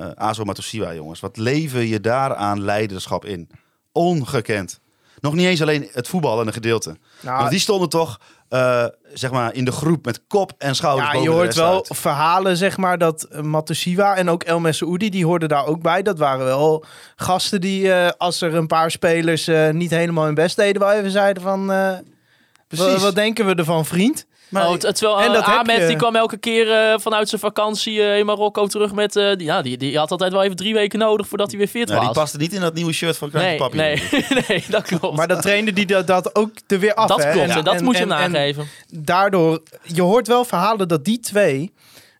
eh, 0.02 0.10
Azo 0.16 0.44
Matosiwa, 0.44 0.94
jongens. 0.94 1.20
Wat 1.20 1.38
leven 1.38 1.88
je 1.88 2.02
daar 2.02 2.36
aan 2.36 2.64
leiderschap 2.64 3.26
in? 3.26 3.50
Ongekend. 3.92 4.80
Nog 5.20 5.34
niet 5.34 5.46
eens 5.46 5.62
alleen 5.62 5.90
het 5.92 6.08
voetballende 6.08 6.52
gedeelte. 6.54 6.98
Nou, 7.22 7.38
Want 7.38 7.50
die 7.50 7.60
stonden 7.60 7.90
toch 7.90 8.20
eh, 8.54 8.86
zeg 9.14 9.32
maar 9.32 9.54
in 9.54 9.66
de 9.66 9.72
groep 9.72 10.06
met 10.06 10.22
kop 10.28 10.52
en 10.58 10.76
schouders 10.76 11.12
ja, 11.12 11.20
je 11.22 11.30
hoort 11.30 11.56
wel 11.56 11.74
uit. 11.74 11.90
verhalen, 11.94 12.58
zeg 12.58 12.78
maar, 12.78 12.98
dat 12.98 13.28
uh, 13.32 13.40
Matusiwa 13.42 14.16
en 14.16 14.30
ook 14.30 14.44
El 14.44 14.60
Messoudi, 14.60 15.10
die 15.10 15.26
hoorden 15.26 15.50
daar 15.50 15.66
ook 15.66 15.82
bij. 15.82 16.02
Dat 16.02 16.18
waren 16.18 16.46
wel 16.46 16.86
gasten 17.16 17.62
die, 17.62 17.94
eh, 17.94 18.12
als 18.18 18.42
er 18.42 18.54
een 18.56 18.68
paar 18.68 18.92
spelers 18.92 19.48
eh, 19.48 19.70
niet 19.70 19.90
helemaal 19.90 20.26
hun 20.26 20.34
best 20.34 20.56
deden, 20.56 20.82
wel 20.82 20.92
even 20.92 21.12
zeiden 21.12 21.44
van... 21.44 21.72
eh, 21.72 21.92
Precies. 22.68 22.88
Wat, 22.88 23.02
wat 23.02 23.16
denken 23.16 23.46
we 23.46 23.56
ervan, 23.56 23.86
vriend? 23.86 24.26
Maar- 24.54 24.68
Oh, 24.70 24.74
terwijl 24.76 25.20
En 25.20 25.26
en 25.28 25.34
dat 25.34 25.46
heb 25.46 25.56
Ahmed 25.56 25.88
die 25.88 25.96
kwam 25.96 26.16
elke 26.16 26.38
keer 26.38 26.72
eh, 26.72 27.00
vanuit 27.00 27.30
zijn 27.30 27.42
vakantie 27.42 28.02
eh, 28.02 28.18
in 28.18 28.26
Marokko 28.26 28.68
terug 28.68 28.94
met... 28.94 29.16
eh, 29.16 29.28
die, 29.36 29.44
ja, 29.46 29.62
die, 29.62 29.78
die 29.78 29.98
had 29.98 30.12
altijd 30.12 30.32
wel 30.32 30.44
even 30.44 30.56
drie 30.56 30.74
weken 30.74 31.00
nodig 31.00 31.28
voordat 31.28 31.50
hij 31.50 31.58
weer 31.58 31.68
fit 31.68 31.90
Ja, 31.90 31.98
die 31.98 32.08
was. 32.08 32.18
paste 32.18 32.38
niet 32.38 32.54
in 32.54 32.62
dat 32.62 32.74
nieuwe 32.74 32.94
shirt 32.94 33.18
van 33.18 33.30
Kraantje 33.30 33.50
nee, 33.50 33.58
Papi. 33.60 33.78
nee, 33.78 34.04
nee, 34.48 34.64
dat 34.70 34.84
klopt. 34.84 35.16
Maar 35.18 35.28
dat 35.28 35.42
trainde 35.42 35.74
die 35.74 35.86
dat, 35.86 36.08
dat 36.08 36.36
ook 36.36 36.52
er 36.68 36.80
weer 36.80 36.94
af. 36.94 37.08
dat 37.08 37.24
hè? 37.24 37.32
klopt, 37.32 37.50
en, 37.50 37.64
dat 37.64 37.82
moet 37.82 37.98
je 37.98 38.04
en- 38.04 38.12
en 38.12 38.32
nageven. 38.32 38.68
daardoor, 38.88 39.62
je 39.84 40.02
hoort 40.02 40.28
wel 40.28 40.46
verhalen 40.46 40.88
dat 40.88 41.06
die 41.06 41.20
twee 41.20 41.74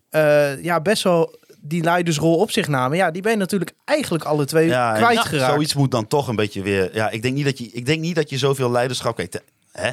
eh, 0.10 0.64
ja, 0.64 0.82
best 0.82 1.04
wel 1.04 1.36
die 1.66 1.84
leidersrol 1.84 2.36
op 2.38 2.52
zich 2.52 2.68
namen. 2.68 2.98
Ja, 2.98 3.12
die 3.12 3.22
ben 3.22 3.32
je 3.32 3.38
natuurlijk 3.38 3.72
eigenlijk 3.86 4.24
alle 4.24 4.46
twee 4.46 4.68
Ja, 4.68 4.94
kwijtgeraakt. 4.94 5.54
Zoiets 5.54 5.74
moet 5.74 5.92
dan 5.92 6.08
toch 6.08 6.28
een 6.28 6.36
beetje 6.36 6.62
weer. 6.62 6.90
Ja, 6.96 7.10
ik 7.10 7.22
denk 7.22 7.36
niet 7.36 7.46
dat 7.46 7.58
je, 7.58 7.70
ik 7.72 7.86
denk 7.86 8.00
niet 8.02 8.16
dat 8.16 8.30
je 8.30 8.38
zoveel 8.38 8.72
leiderschap. 8.72 9.16
Kijk, 9.16 9.32
te- 9.32 9.42
hè? 9.72 9.90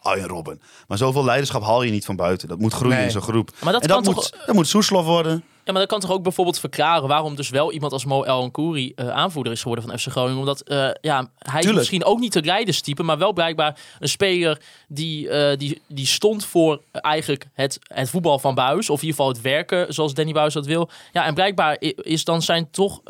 Arjen 0.00 0.28
Robben. 0.28 0.60
Maar 0.88 0.98
zoveel 0.98 1.24
leiderschap 1.24 1.62
haal 1.62 1.82
je 1.82 1.90
niet 1.90 2.04
van 2.04 2.16
buiten. 2.16 2.48
Dat 2.48 2.58
moet 2.58 2.72
groeien 2.72 2.96
Nee. 2.96 3.04
in 3.06 3.10
zo'n 3.10 3.22
groep. 3.22 3.50
Maar 3.62 3.72
dat 3.72 3.82
en 3.82 3.88
kan 3.88 4.02
dat 4.02 4.14
toch- 4.14 4.30
moet, 4.32 4.46
dat 4.46 4.54
moet 4.54 4.68
Soeslof 4.68 5.04
worden. 5.04 5.44
Ja, 5.64 5.72
maar 5.72 5.80
dat 5.80 5.90
kan 5.90 6.00
toch 6.00 6.10
ook 6.10 6.22
bijvoorbeeld 6.22 6.58
verklaren 6.60 7.08
waarom 7.08 7.34
dus 7.34 7.48
wel 7.48 7.72
iemand 7.72 7.92
als 7.92 8.04
Mo 8.04 8.22
El 8.22 8.44
Nkouri 8.46 8.92
eh 8.94 9.08
aanvoerder 9.08 9.52
is 9.52 9.60
geworden 9.62 9.84
van 9.88 9.98
FC 9.98 10.06
Groningen. 10.10 10.38
Omdat 10.38 10.60
eh, 10.60 10.88
ja, 11.00 11.28
hij 11.38 11.60
is 11.60 11.72
misschien 11.72 12.04
ook 12.04 12.18
niet 12.18 12.32
de 12.32 12.42
leiderstype, 12.42 13.02
maar 13.02 13.18
wel 13.18 13.32
blijkbaar 13.32 13.78
een 13.98 14.08
speler 14.08 14.60
die, 14.88 15.28
eh, 15.28 15.56
die, 15.58 15.80
die 15.88 16.06
stond 16.06 16.44
voor 16.44 16.80
eigenlijk 16.92 17.46
het, 17.52 17.78
het 17.86 18.10
voetbal 18.10 18.38
van 18.38 18.54
Buis. 18.54 18.90
Of 18.90 19.02
in 19.02 19.06
ieder 19.06 19.16
geval 19.16 19.28
het 19.32 19.40
werken 19.42 19.94
zoals 19.94 20.14
Danny 20.14 20.32
Buis 20.32 20.54
dat 20.54 20.66
wil. 20.66 20.90
Ja, 21.12 21.24
en 21.24 21.34
blijkbaar 21.34 21.76
is 21.96 22.24
dan 22.24 22.42
zijn 22.42 22.70
toch 22.70 23.00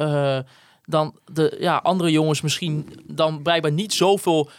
dan 0.84 1.14
de 1.32 1.56
ja, 1.60 1.76
andere 1.76 2.10
jongens 2.10 2.40
misschien 2.40 3.00
dan 3.06 3.42
blijkbaar 3.42 3.72
niet 3.72 3.92
zoveel 3.94 4.50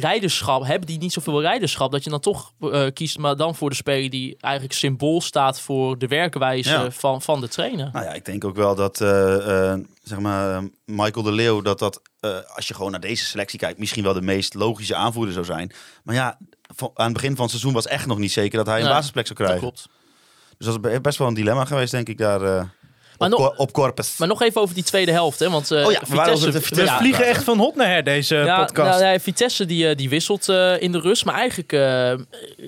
rijderschap, 0.00 0.64
hebben 0.64 0.86
die 0.86 0.98
niet 0.98 1.12
zoveel 1.12 1.40
rijderschap, 1.40 1.92
dat 1.92 2.04
je 2.04 2.10
dan 2.10 2.20
toch 2.20 2.52
eh, 2.60 2.86
kiest, 2.92 3.18
maar 3.18 3.36
dan 3.36 3.54
voor 3.54 3.70
de 3.70 3.76
speler 3.76 4.10
die 4.10 4.36
eigenlijk 4.40 4.74
symbool 4.74 5.20
staat 5.20 5.60
voor 5.60 5.98
de 5.98 6.06
werkwijze 6.06 6.70
Ja. 6.70 6.90
van, 6.90 7.22
van 7.22 7.40
de 7.40 7.48
trainer. 7.48 7.88
Nou 7.92 8.04
ja, 8.04 8.12
ik 8.12 8.24
denk 8.24 8.44
ook 8.44 8.56
wel 8.56 8.74
dat 8.74 9.00
eh, 9.00 9.70
eh, 9.72 9.78
zeg 10.02 10.18
maar, 10.18 10.50
eh, 10.56 10.62
Michael 10.84 11.22
de 11.24 11.32
Leeuw, 11.32 11.60
dat 11.62 11.78
dat, 11.78 12.02
eh, 12.20 12.30
als 12.54 12.68
je 12.68 12.74
gewoon 12.74 12.90
naar 12.90 13.00
deze 13.00 13.24
selectie 13.24 13.58
kijkt, 13.58 13.78
misschien 13.78 14.02
wel 14.04 14.14
de 14.14 14.22
meest 14.22 14.54
logische 14.54 14.94
aanvoerder 14.94 15.32
zou 15.34 15.44
zijn. 15.44 15.72
Maar 16.04 16.14
ja, 16.14 16.38
van- 16.74 16.90
aan 16.94 17.04
het 17.04 17.14
begin 17.14 17.30
van 17.32 17.40
het 17.40 17.50
seizoen 17.50 17.72
was 17.72 17.86
echt 17.86 18.06
nog 18.06 18.18
niet 18.18 18.32
zeker 18.32 18.56
dat 18.58 18.66
hij 18.66 18.78
een 18.78 18.84
Nee, 18.84 18.92
basisplek 18.92 19.26
zou 19.26 19.38
Dat 19.38 19.46
krijgen. 19.48 19.68
klopt. 19.68 19.88
Dus 20.58 20.66
dat 20.66 20.92
is 20.92 21.00
best 21.00 21.18
wel 21.18 21.28
een 21.28 21.34
dilemma 21.34 21.64
geweest, 21.64 21.90
denk 21.90 22.08
ik, 22.08 22.18
daar 22.18 22.42
eh, 22.42 22.64
Maar 23.18 23.32
op, 23.32 23.38
nog- 23.38 23.56
op 23.56 23.72
Corpus. 23.72 24.16
Maar 24.18 24.28
nog 24.28 24.42
even 24.42 24.60
over 24.60 24.74
die 24.74 24.84
tweede 24.84 25.12
helft, 25.12 25.38
hè? 25.38 25.50
Want 25.50 25.70
eh 25.70 25.84
Oh 25.86 25.92
ja, 25.92 26.00
we 26.08 26.16
ja, 26.84 26.98
vliegen 26.98 27.26
echt 27.26 27.44
van 27.44 27.58
hot 27.58 27.74
naar 27.74 27.86
her, 27.86 28.04
deze 28.04 28.34
ja, 28.36 28.64
podcast. 28.64 28.90
nou, 28.90 29.02
nee, 29.02 29.20
Vitesse 29.20 29.66
die, 29.66 29.88
eh, 29.88 29.96
die 29.96 30.08
wisselt 30.08 30.48
eh, 30.48 30.82
in 30.82 30.92
de 30.92 31.00
rust, 31.00 31.24
maar 31.24 31.34
eigenlijk 31.34 31.72
eh, 31.72 31.80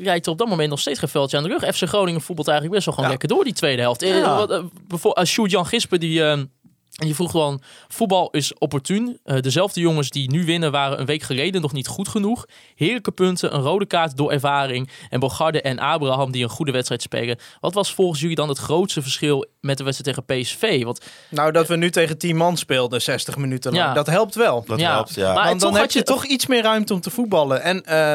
rijdt 0.03 0.27
er 0.27 0.33
op 0.33 0.39
dat 0.39 0.49
moment 0.49 0.71
nog 0.71 0.81
steeds 0.81 0.99
geen 0.99 1.09
veldje 1.09 1.37
aan 1.37 1.43
de 1.43 1.49
rug. 1.49 1.75
FC 1.77 1.83
Groningen 1.89 2.21
voetbalt 2.21 2.49
eigenlijk 2.49 2.77
best 2.77 2.87
wel 2.87 2.95
gewoon 2.95 3.11
Ja. 3.11 3.17
lekker 3.19 3.37
door 3.37 3.45
die 3.45 3.53
tweede 3.55 3.83
helft. 3.83 4.03
Eh, 4.03 4.09
Ja. 4.19 4.37
wat, 4.37 4.51
eh, 4.51 4.59
bijvoorbeeld, 4.89 5.15
als 5.15 5.31
Sjoerd-Jan 5.31 5.67
Gispen 5.67 6.01
die, 6.01 6.23
eh, 6.99 7.07
die 7.07 7.15
vroeg 7.15 7.33
dan, 7.33 7.61
voetbal 7.89 8.29
is 8.31 8.55
opportun. 8.59 9.19
Eh, 9.25 9.41
dezelfde 9.41 9.81
jongens 9.81 10.11
die 10.11 10.31
nu 10.31 10.45
winnen 10.45 10.73
waren 10.73 11.01
een 11.01 11.07
week 11.07 11.23
geleden 11.23 11.61
nog 11.61 11.73
niet 11.73 11.87
goed 11.87 12.09
genoeg. 12.09 12.47
Heerlijke 12.75 13.11
punten, 13.11 13.55
een 13.55 13.61
rode 13.61 13.87
kaart 13.87 14.17
door 14.17 14.33
ervaring. 14.33 14.91
En 15.11 15.21
Bogarde 15.21 15.63
en 15.63 15.79
Abraham 15.79 16.33
die 16.33 16.43
een 16.43 16.49
goede 16.49 16.73
wedstrijd 16.73 17.03
spelen. 17.03 17.39
Wat 17.61 17.75
was 17.75 17.95
volgens 17.95 18.21
jullie 18.21 18.37
dan 18.37 18.49
het 18.49 18.59
grootste 18.59 19.03
verschil 19.03 19.47
met 19.61 19.79
de 19.79 19.85
wedstrijd 19.85 20.17
tegen 20.27 20.43
PSV? 20.43 20.85
Want 20.85 21.01
Nou, 21.31 21.53
dat 21.53 21.69
we 21.69 21.77
nu 21.77 21.91
tegen 21.91 22.19
10 22.19 22.37
man 22.37 22.57
speelden, 22.57 23.03
60 23.03 23.37
minuten 23.37 23.73
lang. 23.73 23.85
Ja. 23.85 23.93
Dat 23.95 24.07
helpt 24.07 24.35
wel. 24.35 24.65
dat 24.67 24.81
ja, 24.81 24.93
helpt, 24.93 25.15
ja. 25.15 25.33
maar- 25.35 25.49
Want 25.49 25.61
dan 25.61 25.73
heb 25.73 25.81
had 25.83 25.93
je 25.93 25.99
je- 25.99 26.05
toch 26.05 26.25
iets 26.27 26.47
meer 26.47 26.63
ruimte 26.63 26.95
om 26.95 27.01
te 27.01 27.11
voetballen. 27.11 27.63
En 27.63 27.85
eh, 27.85 28.15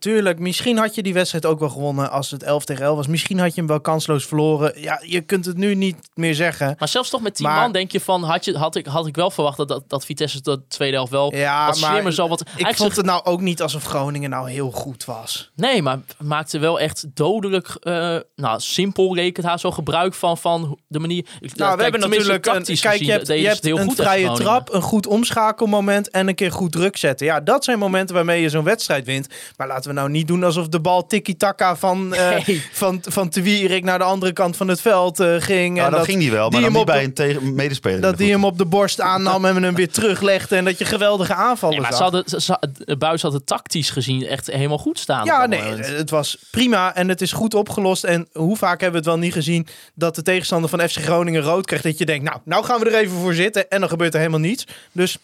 tuurlijk, 0.00 0.38
misschien 0.38 0.76
had 0.78 0.94
je 0.94 1.02
die 1.02 1.12
wedstrijd 1.14 1.46
ook 1.46 1.58
wel 1.58 1.68
gewonnen 1.68 2.10
als 2.10 2.30
het 2.30 2.42
11 2.42 2.64
tegen 2.64 2.84
11 2.84 2.96
was. 2.96 3.06
Misschien 3.06 3.38
had 3.38 3.48
je 3.54 3.60
hem 3.60 3.66
wel 3.66 3.80
kansloos 3.80 4.24
verloren. 4.26 4.80
Ja, 4.80 5.00
je 5.04 5.20
kunt 5.20 5.44
het 5.44 5.56
nu 5.56 5.74
niet 5.74 5.96
meer 6.14 6.34
zeggen. 6.34 6.74
Maar 6.78 6.88
zelfs 6.88 7.10
toch 7.10 7.20
met 7.20 7.34
10 7.34 7.46
Maar- 7.46 7.60
man 7.60 7.72
denk 7.72 7.92
je 7.92 8.00
van, 8.00 8.22
had, 8.24 8.44
je, 8.44 8.56
had, 8.58 8.76
ik, 8.76 8.86
had 8.86 9.06
ik 9.06 9.16
wel 9.16 9.30
verwacht 9.30 9.56
dat, 9.56 9.68
dat, 9.68 9.84
dat 9.88 10.04
Vitesse 10.04 10.40
de 10.42 10.60
tweede 10.68 10.96
helft 10.96 11.12
wel 11.12 11.34
Ja, 11.34 11.66
wat 11.66 11.80
maar 11.80 11.90
slimmer 11.90 12.12
zal. 12.12 12.28
Wat, 12.28 12.40
Ik 12.40 12.66
vond 12.66 12.76
zich- 12.76 12.96
het 12.96 13.04
nou 13.06 13.24
ook 13.24 13.40
niet 13.40 13.62
alsof 13.62 13.84
Groningen 13.84 14.30
nou 14.30 14.50
heel 14.50 14.70
goed 14.70 15.04
was. 15.04 15.50
Nee, 15.56 15.82
maar 15.82 15.98
maakte 16.18 16.58
wel 16.58 16.80
echt 16.80 17.06
dodelijk, 17.14 17.68
eh, 17.80 18.16
nou 18.36 18.60
simpel 18.60 19.14
rekent 19.14 19.46
haar 19.46 19.58
zo 19.60 19.70
gebruik 19.70 20.14
van, 20.14 20.38
van 20.38 20.78
de 20.86 20.98
manier. 20.98 21.26
Nou, 21.54 21.76
we 21.76 21.82
hebben 21.82 22.00
natuurlijk 22.00 22.46
een, 22.46 22.62
kijk, 22.64 22.78
gezien, 22.78 23.06
je 23.06 23.12
hebt, 23.12 23.26
je 23.26 23.34
hebt 23.46 23.64
heel 23.64 23.78
een 23.78 23.86
goed 23.86 23.94
vrije 23.96 24.32
trap, 24.32 24.72
een 24.72 24.82
goed 24.82 25.06
omschakelmoment 25.06 26.10
en 26.10 26.28
een 26.28 26.34
keer 26.34 26.52
goed 26.52 26.72
druk 26.72 26.96
zetten. 26.96 27.26
Ja, 27.26 27.40
dat 27.40 27.64
zijn 27.64 27.78
momenten 27.78 28.14
waarmee 28.14 28.42
je 28.42 28.48
zo'n 28.48 28.64
wedstrijd 28.64 29.04
wint. 29.06 29.28
Maar 29.56 29.66
laten 29.66 29.89
we 29.89 29.89
nou 29.94 30.10
niet 30.10 30.26
doen 30.26 30.44
alsof 30.44 30.68
de 30.68 30.80
bal 30.80 31.06
tiki-taka 31.06 31.76
van, 31.76 32.14
eh 32.14 32.46
Nee. 32.46 32.62
van, 32.72 32.98
van 33.02 33.28
Te 33.28 33.42
Wierik 33.42 33.84
naar 33.84 33.98
de 33.98 34.04
andere 34.04 34.32
kant 34.32 34.56
van 34.56 34.68
het 34.68 34.80
veld 34.80 35.20
eh, 35.20 35.34
ging. 35.38 35.76
Ja, 35.76 35.84
en 35.84 35.90
dat, 35.90 36.04
ging 36.04 36.18
die 36.18 36.30
wel, 36.30 36.50
maar 36.50 36.60
die 36.60 36.68
niet 36.68 36.78
op 36.78 36.86
bij 36.86 37.04
een 37.04 37.14
tegen 37.14 37.54
medespeler. 37.54 38.00
Dat 38.00 38.18
die 38.18 38.30
hem 38.30 38.44
op 38.44 38.58
de 38.58 38.64
borst 38.64 39.00
aannam 39.00 39.44
en 39.44 39.62
hem 39.62 39.74
weer 39.74 39.90
teruglegde. 39.92 40.56
En 40.56 40.64
dat 40.64 40.78
je 40.78 40.84
geweldige 40.84 41.34
aanvallen 41.34 41.74
Nee, 41.80 41.84
maar 41.84 41.96
ze 41.96 42.02
hadden, 42.02 42.24
ze, 42.26 42.96
Buis 42.98 43.22
had 43.22 43.32
het 43.32 43.46
tactisch 43.46 43.90
gezien 43.90 44.26
echt 44.26 44.46
helemaal 44.46 44.78
goed 44.78 44.98
staan. 44.98 45.24
Ja, 45.24 45.46
nee, 45.46 45.62
moment. 45.62 45.86
het 45.86 46.10
was 46.10 46.36
prima 46.50 46.94
en 46.94 47.08
het 47.08 47.20
is 47.20 47.32
goed 47.32 47.54
opgelost. 47.54 48.04
En 48.04 48.28
hoe 48.32 48.56
vaak 48.56 48.80
hebben 48.80 49.02
we 49.02 49.08
het 49.08 49.16
wel 49.16 49.24
niet 49.24 49.32
gezien 49.32 49.66
dat 49.94 50.14
de 50.14 50.22
tegenstander 50.22 50.70
van 50.70 50.88
FC 50.88 50.96
Groningen 50.96 51.42
rood 51.42 51.66
krijgt. 51.66 51.84
Dat 51.84 51.98
je 51.98 52.04
denkt, 52.06 52.24
nou, 52.24 52.38
nou 52.44 52.64
gaan 52.64 52.80
we 52.80 52.90
er 52.90 52.94
even 52.94 53.16
voor 53.16 53.34
zitten. 53.34 53.68
En 53.70 53.80
dan 53.80 53.88
gebeurt 53.88 54.12
er 54.12 54.18
helemaal 54.18 54.40
niets. 54.40 54.66
Dus 54.92 55.18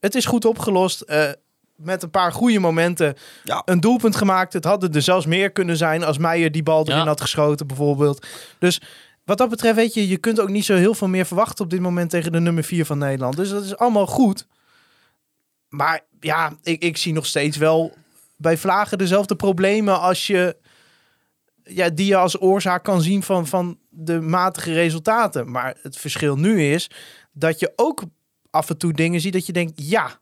het 0.00 0.14
is 0.14 0.24
goed 0.24 0.44
opgelost. 0.44 1.00
eh, 1.00 1.24
met 1.84 2.02
een 2.02 2.10
paar 2.10 2.32
goede 2.32 2.58
momenten 2.58 3.14
Ja. 3.44 3.62
een 3.64 3.80
doelpunt 3.80 4.16
gemaakt. 4.16 4.52
Het 4.52 4.64
hadden 4.64 4.92
er 4.92 5.02
zelfs 5.02 5.26
meer 5.26 5.50
kunnen 5.52 5.76
zijn 5.76 6.04
als 6.04 6.18
Meijer 6.18 6.52
die 6.52 6.62
bal 6.62 6.84
erin 6.86 6.96
Ja. 7.00 7.04
had 7.06 7.20
geschoten 7.20 7.66
bijvoorbeeld. 7.66 8.26
Dus 8.58 8.80
wat 9.24 9.38
dat 9.38 9.48
betreft, 9.50 9.76
weet 9.76 9.94
je, 9.94 10.08
je 10.08 10.16
kunt 10.16 10.40
ook 10.40 10.48
niet 10.48 10.64
zo 10.64 10.74
heel 10.74 10.94
veel 10.94 11.08
meer 11.08 11.26
verwachten 11.26 11.64
op 11.64 11.70
dit 11.70 11.80
moment 11.80 12.10
tegen 12.10 12.32
de 12.32 12.40
nummer 12.40 12.64
4 12.64 12.86
van 12.86 12.98
Nederland. 12.98 13.36
Dus 13.36 13.50
dat 13.50 13.64
is 13.64 13.76
allemaal 13.76 14.06
goed. 14.06 14.46
Maar 15.68 16.00
ja, 16.20 16.52
ik, 16.62 16.82
ik 16.82 16.96
zie 16.96 17.12
nog 17.12 17.26
steeds 17.26 17.56
wel 17.56 17.94
bij 18.36 18.56
Vlagen 18.56 18.98
dezelfde 18.98 19.36
problemen 19.36 20.00
als 20.00 20.26
je 20.26 20.56
ja, 21.64 21.88
die 21.88 22.06
je 22.06 22.16
als 22.16 22.40
oorzaak 22.40 22.84
kan 22.84 23.02
zien 23.02 23.22
van, 23.22 23.46
van 23.46 23.78
de 23.88 24.20
matige 24.20 24.72
resultaten. 24.72 25.50
Maar 25.50 25.76
het 25.82 25.96
verschil 25.96 26.36
nu 26.36 26.62
is 26.62 26.90
dat 27.32 27.58
je 27.60 27.72
ook 27.76 28.02
af 28.50 28.70
en 28.70 28.76
toe 28.78 28.92
dingen 28.92 29.20
ziet 29.20 29.32
dat 29.32 29.46
je 29.46 29.52
denkt, 29.52 29.72
ja, 29.88 30.20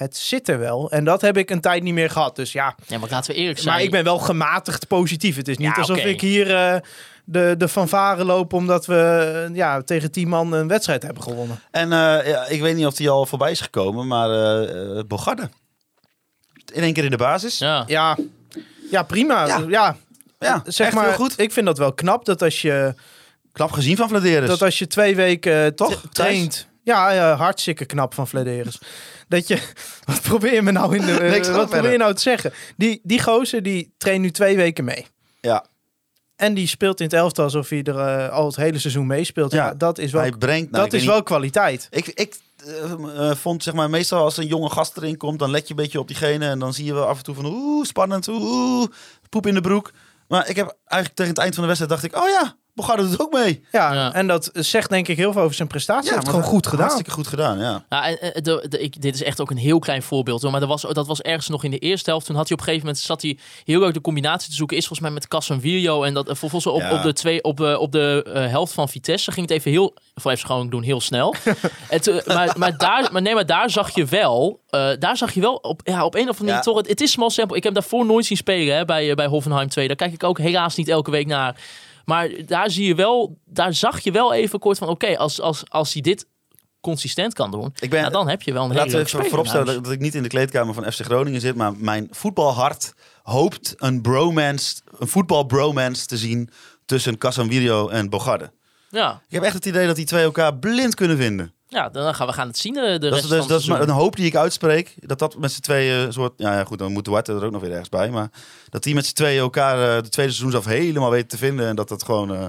het 0.00 0.16
zit 0.16 0.48
er 0.48 0.58
wel. 0.58 0.90
En 0.90 1.04
dat 1.04 1.20
heb 1.20 1.36
ik 1.36 1.50
een 1.50 1.60
tijd 1.60 1.82
niet 1.82 1.94
meer 1.94 2.10
gehad. 2.10 2.36
Dus 2.36 2.52
ja, 2.52 2.74
Ja, 2.86 2.98
maar 2.98 3.08
laten 3.10 3.30
we 3.34 3.40
eerlijk 3.40 3.58
zijn. 3.58 3.74
maar 3.74 3.84
ik 3.84 3.90
ben 3.90 4.04
wel 4.04 4.18
gematigd 4.18 4.86
positief. 4.88 5.36
Het 5.36 5.48
is 5.48 5.56
niet 5.58 5.66
Ja, 5.66 5.74
alsof 5.74 5.96
ik 6.04 6.20
hier 6.20 6.54
eh, 6.54 6.76
de, 7.24 7.54
de 7.58 7.68
fanfare 7.68 8.24
loop 8.24 8.52
omdat 8.52 8.86
we 8.86 8.96
eh, 9.48 9.56
ja, 9.56 9.82
tegen 9.82 10.10
10 10.10 10.28
man 10.28 10.52
een 10.52 10.68
wedstrijd 10.68 11.02
hebben 11.02 11.22
gewonnen. 11.22 11.60
En 11.70 11.92
eh, 11.92 12.26
ja, 12.28 12.46
ik 12.46 12.60
weet 12.60 12.76
niet 12.76 12.86
of 12.86 12.94
die 12.94 13.10
al 13.10 13.26
voorbij 13.26 13.50
is 13.50 13.60
gekomen, 13.60 14.06
maar 14.06 14.30
eh 14.30 14.98
eh, 14.98 15.04
Bogarde. 15.06 15.48
In 16.72 16.82
één 16.82 16.92
keer 16.92 17.04
in 17.04 17.10
de 17.10 17.16
basis. 17.16 17.58
Ja. 17.58 17.84
Ja, 17.86 18.16
ja 18.90 19.02
prima. 19.02 19.46
Ja. 19.46 19.64
Ja, 19.68 19.96
Ja, 20.38 20.62
zeg 20.66 20.86
echt 20.86 20.96
maar, 20.96 21.04
heel 21.06 21.14
goed. 21.14 21.38
ik 21.38 21.52
vind 21.52 21.66
dat 21.66 21.78
wel 21.78 21.92
knap 21.92 22.24
dat 22.24 22.42
als 22.42 22.62
je, 22.62 22.94
Knap 23.52 23.72
gezien 23.72 23.96
van 23.96 24.08
Vladeris. 24.08 24.48
dat 24.48 24.62
als 24.62 24.78
je 24.78 24.86
twee 24.86 25.16
weken 25.16 25.74
Toch, 25.74 25.90
tra- 26.00 26.08
traint. 26.12 26.68
Ja, 26.90 27.34
hartstikke 27.34 27.84
knap 27.84 28.14
van 28.14 28.28
Flederis. 28.28 28.78
Dat 29.28 29.48
je, 29.48 29.58
wat 30.04 30.22
probeer 30.22 30.54
je 30.54 30.62
me 30.62 30.70
nou 30.70 30.96
in 30.96 31.06
de, 31.06 31.12
ga 31.18 31.30
wat 31.30 31.42
probeer 31.42 31.68
verder. 31.68 31.92
je 31.92 31.98
nou 31.98 32.14
te 32.14 32.20
zeggen? 32.20 32.52
Die, 32.76 33.00
die 33.02 33.22
gozer 33.22 33.62
die 33.62 33.94
traint 33.98 34.22
nu 34.22 34.30
twee 34.30 34.56
weken 34.56 34.84
mee. 34.84 35.06
Ja, 35.40 35.64
En 36.36 36.54
die 36.54 36.66
speelt 36.66 37.00
in 37.00 37.04
het 37.04 37.14
elftal 37.14 37.44
alsof 37.44 37.68
hij 37.68 37.82
er 37.82 37.98
eh, 37.98 38.28
al 38.28 38.46
het 38.46 38.56
hele 38.56 38.78
seizoen 38.78 39.06
meespeelt. 39.06 39.52
Ja, 39.52 39.66
Ja, 39.66 39.74
dat 39.74 39.98
is 39.98 40.12
wel, 40.12 40.20
hij 40.20 40.30
brengt... 40.30 40.70
nou, 40.70 40.84
dat 40.84 40.92
is 40.92 41.04
wel 41.04 41.22
kwaliteit. 41.22 41.86
Ik, 41.90 42.06
ik 42.06 42.36
eh, 42.66 43.30
eh, 43.30 43.36
vond, 43.36 43.62
zeg 43.62 43.74
maar, 43.74 43.90
meestal 43.90 44.22
als 44.22 44.36
een 44.36 44.46
jonge 44.46 44.70
gast 44.70 44.96
erin 44.96 45.16
komt, 45.16 45.38
dan 45.38 45.50
let 45.50 45.62
je 45.62 45.70
een 45.70 45.82
beetje 45.82 45.98
op 45.98 46.06
diegene. 46.06 46.48
En 46.48 46.58
dan 46.58 46.74
zie 46.74 46.84
je 46.84 46.94
wel 46.94 47.06
af 47.06 47.18
en 47.18 47.24
toe 47.24 47.34
van, 47.34 47.46
oeh, 47.46 47.84
spannend, 47.84 48.28
oeh, 48.28 48.86
poep 49.28 49.46
in 49.46 49.54
de 49.54 49.60
broek. 49.60 49.92
Maar 50.28 50.48
ik 50.48 50.56
heb 50.56 50.76
eigenlijk 50.84 51.14
tegen 51.14 51.32
het 51.32 51.42
eind 51.42 51.54
van 51.54 51.62
de 51.62 51.68
wedstrijd 51.74 52.00
dacht 52.00 52.14
ik, 52.14 52.22
oh 52.22 52.28
ja, 52.28 52.56
Bogarde 52.80 53.08
doet 53.08 53.20
ook 53.20 53.32
mee. 53.32 53.64
Ja, 53.72 53.92
Ja. 53.92 54.12
en 54.12 54.26
dat 54.26 54.50
zegt 54.52 54.90
denk 54.90 55.08
ik 55.08 55.16
heel 55.16 55.32
veel 55.32 55.42
over 55.42 55.54
zijn 55.54 55.68
prestatie. 55.68 56.02
Hij 56.04 56.12
heeft 56.12 56.26
het 56.26 56.34
gewoon 56.34 56.50
goed 56.50 56.64
gedaan. 56.66 56.80
Hartstikke 56.80 57.10
goed 57.10 57.26
gedaan, 57.26 57.58
ja. 57.58 57.84
Ja, 57.88 58.06
en, 58.06 58.20
eh, 58.20 58.42
de, 58.42 58.66
de, 58.68 58.78
ik, 58.80 59.02
dit 59.02 59.14
is 59.14 59.22
echt 59.22 59.40
ook 59.40 59.50
een 59.50 59.56
heel 59.56 59.78
klein 59.78 60.02
voorbeeld. 60.02 60.42
Hoor. 60.42 60.50
Maar 60.50 60.60
dat 60.60 60.68
was, 60.68 60.82
dat 60.82 61.06
was 61.06 61.20
ergens 61.20 61.48
nog 61.48 61.64
in 61.64 61.70
de 61.70 61.78
eerste 61.78 62.10
helft. 62.10 62.26
Toen 62.26 62.36
had 62.36 62.48
hij 62.48 62.52
op 62.56 62.62
een 62.62 62.66
gegeven 62.68 62.86
moment 62.88 63.04
zat 63.06 63.22
hij 63.22 63.38
heel 63.64 63.80
leuk 63.80 63.94
de 63.94 64.00
combinatie 64.00 64.48
te 64.50 64.54
zoeken. 64.56 64.76
Is 64.76 64.86
volgens 64.86 65.08
mij 65.08 65.16
met 65.18 65.28
Casemiro. 65.28 66.02
En 66.02 66.14
dat 66.14 66.28
eh, 66.28 66.34
vervolgens 66.34 66.66
op, 66.66 66.80
Ja. 66.80 66.94
op 66.94 67.02
de, 67.02 67.12
twee, 67.12 67.42
op, 67.42 67.60
eh, 67.60 67.80
op 67.80 67.92
de 67.92 68.24
eh, 68.34 68.46
helft 68.46 68.72
van 68.72 68.88
Vitesse 68.88 69.32
ging 69.32 69.48
het 69.48 69.56
even 69.58 69.70
heel... 69.70 69.94
Voor 70.14 70.30
even 70.30 70.46
gewoon 70.46 70.70
doen, 70.70 70.82
heel 70.82 71.00
snel. 71.00 71.34
en 71.88 72.00
maar, 72.26 72.54
maar, 72.58 72.76
daar, 72.78 73.08
maar, 73.12 73.22
nee, 73.22 73.34
maar 73.34 73.46
daar 73.46 73.70
zag 73.70 73.94
je 73.94 74.04
wel... 74.04 74.60
eh, 74.70 74.88
daar 74.98 75.16
zag 75.16 75.32
je 75.34 75.40
wel 75.40 75.54
op, 75.54 75.80
ja, 75.84 76.04
op 76.04 76.14
een 76.14 76.20
of 76.20 76.26
andere 76.28 76.38
manier 76.44 76.54
Ja. 76.54 76.60
toch... 76.60 76.76
Het, 76.76 76.88
het 76.88 77.00
is 77.00 77.10
small 77.10 77.30
sample. 77.30 77.56
Ik 77.56 77.62
heb 77.64 77.74
daarvoor 77.74 78.06
nooit 78.06 78.26
zien 78.26 78.36
spelen 78.36 78.76
hè, 78.76 78.84
bij, 78.84 79.08
eh, 79.10 79.14
bij 79.14 79.26
Hoffenheim 79.26 79.68
2. 79.68 79.86
Daar 79.86 79.96
kijk 79.96 80.12
ik 80.12 80.24
ook 80.24 80.38
helaas 80.38 80.76
niet 80.76 80.88
elke 80.88 81.10
week 81.10 81.26
naar. 81.26 81.56
Maar 82.10 82.30
daar 82.46 82.70
zie 82.70 82.86
je 82.86 82.94
wel... 82.94 83.38
Daar 83.44 83.74
zag 83.74 84.00
je 84.00 84.10
wel 84.10 84.32
even 84.32 84.58
kort 84.58 84.78
van... 84.78 84.88
Oké, 84.88 85.16
als, 85.18 85.40
als, 85.40 85.62
als 85.68 85.92
hij 85.92 86.02
dit 86.02 86.26
consistent 86.80 87.34
kan 87.34 87.50
doen... 87.50 87.74
Ik 87.80 87.90
ben, 87.90 88.00
Ja, 88.00 88.10
dan 88.10 88.28
heb 88.28 88.42
je 88.42 88.52
wel 88.52 88.64
een 88.64 88.70
hele 88.70 88.82
Laten 88.82 88.98
we 88.98 89.04
even 89.04 89.24
vooropstellen 89.24 89.66
dat, 89.66 89.84
dat 89.84 89.92
ik 89.92 90.00
niet 90.00 90.14
in 90.14 90.22
de 90.22 90.28
kleedkamer 90.28 90.74
van 90.74 90.92
FC 90.92 91.00
Groningen 91.00 91.40
zit, 91.40 91.54
maar 91.54 91.72
mijn 91.76 92.08
voetbalhart 92.10 92.94
hoopt 93.22 93.74
een 93.76 94.00
bromance, 94.00 94.80
een 94.98 95.08
voetbalbromance 95.08 96.06
te 96.06 96.16
zien 96.16 96.50
tussen 96.86 97.18
Casemiro 97.18 97.88
en 97.88 98.08
Bogarde. 98.10 98.52
Ja, 98.90 99.22
Ik 99.28 99.34
heb 99.34 99.42
echt 99.42 99.54
het 99.54 99.66
idee 99.66 99.86
dat 99.86 99.96
die 99.96 100.04
twee 100.04 100.22
elkaar 100.22 100.56
blind 100.56 100.94
kunnen 100.94 101.16
vinden. 101.16 101.52
Ja, 101.70 101.88
dan 101.88 102.14
gaan 102.14 102.26
we 102.26 102.32
gaan 102.32 102.46
het 102.46 102.58
zien 102.58 102.74
de, 102.74 102.80
de 102.80 102.98
Dat 102.98 103.12
rest 103.12 103.24
is, 103.24 103.30
dus, 103.30 103.46
dat 103.46 103.60
is 103.60 103.66
maar 103.66 103.80
een 103.80 103.88
hoop 103.88 104.16
die 104.16 104.26
ik 104.26 104.36
uitspreek. 104.36 104.94
Dat 104.96 105.18
dat 105.18 105.38
met 105.38 105.52
z'n 105.52 105.60
tweeën 105.60 106.12
soort... 106.12 106.32
Ja, 106.36 106.52
ja, 106.52 106.64
goed, 106.64 106.78
dan 106.78 106.92
moet 106.92 107.04
Duarte 107.04 107.32
er 107.32 107.44
ook 107.44 107.52
nog 107.52 107.60
weer 107.60 107.70
ergens 107.70 107.88
bij. 107.88 108.10
Maar 108.10 108.30
dat 108.68 108.82
die 108.82 108.94
met 108.94 109.06
z'n 109.06 109.14
tweeën 109.14 109.40
elkaar 109.40 109.74
eh, 109.96 110.02
de 110.02 110.08
tweede 110.08 110.32
seizoensaf 110.32 110.64
helemaal 110.64 111.10
weten 111.10 111.28
te 111.28 111.38
vinden. 111.38 111.66
En 111.66 111.76
dat 111.76 111.88
dat 111.88 112.02
gewoon... 112.02 112.34
eh, 112.34 112.48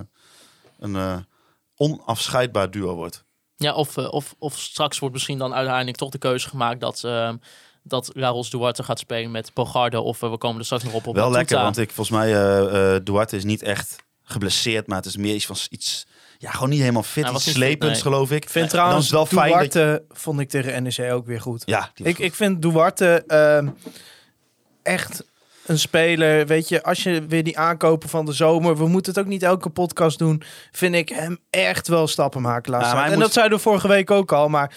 een 0.80 0.95
eh, 0.95 1.17
onafscheidbaar 1.76 2.72
duo 2.72 2.95
wordt. 2.95 3.24
Ja, 3.55 3.74
of, 3.74 3.97
eh, 3.97 4.11
of, 4.11 4.36
of 4.39 4.59
straks 4.59 4.99
wordt 4.99 5.15
misschien 5.15 5.38
dan 5.38 5.53
uiteindelijk 5.53 5.97
toch 5.97 6.09
de 6.09 6.17
keuze 6.17 6.49
gemaakt 6.49 6.80
dat, 6.80 7.03
ehm 7.03 7.36
dat 7.84 8.11
Duarte 8.49 8.84
gaat 8.84 8.99
spelen 8.99 9.32
met 9.32 9.53
Bogarde. 9.53 10.01
Of 10.01 10.22
eh, 10.22 10.30
we 10.30 10.38
komen 10.38 10.59
er 10.59 10.65
straks 10.65 10.84
nog 10.84 10.93
op. 10.93 11.07
op 11.07 11.15
Wel 11.15 11.32
lekker, 11.32 11.57
want 11.61 11.78
ik 11.78 11.91
volgens 11.91 12.17
mij 12.17 12.34
eh 12.34 12.95
eh, 12.95 13.03
Duarte 13.03 13.36
is 13.36 13.43
niet 13.43 13.61
echt 13.61 13.95
geblesseerd, 14.24 14.88
maar 14.88 14.97
het 14.97 15.05
is 15.05 15.17
meer 15.17 15.36
iets 15.36 15.45
van 15.45 15.55
iets, 15.69 16.07
ja, 16.41 16.51
gewoon 16.51 16.69
niet 16.69 16.79
helemaal 16.79 17.03
fit, 17.03 17.31
was 17.31 17.51
slepends 17.51 17.93
nee. 17.93 18.01
geloof 18.01 18.31
ik. 18.31 18.43
Ik 18.43 18.49
vind 18.49 18.55
En 18.55 18.61
dan 18.61 18.69
trouwens 18.69 19.05
is 19.05 19.11
wel 19.11 19.25
fijn 19.25 19.51
dat 19.51 19.63
je- 19.63 19.69
Duarte 19.79 20.03
vond 20.09 20.39
ik 20.39 20.49
tegen 20.49 20.83
NEC 20.83 21.11
ook 21.11 21.25
weer 21.25 21.41
goed. 21.41 21.63
ja, 21.65 21.91
die 21.93 22.05
was 22.05 22.13
Ik, 22.13 22.19
ik 22.19 22.33
vind 22.35 22.61
Duarte 22.61 23.23
ehm, 23.27 23.67
echt 24.83 25.23
een 25.65 25.79
speler. 25.79 26.47
Weet 26.47 26.69
je, 26.69 26.83
als 26.83 27.03
je 27.03 27.25
weer 27.27 27.43
die 27.43 27.57
aankopen 27.57 28.09
van 28.09 28.25
de 28.25 28.33
zomer. 28.33 28.77
We 28.77 28.87
moeten 28.87 29.11
het 29.13 29.21
ook 29.21 29.29
niet 29.29 29.43
elke 29.43 29.69
podcast 29.69 30.17
doen. 30.19 30.43
Vind 30.71 30.95
ik 30.95 31.09
hem 31.09 31.39
echt 31.49 31.87
wel 31.87 32.07
stappen 32.07 32.41
maken. 32.41 32.71
Ja, 32.79 32.95
hij 32.95 33.03
en 33.05 33.11
moet- 33.11 33.19
dat 33.21 33.33
zeiden 33.33 33.57
we 33.57 33.63
vorige 33.63 33.87
week 33.87 34.11
ook 34.11 34.31
al. 34.31 34.49
Maar 34.49 34.73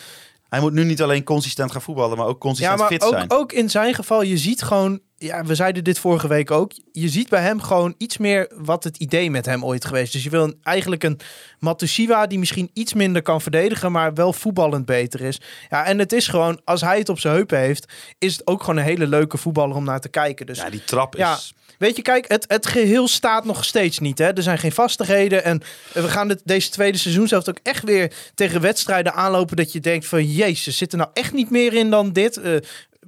Hij 0.48 0.60
moet 0.62 0.72
nu 0.72 0.84
niet 0.84 1.02
alleen 1.02 1.24
consistent 1.24 1.72
gaan 1.72 1.82
voetballen, 1.82 2.16
maar 2.16 2.26
ook 2.26 2.32
ja, 2.32 2.38
consistent 2.38 2.78
maar 2.78 2.88
fit 2.88 3.02
ook, 3.02 3.12
zijn. 3.12 3.30
ook 3.30 3.52
in 3.52 3.70
zijn 3.70 3.94
geval, 3.94 4.22
je 4.22 4.36
ziet 4.38 4.62
gewoon. 4.62 5.00
Ja, 5.24 5.44
we 5.44 5.54
zeiden 5.54 5.84
dit 5.84 5.98
vorige 5.98 6.28
week 6.28 6.50
ook. 6.50 6.72
Je 6.92 7.08
ziet 7.08 7.28
bij 7.28 7.42
hem 7.42 7.60
gewoon 7.60 7.94
iets 7.98 8.18
meer 8.18 8.50
wat 8.54 8.84
het 8.84 8.96
idee 8.96 9.30
met 9.30 9.46
hem 9.46 9.64
ooit 9.64 9.84
geweest. 9.84 10.12
Dus 10.12 10.22
je 10.22 10.30
wil 10.30 10.44
een, 10.44 10.58
eigenlijk 10.62 11.02
een 11.04 11.20
Matusiwa 11.58 12.26
die 12.26 12.38
misschien 12.38 12.70
iets 12.72 12.94
minder 12.94 13.22
kan 13.22 13.40
verdedigen, 13.40 13.92
maar 13.92 14.14
wel 14.14 14.32
voetballend 14.32 14.86
beter 14.86 15.20
is. 15.20 15.40
Ja, 15.70 15.84
en 15.84 15.98
het 15.98 16.12
is 16.12 16.28
gewoon, 16.28 16.60
als 16.64 16.80
hij 16.80 16.98
het 16.98 17.08
op 17.08 17.18
zijn 17.18 17.34
heupen 17.34 17.58
heeft, 17.58 17.92
is 18.18 18.32
het 18.32 18.46
ook 18.46 18.60
gewoon 18.60 18.76
een 18.76 18.84
hele 18.84 19.06
leuke 19.06 19.36
voetballer 19.36 19.76
om 19.76 19.84
naar 19.84 20.00
te 20.00 20.08
kijken. 20.08 20.46
Dus 20.46 20.58
Ja, 20.58 20.70
die 20.70 20.84
trap 20.84 21.14
is... 21.14 21.20
Ja. 21.20 21.38
Weet 21.78 21.96
je, 21.96 22.02
kijk, 22.02 22.28
het, 22.28 22.44
het 22.48 22.66
geheel 22.66 23.08
staat 23.08 23.44
nog 23.44 23.64
steeds 23.64 23.98
niet. 23.98 24.18
Hè? 24.18 24.32
Er 24.32 24.42
zijn 24.42 24.58
geen 24.58 24.72
vastigheden. 24.72 25.44
En 25.44 25.62
we 25.92 26.08
gaan 26.08 26.28
dit, 26.28 26.40
deze 26.44 26.70
tweede 26.70 26.98
seizoen 26.98 27.28
zelf 27.28 27.48
ook 27.48 27.58
echt 27.62 27.84
weer 27.84 28.12
tegen 28.34 28.60
wedstrijden 28.60 29.14
aanlopen. 29.14 29.56
Dat 29.56 29.72
je 29.72 29.80
denkt 29.80 30.06
van, 30.06 30.24
jezus, 30.24 30.76
zit 30.76 30.92
er 30.92 30.98
nou 30.98 31.10
echt 31.12 31.32
niet 31.32 31.50
meer 31.50 31.72
in 31.72 31.90
dan 31.90 32.12
dit? 32.12 32.36
Eh, 32.36 32.56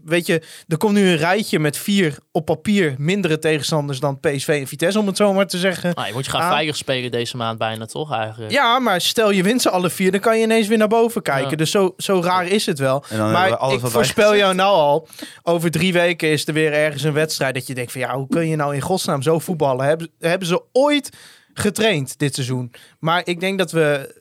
weet 0.07 0.27
je, 0.27 0.43
er 0.69 0.77
komt 0.77 0.95
nu 0.95 1.09
een 1.09 1.17
rijtje 1.17 1.59
met 1.59 1.77
vier 1.79 2.19
op 2.33 2.45
papier 2.45 2.95
mindere 2.99 3.39
tegenstanders 3.39 4.01
dan 4.01 4.21
PSV 4.21 4.49
en 4.61 4.67
Vitesse, 4.67 4.99
om 4.99 5.07
het 5.07 5.17
zo 5.17 5.33
maar 5.33 5.47
te 5.47 5.59
zeggen. 5.59 5.93
Nou, 5.95 6.07
je 6.07 6.13
moet 6.13 6.25
je 6.25 6.31
gaan 6.31 6.41
Ah. 6.41 6.49
veilig 6.51 6.77
spelen 6.77 7.11
deze 7.11 7.37
maand 7.37 7.59
bijna, 7.59 7.87
toch 7.87 8.13
eigenlijk? 8.13 8.53
Ja, 8.53 8.79
maar 8.79 9.01
stel 9.01 9.31
je 9.31 9.43
wint 9.43 9.63
ze 9.63 9.71
alle 9.71 9.91
vier, 9.91 10.11
dan 10.11 10.21
kan 10.21 10.39
je 10.39 10.45
ineens 10.45 10.67
weer 10.69 10.79
naar 10.79 10.89
boven 10.89 11.23
kijken. 11.23 11.51
Ja. 11.51 11.57
Dus 11.57 11.71
zo, 11.71 11.95
zo 11.97 12.21
raar 12.25 12.47
is 12.47 12.67
het 12.67 12.79
wel. 12.79 13.05
En 13.09 13.17
dan 13.19 13.27
hebben 13.35 13.59
we 13.59 13.65
Maar 13.65 13.73
ik 13.75 13.81
voorspel 13.81 14.37
jou 14.37 14.55
nou 14.55 14.75
al, 14.75 15.09
over 15.43 15.71
drie 15.71 15.93
weken 15.93 16.29
is 16.29 16.47
er 16.47 16.55
weer 16.55 16.73
ergens 16.73 17.03
een 17.03 17.13
wedstrijd 17.13 17.55
dat 17.55 17.67
je 17.67 17.75
denkt 17.75 17.93
van 17.93 18.01
ja, 18.01 18.15
hoe 18.17 18.29
kun 18.29 18.49
je 18.49 18.57
nou 18.57 18.75
in 18.75 18.81
godsnaam 18.81 19.23
zo 19.23 19.39
voetballen? 19.39 19.87
Hebben, 19.87 20.11
hebben 20.19 20.49
ze 20.49 20.63
ooit 20.73 21.11
getraind 21.55 22.19
dit 22.19 22.35
seizoen? 22.35 22.73
Maar 22.99 23.21
ik 23.25 23.41
denk 23.41 23.59
dat 23.59 23.73
we 23.73 24.15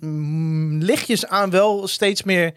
mm, 0.00 0.82
lichtjes 0.82 1.26
aan 1.26 1.50
wel 1.50 1.86
steeds 1.88 2.22
meer 2.22 2.54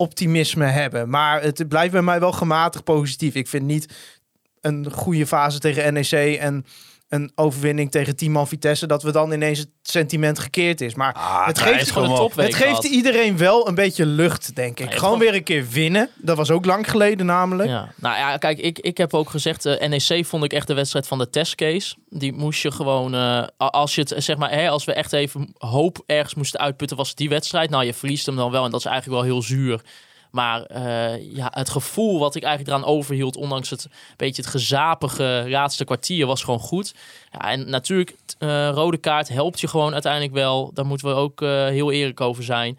optimisme 0.00 0.64
hebben. 0.64 1.08
Maar 1.08 1.42
het 1.42 1.68
blijft 1.68 1.92
bij 1.92 2.02
mij 2.02 2.20
wel 2.20 2.32
gematigd 2.32 2.84
positief. 2.84 3.34
Ik 3.34 3.48
vind 3.48 3.64
niet 3.64 3.94
een 4.60 4.90
goede 4.92 5.26
fase 5.26 5.58
tegen 5.58 5.92
NEC 5.92 6.38
en 6.38 6.64
een 7.10 7.32
overwinning 7.34 7.90
tegen 7.90 8.16
Team 8.16 8.46
Vitesse 8.46 8.86
dat 8.86 9.02
we 9.02 9.12
dan 9.12 9.32
ineens 9.32 9.58
het 9.58 9.68
sentiment 9.82 10.38
gekeerd 10.38 10.80
is. 10.80 10.94
Maar 10.94 11.12
Ah, 11.12 11.46
het 11.46 11.58
geeft 11.58 11.90
gewoon 11.90 12.30
een 12.36 12.44
het 12.44 12.54
geeft 12.54 12.84
iedereen 12.84 13.36
wel 13.36 13.68
een 13.68 13.74
beetje 13.74 14.06
lucht, 14.06 14.56
denk 14.56 14.80
ik. 14.80 14.92
Ja, 14.92 14.98
gewoon 14.98 15.18
weer 15.18 15.34
een 15.34 15.42
keer 15.42 15.68
winnen. 15.68 16.08
Dat 16.16 16.36
was 16.36 16.50
ook 16.50 16.64
lang 16.64 16.90
geleden 16.90 17.26
namelijk. 17.26 17.68
Ja, 17.68 17.92
nou 17.96 18.16
ja, 18.16 18.36
kijk, 18.36 18.58
ik, 18.58 18.78
ik 18.78 18.96
heb 18.96 19.14
ook 19.14 19.30
gezegd, 19.30 19.66
eh, 19.66 19.88
NEC 19.88 20.26
vond 20.26 20.44
ik 20.44 20.52
echt 20.52 20.66
de 20.66 20.74
wedstrijd 20.74 21.06
van 21.06 21.18
de 21.18 21.30
testcase. 21.30 21.94
Die 22.08 22.32
moest 22.32 22.62
je 22.62 22.70
gewoon, 22.70 23.14
eh, 23.14 23.46
als 23.56 23.94
je 23.94 24.00
het, 24.00 24.12
eh, 24.12 24.20
zeg 24.20 24.36
maar, 24.36 24.50
hè, 24.50 24.68
als 24.68 24.84
we 24.84 24.92
echt 24.92 25.12
even 25.12 25.54
hoop 25.58 26.02
ergens 26.06 26.34
moesten 26.34 26.60
uitputten, 26.60 26.96
was 26.96 27.08
het 27.08 27.16
die 27.16 27.28
wedstrijd. 27.28 27.70
Nou, 27.70 27.84
je 27.84 27.94
verliest 27.94 28.26
hem 28.26 28.36
dan 28.36 28.50
wel 28.50 28.64
en 28.64 28.70
dat 28.70 28.80
is 28.80 28.86
eigenlijk 28.86 29.22
wel 29.22 29.30
heel 29.32 29.42
zuur. 29.42 29.80
Maar 30.30 30.62
eh, 30.62 31.34
ja, 31.34 31.50
het 31.54 31.70
gevoel 31.70 32.18
wat 32.18 32.34
ik 32.34 32.42
eigenlijk 32.42 32.76
eraan 32.76 32.94
overhield, 32.94 33.36
ondanks 33.36 33.70
het 33.70 33.86
beetje 34.16 34.42
het 34.42 34.50
gezapige 34.50 35.44
laatste 35.48 35.84
kwartier, 35.84 36.26
was 36.26 36.42
gewoon 36.42 36.60
goed. 36.60 36.94
Ja, 37.32 37.50
en 37.50 37.70
natuurlijk, 37.70 38.14
eh, 38.38 38.68
rode 38.68 38.96
kaart 38.96 39.28
helpt 39.28 39.60
je 39.60 39.68
gewoon 39.68 39.92
uiteindelijk 39.92 40.32
wel. 40.32 40.70
Daar 40.74 40.86
moeten 40.86 41.08
we 41.08 41.14
ook 41.14 41.42
eh, 41.42 41.66
heel 41.66 41.92
eerlijk 41.92 42.20
over 42.20 42.44
zijn. 42.44 42.78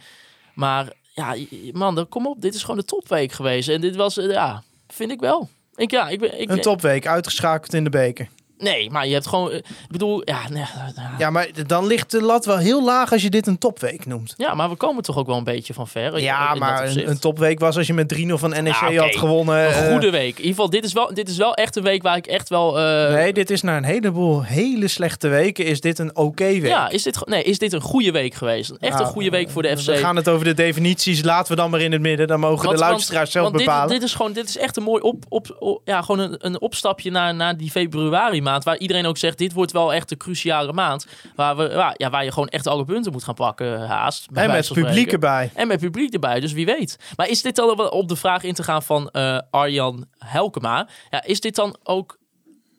Maar 0.54 0.93
ja, 1.14 1.36
man, 1.72 2.08
kom 2.10 2.28
op. 2.28 2.41
Dit 2.41 2.56
is 2.56 2.62
gewoon 2.62 2.80
de 2.80 2.86
topweek 2.86 3.32
geweest. 3.32 3.70
En 3.70 3.82
dit 3.82 3.95
was, 3.95 4.16
ja, 4.16 4.64
vind 4.88 5.12
ik 5.12 5.20
wel. 5.20 5.49
Ik, 5.76 5.91
ja, 5.91 6.10
ik 6.10 6.22
ik, 6.22 6.49
Een 6.49 6.62
topweek, 6.62 7.08
uitgeschakeld 7.08 7.74
in 7.74 7.84
de 7.84 7.89
beker. 7.89 8.30
Nee, 8.62 8.89
maar 8.89 9.07
je 9.07 9.14
hebt 9.14 9.28
gewoon, 9.28 9.49
eh, 9.51 9.57
ik 9.57 9.66
bedoel, 9.89 10.22
ja, 10.26 10.39
nee, 10.49 10.64
ja. 10.95 11.12
Ja, 11.18 11.30
maar 11.30 11.47
dan 11.68 11.88
ligt 11.88 12.12
de 12.12 12.22
lat 12.22 12.45
wel 12.45 12.57
heel 12.57 12.84
laag 12.84 13.12
als 13.12 13.22
je 13.22 13.30
dit 13.30 13.47
een 13.47 13.57
topweek 13.57 14.05
noemt. 14.05 14.34
ja, 14.38 14.53
maar 14.53 14.70
we 14.70 14.76
komen 14.76 15.03
toch 15.03 15.18
ook 15.18 15.28
wel 15.28 15.38
een 15.38 15.43
beetje 15.43 15.74
van 15.74 15.88
ver. 15.88 16.16
in- 16.18 16.22
Ja, 16.24 16.53
in 16.53 16.59
maar 16.59 16.86
een, 16.88 17.09
een 17.09 17.20
topweek 17.20 17.59
was 17.59 17.78
als 17.78 17.88
je 17.88 17.93
met 17.93 18.07
3-0 18.07 18.38
van 18.38 18.49
NEC 18.49 18.76
oké. 18.84 18.99
had 18.99 19.16
gewonnen. 19.16 19.66
Een 19.68 19.74
eh, 19.86 19.91
goede 19.91 20.09
week. 20.09 20.30
In 20.32 20.38
ieder 20.38 20.49
geval, 20.49 20.70
dit 20.70 20.84
is 20.86 20.93
wel, 20.93 21.14
dit 21.14 21.30
is 21.30 21.38
wel 21.38 21.53
echt 21.53 21.76
een 21.76 21.84
week 21.84 22.03
waar 22.03 22.18
ik 22.18 22.28
echt 22.28 22.49
wel. 22.49 22.80
eh, 22.80 23.14
nee, 23.14 23.34
dit 23.34 23.49
is 23.49 23.62
na 23.62 23.78
een 23.78 23.84
heleboel 23.84 24.43
hele 24.43 24.88
slechte 24.88 25.28
weken 25.28 25.66
is 25.66 25.82
dit 25.82 25.99
een 25.99 26.16
oké 26.16 26.43
week. 26.45 26.66
ja, 26.66 26.89
is 26.89 27.03
dit, 27.03 27.26
nee, 27.26 27.43
is 27.43 27.57
dit 27.57 27.74
een 27.74 27.82
goede 27.82 28.12
week 28.12 28.34
geweest? 28.34 28.70
Echt 28.80 28.93
Nou, 28.93 29.05
een 29.05 29.12
goede 29.12 29.30
week 29.30 29.49
voor 29.49 29.62
de 29.62 29.78
FC. 29.78 29.86
We 29.86 29.97
gaan 29.97 30.16
het 30.16 30.30
over 30.30 30.45
de 30.45 30.53
definities. 30.53 31.24
Laten 31.24 31.51
we 31.51 31.57
dan 31.62 31.70
maar 31.70 31.82
in 31.82 31.91
het 31.91 32.01
midden. 32.01 32.28
Dan 32.28 32.39
mogen 32.39 32.66
Want- 32.66 32.78
de 32.78 32.84
luisteraars 32.84 33.32
zelf 33.32 33.45
want 33.45 33.57
dit, 33.57 33.66
bepalen. 33.66 33.89
Dit 33.89 34.03
is 34.03 34.14
gewoon, 34.14 34.34
dit 34.34 34.49
is 34.49 34.57
echt 34.57 34.78
een 34.78 34.84
mooi 34.84 35.01
op, 35.01 35.24
op, 35.30 35.55
op- 35.59 35.82
ja, 35.86 36.01
gewoon 36.01 36.20
een, 36.20 36.36
een 36.45 36.62
opstapje 36.62 37.12
naar, 37.12 37.36
naar 37.36 37.57
die 37.57 37.72
februari 37.72 38.41
maand, 38.41 38.49
waar 38.60 38.78
iedereen 38.78 39.06
ook 39.06 39.18
zegt, 39.18 39.38
dit 39.38 39.54
wordt 39.54 39.72
wel 39.72 39.93
echt 39.93 40.12
een 40.12 40.18
cruciale 40.18 40.74
maand, 40.74 41.08
waar 41.36 41.58
we, 41.58 41.74
waar, 41.74 41.93
ja, 41.97 42.10
waar 42.10 42.24
je 42.24 42.32
gewoon 42.32 42.47
echt 42.47 42.68
alle 42.68 42.86
punten 42.86 43.12
moet 43.12 43.24
gaan 43.24 43.34
pakken, 43.34 43.88
haast. 43.88 44.30
bij 44.32 44.43
en 44.43 44.52
met 44.52 44.74
publiek 44.74 45.12
erbij. 45.12 45.52
En 45.54 45.68
met 45.68 45.80
publiek 45.80 46.14
erbij, 46.14 46.39
dus 46.39 46.52
wie 46.54 46.66
weet. 46.66 46.97
Maar 47.16 47.28
is 47.30 47.41
dit 47.41 47.56
dan 47.56 47.78
wel 47.78 47.88
op 47.89 48.08
de 48.08 48.16
vraag 48.16 48.43
in 48.43 48.54
te 48.54 48.64
gaan 48.64 48.84
van 48.84 49.10
eh, 49.10 49.39
Arjan 49.49 50.06
Helkema? 50.18 50.88
Ja, 51.10 51.24
is 51.24 51.39
dit 51.39 51.56
dan 51.56 51.76
ook 51.84 52.18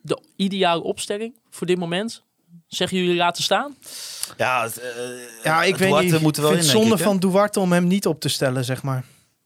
de 0.01 0.21
ideale 0.35 0.83
opstelling 0.83 1.39
voor 1.49 1.67
dit 1.67 1.77
moment? 1.77 2.23
Zeggen 2.67 2.97
jullie 2.97 3.15
laten 3.15 3.43
staan? 3.43 3.75
Ja, 4.37 4.63
het, 4.63 4.79
eh, 4.79 4.89
Ja, 5.43 5.63
ik 5.63 5.75
weet 5.75 5.99
niet. 5.99 6.13
Ik 6.13 6.21
moet 6.21 6.35
er 6.35 6.41
wel 6.41 6.51
vind 6.51 6.63
in, 6.63 6.69
zonde 6.69 6.95
ik, 6.95 7.01
van 7.01 7.19
Duarte 7.19 7.59
om 7.59 7.71
hem 7.71 7.87
niet 7.87 8.07
op 8.07 8.19
te 8.19 8.29
stellen, 8.29 8.65
zeg 8.65 8.83
maar. 8.83 9.03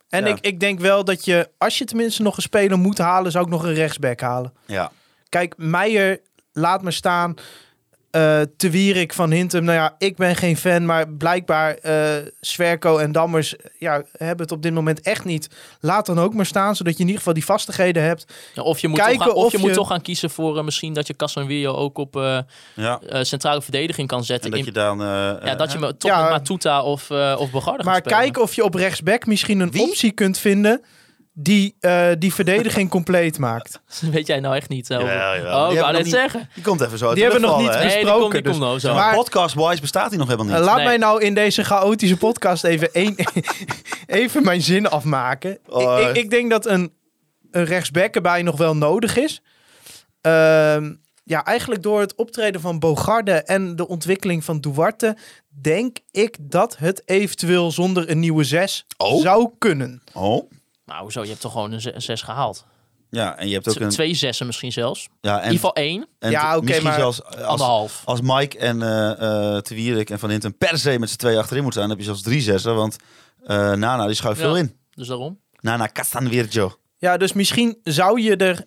En 0.10 0.26
Ja. 0.26 0.32
ik, 0.32 0.40
ik 0.40 0.60
denk 0.60 0.80
wel 0.80 1.04
dat 1.04 1.26
je, 1.26 1.50
als 1.58 1.78
je 1.78 1.86
tenminste 1.86 2.22
nog 2.22 2.36
een 2.36 2.42
speler 2.42 2.78
moet 2.78 2.98
halen, 2.98 3.32
zou 3.32 3.46
ik 3.46 3.52
nog 3.52 3.64
een 3.64 3.74
rechtsback 3.74 4.20
halen. 4.20 4.54
Ja. 4.66 4.92
Kijk, 5.30 5.54
Meijer, 5.58 6.20
laat 6.54 6.82
me 6.82 6.92
staan. 6.92 7.34
Eh 8.12 8.42
te 8.58 8.70
Wierik 8.70 9.14
van 9.14 9.32
Hintem, 9.32 9.64
nou 9.64 9.78
ja, 9.78 9.96
ik 9.98 10.16
ben 10.16 10.36
geen 10.36 10.58
fan, 10.58 10.86
maar 10.86 11.10
blijkbaar 11.10 11.74
eh 11.74 12.26
Sverko 12.42 12.98
en 12.98 13.12
Dammers 13.12 13.56
ja, 13.80 14.04
hebben 14.18 14.42
het 14.46 14.52
op 14.52 14.62
dit 14.62 14.74
moment 14.74 15.02
echt 15.02 15.26
niet. 15.26 15.50
Laat 15.80 16.06
dan 16.06 16.20
ook 16.20 16.34
maar 16.34 16.46
staan, 16.46 16.76
zodat 16.76 16.94
je 16.94 17.00
in 17.00 17.06
ieder 17.06 17.18
geval 17.20 17.34
die 17.34 17.46
vastigheden 17.46 18.04
hebt. 18.04 18.26
Ja, 18.54 18.62
of 18.62 18.80
je 18.80 18.88
moet, 18.88 18.98
toch 19.00 19.08
gaan, 19.18 19.34
of 19.34 19.46
of 19.46 19.52
je, 19.52 19.58
moet 19.58 19.74
toch 19.74 19.88
gaan 19.88 20.02
kiezen 20.02 20.30
voor 20.30 20.58
eh, 20.58 20.64
misschien 20.64 20.94
dat 20.94 21.08
je 21.08 21.16
Casemiro 21.16 21.74
ook 21.74 21.98
op 21.98 22.16
eh, 22.16 22.40
ja. 22.76 23.00
eh, 23.10 23.24
centrale 23.24 23.62
verdediging 23.62 24.08
kan 24.08 24.20
En 24.20 24.26
zetten. 24.26 24.50
dat 24.50 24.60
In- 24.60 24.66
je 24.66 24.72
dan... 24.72 25.02
eh, 25.02 25.08
ja, 25.44 25.56
dat 25.56 25.72
je 25.72 25.78
eh, 25.78 25.84
me 25.84 25.98
toch 25.98 26.12
Ja. 26.12 26.22
met 26.22 26.30
Matuta 26.32 26.84
of, 26.84 27.10
eh 27.10 27.36
of 27.40 27.52
Bogarde 27.52 27.84
Maar 27.84 27.94
gaat 27.94 28.04
spelen. 28.04 28.20
kijken 28.22 28.42
of 28.42 28.54
je 28.54 28.64
op 28.64 28.74
rechtsback 28.74 29.26
misschien 29.26 29.60
een 29.60 29.72
Wie? 29.72 29.82
optie 29.82 30.12
kunt 30.12 30.38
vinden 30.38 30.82
die 31.40 31.76
eh, 31.80 32.08
die 32.20 32.34
verdediging 32.34 32.90
compleet 32.90 33.38
maakt. 33.40 33.82
Weet 34.12 34.28
jij 34.28 34.40
nou 34.40 34.56
echt 34.56 34.70
niet. 34.70 34.94
over- 34.94 35.08
Jawel, 35.08 35.36
jawel. 35.36 35.60
Oh, 35.60 35.68
Die 35.68 35.76
ik 35.78 35.82
wou 35.84 35.94
net 35.94 36.08
zeggen. 36.08 36.50
Die 36.54 36.64
komt 36.64 36.82
even 36.82 36.98
zo 36.98 37.08
uit 37.08 37.16
Die 37.16 37.26
de 37.26 37.32
hebben 37.32 37.50
lucht 37.50 37.62
nog 37.62 37.72
niet 37.72 37.80
hè? 37.82 37.86
Nee, 37.86 38.04
die 38.04 38.12
komt, 38.12 38.32
die 38.32 38.42
besproken, 38.42 38.44
komt 38.44 38.56
dus- 38.56 38.64
nou 38.68 38.80
zo. 38.80 38.94
Maar- 38.94 39.16
Podcast 39.16 39.56
Boys 39.56 39.80
bestaat 39.80 40.10
hij 40.10 40.18
nog 40.18 40.28
helemaal 40.28 40.48
niet. 40.52 40.60
Eh, 40.60 40.66
laat 40.66 40.76
Nee. 40.76 40.86
mij 40.86 40.98
nou 40.98 41.22
in 41.22 41.34
deze 41.34 41.64
chaotische 41.64 42.18
podcast 42.18 42.64
even, 42.64 42.94
één, 42.94 43.16
even 44.06 44.44
mijn 44.44 44.62
zin 44.62 44.88
afmaken. 44.88 45.60
Oh. 45.68 46.00
Ik, 46.02 46.08
ik, 46.08 46.16
ik 46.24 46.30
denk 46.30 46.50
dat 46.50 46.66
een, 46.66 46.94
een 47.52 47.66
rechtsback 47.66 48.16
erbij 48.16 48.42
nog 48.42 48.58
wel 48.58 48.76
nodig 48.76 49.18
is. 49.18 49.42
Ehm, 50.22 50.94
ja, 51.24 51.44
eigenlijk 51.46 51.84
door 51.84 52.00
het 52.00 52.16
optreden 52.16 52.62
van 52.62 52.80
Bogarde 52.80 53.32
en 53.34 53.76
de 53.76 53.88
ontwikkeling 53.88 54.44
van 54.44 54.60
Duarte... 54.60 55.18
denk 55.62 55.98
ik 56.12 56.38
dat 56.42 56.78
het 56.78 57.02
eventueel 57.06 57.72
zonder 57.72 58.10
een 58.10 58.20
nieuwe 58.20 58.44
zes 58.44 58.86
Oh. 58.98 59.22
zou 59.22 59.50
kunnen. 59.58 60.02
Oh. 60.14 60.52
Nou, 60.88 61.02
hoezo? 61.02 61.22
Je 61.22 61.28
hebt 61.30 61.42
toch 61.42 61.52
gewoon 61.52 61.72
een 61.72 61.82
ze- 61.82 61.94
een 61.96 62.02
zes 62.02 62.22
gehaald? 62.22 62.66
Ja, 63.10 63.38
en 63.38 63.48
je 63.48 63.54
hebt 63.54 63.70
ook 63.70 63.76
een... 63.80 63.90
Twee 63.90 64.14
zessen 64.14 64.46
misschien 64.46 64.72
zelfs. 64.72 65.08
Ja, 65.22 65.32
In 65.32 65.38
en, 65.38 65.44
ieder 65.44 65.56
geval 65.56 65.74
één, 65.76 66.08
en 66.20 66.32
Ja, 66.32 66.56
oké, 66.56 66.66
misschien 66.66 66.84
maar 66.88 67.00
zelfs 67.00 67.24
als, 67.24 67.36
anderhalf. 67.42 68.02
als 68.06 68.22
Mike 68.22 68.58
en 68.58 68.82
eh 68.82 69.56
eh 69.58 69.64
Wierik 69.64 70.10
en 70.10 70.20
Van 70.20 70.30
Hinten 70.30 70.58
per 70.58 70.80
se 70.80 71.00
met 71.00 71.10
z'n 71.10 71.16
twee 71.18 71.38
achterin 71.38 71.64
moeten 71.64 71.82
staan, 71.82 71.90
dan 71.90 71.98
heb 71.98 72.06
je 72.08 72.12
zelfs 72.14 72.22
drie 72.30 72.42
zessen, 72.42 72.76
want 72.76 72.96
eh, 73.46 73.58
Nana 73.74 74.06
die 74.06 74.16
schuift 74.16 74.40
Ja. 74.40 74.46
veel 74.46 74.58
in. 74.58 74.78
Dus 74.92 75.08
daarom. 75.08 75.40
Nana 75.60 75.90
Castanvirgio. 75.94 76.78
Ja, 76.98 77.18
dus 77.18 77.34
misschien 77.34 77.78
zou 77.84 78.22
je 78.22 78.36
er 78.36 78.66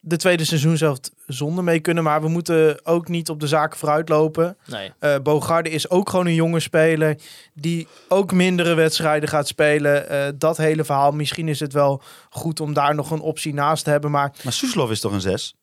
de 0.00 0.16
tweede 0.16 0.44
seizoen 0.44 0.76
zelf 0.76 0.98
zonder 1.26 1.64
mee 1.64 1.80
kunnen. 1.80 2.04
Maar 2.04 2.20
we 2.20 2.28
moeten 2.28 2.86
ook 2.86 3.08
niet 3.08 3.28
op 3.30 3.40
de 3.40 3.46
zaken 3.46 3.78
vooruitlopen. 3.78 4.56
Nee. 4.66 4.92
Eh 4.98 5.16
Bogarde 5.22 5.70
is 5.70 5.90
ook 5.90 6.10
gewoon 6.10 6.26
een 6.26 6.34
jonge 6.34 6.60
speler 6.60 7.16
die 7.54 7.86
ook 8.08 8.32
mindere 8.32 8.74
wedstrijden 8.74 9.28
gaat 9.28 9.48
spelen. 9.48 10.08
Eh, 10.08 10.28
dat 10.34 10.56
hele 10.56 10.84
verhaal, 10.84 11.12
misschien 11.12 11.48
is 11.48 11.60
het 11.60 11.72
wel 11.72 12.02
goed 12.30 12.60
om 12.60 12.72
daar 12.72 12.94
nog 12.94 13.10
een 13.10 13.20
optie 13.20 13.54
naast 13.54 13.84
te 13.84 13.90
hebben. 13.90 14.10
Maar 14.10 14.32
Maar 14.42 14.52
Suslov 14.52 14.90
is 14.90 15.00
toch 15.00 15.12
een 15.12 15.20
zes? 15.20 15.54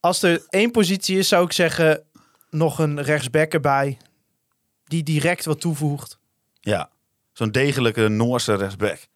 als 0.00 0.22
er 0.22 0.46
één 0.48 0.70
positie 0.70 1.18
is, 1.18 1.28
zou 1.28 1.44
ik 1.44 1.52
zeggen 1.52 2.02
nog 2.50 2.78
een 2.78 3.02
rechtsback 3.02 3.52
erbij. 3.52 3.98
Die 4.84 5.02
direct 5.02 5.44
wat 5.44 5.60
toevoegt. 5.60 6.18
Ja, 6.60 6.90
zo'n 7.32 7.50
degelijke 7.50 8.08
Noorse 8.08 8.54
rechtsback. 8.54 9.06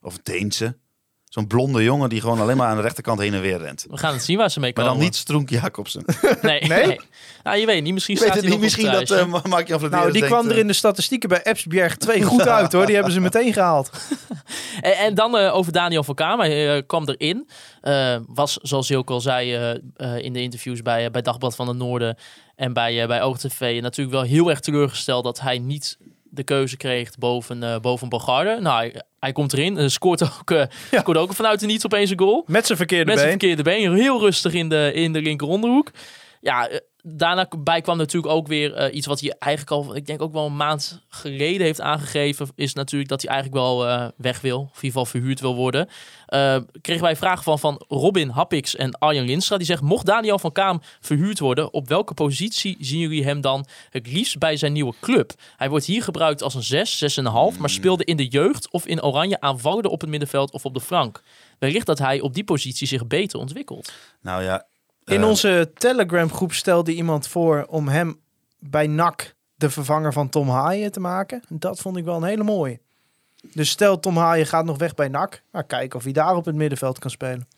Of 0.00 0.18
Deense. 0.18 0.76
Zo'n 1.32 1.46
blonde 1.46 1.82
jongen 1.82 2.08
die 2.08 2.20
gewoon 2.20 2.40
alleen 2.40 2.56
maar 2.56 2.66
aan 2.68 2.76
de 2.76 2.82
rechterkant 2.82 3.20
heen 3.20 3.34
en 3.34 3.40
weer 3.40 3.58
rent. 3.58 3.86
We 3.90 3.96
gaan 3.96 4.12
het 4.12 4.24
zien 4.24 4.36
waar 4.36 4.50
ze 4.50 4.60
mee 4.60 4.72
Maar 4.74 4.84
komen. 4.84 4.98
dan 4.98 5.06
niet 5.08 5.16
Stroenk 5.16 5.50
Jacobsen. 5.50 6.04
Nee, 6.42 6.60
Nee? 6.60 6.86
nee. 6.86 7.00
Nou, 7.42 7.56
je 7.58 7.66
weet 7.66 7.82
niet. 7.82 7.92
Misschien 7.92 8.14
weet 8.14 8.24
staat 8.24 8.36
het 8.36 8.44
hij 8.44 8.52
niet. 8.54 8.62
Misschien 8.62 8.90
dat 8.92 9.10
uh, 9.10 9.44
Mark-Jan 9.44 9.78
Vladeris 9.78 9.90
Nou, 9.90 10.02
die 10.12 10.20
denkt, 10.20 10.26
kwam 10.36 10.46
er 10.46 10.52
eh, 10.52 10.58
in 10.58 10.66
de 10.66 10.72
statistieken 10.72 11.28
bij 11.28 11.42
Epsbjerg 11.42 11.96
2 11.96 12.22
goed 12.22 12.48
uit 12.58 12.72
hoor. 12.72 12.86
Die 12.86 12.94
hebben 12.94 13.12
ze 13.12 13.20
meteen 13.20 13.52
gehaald. 13.52 13.90
En, 14.80 14.96
en 14.96 15.14
dan 15.14 15.36
eh, 15.36 15.54
over 15.54 15.72
Daniel 15.72 16.04
van 16.04 16.14
Kamer. 16.14 16.44
Hij 16.46 16.76
eh, 16.76 16.82
kwam 16.86 17.08
erin. 17.08 17.48
Eh, 17.80 18.16
was, 18.26 18.58
zoals 18.62 18.88
hij 18.88 18.96
ook 18.98 19.10
al 19.10 19.20
zei 19.20 19.52
in 20.18 20.32
de 20.32 20.42
interviews 20.42 20.82
bij, 20.82 21.10
bij 21.10 21.22
Dagblad 21.22 21.54
van 21.54 21.68
het 21.68 21.76
Noorden 21.76 22.16
en 22.56 22.72
bij, 22.72 23.06
bij 23.06 23.22
OogTV, 23.22 23.78
natuurlijk 23.82 24.16
wel 24.16 24.24
heel 24.26 24.50
erg 24.50 24.60
teleurgesteld 24.60 25.24
dat 25.24 25.40
hij 25.40 25.58
niet 25.58 25.98
de 26.34 26.42
keuze 26.42 26.76
kreeg 26.76 27.10
boven, 27.18 27.62
eh 27.62 27.78
boven 27.78 28.08
Bogarde. 28.08 28.58
Nou, 28.60 28.76
hij, 28.76 29.02
hij 29.20 29.32
komt 29.32 29.52
erin. 29.52 29.78
eh, 29.78 29.88
scoort 29.88 30.22
ook, 30.40 30.50
eh, 30.50 30.62
scoort 30.90 31.16
ook 31.16 31.34
vanuit 31.34 31.60
de 31.60 31.66
niets 31.66 31.84
opeens 31.84 32.10
een 32.10 32.18
goal. 32.18 32.44
Met 32.46 32.66
zijn 32.66 32.78
verkeerde 32.78 33.04
Met 33.04 33.18
zijn 33.18 33.30
been. 33.30 33.38
verkeerde 33.38 33.62
been. 33.62 33.94
Heel 33.94 34.20
rustig 34.20 34.52
in 34.52 34.68
de, 34.68 34.90
in 34.94 35.12
de 35.12 35.22
linker 35.22 35.46
onderhoek. 35.48 35.90
Ja, 36.40 36.68
daarna 37.02 37.48
bij 37.58 37.80
kwam 37.80 37.96
natuurlijk 37.96 38.32
ook 38.32 38.46
weer 38.46 38.74
eh, 38.74 38.94
iets 38.94 39.06
wat 39.06 39.20
hij 39.20 39.34
eigenlijk 39.38 39.72
al, 39.72 39.96
ik 39.96 40.06
denk 40.06 40.22
ook 40.22 40.32
wel 40.32 40.46
een 40.46 40.56
maand 40.56 41.02
geleden 41.08 41.66
heeft 41.66 41.80
aangegeven. 41.80 42.48
Is 42.54 42.74
natuurlijk 42.74 43.10
dat 43.10 43.22
hij 43.22 43.30
eigenlijk 43.30 43.62
wel 43.62 43.88
eh, 43.88 44.08
weg 44.16 44.40
wil. 44.40 44.58
Of 44.58 44.66
in 44.66 44.74
ieder 44.74 44.88
geval 44.88 45.06
verhuurd 45.06 45.40
wil 45.40 45.54
worden. 45.54 45.88
Eh, 46.26 46.56
kregen 46.80 47.02
wij 47.02 47.16
vragen 47.16 47.42
van, 47.42 47.58
van 47.58 47.84
Robin 47.88 48.28
Happix 48.28 48.76
en 48.76 48.98
Arjen 48.98 49.24
Linstra. 49.24 49.56
Die 49.56 49.66
zegt, 49.66 49.82
mocht 49.82 50.06
Daniel 50.06 50.38
van 50.38 50.52
Kaam 50.52 50.80
verhuurd 51.00 51.38
worden, 51.38 51.72
op 51.72 51.88
welke 51.88 52.14
positie 52.14 52.76
zien 52.80 53.00
jullie 53.00 53.24
hem 53.24 53.40
dan 53.40 53.66
het 53.90 54.06
liefst 54.06 54.38
bij 54.38 54.56
zijn 54.56 54.72
nieuwe 54.72 54.94
club? 55.00 55.32
Hij 55.56 55.68
wordt 55.68 55.84
hier 55.84 56.02
gebruikt 56.02 56.42
als 56.42 56.54
een 56.54 56.62
6, 56.62 57.18
6,5, 57.18 57.58
maar 57.58 57.70
speelde 57.70 58.04
in 58.04 58.16
de 58.16 58.26
jeugd 58.26 58.70
of 58.70 58.86
in 58.86 59.02
Oranje 59.02 59.40
aanvallende 59.40 59.90
op 59.90 60.00
het 60.00 60.10
middenveld 60.10 60.52
of 60.52 60.64
op 60.64 60.74
de 60.74 60.80
flank. 60.80 61.22
Wellicht 61.58 61.86
dat 61.86 61.98
hij 61.98 62.20
op 62.20 62.34
die 62.34 62.44
positie 62.44 62.86
zich 62.86 63.06
beter 63.06 63.38
ontwikkelt. 63.38 63.92
Nou 64.20 64.42
ja. 64.42 64.66
In 65.04 65.22
eh, 65.22 65.28
onze 65.28 65.70
Telegram 65.74 66.32
groep 66.32 66.52
stelde 66.52 66.94
iemand 66.94 67.28
voor 67.28 67.66
om 67.68 67.88
hem 67.88 68.20
bij 68.58 68.86
NAC 68.86 69.34
de 69.54 69.70
vervanger 69.70 70.12
van 70.12 70.28
Tom 70.28 70.48
Haaien 70.48 70.92
te 70.92 71.00
maken. 71.00 71.42
Dat 71.48 71.80
vond 71.80 71.96
ik 71.96 72.04
wel 72.04 72.16
een 72.16 72.22
hele 72.22 72.44
mooie. 72.44 72.80
Dus 73.52 73.70
stel 73.70 74.00
Tom 74.00 74.16
Haaien 74.16 74.46
gaat 74.46 74.64
nog 74.64 74.78
weg 74.78 74.94
bij 74.94 75.08
NAC. 75.08 75.42
Nou, 75.52 75.64
kijken 75.64 75.98
of 75.98 76.04
hij 76.04 76.12
daar 76.12 76.36
op 76.36 76.44
het 76.44 76.54
middenveld 76.54 76.98
kan 76.98 77.10
spelen. 77.10 77.48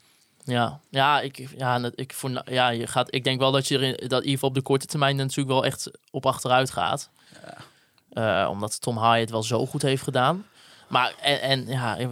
Ja, 0.43 0.79
ja, 0.89 1.21
ik, 1.21 1.47
ja, 1.57 1.91
ik, 1.95 2.13
voor, 2.13 2.41
ja 2.45 2.69
je 2.69 2.87
gaat, 2.87 3.13
ik 3.13 3.23
denk 3.23 3.39
wel 3.39 3.51
dat 3.51 3.67
je 3.67 3.75
er 3.75 3.83
in, 3.83 3.91
dat 3.91 4.01
in 4.01 4.09
ieder 4.09 4.31
geval 4.31 4.49
op 4.49 4.55
de 4.55 4.61
korte 4.61 4.85
termijn 4.85 5.15
natuurlijk 5.15 5.47
wel 5.47 5.65
echt 5.65 5.91
op 6.11 6.25
achteruit 6.25 6.71
gaat. 6.71 7.09
Eh, 8.09 8.47
omdat 8.51 8.81
Tom 8.81 8.97
Haaien 8.97 9.21
het 9.21 9.29
wel 9.29 9.43
zo 9.43 9.65
goed 9.65 9.81
heeft 9.81 10.03
gedaan. 10.03 10.45
Maar 10.95 11.13
en, 11.21 11.41
en 11.41 11.67
ja, 11.67 11.95
ik, 11.95 12.09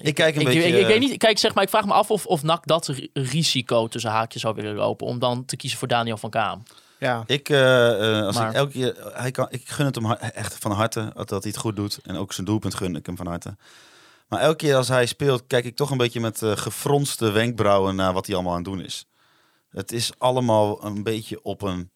Ik 0.00 0.14
kijk 0.14 0.34
een 0.34 0.40
ik, 0.40 0.46
beetje, 0.46 0.62
Ik, 0.68 0.74
ik 0.74 0.86
weet 0.86 1.02
eh, 1.02 1.08
niet. 1.08 1.18
Kijk, 1.18 1.38
zeg 1.38 1.54
maar, 1.54 1.62
ik 1.64 1.68
vraag 1.68 1.84
me 1.84 1.92
af 1.92 2.10
of, 2.10 2.26
of 2.26 2.42
NAC 2.42 2.66
dat 2.66 2.86
ri- 2.86 3.10
risico 3.12 3.88
tussen 3.88 4.10
haakjes 4.10 4.42
zou 4.42 4.54
willen 4.54 4.74
lopen 4.74 5.06
om 5.06 5.18
dan 5.18 5.44
te 5.44 5.56
kiezen 5.56 5.78
voor 5.78 5.88
Daniel 5.88 6.16
van 6.16 6.30
Kaam. 6.30 6.62
Ja, 6.98 7.22
Ik, 7.26 7.48
eh, 7.48 8.18
eh, 8.18 8.26
als 8.26 8.36
Maar- 8.36 8.48
ik 8.48 8.54
elke 8.54 8.72
keer, 8.72 8.96
hij 9.12 9.30
kan, 9.30 9.46
ik 9.50 9.68
gun 9.68 9.86
het 9.86 9.94
hem 9.94 10.12
echt 10.12 10.56
van 10.58 10.70
harte 10.72 11.10
dat, 11.14 11.30
hij 11.30 11.40
het 11.42 11.56
goed 11.56 11.76
doet. 11.76 11.98
En 12.02 12.16
ook 12.16 12.32
zijn 12.32 12.46
doelpunt 12.46 12.74
gun 12.74 12.96
ik 12.96 13.06
hem 13.06 13.16
van 13.16 13.26
harte. 13.26 13.56
Maar 14.28 14.40
elke 14.40 14.56
keer 14.56 14.76
als 14.76 14.88
hij 14.88 15.06
speelt, 15.06 15.46
kijk 15.46 15.64
ik 15.64 15.76
toch 15.76 15.90
een 15.90 15.96
beetje 15.96 16.20
met 16.20 16.40
gefronste 16.44 17.30
wenkbrauwen 17.30 17.94
naar 17.96 18.12
wat 18.12 18.26
hij 18.26 18.34
allemaal 18.34 18.54
aan 18.54 18.62
het 18.62 18.68
doen 18.72 18.84
is. 18.84 19.06
Het 19.70 19.92
is 19.92 20.12
allemaal 20.18 20.84
een 20.84 21.02
beetje 21.02 21.42
op 21.42 21.62
een 21.62 21.90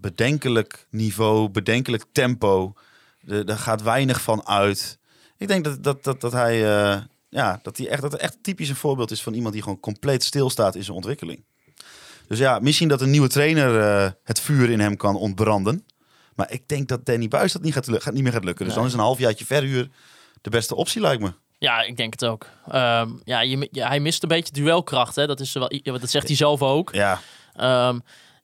bedenkelijk 0.00 0.86
niveau, 0.90 1.48
bedenkelijk 1.48 2.04
tempo. 2.12 2.72
Er 3.26 3.46
daar 3.46 3.58
gaat 3.58 3.82
weinig 3.82 4.20
van 4.20 4.46
uit. 4.46 4.98
Ik 5.40 5.48
denk 5.48 5.64
dat, 5.64 5.82
dat, 5.82 6.04
dat, 6.04 6.20
dat 6.20 6.32
hij, 6.32 6.54
eh, 6.64 7.00
ja, 7.28 7.60
dat 7.62 7.76
hij 7.76 7.88
echt, 7.88 8.02
dat 8.02 8.14
echt 8.14 8.36
typisch 8.42 8.68
een 8.68 8.76
voorbeeld 8.76 9.10
is 9.10 9.22
van 9.22 9.34
iemand 9.34 9.52
die 9.54 9.62
gewoon 9.62 9.80
compleet 9.80 10.24
stilstaat 10.24 10.74
in 10.74 10.82
zijn 10.84 10.96
ontwikkeling. 10.96 11.44
Dus 12.28 12.38
ja, 12.38 12.58
misschien 12.58 12.88
dat 12.88 13.00
een 13.00 13.10
nieuwe 13.10 13.28
trainer 13.28 13.80
eh, 13.80 14.10
het 14.24 14.40
vuur 14.40 14.70
in 14.70 14.80
hem 14.80 14.96
kan 14.96 15.16
ontbranden. 15.16 15.84
Maar 16.34 16.52
ik 16.52 16.68
denk 16.68 16.88
dat 16.88 17.06
Danny 17.06 17.28
Buis 17.28 17.52
dat 17.52 17.62
niet, 17.62 17.72
gaat, 17.72 17.86
gaat 18.02 18.14
niet 18.14 18.22
meer 18.22 18.32
gaat 18.32 18.44
lukken. 18.44 18.64
Dus 18.64 18.74
Nee. 18.74 18.82
dan 18.84 18.92
is 18.92 18.98
een 18.98 19.04
halfjaartje 19.04 19.44
verhuur 19.44 19.88
de 20.40 20.50
beste 20.50 20.74
optie, 20.74 21.00
lijkt 21.00 21.22
me. 21.22 21.32
Ja, 21.58 21.82
ik 21.82 21.96
denk 21.96 22.12
het 22.12 22.24
ook. 22.24 22.46
Ehm, 22.68 23.10
ja, 23.24 23.40
je, 23.40 23.56
mi- 23.56 23.68
ja, 23.70 23.88
hij 23.88 24.00
mist 24.00 24.22
een 24.22 24.28
beetje 24.28 24.52
duelkracht. 24.52 25.16
Hè? 25.16 25.26
Dat, 25.26 25.40
is 25.40 25.52
wel, 25.52 25.68
dat 25.82 26.10
zegt 26.10 26.26
hij 26.26 26.36
zelf 26.36 26.62
ook. 26.62 26.94
Ja, 26.94 27.20
Ehm, 27.54 27.98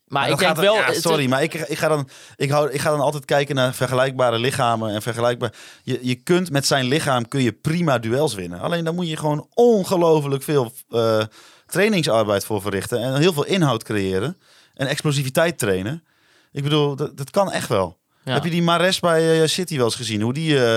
maar 0.07 0.31
ik 0.31 0.39
denk 0.39 0.57
wel. 0.57 0.85
het- 0.85 1.01
sorry, 1.03 1.29
maar 1.29 1.43
ik, 1.43 1.55
ik, 1.55 1.79
ga 1.79 1.89
dan, 1.89 2.09
ik, 2.37 2.51
hou, 2.51 2.71
ik 2.71 2.81
ga 2.81 2.91
dan 2.91 3.01
altijd 3.01 3.25
kijken 3.25 3.55
naar 3.55 3.75
vergelijkbare 3.75 4.39
lichamen. 4.39 4.95
En 4.95 5.03
vergelijkbaar. 5.03 5.53
Je, 5.83 5.99
je 6.03 6.15
kunt 6.15 6.51
met 6.51 6.67
zijn 6.67 6.85
lichaam 6.85 7.29
kun 7.29 7.43
je 7.43 7.53
prima 7.53 7.99
duels 7.99 8.35
winnen. 8.35 8.61
Alleen 8.61 8.85
dan 8.85 8.95
moet 8.95 9.09
je 9.09 9.17
gewoon 9.17 9.49
ongelooflijk 9.55 10.43
veel 10.43 10.73
eh, 10.91 11.23
trainingsarbeid 11.67 12.45
voor 12.45 12.61
verrichten. 12.63 13.03
En 13.03 13.17
heel 13.17 13.33
veel 13.33 13.45
inhoud 13.47 13.83
creëren. 13.83 14.39
En 14.75 14.87
explosiviteit 14.87 15.59
trainen. 15.59 16.05
Ik 16.53 16.63
bedoel, 16.63 16.97
dat, 16.97 17.17
dat 17.17 17.31
kan 17.31 17.53
echt 17.53 17.69
wel. 17.69 17.99
ja. 18.25 18.33
Heb 18.33 18.45
je 18.45 18.51
die 18.51 18.63
Mares 18.63 19.01
bij 19.01 19.41
eh, 19.43 19.49
City 19.49 19.77
wel 19.77 19.85
eens 19.85 19.95
gezien? 19.95 20.21
Hoe 20.21 20.33
die 20.33 20.65
eh, 20.65 20.77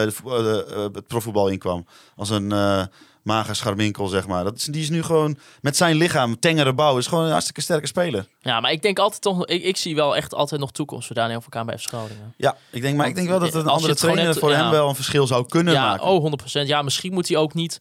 het 0.93 1.07
profvoetbal 1.07 1.47
inkwam? 1.47 1.85
Als 2.15 2.29
een 2.29 2.51
mager 3.23 3.55
scharminkel, 3.55 4.07
zeg 4.07 4.27
maar. 4.27 4.43
Dat 4.43 4.55
is, 4.55 4.63
die 4.63 4.81
is 4.81 4.89
nu 4.89 5.03
gewoon 5.03 5.37
met 5.61 5.77
zijn 5.77 5.95
lichaam, 5.95 6.39
tengere 6.39 6.73
bouw, 6.73 6.97
is 6.97 7.07
gewoon 7.07 7.23
een 7.23 7.31
hartstikke 7.31 7.61
sterke 7.61 7.87
speler. 7.87 8.27
Ja, 8.41 8.59
maar 8.59 8.71
ik 8.71 8.81
denk 8.81 8.99
altijd 8.99 9.21
toch. 9.21 9.45
Ik, 9.45 9.63
ik 9.63 9.77
zie 9.77 9.95
wel 9.95 10.15
echt 10.15 10.33
altijd 10.33 10.61
nog 10.61 10.71
toekomst 10.71 11.07
voor 11.07 11.15
Daniel 11.15 11.41
van 11.41 11.49
Kaam 11.49 11.65
bij 11.65 11.77
FC. 11.77 11.91
Ja, 12.37 12.55
ik 12.69 12.81
denk, 12.81 12.97
maar 12.97 13.07
ik 13.07 13.15
denk 13.15 13.27
wel 13.27 13.39
dat 13.39 13.53
een 13.53 13.67
andere 13.67 13.95
trainer 13.95 14.25
hebt, 14.25 14.39
voor 14.39 14.51
ja. 14.51 14.61
hem 14.61 14.71
wel 14.71 14.89
een 14.89 14.95
verschil 14.95 15.27
zou 15.27 15.45
kunnen 15.45 15.73
Ja, 15.73 15.85
maken. 15.89 16.05
oh, 16.05 16.31
100%. 16.63 16.65
Ja, 16.65 16.81
misschien 16.81 17.13
moet 17.13 17.27
hij 17.27 17.37
ook 17.37 17.53
niet. 17.53 17.79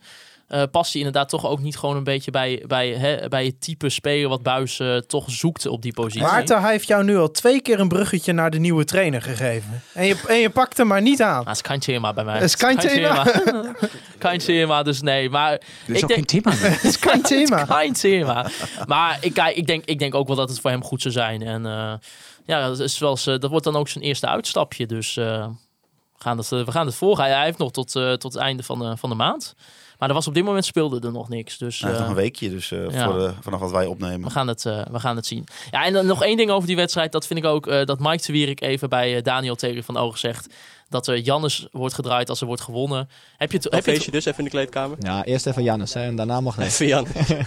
Eh 0.49 0.63
past 0.71 0.93
hij 0.93 1.03
inderdaad 1.03 1.29
toch 1.29 1.47
ook 1.47 1.61
niet 1.61 1.77
gewoon 1.77 1.97
een 1.97 2.05
beetje 2.05 2.31
bij, 2.31 2.65
bij, 2.67 2.89
hè, 2.89 3.29
bij 3.29 3.45
het 3.45 3.61
type 3.61 3.89
speler 3.89 4.29
wat 4.29 4.43
Buis 4.43 4.81
eh, 4.81 4.97
toch 4.97 5.31
zoekt 5.31 5.67
op 5.67 5.83
die 5.83 5.93
positie. 5.93 6.23
Maarten, 6.23 6.61
hij 6.61 6.71
heeft 6.71 6.89
jou 6.89 7.05
nu 7.05 7.17
al 7.17 7.31
twee 7.31 7.61
keer 7.61 7.81
een 7.81 7.89
bruggetje 7.89 8.33
naar 8.33 8.51
de 8.51 8.59
nieuwe 8.59 8.85
trainer 8.85 9.23
gegeven. 9.23 9.83
En 9.95 10.07
je, 10.07 10.17
en 10.29 10.37
je 10.37 10.51
pakt 10.51 10.77
hem 10.77 10.87
maar 10.87 11.03
niet 11.03 11.23
aan. 11.23 11.41
Ah, 11.41 11.47
het 11.47 11.57
is 11.57 11.63
kein 11.63 11.81
thema 11.81 12.13
bij 12.13 12.25
mij. 12.25 12.35
Het 12.35 12.43
is 12.43 12.57
kein 12.57 12.77
thema. 12.77 13.27
Kein 14.19 14.39
thema, 14.39 14.83
dus 14.83 15.01
nee. 15.01 15.31
Maar 15.31 15.53
is 15.87 15.97
ik 15.97 16.03
ook 16.03 16.09
denk, 16.09 16.13
geen 16.13 16.43
thema. 16.43 16.57
Het 16.69 16.85
is 16.85 16.97
geen 16.97 17.23
thema. 17.23 17.65
Kein 17.65 17.93
thema. 17.93 18.47
Maar 18.87 19.19
ik, 19.21 19.35
kijk, 19.35 19.57
ik, 19.57 19.67
denk, 19.67 19.85
ik 19.85 19.99
denk 19.99 20.15
ook 20.15 20.27
wel 20.27 20.37
dat 20.37 20.49
het 20.49 20.61
voor 20.61 20.71
hem 20.71 20.85
goed 20.85 21.03
zou 21.03 21.15
zijn. 21.15 21.43
En 21.43 21.67
eh, 21.67 21.93
ja, 22.45 22.69
dat, 22.69 22.79
is 22.79 22.99
wel 22.99 23.19
dat 23.25 23.51
wordt 23.51 23.65
dan 23.65 23.77
ook 23.77 23.89
zijn 23.89 24.05
eerste 24.05 24.27
uitstapje. 24.27 24.87
Dus 24.87 25.17
eh, 25.17 25.47
we, 26.19 26.25
gaan 26.25 26.39
het, 26.39 26.53
eh, 26.53 26.65
we 26.65 26.73
gaan 26.73 26.87
het 26.87 26.95
volgen. 26.95 27.25
Hij, 27.25 27.45
heeft 27.45 27.59
nog 27.59 27.71
tot, 27.71 27.97
eh, 27.97 28.13
tot 28.13 28.33
het 28.33 28.43
einde 28.43 28.63
van 28.63 28.79
de, 28.79 28.97
van 28.97 29.09
de 29.11 29.17
maand. 29.17 29.55
Maar 29.99 30.09
er 30.09 30.15
was 30.15 30.27
op 30.27 30.35
dit 30.35 30.45
moment 30.45 30.65
speelde 30.65 31.01
er 31.07 31.13
nog 31.13 31.29
niks. 31.29 31.59
Dus 31.59 31.81
Hij 31.81 31.89
heeft 31.91 32.03
eh, 32.03 32.09
nog 32.09 32.17
een 32.17 32.23
weekje, 32.23 32.51
dus 32.51 32.71
eh, 32.73 32.91
ja. 32.91 33.05
voor, 33.05 33.25
eh, 33.25 33.31
vanaf 33.41 33.61
wat 33.61 33.71
wij 33.71 33.85
we, 33.85 33.91
opnemen. 33.91 34.31
gaan 34.31 34.49
het, 34.49 34.67
eh, 34.67 34.87
we 34.91 35.01
gaan 35.01 35.17
het 35.17 35.27
zien. 35.27 35.45
Ja, 35.71 35.85
en 35.85 35.93
dan 35.93 36.07
nog 36.07 36.23
één 36.23 36.37
ding 36.37 36.51
over 36.51 36.67
die 36.67 36.77
wedstrijd. 36.77 37.13
Dat 37.13 37.27
vind 37.27 37.39
ik 37.39 37.45
ook 37.45 37.67
eh, 37.67 37.85
dat 37.85 37.99
Mike 37.99 38.27
de 38.27 38.33
Wierik 38.33 38.61
even 38.61 38.89
bij 38.89 39.23
Daniel 39.23 39.55
tegen 39.57 39.85
van 39.85 39.97
Ogen 39.97 40.19
zegt. 40.19 40.55
Dat 40.89 41.07
er 41.07 41.19
Jannes 41.19 41.69
wordt 41.73 41.95
gedraaid 41.95 42.29
als 42.29 42.41
er 42.41 42.47
wordt 42.47 42.63
gewonnen. 42.63 43.09
Heb 43.37 43.51
je 43.53 43.57
het, 43.57 43.73
heb 43.73 43.87
je 43.87 44.11
dus, 44.11 44.25
even 44.25 44.39
in 44.39 44.45
de 44.45 44.51
kleedkamer. 44.51 44.97
Ja, 45.01 45.25
eerst 45.25 45.47
even 45.47 45.63
Jannes 45.63 45.95
hè, 45.95 46.03
en 46.03 46.17
daarna 46.17 46.41
mag 46.41 46.57
hij. 46.57 46.67
Even 46.67 46.87
Jan. 46.87 47.07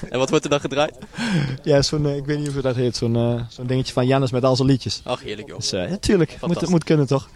en 0.09 0.17
wat 0.19 0.30
wordt 0.30 0.43
er 0.43 0.49
dan 0.49 0.59
gedraaid? 0.59 0.97
Ja, 1.63 1.82
zo'n, 1.82 2.07
ik 2.07 2.26
weet 2.26 2.39
niet 2.39 2.53
hoe 2.53 2.61
dat 2.61 2.76
heet, 2.76 2.95
zo'n, 2.95 3.15
eh, 3.15 3.41
zo'n 3.49 3.67
dingetje 3.67 3.93
van 3.93 4.07
Jannes 4.07 4.32
met 4.32 4.43
al 4.43 4.55
zijn 4.55 4.67
liedjes. 4.67 5.01
Ach, 5.03 5.22
heerlijk 5.22 5.47
joh. 5.47 5.57
Dus 5.57 5.72
eh, 5.72 5.89
ja, 5.89 5.97
tuurlijk, 5.97 6.38
moet, 6.41 6.67
moet 6.69 6.84
kunnen 6.84 7.07
toch? 7.07 7.30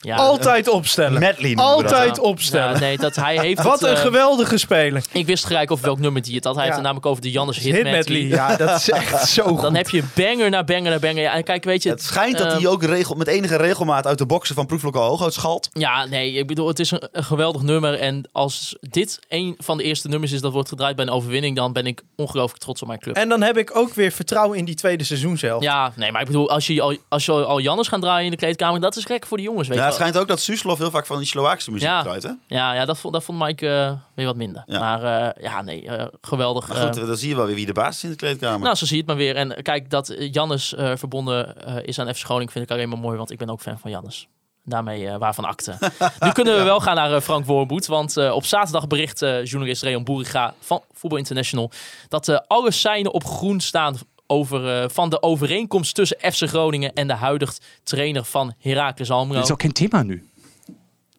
Ja, 0.00 0.16
Altijd 0.16 0.68
opstellen. 0.68 1.20
Medley 1.20 1.54
noemen 1.54 1.76
we 1.76 1.82
dat. 1.82 1.92
Altijd 1.92 2.16
Ja, 2.16 2.22
opstellen. 2.22 2.80
nee, 2.80 2.98
dat 2.98 3.16
hij 3.16 3.38
heeft 3.38 3.62
Wat 3.70 3.80
het, 3.80 3.90
een 3.90 3.96
eh, 3.96 4.02
geweldige 4.02 4.58
speler. 4.58 5.04
Ik 5.12 5.26
wist 5.26 5.44
gelijk 5.44 5.70
over 5.70 5.84
welk 5.84 5.98
nummer 5.98 6.22
die 6.22 6.34
het 6.34 6.44
had. 6.44 6.54
Hij 6.54 6.64
heeft 6.64 6.76
het 6.76 6.84
namelijk 6.84 7.10
over 7.10 7.22
de 7.22 7.30
Jannes 7.30 7.58
Hit 7.58 7.74
Hit 7.74 7.82
medley. 7.82 8.22
Medley. 8.22 8.38
Ja, 8.38 8.56
dat 8.56 8.76
is 8.76 8.90
echt 8.90 9.28
zo 9.28 9.42
goed. 9.44 9.60
Dan 9.60 9.74
heb 9.74 9.88
je 9.88 10.02
banger 10.14 10.50
na 10.50 10.64
banger 10.64 10.90
na 10.90 10.98
banger. 10.98 11.22
Ja, 11.22 11.32
en 11.32 11.44
kijk, 11.44 11.64
weet 11.64 11.82
je... 11.82 11.88
Het 11.88 12.02
schijnt 12.02 12.38
dat 12.38 12.52
hij 12.52 12.66
ook 12.66 12.82
regel, 12.82 13.14
met 13.14 13.26
enige 13.26 13.56
regelmaat 13.56 14.06
uit 14.06 14.18
de 14.18 14.26
boksen 14.26 14.54
van 14.54 14.66
Proeflokaal 14.66 15.08
Hooghout 15.08 15.34
schalt. 15.34 15.68
Ja, 15.72 16.04
nee, 16.04 16.32
ik 16.32 16.46
bedoel, 16.46 16.68
het 16.68 16.78
is 16.78 16.90
een, 16.90 17.08
een 17.12 17.24
geweldig 17.24 17.62
nummer. 17.62 17.94
En 17.98 18.28
als 18.32 18.76
dit 18.80 19.18
een 19.28 19.54
van 19.58 19.76
de 19.76 19.82
eerste 19.82 20.08
nummers 20.08 20.32
is 20.32 20.40
dat 20.40 20.52
wordt 20.52 20.68
gedraaid 20.68 20.96
bij 20.96 21.04
een 21.04 21.12
overwinning, 21.12 21.56
dan 21.56 21.72
ben 21.72 21.86
ik 21.86 22.02
ongelooflijk 22.16 22.62
trots 22.62 22.82
op 22.82 22.88
mijn 22.88 23.00
club. 23.00 23.16
En 23.16 23.28
dan 23.28 23.42
heb 23.42 23.56
ik 23.56 23.76
ook 23.76 23.94
weer 23.94 24.10
vertrouwen 24.10 24.58
in 24.58 24.64
die 24.64 24.74
tweede 24.74 25.04
seizoen 25.04 25.38
zelf. 25.38 25.62
Ja, 25.62 25.92
nee, 25.96 26.12
maar 26.12 26.20
ik 26.20 26.26
bedoel, 26.26 26.50
als 26.50 26.66
je 26.66 26.80
al, 26.80 26.96
als 27.08 27.24
je 27.24 27.32
al 27.32 27.60
Jannes 27.60 27.88
gaat 27.88 28.00
draaien 28.00 28.24
in 28.24 28.30
de 28.30 28.36
kleedkamer, 28.36 28.80
dat 28.80 28.96
is 28.96 29.04
gek 29.04 29.26
voor 29.26 29.36
de 29.36 29.42
jongens, 29.42 29.68
weet 29.68 29.78
Ja, 29.78 29.89
het 29.90 29.98
schijnt 29.98 30.18
ook 30.18 30.28
dat 30.28 30.40
Suslov 30.40 30.78
heel 30.78 30.90
vaak 30.90 31.06
van 31.06 31.18
die 31.18 31.26
Slovaakse 31.26 31.70
muziek 31.70 31.88
Ja. 31.88 32.02
draait, 32.02 32.22
hè? 32.22 32.30
Ja, 32.46 32.74
ja 32.74 32.84
dat, 32.84 32.98
vond, 32.98 33.14
dat 33.14 33.24
vond 33.24 33.38
Mike 33.38 33.68
eh, 33.68 33.92
weer 34.14 34.26
wat 34.26 34.36
minder. 34.36 34.62
Ja. 34.66 34.78
Maar 34.78 35.32
eh, 35.34 35.42
ja, 35.42 35.62
nee, 35.62 35.86
eh, 35.86 36.06
geweldig. 36.20 36.68
Maar 36.68 36.76
goed, 36.76 37.06
dan 37.06 37.16
zie 37.16 37.28
je 37.28 37.36
wel 37.36 37.46
weer 37.46 37.54
wie 37.54 37.66
de 37.66 37.72
baas 37.72 37.96
is 37.96 38.04
in 38.04 38.10
de 38.10 38.16
kleedkamer. 38.16 38.60
nou, 38.60 38.74
zo 38.74 38.84
zie 38.84 38.94
je 38.96 39.02
het 39.02 39.10
maar 39.10 39.20
weer. 39.20 39.36
En 39.36 39.62
kijk, 39.62 39.90
dat 39.90 40.14
Jannes 40.18 40.74
verbonden 40.76 41.56
is 41.84 41.98
aan 41.98 42.14
FC 42.14 42.24
Groningen 42.24 42.52
vind 42.52 42.64
ik 42.64 42.70
alleen 42.70 42.88
maar 42.88 42.98
mooi, 42.98 43.16
want 43.16 43.30
ik 43.30 43.38
ben 43.38 43.50
ook 43.50 43.60
fan 43.60 43.78
van 43.78 43.90
Jannes. 43.90 44.28
Daarmee 44.64 45.18
waarvan 45.18 45.44
akte. 45.44 45.74
nu 46.20 46.32
kunnen 46.32 46.56
we 46.56 46.62
wel 46.62 46.80
gaan 46.80 46.94
naar 46.94 47.20
Frank 47.20 47.46
Wormoed. 47.46 47.86
Want 47.86 48.16
op 48.16 48.44
zaterdag 48.44 48.86
bericht 48.86 49.18
journalist 49.20 49.82
Reon 49.82 50.04
Boeriga 50.04 50.54
van 50.60 50.82
Voetbal 50.92 51.18
International... 51.18 51.70
dat 52.08 52.48
alle 52.48 52.70
seinen 52.70 53.12
op 53.12 53.24
groen 53.24 53.60
staan 53.60 53.96
over, 54.30 54.82
eh, 54.82 54.88
van 54.88 55.10
de 55.10 55.22
overeenkomst 55.22 55.94
tussen 55.94 56.18
FC 56.32 56.48
Groningen 56.48 56.92
en 56.92 57.06
de 57.06 57.14
huidige 57.14 57.54
trainer 57.82 58.24
van 58.24 58.54
Heracles 58.58 59.10
Almelo. 59.10 59.34
Dat 59.34 59.44
is 59.44 59.52
ook 59.52 59.60
geen 59.60 59.72
thema 59.72 60.02
nu. 60.02 60.28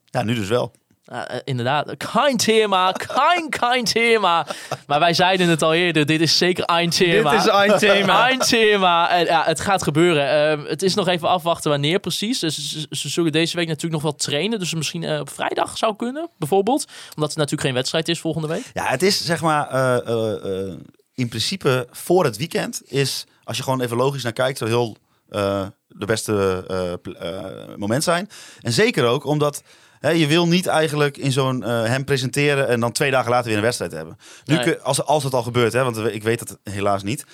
Ja, 0.05 0.23
nu 0.23 0.35
dus 0.35 0.47
wel. 0.47 0.71
Ja, 1.03 1.27
eh, 1.27 1.39
inderdaad, 1.43 1.97
kein 2.13 2.37
thema, 2.37 2.91
kein, 2.91 3.49
kein 3.49 3.83
thema. 3.83 4.47
Maar 4.87 4.99
wij 4.99 5.13
zeiden 5.13 5.49
het 5.49 5.61
al 5.61 5.73
eerder, 5.73 6.05
dit 6.05 6.21
is 6.21 6.37
zeker 6.37 6.63
een 6.69 6.89
thema. 6.89 7.31
Dit 7.31 7.39
is 7.39 7.45
een 7.45 7.77
thema. 7.77 8.31
Een 8.31 8.39
thema. 8.39 9.09
En 9.09 9.25
ja, 9.25 9.43
het 9.43 9.59
gaat 9.59 9.83
gebeuren. 9.83 10.29
Ehm, 10.29 10.65
het 10.65 10.81
is 10.81 10.93
nog 10.93 11.07
even 11.07 11.29
afwachten 11.29 11.71
wanneer 11.71 11.99
precies. 11.99 12.39
Dus 12.39 12.71
ze, 12.71 12.87
ze 12.89 13.09
zullen 13.09 13.31
deze 13.31 13.55
week 13.55 13.67
natuurlijk 13.67 13.93
nog 13.93 14.11
wel 14.11 14.15
trainen. 14.15 14.59
Dus 14.59 14.73
misschien 14.73 15.03
eh, 15.03 15.19
op 15.19 15.29
vrijdag 15.29 15.77
zou 15.77 15.95
kunnen, 15.95 16.29
bijvoorbeeld. 16.37 16.85
Omdat 17.15 17.29
het 17.29 17.37
natuurlijk 17.37 17.61
geen 17.61 17.73
wedstrijd 17.73 18.07
is 18.07 18.19
volgende 18.19 18.47
week. 18.47 18.71
Ja, 18.73 18.85
het 18.85 19.01
is 19.01 19.25
zeg 19.25 19.41
maar 19.41 19.69
eh, 19.69 20.07
eh, 20.07 20.69
eh, 20.69 20.73
in 21.21 21.27
principe 21.29 21.87
voor 21.91 22.23
het 22.23 22.37
weekend 22.37 22.81
is, 22.85 23.25
als 23.43 23.57
je 23.57 23.63
gewoon 23.63 23.81
even 23.81 23.97
logisch 23.97 24.23
naar 24.23 24.33
kijkt, 24.33 24.57
zo 24.57 24.65
heel 24.65 24.97
eh, 25.29 25.65
de 25.87 26.05
beste 26.05 26.63
eh, 26.67 26.93
eh, 27.37 27.77
moment 27.77 28.03
zijn. 28.03 28.29
En 28.61 28.71
zeker 28.71 29.05
ook 29.05 29.25
omdat 29.25 29.63
hè, 29.99 30.09
je 30.09 30.27
wil 30.27 30.47
niet 30.47 30.67
eigenlijk 30.67 31.17
in 31.17 31.31
zo'n 31.31 31.61
hem 31.63 32.03
presenteren 32.05 32.67
en 32.67 32.79
dan 32.79 32.91
twee 32.91 33.11
dagen 33.11 33.31
later 33.31 33.47
weer 33.47 33.55
een 33.57 33.63
wedstrijd 33.63 33.91
hebben. 33.91 34.17
Nu, 34.45 34.55
Nee. 34.55 34.63
kun- 34.63 34.81
als, 34.83 35.03
als 35.03 35.23
het 35.23 35.33
al 35.33 35.43
gebeurt, 35.43 35.73
hè, 35.73 35.83
want 35.83 35.97
ik 35.97 36.23
weet 36.23 36.39
het 36.39 36.57
helaas 36.63 37.03
niet. 37.03 37.25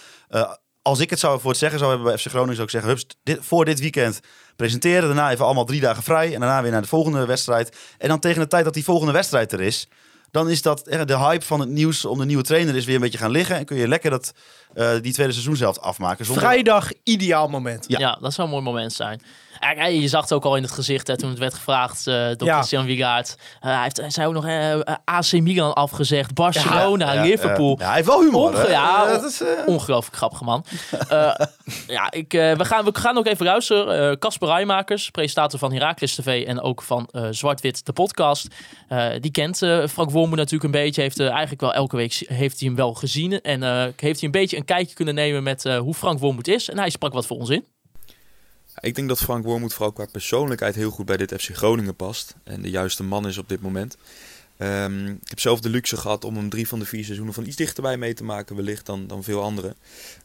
Als 0.82 1.00
ik 1.00 1.10
het 1.10 1.20
zou 1.20 1.40
voor 1.40 1.50
het 1.50 1.60
zeggen 1.60 1.80
zou 1.80 1.92
hebben 1.92 2.08
bij 2.12 2.18
FC 2.22 2.28
Groningen, 2.28 2.54
zou 2.56 2.66
ik 2.66 2.72
zeggen, 2.74 2.90
hups, 2.92 3.06
dit, 3.24 3.38
voor 3.42 3.66
dit 3.66 3.80
weekend 3.80 4.20
presenteren. 4.56 5.02
Daarna 5.08 5.32
even 5.32 5.46
allemaal 5.46 5.66
drie 5.66 5.82
dagen 5.82 6.04
vrij. 6.04 6.34
En 6.34 6.40
daarna 6.40 6.62
weer 6.62 6.72
naar 6.72 6.82
de 6.82 6.88
volgende 6.88 7.26
wedstrijd. 7.26 7.76
En 7.98 8.08
dan 8.08 8.20
tegen 8.20 8.42
de 8.42 8.48
tijd 8.48 8.64
dat 8.66 8.74
die 8.74 8.84
volgende 8.84 9.14
wedstrijd 9.14 9.52
er 9.52 9.62
is, 9.62 9.88
dan 10.32 10.50
is 10.50 10.62
dat 10.62 10.88
eh, 10.88 11.06
de 11.06 11.18
hype 11.18 11.46
van 11.46 11.60
het 11.60 11.70
nieuws 11.70 12.06
om 12.06 12.18
de 12.18 12.26
nieuwe 12.26 12.44
trainer 12.44 12.76
is 12.76 12.86
weer 12.86 12.96
een 12.96 13.02
beetje 13.02 13.18
gaan 13.18 13.32
liggen. 13.32 13.56
En 13.56 13.66
kun 13.66 13.78
je 13.78 13.88
lekker 13.88 14.10
dat, 14.10 14.34
eh, 14.74 14.92
die 15.02 15.14
tweede 15.14 15.34
seizoen 15.34 15.56
zelf 15.56 15.78
afmaken. 15.80 16.26
Zonder... 16.26 16.44
Vrijdag, 16.44 16.92
ideaal 17.04 17.48
moment. 17.48 17.86
Ja. 17.88 18.00
Ja. 18.00 18.18
dat 18.22 18.34
zou 18.34 18.48
een 18.48 18.54
mooi 18.54 18.66
moment 18.66 18.94
zijn. 18.94 19.22
Kijk, 19.60 19.88
je 19.92 20.08
zag 20.08 20.22
het 20.22 20.34
ook 20.34 20.46
al 20.46 20.56
in 20.56 20.64
het 20.64 20.72
gezicht 20.72 21.08
hè, 21.08 21.18
toen 21.18 21.30
het 21.30 21.40
werd 21.40 21.54
gevraagd 21.54 22.08
eh, 22.08 22.28
door 22.36 22.48
Ja. 22.48 22.54
Christian 22.56 22.86
Wigaard. 22.86 23.36
Eh, 23.60 23.70
hij, 23.74 23.82
heeft, 23.84 24.20
ook 24.22 24.34
nog 24.34 24.46
eh, 24.46 24.80
AC 25.06 25.32
Milan 25.32 25.74
afgezegd, 25.74 26.34
Barcelona, 26.34 27.14
Ja, 27.14 27.22
Liverpool. 27.22 27.78
hij 27.82 27.94
heeft 27.96 28.08
wel 28.08 28.22
humor. 28.22 28.42
Onge- 28.48 28.70
ja, 28.70 29.06
Eh, 29.06 29.10
dat 29.12 29.24
is, 29.24 29.42
eh, 29.42 29.48
Ongelooflijk 29.66 30.16
grappige 30.16 30.44
man. 30.44 30.64
Eh, 31.08 31.34
ja, 31.88 32.12
ik, 32.12 32.34
eh, 32.34 32.54
we, 32.56 32.66
gaan, 32.66 32.86
we 32.86 32.90
gaan 32.94 33.18
ook 33.18 33.26
even 33.26 33.46
luisteren. 33.46 34.10
Eh, 34.12 34.18
Casper 34.18 34.48
Rijmakers, 34.48 35.10
presentator 35.10 35.60
van 35.60 35.74
Heracles 35.74 36.16
TV 36.16 36.46
en 36.48 36.62
ook 36.62 36.82
van 36.82 37.08
eh 37.12 37.28
Zwart-Wit, 37.32 37.86
de 37.86 37.94
podcast. 37.94 38.48
Eh, 38.88 39.08
die 39.20 39.32
kent 39.32 39.62
eh, 39.62 39.88
Frank 39.88 40.10
Wormoed 40.12 40.38
natuurlijk 40.38 40.64
een 40.64 40.82
beetje. 40.82 41.02
Heeft 41.02 41.20
eh, 41.20 41.30
eigenlijk 41.30 41.62
wel 41.62 41.74
elke 41.74 41.96
week 41.96 42.26
heeft 42.28 42.60
hij 42.60 42.68
hem 42.68 42.78
wel 42.78 42.94
gezien. 42.94 43.42
En 43.42 43.64
eh, 43.64 43.70
heeft 43.80 44.02
hij 44.02 44.16
een 44.22 44.32
beetje 44.32 44.58
een 44.58 44.66
kijkje 44.66 44.96
kunnen 44.96 45.16
nemen 45.16 45.44
met 45.44 45.66
eh, 45.66 45.78
hoe 45.78 45.94
Frank 45.94 46.20
Wormoed 46.20 46.48
is. 46.48 46.70
En 46.70 46.78
hij 46.78 46.90
sprak 46.90 47.14
wat 47.14 47.26
voor 47.26 47.38
ons 47.38 47.50
in. 47.50 47.66
Ik 48.80 48.96
denk 48.96 49.08
dat 49.08 49.20
Frank 49.20 49.44
Wormoed 49.44 49.74
vooral 49.74 49.92
qua 49.92 50.06
persoonlijkheid 50.12 50.76
heel 50.76 50.92
goed 50.92 51.06
bij 51.06 51.18
dit 51.18 51.34
FC 51.42 51.56
Groningen 51.56 51.96
past. 51.96 52.36
En 52.44 52.62
de 52.62 52.70
juiste 52.70 53.04
man 53.04 53.28
is 53.28 53.38
op 53.38 53.50
dit 53.50 53.62
moment. 53.62 53.98
Ehm, 54.58 55.08
ik 55.08 55.30
heb 55.30 55.40
zelf 55.40 55.60
de 55.60 55.70
luxe 55.70 55.98
gehad 55.98 56.24
om 56.24 56.36
hem 56.36 56.50
drie 56.50 56.68
van 56.68 56.80
de 56.80 56.86
vier 56.86 57.04
seizoenen 57.04 57.34
van 57.34 57.46
iets 57.46 57.56
dichterbij 57.56 57.98
mee 57.98 58.14
te 58.14 58.24
maken, 58.24 58.56
wellicht 58.56 58.86
dan, 58.86 59.08
dan 59.08 59.24
veel 59.24 59.42
anderen. 59.42 59.76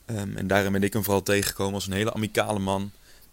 Ehm, 0.05 0.37
en 0.37 0.47
daarin 0.47 0.73
ben 0.73 0.83
ik 0.83 0.93
hem 0.93 1.05
vooral 1.05 1.23
tegengekomen 1.23 1.75
als 1.75 1.87
een 1.87 1.93
hele 1.93 2.13
amicale 2.13 2.59
man. 2.59 2.91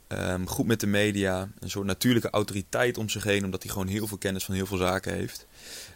Ehm, 0.07 0.45
goed 0.45 0.65
met 0.65 0.79
de 0.79 0.87
media, 0.87 1.49
een 1.59 1.69
soort 1.69 1.85
natuurlijke 1.85 2.29
autoriteit 2.29 2.97
om 2.97 3.09
zich 3.09 3.23
heen, 3.23 3.45
omdat 3.45 3.63
hij 3.63 3.71
gewoon 3.71 3.87
heel 3.87 4.07
veel 4.07 4.17
kennis 4.17 4.45
van 4.45 4.55
heel 4.55 4.65
veel 4.65 4.77
zaken 4.77 5.13
heeft. 5.13 5.45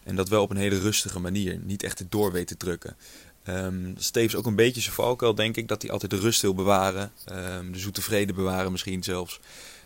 En 0.04 0.16
dat 0.16 0.30
wel 0.30 0.42
op 0.42 0.50
een 0.50 0.58
hele 0.58 0.80
rustige 0.80 1.20
manier, 1.20 1.60
niet 1.64 1.84
echt 1.84 2.00
het 2.00 2.12
door 2.12 2.32
weet 2.32 2.48
te 2.48 2.58
drukken. 2.58 2.96
Dat 3.44 4.16
is 4.16 4.36
ook 4.36 4.46
een 4.46 4.56
beetje 4.56 4.82
zijn 4.82 4.96
valkuil, 4.96 5.36
denk 5.36 5.58
ik, 5.58 5.68
dat 5.68 5.82
hij 5.82 5.92
altijd 5.92 6.12
de 6.12 6.20
rust 6.20 6.42
wil 6.42 6.54
bewaren. 6.54 7.12
ehm, 7.26 7.72
de 7.72 7.80
zoete 7.80 8.02
vrede 8.02 8.34
bewaren 8.34 8.72
misschien 8.72 9.04
zelfs. 9.04 9.40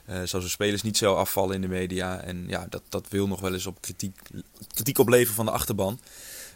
Zou 0.07 0.27
zijn 0.27 0.49
spelers 0.49 0.81
niet 0.81 0.97
zo 0.97 1.13
afvallen 1.13 1.55
in 1.55 1.61
de 1.61 1.67
media. 1.67 2.19
En 2.19 2.45
ja, 2.47 2.65
dat, 2.69 2.81
dat 2.89 3.05
wil 3.09 3.27
nog 3.27 3.39
wel 3.39 3.53
eens 3.53 3.65
op 3.65 3.81
kritiek, 3.81 4.19
kritiek 4.73 4.97
opleveren 4.97 5.35
van 5.35 5.45
de 5.45 5.51
achterban. 5.51 5.99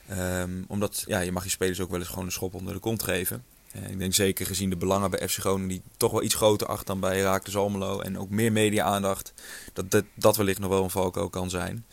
Ehm, 0.07 0.63
omdat 0.67 1.03
ja, 1.07 1.19
je 1.19 1.31
mag 1.31 1.43
je 1.43 1.49
spelers 1.49 1.79
ook 1.79 1.89
wel 1.89 1.99
eens 1.99 2.07
gewoon 2.07 2.25
een 2.25 2.31
schop 2.31 2.53
onder 2.53 2.73
de 2.73 2.79
kont 2.79 3.03
geven. 3.03 3.43
Eh, 3.71 3.89
ik 3.89 3.99
denk 3.99 4.13
zeker 4.13 4.45
gezien 4.45 4.69
de 4.69 4.75
belangen 4.75 5.11
bij 5.11 5.27
FC 5.27 5.39
Groningen 5.39 5.67
die 5.67 5.81
toch 5.97 6.11
wel 6.11 6.23
iets 6.23 6.35
groter 6.35 6.67
acht 6.67 6.87
dan 6.87 6.99
bij 6.99 7.17
Heracles 7.17 7.55
Almelo. 7.55 7.99
En 7.99 8.17
ook 8.19 8.29
meer 8.29 8.51
media-aandacht. 8.51 9.33
Dat, 9.73 9.91
dat 9.91 10.03
dat 10.13 10.37
wellicht 10.37 10.59
nog 10.59 10.69
wel 10.69 10.83
een 10.83 10.89
valkuil 10.89 11.29
kan 11.29 11.49
zijn. 11.49 11.85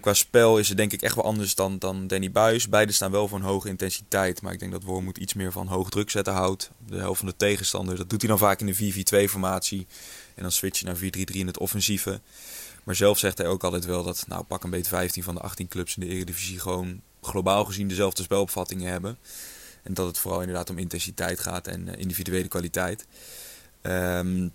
Qua 0.00 0.14
spel 0.14 0.58
is 0.58 0.68
het 0.68 0.76
denk 0.76 0.92
ik 0.92 1.02
echt 1.02 1.14
wel 1.14 1.24
anders 1.24 1.54
dan, 1.54 1.78
dan 1.78 2.06
Danny 2.06 2.30
Buis. 2.30 2.68
Beide 2.68 2.92
staan 2.92 3.10
wel 3.10 3.28
voor 3.28 3.38
een 3.38 3.44
hoge 3.44 3.68
intensiteit. 3.68 4.42
Maar 4.42 4.52
ik 4.52 4.58
denk 4.58 4.72
dat 4.72 4.82
Wormoed 4.82 5.18
iets 5.18 5.34
meer 5.34 5.52
van 5.52 5.66
hoog 5.66 5.90
druk 5.90 6.10
zetten 6.10 6.32
houdt. 6.32 6.70
De 6.86 6.96
helft 6.96 7.18
van 7.18 7.28
de 7.28 7.36
tegenstander. 7.36 7.96
Dat 7.96 8.10
doet 8.10 8.20
hij 8.20 8.30
dan 8.30 8.38
vaak 8.38 8.60
in 8.60 8.66
de 8.66 9.26
4-4-2 9.26 9.30
formatie. 9.30 9.86
En 10.34 10.42
dan 10.42 10.52
switch 10.52 10.78
je 10.78 10.84
naar 10.86 10.96
4-3-3 10.96 11.00
in 11.24 11.46
het 11.46 11.58
offensieve. 11.58 12.20
Maar 12.84 12.94
zelf 12.94 13.18
zegt 13.18 13.38
hij 13.38 13.46
ook 13.46 13.64
altijd 13.64 13.84
wel 13.84 14.02
dat 14.02 14.24
nou, 14.28 14.44
pak 14.44 14.64
een 14.64 14.70
beetje 14.70 14.90
15 14.90 15.22
van 15.22 15.34
de 15.34 15.40
18 15.40 15.68
clubs 15.68 15.96
in 15.96 16.06
de 16.06 16.14
Eredivisie 16.14 16.58
gewoon 16.58 17.00
globaal 17.22 17.64
gezien 17.64 17.88
dezelfde 17.88 18.22
spelopvattingen 18.22 18.90
hebben. 18.90 19.18
En 19.82 19.94
dat 19.94 20.06
het 20.06 20.18
vooral 20.18 20.40
inderdaad 20.40 20.70
om 20.70 20.78
intensiteit 20.78 21.40
gaat 21.40 21.66
en 21.66 21.88
eh, 21.88 22.00
individuele 22.00 22.48
kwaliteit. 22.48 23.06
Ehm, 23.80 24.48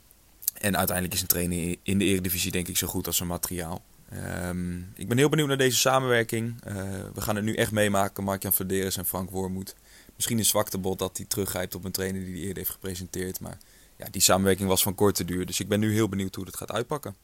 en 0.53 0.77
uiteindelijk 0.77 1.13
is 1.13 1.21
een 1.21 1.27
trainer 1.27 1.75
in 1.84 1.97
de 1.97 2.05
Eredivisie 2.05 2.51
denk 2.51 2.67
ik 2.67 2.77
zo 2.77 2.88
goed 2.88 3.07
als 3.07 3.17
zijn 3.17 3.29
materiaal. 3.29 3.82
Ehm, 4.12 4.78
ik 4.95 5.07
ben 5.07 5.18
heel 5.18 5.30
benieuwd 5.30 5.47
naar 5.47 5.57
deze 5.57 5.78
samenwerking. 5.78 6.62
Eh, 6.64 6.76
we 7.14 7.22
gaan 7.22 7.36
het 7.36 7.45
nu 7.45 7.55
echt 7.55 7.72
meemaken, 7.72 8.24
Mark-Jan 8.24 8.53
Verderes 8.53 8.97
en 8.97 9.05
Frank 9.05 9.30
Wormoed. 9.30 9.76
Misschien 10.16 10.38
een 10.38 10.45
zwaktebod 10.45 10.99
dat 10.99 11.18
hij 11.18 11.26
teruggrijpt 11.26 11.76
op 11.76 11.84
een 11.84 11.91
trainer 11.91 12.22
die 12.22 12.34
hij 12.34 12.41
eerder 12.41 12.57
heeft 12.57 12.70
gepresenteerd. 12.70 13.39
Maar 13.39 13.57
ja, 13.97 14.05
die 14.12 14.22
samenwerking 14.22 14.70
was 14.70 14.84
van 14.84 14.95
korte 14.95 15.26
duur. 15.26 15.45
Dus 15.45 15.59
ik 15.59 15.68
ben 15.68 15.80
nu 15.80 15.93
heel 15.93 16.09
benieuwd 16.09 16.36
hoe 16.36 16.45
het 16.45 16.57
gaat 16.57 16.72
uitpakken. 16.72 17.16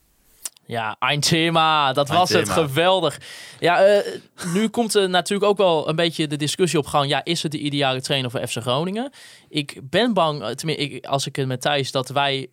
Ja, 0.65 0.95
een 0.99 1.19
thema. 1.19 1.93
Dat 1.93 2.09
Ein 2.09 2.17
was 2.17 2.29
het. 2.29 2.49
Geweldig. 2.49 3.19
Ja, 3.59 3.85
eh, 3.85 4.19
nu 4.53 4.67
komt 4.67 4.93
er 4.93 5.09
natuurlijk 5.09 5.49
ook 5.49 5.57
wel 5.57 5.89
een 5.89 5.95
beetje 5.95 6.27
de 6.27 6.35
discussie 6.35 6.79
op 6.79 6.85
gang. 6.85 7.09
Ja, 7.09 7.23
is 7.23 7.43
het 7.43 7.51
de 7.51 7.59
ideale 7.59 8.01
trainer 8.01 8.31
voor 8.31 8.47
FC 8.47 8.57
Groningen? 8.57 9.11
Ik 9.49 9.79
ben 9.83 10.13
bang, 10.13 10.41
eh, 10.41 10.49
tenminste, 10.49 10.83
ik, 10.83 11.05
als 11.05 11.27
ik 11.27 11.35
het 11.35 11.47
met 11.47 11.61
Thijs, 11.61 11.91
dat 11.91 12.09
wij 12.09 12.49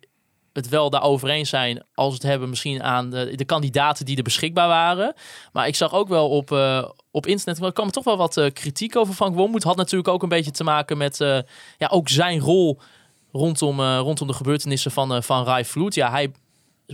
het 0.55 0.69
wel 0.69 0.89
daarover 0.89 1.29
eens 1.29 1.49
zijn 1.49 1.83
als 1.93 2.13
het 2.13 2.23
hebben 2.23 2.49
misschien 2.49 2.83
aan 2.83 3.09
de, 3.09 3.35
de 3.35 3.45
kandidaten 3.45 4.05
die 4.05 4.17
er 4.17 4.23
beschikbaar 4.23 4.67
waren. 4.67 5.13
Maar 5.51 5.67
ik 5.67 5.75
zag 5.75 5.93
ook 5.93 6.07
wel 6.07 6.29
op, 6.29 6.51
eh, 6.51 6.89
op 7.11 7.25
internet, 7.25 7.63
er 7.63 7.73
kwam 7.73 7.91
toch 7.91 8.03
wel 8.03 8.17
wat 8.17 8.37
eh, 8.37 8.51
kritiek 8.53 8.95
over 8.95 9.13
Frank 9.13 9.35
Wormoed. 9.35 9.63
Had 9.63 9.75
natuurlijk 9.75 10.07
ook 10.09 10.23
een 10.23 10.29
beetje 10.29 10.51
te 10.51 10.63
maken 10.63 10.97
met 10.97 11.21
eh, 11.21 11.39
ja, 11.77 11.87
ook 11.87 12.09
zijn 12.09 12.39
rol 12.39 12.79
rondom, 13.31 13.81
rondom 13.81 14.27
de 14.27 14.33
gebeurtenissen 14.33 14.91
van, 14.91 15.23
van 15.23 15.43
Rai 15.43 15.65
Vloed. 15.65 15.95
Ja, 15.95 16.09
hij 16.09 16.31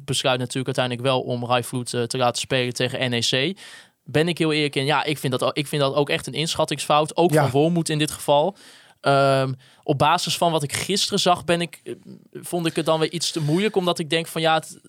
besluit 0.04 0.40
natuurlijk 0.40 0.78
uiteindelijk 0.78 1.06
wel 1.08 1.22
om 1.22 1.46
Rai 1.46 1.64
Vloed 1.64 1.90
te 1.90 2.18
laten 2.18 2.42
spelen 2.42 2.74
tegen 2.74 3.10
NEC. 3.10 3.58
Ben 4.04 4.28
ik 4.28 4.38
heel 4.38 4.52
eerlijk 4.52 4.76
in, 4.76 4.86
ja, 4.86 5.04
ik 5.04 5.18
vind 5.18 5.40
dat, 5.40 5.58
ik 5.58 5.68
vind 5.68 5.82
dat 5.82 5.94
ook 5.96 6.10
echt 6.10 6.28
een 6.28 6.34
inschattingsfout. 6.34 7.18
Ook 7.18 7.32
Ja. 7.32 7.42
van 7.42 7.52
Wormoed 7.52 7.90
in 7.90 7.98
dit 7.98 8.12
geval. 8.12 8.56
Ehm, 9.02 9.54
op 9.84 9.98
basis 9.98 10.38
van 10.38 10.52
wat 10.52 10.64
ik 10.64 10.74
gisteren 10.74 11.20
zag, 11.20 11.46
ben 11.46 11.62
ik, 11.62 11.80
eh, 11.84 11.94
vond 12.34 12.66
ik 12.66 12.76
het 12.76 12.86
dan 12.86 13.00
weer 13.00 13.12
iets 13.12 13.32
te 13.32 13.42
moeilijk. 13.42 13.76
Omdat 13.76 14.00
ik 14.00 14.10
denk 14.10 14.28
van 14.28 14.42
ja, 14.42 14.54
het, 14.54 14.80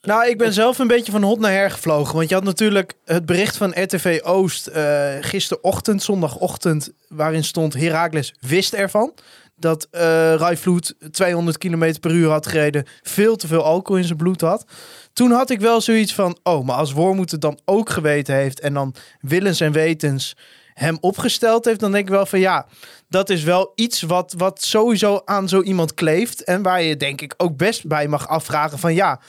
Nou, 0.00 0.28
ik 0.28 0.38
ben 0.38 0.52
zelf 0.52 0.78
een 0.78 0.86
beetje 0.86 1.12
van 1.12 1.22
hot 1.22 1.38
naar 1.38 1.52
her 1.52 1.70
gevlogen. 1.70 2.16
Want 2.16 2.28
je 2.28 2.34
had 2.34 2.44
natuurlijk 2.44 2.94
het 3.04 3.26
bericht 3.26 3.56
van 3.56 3.82
RTV 3.82 4.20
Oost 4.22 4.66
eh, 4.66 5.14
gisterochtend, 5.20 6.02
zondagochtend, 6.02 6.92
waarin 7.08 7.44
stond 7.44 7.74
Heracles 7.74 8.34
wist 8.40 8.72
ervan. 8.72 9.12
Dat 9.56 9.88
eh 9.90 10.34
Rai 10.34 10.56
Vloed 10.56 10.94
200 11.10 11.58
km 11.58 11.94
per 12.00 12.10
uur 12.10 12.30
had 12.30 12.46
gereden, 12.46 12.86
veel 13.02 13.36
te 13.36 13.46
veel 13.46 13.62
alcohol 13.62 14.00
in 14.00 14.06
zijn 14.06 14.18
bloed 14.18 14.40
had. 14.40 14.64
Toen 15.12 15.30
had 15.30 15.50
ik 15.50 15.60
wel 15.60 15.80
zoiets 15.80 16.14
van, 16.14 16.38
oh, 16.42 16.64
maar 16.64 16.76
als 16.76 16.92
Wormoed 16.92 17.30
het 17.30 17.40
dan 17.40 17.58
ook 17.64 17.90
geweten 17.90 18.34
heeft 18.34 18.60
en 18.60 18.74
dan 18.74 18.94
willens 19.20 19.60
en 19.60 19.72
wetens 19.72 20.36
hem 20.74 20.98
opgesteld 21.00 21.64
heeft, 21.64 21.80
dan 21.80 21.92
denk 21.92 22.04
ik 22.04 22.14
wel 22.14 22.26
van 22.26 22.40
ja, 22.40 22.66
dat 23.12 23.30
is 23.30 23.42
wel 23.42 23.72
iets 23.74 24.02
wat, 24.02 24.34
wat 24.36 24.62
sowieso 24.62 25.22
aan 25.24 25.48
zo 25.48 25.62
iemand 25.62 25.94
kleeft. 25.94 26.44
En 26.44 26.62
waar 26.62 26.82
je 26.82 26.96
denk 26.96 27.20
ik 27.20 27.34
ook 27.36 27.56
best 27.56 27.86
bij 27.86 28.08
mag 28.08 28.28
afvragen 28.28 28.78
van 28.78 28.94
ja, 28.94 29.20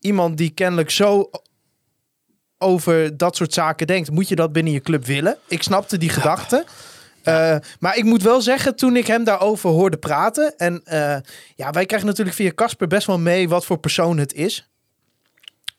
iemand 0.00 0.36
die 0.36 0.50
kennelijk 0.50 0.90
zo 0.90 1.30
over 2.58 3.16
dat 3.16 3.36
soort 3.36 3.52
zaken 3.52 3.86
denkt, 3.86 4.10
moet 4.10 4.28
je 4.28 4.34
dat 4.34 4.52
binnen 4.52 4.72
je 4.72 4.80
club 4.80 5.04
willen? 5.04 5.38
Ik 5.48 5.62
snapte 5.62 5.98
die 5.98 6.08
gedachte. 6.08 6.64
Eh, 7.22 7.56
maar 7.78 7.96
ik 7.96 8.04
moet 8.04 8.22
wel 8.22 8.40
zeggen, 8.40 8.76
toen 8.76 8.96
ik 8.96 9.06
hem 9.06 9.24
daarover 9.24 9.70
hoorde 9.70 9.96
praten. 9.96 10.54
En 10.56 10.80
eh, 10.84 11.16
ja, 11.54 11.70
wij 11.70 11.86
krijgen 11.86 12.08
natuurlijk 12.08 12.36
via 12.36 12.52
Casper 12.54 12.86
best 12.86 13.06
wel 13.06 13.18
mee 13.18 13.48
wat 13.48 13.64
voor 13.64 13.78
persoon 13.78 14.18
het 14.18 14.32
is. 14.34 14.68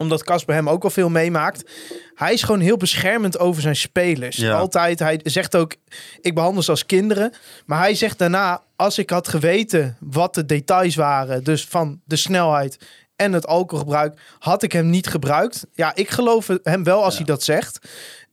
Omdat 0.04 0.24
Casper 0.24 0.56
hem 0.56 0.70
ook 0.70 0.84
al 0.84 0.90
veel 0.90 1.10
meemaakt. 1.10 1.72
Hij 2.14 2.34
is 2.34 2.44
gewoon 2.44 2.60
heel 2.60 2.78
beschermend 2.78 3.40
over 3.40 3.62
zijn 3.62 3.76
spelers. 3.76 4.38
Ja. 4.38 4.58
Altijd. 4.58 5.00
Hij 5.00 5.20
zegt 5.24 5.56
ook: 5.56 5.76
Ik 6.22 6.36
behandel 6.36 6.64
ze 6.64 6.72
als 6.72 6.86
kinderen. 6.86 7.34
Maar 7.66 7.80
hij 7.80 7.96
zegt 7.96 8.18
daarna: 8.18 8.64
Als 8.76 8.98
ik 8.98 9.10
had 9.10 9.28
geweten 9.28 9.98
wat 10.00 10.34
de 10.34 10.46
details 10.46 10.96
waren, 10.96 11.44
dus 11.44 11.66
van 11.66 12.02
de 12.06 12.16
snelheid 12.16 12.78
en 13.16 13.34
het 13.34 13.48
alcoholgebruik, 13.48 14.20
had 14.40 14.64
ik 14.64 14.72
hem 14.72 14.90
niet 14.90 15.08
gebruikt. 15.08 15.66
Ja, 15.74 15.96
ik 15.96 16.10
geloof 16.10 16.48
hem 16.64 16.84
wel 16.84 17.04
als 17.04 17.16
hij 17.16 17.26
dat 17.26 17.44
zegt. 17.44 17.80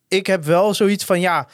Ik 0.09 0.27
heb 0.27 0.45
wel 0.45 0.75
zoiets 0.75 1.05
van: 1.05 1.21
Ja, 1.21 1.49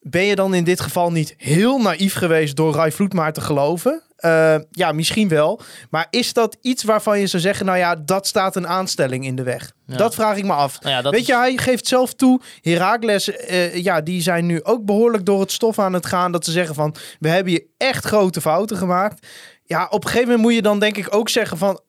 Ben 0.00 0.22
je 0.24 0.34
dan 0.34 0.54
in 0.54 0.64
dit 0.64 0.80
geval 0.80 1.12
niet 1.12 1.34
heel 1.36 1.78
naïef 1.78 2.14
geweest 2.14 2.56
door 2.56 2.74
Rai 2.74 2.92
Vloedmaar 2.92 3.32
te 3.32 3.40
geloven? 3.40 4.02
Eh, 4.16 4.56
ja, 4.70 4.92
misschien 4.92 5.28
wel. 5.28 5.60
Maar 5.90 6.06
is 6.10 6.32
dat 6.32 6.56
iets 6.60 6.82
waarvan 6.84 7.20
je 7.20 7.26
zou 7.26 7.42
zeggen, 7.42 7.66
nou 7.66 7.78
ja, 7.78 7.96
dat 7.96 8.26
staat 8.26 8.56
een 8.56 8.66
aanstelling 8.68 9.24
in 9.24 9.36
de 9.36 9.42
weg? 9.42 9.72
Ja. 9.86 9.96
Dat 9.96 10.14
vraag 10.14 10.36
ik 10.36 10.44
me 10.44 10.52
af. 10.52 10.80
Nou 10.80 10.94
ja, 10.94 11.02
dat 11.02 11.12
Weet 11.12 11.20
is- 11.20 11.26
je, 11.26 11.36
hij 11.36 11.56
geeft 11.56 11.86
zelf 11.86 12.14
toe, 12.14 12.40
Heracles, 12.60 13.30
eh, 13.36 13.74
ja, 13.82 14.00
die 14.00 14.22
zijn 14.22 14.46
nu 14.46 14.62
ook 14.64 14.84
behoorlijk 14.84 15.24
door 15.26 15.40
het 15.40 15.52
stof 15.52 15.78
aan 15.78 15.92
het 15.92 16.06
gaan. 16.06 16.32
Dat 16.32 16.44
ze 16.44 16.50
zeggen 16.52 16.74
van, 16.74 16.94
we 17.20 17.28
hebben 17.28 17.52
hier 17.52 17.64
echt 17.76 18.04
grote 18.04 18.40
fouten 18.40 18.76
gemaakt. 18.76 19.26
Ja, 19.64 19.86
op 19.90 20.04
een 20.04 20.10
gegeven 20.10 20.28
moment 20.28 20.46
moet 20.46 20.54
je 20.56 20.62
dan 20.62 20.78
denk 20.78 20.96
ik 20.96 21.14
ook 21.14 21.28
zeggen 21.28 21.58
van, 21.58 21.80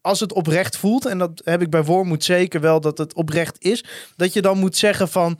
als 0.00 0.20
het 0.20 0.32
oprecht 0.32 0.76
voelt, 0.76 1.06
en 1.06 1.18
dat 1.18 1.40
heb 1.44 1.62
ik 1.62 1.70
bij 1.70 1.84
Wormoed 1.84 2.24
zeker 2.24 2.60
wel 2.60 2.80
dat 2.80 2.98
het 2.98 3.14
oprecht 3.14 3.56
is, 3.58 3.84
dat 4.16 4.32
je 4.32 4.42
dan 4.42 4.58
moet 4.58 4.76
zeggen 4.76 5.08
van, 5.08 5.38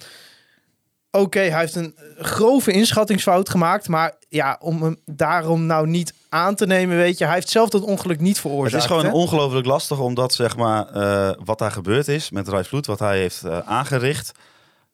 oké, 1.11 1.41
hij 1.41 1.61
heeft 1.61 1.75
een 1.75 1.97
grove 2.19 2.73
inschattingsfout 2.73 3.49
gemaakt, 3.49 3.89
maar 3.89 4.15
ja, 4.29 4.59
om 4.61 4.83
hem 4.83 4.97
daarom 5.05 5.67
nou 5.67 5.87
niet 5.87 6.15
aan 6.29 6.55
te 6.55 6.67
nemen, 6.67 6.97
weet 6.97 7.19
je, 7.19 7.25
hij 7.25 7.35
heeft 7.35 7.49
zelf 7.49 7.69
dat 7.69 7.83
ongeluk 7.83 8.21
niet 8.21 8.41
veroorzaakt. 8.41 8.73
Het 8.73 8.83
is 8.83 8.89
gewoon 8.89 9.05
hè? 9.05 9.13
ongelooflijk 9.13 9.67
lastig, 9.67 9.99
omdat 9.99 10.35
zeg 10.35 10.57
maar, 10.57 10.87
eh, 10.87 11.31
wat 11.45 11.59
daar 11.59 11.73
gebeurd 11.73 12.09
is 12.09 12.31
met 12.31 12.67
Vloed, 12.67 12.87
wat 12.87 12.99
hij 12.99 13.19
heeft 13.19 13.45
eh, 13.45 13.59
aangericht, 13.59 14.33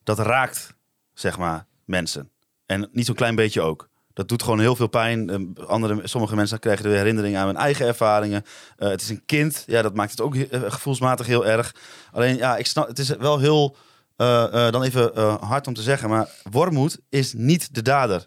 dat 0.02 0.18
raakt 0.18 0.74
zeg 1.14 1.38
maar, 1.38 1.66
mensen. 1.84 2.30
En 2.66 2.88
niet 2.92 3.06
zo'n 3.06 3.14
klein 3.14 3.34
beetje 3.34 3.60
ook. 3.60 3.88
Dat 4.12 4.28
doet 4.28 4.42
gewoon 4.42 4.60
heel 4.60 4.76
veel 4.76 4.86
pijn. 4.86 5.30
Eh, 5.30 5.66
andere, 5.66 6.00
sommige 6.04 6.34
mensen 6.34 6.58
krijgen 6.58 6.84
weer 6.84 6.96
herinneringen 6.96 7.40
aan 7.40 7.46
hun 7.46 7.56
eigen 7.56 7.86
ervaringen. 7.86 8.44
Eh, 8.76 8.88
het 8.88 9.00
is 9.00 9.08
een 9.08 9.22
kind, 9.26 9.64
ja, 9.66 9.82
dat 9.82 9.94
maakt 9.94 10.10
het 10.10 10.20
ook 10.20 10.36
gevoelsmatig 10.50 11.26
heel 11.26 11.46
erg. 11.46 11.74
Alleen, 12.12 12.36
ja, 12.36 12.56
ik 12.56 12.66
snap, 12.66 12.88
het 12.88 12.98
is 12.98 13.08
wel 13.08 13.38
heel, 13.38 13.76
eh, 14.16 14.66
eh, 14.66 14.72
dan 14.72 14.82
even 14.82 15.14
eh, 15.14 15.42
hard 15.42 15.66
om 15.66 15.74
te 15.74 15.82
zeggen, 15.82 16.08
maar 16.08 16.28
Wormoed 16.50 16.98
is 17.08 17.32
niet 17.36 17.74
de 17.74 17.82
dader. 17.82 18.26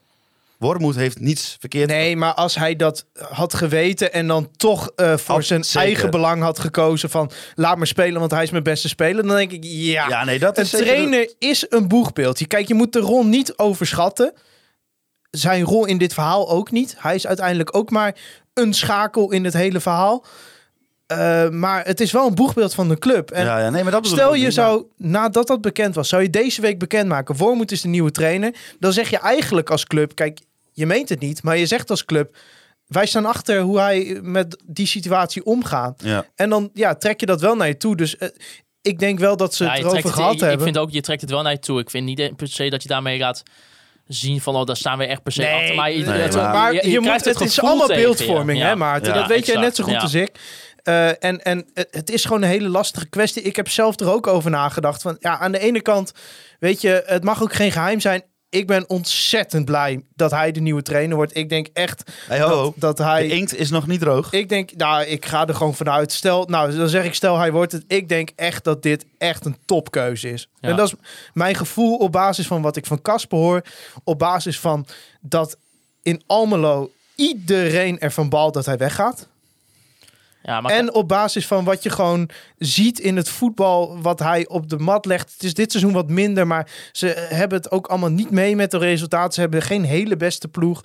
Wormoed 0.58 0.96
heeft 0.96 1.20
niets 1.20 1.58
verkeerd 1.60 1.90
Nee, 1.90 2.16
maar 2.16 2.34
als 2.34 2.56
hij 2.56 2.76
dat 2.76 3.06
had 3.30 3.54
geweten 3.54 4.14
en 4.14 4.28
dan 4.28 4.52
toch 4.56 4.92
voor 4.96 5.44
zijn 5.44 5.64
zeker. 5.64 5.88
eigen 5.88 6.12
belang 6.12 6.42
had 6.42 6.60
gekozen 6.60 7.10
van 7.10 7.32
laat 7.56 7.78
maar 7.78 7.88
spelen, 7.88 8.20
want 8.20 8.32
hij 8.32 8.44
is 8.44 8.50
mijn 8.50 8.64
beste 8.64 8.88
speler, 8.88 9.28
dan 9.28 9.36
denk 9.36 9.52
ik 9.52 9.64
ja. 9.64 10.08
Ja, 10.08 10.24
nee, 10.24 10.40
dat 10.40 10.58
een 10.58 10.64
is 10.64 10.70
trainer 10.70 11.34
is 11.40 11.66
een 11.70 11.88
boegbeeld. 11.88 12.48
Kijk, 12.48 12.68
je 12.68 12.74
moet 12.74 12.94
de 12.94 13.00
rol 13.00 13.26
niet 13.26 13.58
overschatten. 13.58 14.34
Zijn 15.30 15.64
rol 15.64 15.86
in 15.86 15.98
dit 15.98 16.14
verhaal 16.14 16.50
ook 16.50 16.72
niet. 16.72 16.96
Hij 16.98 17.16
is 17.16 17.28
uiteindelijk 17.28 17.76
ook 17.76 17.90
maar 17.90 18.16
een 18.54 18.74
schakel 18.74 19.32
in 19.32 19.44
het 19.44 19.54
hele 19.54 19.80
verhaal. 19.80 20.26
Eh, 21.08 21.50
maar 21.50 21.86
het 21.86 22.00
is 22.00 22.12
wel 22.12 22.28
een 22.28 22.36
boegbeeld 22.36 22.74
van 22.74 22.90
de 22.90 22.98
club. 22.98 23.32
En 23.32 23.46
ja, 23.46 23.60
ja, 23.60 23.70
nee, 23.70 23.84
maar 23.84 23.92
dat 23.92 24.02
bedoel 24.02 24.18
Stel 24.18 24.34
je 24.36 24.44
niet. 24.46 24.54
zou, 24.54 24.86
nadat 24.98 25.48
dat 25.48 25.62
bekend 25.62 25.96
was, 25.96 26.10
zou 26.10 26.22
je 26.22 26.30
deze 26.30 26.62
week 26.62 26.80
bekendmaken. 26.80 27.36
Wormoed 27.36 27.72
is 27.72 27.82
de 27.82 27.88
nieuwe 27.88 28.12
trainer. 28.12 28.54
Dan 28.80 28.94
zeg 28.94 29.10
je 29.10 29.18
eigenlijk 29.20 29.70
als 29.70 29.86
club, 29.86 30.16
kijk, 30.16 30.40
je 30.74 30.86
meent 30.86 31.10
het 31.10 31.20
niet, 31.20 31.44
maar 31.44 31.58
je 31.58 31.66
zegt 31.66 31.90
als 31.90 32.06
club, 32.06 32.38
wij 32.88 33.06
staan 33.06 33.26
achter 33.26 33.60
hoe 33.62 33.80
hij 33.80 34.20
met 34.22 34.62
die 34.66 34.88
situatie 34.88 35.46
omgaat. 35.46 36.02
Ja. 36.04 36.26
En 36.36 36.50
dan 36.50 36.70
ja, 36.74 36.96
trek 36.96 37.20
je 37.20 37.26
dat 37.26 37.42
wel 37.42 37.56
naar 37.56 37.68
je 37.68 37.78
toe. 37.78 37.96
Dus 37.96 38.18
eh, 38.18 38.28
ik 38.82 39.00
denk 39.00 39.20
wel 39.20 39.38
dat 39.38 39.54
ze 39.56 39.64
Ja, 39.64 39.70
het 39.70 39.80
erover 39.80 40.04
het- 40.04 40.14
gehad 40.14 40.34
ik, 40.34 40.40
ik 40.42 40.46
hebben. 40.48 40.64
vind 40.66 40.78
ook, 40.78 40.92
je 40.92 41.02
trekt 41.02 41.22
het 41.22 41.30
wel 41.30 41.42
naar 41.42 41.52
je 41.52 41.60
toe. 41.60 41.80
Ik 41.80 41.90
vind 41.90 42.06
niet 42.06 42.36
per 42.36 42.48
se 42.48 42.70
dat 42.70 42.82
je 42.84 42.90
daarmee 42.90 43.18
gaat 43.18 43.44
zien 44.08 44.42
van, 44.42 44.56
oh, 44.56 44.66
daar 44.66 44.78
staan 44.78 44.98
we 44.98 45.06
echt 45.06 45.24
per 45.24 45.32
se 45.32 45.42
Nee, 45.42 45.54
achter. 45.54 45.76
Maar 45.76 45.92
je, 45.92 46.06
nee, 46.06 46.20
het- 46.22 46.36
maar- 46.36 46.54
maar 46.54 46.74
je, 46.74 46.80
krijgt 46.80 47.26
moet, 47.26 47.26
het, 47.26 47.42
is 47.42 47.62
allemaal 47.62 47.88
beeldvorming, 47.88 48.60
Ja. 48.60 48.68
hè 48.68 48.76
Maarten? 48.76 49.14
Ja, 49.14 49.20
dat 49.20 49.28
weet 49.28 49.46
jij 49.46 49.56
net 49.60 49.76
zo 49.76 49.84
goed 49.84 49.94
Ja. 49.94 50.00
als 50.00 50.14
ik. 50.14 50.40
Eh, 50.88 51.24
en 51.24 51.44
en 51.44 51.66
het, 51.74 51.88
het 51.92 52.10
is 52.10 52.26
gewoon 52.26 52.42
een 52.42 52.50
hele 52.50 52.70
lastige 52.70 53.06
kwestie. 53.08 53.42
Ik 53.42 53.56
heb 53.56 53.70
zelf 53.70 54.00
er 54.00 54.12
ook 54.12 54.28
over 54.28 54.50
nagedacht. 54.52 55.02
Van, 55.02 55.18
ja, 55.20 55.40
aan 55.40 55.52
de 55.52 55.60
ene 55.60 55.82
kant, 55.82 56.12
weet 56.60 56.82
je, 56.82 57.04
het 57.06 57.24
mag 57.24 57.42
ook 57.42 57.54
geen 57.54 57.72
geheim 57.72 58.00
zijn. 58.00 58.24
Ik 58.50 58.68
ben 58.68 58.90
ontzettend 58.90 59.66
blij 59.66 60.02
dat 60.16 60.32
hij 60.32 60.52
de 60.52 60.60
nieuwe 60.60 60.82
trainer 60.82 61.16
wordt. 61.16 61.36
Ik 61.38 61.50
denk 61.50 61.68
echt 61.74 62.12
Hey, 62.28 62.42
ho, 62.42 62.48
ho. 62.48 62.64
dat, 62.64 62.74
dat 62.78 62.98
De 62.98 63.04
hij... 63.04 63.28
inkt 63.28 63.56
is 63.56 63.70
nog 63.70 63.88
niet 63.88 64.00
droog. 64.00 64.32
Ik 64.32 64.50
denk, 64.50 64.72
nou, 64.76 65.04
ik 65.06 65.26
ga 65.26 65.48
er 65.48 65.56
gewoon 65.56 65.76
vanuit. 65.76 66.12
Stel, 66.12 66.46
nou, 66.46 66.76
dan 66.76 66.90
zeg 66.90 67.04
ik, 67.06 67.14
stel 67.14 67.38
hij 67.38 67.52
wordt 67.52 67.72
het. 67.72 67.84
Ik 67.88 68.10
denk 68.10 68.30
echt 68.36 68.64
dat 68.64 68.84
dit 68.84 69.06
echt 69.18 69.46
een 69.46 69.58
topkeuze 69.66 70.30
is. 70.30 70.50
Ja. 70.60 70.70
En 70.70 70.76
dat 70.76 70.88
is 70.88 70.94
mijn 71.34 71.56
gevoel 71.56 71.98
op 71.98 72.12
basis 72.12 72.48
van 72.48 72.62
wat 72.62 72.76
ik 72.76 72.86
van 72.86 73.02
Casper 73.02 73.38
hoor. 73.38 73.62
Op 74.04 74.20
basis 74.20 74.60
van 74.60 74.86
dat 75.22 75.58
in 76.02 76.22
Almelo 76.28 76.92
iedereen 77.16 78.00
ervan 78.00 78.30
balt 78.30 78.54
dat 78.54 78.66
hij 78.66 78.78
weggaat. 78.78 79.28
Ja, 80.48 80.62
maar 80.62 80.72
En 80.72 80.94
op 80.94 81.08
basis 81.08 81.48
van 81.48 81.64
wat 81.64 81.84
je 81.84 81.90
gewoon 81.90 82.30
ziet 82.58 83.00
in 83.00 83.16
het 83.16 83.30
voetbal, 83.30 84.02
wat 84.02 84.20
hij 84.20 84.48
op 84.48 84.70
de 84.70 84.78
mat 84.78 85.06
legt. 85.06 85.32
Het 85.34 85.44
is 85.44 85.54
dit 85.54 85.72
seizoen 85.72 85.94
wat 85.94 86.10
minder, 86.10 86.48
maar 86.48 86.68
ze 86.92 87.28
hebben 87.30 87.58
het 87.58 87.72
ook 87.72 87.88
allemaal 87.88 88.10
niet 88.10 88.32
mee 88.32 88.56
met 88.56 88.72
de 88.72 88.78
resultaten. 88.78 89.34
Ze 89.34 89.40
hebben 89.40 89.62
geen 89.62 89.84
hele 89.84 90.18
beste 90.18 90.48
ploeg. 90.48 90.84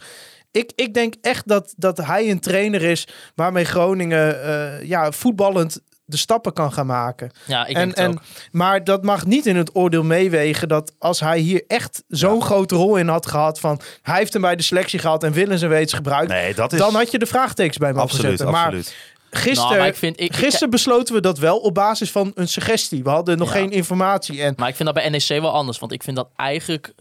Ik, 0.51 0.72
ik 0.74 0.94
denk 0.94 1.14
echt 1.20 1.48
dat, 1.48 1.74
dat 1.76 1.98
hij 1.98 2.30
een 2.30 2.40
trainer 2.40 2.82
is 2.82 3.09
waarmee 3.34 3.64
Groningen 3.64 4.43
eh, 4.44 4.89
ja, 4.89 5.12
voetballend 5.12 5.80
de 6.05 6.16
stappen 6.16 6.52
kan 6.52 6.72
gaan 6.72 6.86
maken. 6.86 7.30
ja, 7.47 7.66
ik 7.66 7.68
En, 7.68 7.74
denk 7.74 7.89
het 7.89 7.98
en, 7.98 8.10
ook. 8.10 8.22
maar 8.51 8.84
dat 8.84 9.02
mag 9.02 9.26
niet 9.26 9.47
in 9.47 9.56
het 9.56 9.76
oordeel 9.76 10.02
meewegen 10.05 10.68
dat 10.68 10.93
als 10.98 11.20
hij 11.20 11.39
hier 11.39 11.64
echt 11.66 12.02
zo'n 12.09 12.43
grote 12.43 12.74
rol 12.74 12.97
in 12.97 13.09
had 13.09 13.26
gehad 13.26 13.60
van 13.60 13.80
hij 14.02 14.18
heeft 14.18 14.32
hem 14.32 14.43
bij 14.43 14.56
de 14.56 14.62
selectie 14.62 14.98
gehad 14.98 15.24
en 15.24 15.32
willens 15.32 15.62
en 15.62 15.68
wetens 15.68 15.93
gebruikt, 15.93 16.28
Nee, 16.30 16.55
dat 16.55 16.72
is 16.72 16.78
dan 16.78 16.94
had 16.94 17.10
je 17.10 17.18
de 17.18 17.26
vraagtekens 17.26 17.76
bij 17.76 17.89
mogen 17.93 18.02
absoluut, 18.02 18.26
zetten. 18.28 18.51
Maar 18.51 18.64
absoluut. 18.64 18.94
Gisteren, 19.34 19.64
Nou, 19.68 19.78
maar 19.78 19.86
ik 19.88 19.96
vind- 19.96 20.20
ik- 20.20 20.34
gisteren 20.36 20.70
besloten 20.70 21.14
we 21.14 21.20
dat 21.20 21.38
wel 21.38 21.59
op 21.59 21.74
basis 21.74 22.10
van 22.10 22.32
een 22.34 22.48
suggestie. 22.48 23.02
We 23.02 23.10
hadden 23.10 23.38
nog 23.38 23.52
Ja. 23.52 23.59
geen 23.60 23.70
informatie. 23.70 24.42
En 24.42 24.54
Maar 24.56 24.68
ik 24.68 24.76
vind 24.76 24.94
dat 24.94 25.02
bij 25.02 25.09
NEC 25.10 25.40
wel 25.40 25.52
anders. 25.52 25.78
Want 25.78 25.92
ik 25.92 26.02
vind 26.02 26.16
dat 26.16 26.28
eigenlijk 26.36 26.94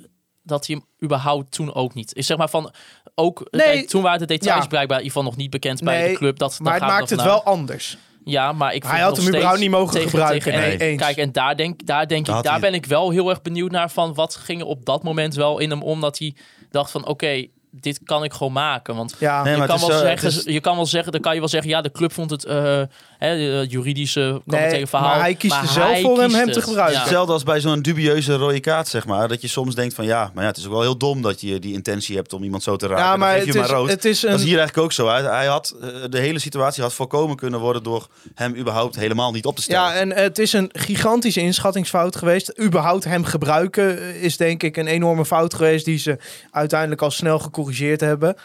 dat 0.43 0.67
hij 0.67 0.75
hem 0.75 0.85
überhaupt 1.03 1.51
toen 1.51 1.73
ook 1.73 1.93
niet. 1.93 2.17
Ik 2.17 2.23
zeg 2.23 2.37
maar 2.37 2.49
van 2.49 2.73
ook. 3.15 3.47
Nee, 3.51 3.85
toen 3.85 4.01
waren 4.01 4.19
de 4.19 4.25
details 4.25 4.61
ja. 4.63 4.67
blijkbaar 4.69 4.97
in 4.97 5.03
ieder 5.03 5.17
geval 5.17 5.31
nog 5.31 5.39
niet 5.41 5.49
bekend 5.49 5.83
bij 5.83 5.99
Nee, 6.01 6.11
de 6.11 6.17
club. 6.17 6.37
Dat, 6.39 6.59
maar 6.61 6.73
het 6.73 6.81
maakt 6.81 7.09
het 7.09 7.21
wel 7.23 7.43
anders. 7.43 7.97
Ja, 8.23 8.51
maar 8.51 8.73
ik 8.73 8.83
Hij 8.83 8.99
had 8.99 9.17
hem 9.17 9.27
überhaupt 9.27 9.59
niet 9.59 9.69
mogen 9.69 9.93
tegen- 9.93 10.09
gebruiken. 10.09 10.41
tegen- 10.51 10.59
Nee, 10.59 10.77
eens. 10.77 11.01
Kijk, 11.01 11.17
en 11.17 11.31
daar 11.31 11.55
denk, 11.55 11.85
daar 11.85 12.07
denk 12.07 12.27
ik, 12.27 12.33
daar 12.33 12.51
hij- 12.51 12.59
ben 12.59 12.73
ik 12.73 12.85
wel 12.85 13.09
heel 13.09 13.29
erg 13.29 13.41
benieuwd 13.41 13.71
naar 13.71 13.91
van 13.91 14.13
wat 14.13 14.35
ging 14.35 14.61
er 14.61 14.67
op 14.67 14.85
dat 14.85 15.03
moment 15.03 15.35
wel 15.35 15.59
in 15.59 15.69
hem 15.69 15.81
om 15.81 16.01
dat 16.01 16.17
hij 16.19 16.35
dacht 16.69 16.91
van 16.91 17.05
oké, 17.07 17.45
dit 17.71 17.99
kan 18.03 18.23
ik 18.23 18.33
gewoon 18.33 18.53
maken. 18.53 18.95
Want 18.95 19.15
Ja, 19.19 19.43
Nee, 19.43 19.55
je, 19.55 19.65
kan 19.65 19.79
wel 19.79 19.91
eh, 19.91 19.97
zeggen, 19.97 20.27
is- 20.27 20.43
je 20.43 20.59
kan 20.59 20.75
wel 20.75 20.85
zeggen, 20.85 21.11
dan 21.11 21.21
kan 21.21 21.33
je 21.33 21.39
wel 21.39 21.49
zeggen, 21.49 21.69
ja, 21.69 21.81
de 21.81 21.91
club 21.91 22.13
vond 22.13 22.29
het 22.29 22.45
eh, 22.45 22.81
hè, 23.17 23.35
de 23.35 23.65
juridische 23.69 24.41
Nee, 24.45 24.69
tegen 24.69 24.87
verhaal. 24.87 25.07
maar 25.09 25.19
hij 25.19 25.35
kiest 25.35 25.55
er 25.61 25.67
zelf 25.67 26.01
voor 26.01 26.21
hem 26.21 26.51
te 26.51 26.61
gebruiken. 26.61 26.95
Ja. 26.95 26.99
Hetzelfde 27.01 27.33
als 27.33 27.43
bij 27.43 27.59
zo'n 27.59 27.81
dubieuze 27.81 28.35
rode 28.35 28.59
kaart, 28.59 28.87
zeg 28.87 29.05
maar. 29.05 29.27
Dat 29.27 29.41
je 29.41 29.47
soms 29.47 29.75
denkt 29.75 29.93
van 29.93 30.05
ja, 30.05 30.31
maar 30.33 30.43
ja, 30.43 30.49
het 30.49 30.57
is 30.57 30.65
ook 30.65 30.71
wel 30.71 30.81
heel 30.81 30.97
dom 30.97 31.21
dat 31.21 31.41
je 31.41 31.59
die 31.59 31.73
intentie 31.73 32.15
hebt 32.15 32.33
om 32.33 32.43
iemand 32.43 32.63
zo 32.63 32.75
te 32.75 32.87
raken. 32.87 33.03
ja 33.03 33.15
maar 33.17 33.33
het 33.35 33.43
je 33.43 33.49
is, 33.49 33.55
maar 33.55 33.69
rood. 33.69 33.89
het 33.89 34.05
is 34.05 34.19
Dat 34.19 34.39
is 34.39 34.43
hier 34.45 34.57
eigenlijk 34.57 34.77
ook 34.77 34.91
zo. 34.91 35.07
Hij, 35.07 35.21
hij 35.21 35.45
had, 35.45 35.75
eh, 35.81 35.87
de 36.09 36.19
hele 36.19 36.39
situatie 36.39 36.83
had 36.83 36.93
voorkomen 36.93 37.35
kunnen 37.35 37.59
worden 37.59 37.83
door 37.83 38.07
hem 38.35 38.55
überhaupt 38.55 38.95
helemaal 38.95 39.31
niet 39.31 39.45
op 39.45 39.55
te 39.55 39.61
stellen. 39.61 39.81
Ja, 39.81 39.93
en 39.93 40.11
het 40.13 40.39
is 40.39 40.53
een 40.53 40.69
gigantische 40.73 41.39
inschattingsfout 41.41 42.15
geweest. 42.15 42.59
Überhaupt 42.61 43.03
hem 43.03 43.23
gebruiken 43.23 43.99
eh, 43.99 44.23
is 44.23 44.37
denk 44.37 44.63
ik 44.63 44.77
een 44.77 44.87
enorme 44.87 45.25
fout 45.25 45.53
geweest... 45.53 45.85
die 45.85 45.97
ze 45.97 46.17
uiteindelijk 46.51 47.01
al 47.01 47.11
snel 47.11 47.39
gecorrigeerd 47.65 48.01
hebben. 48.01 48.35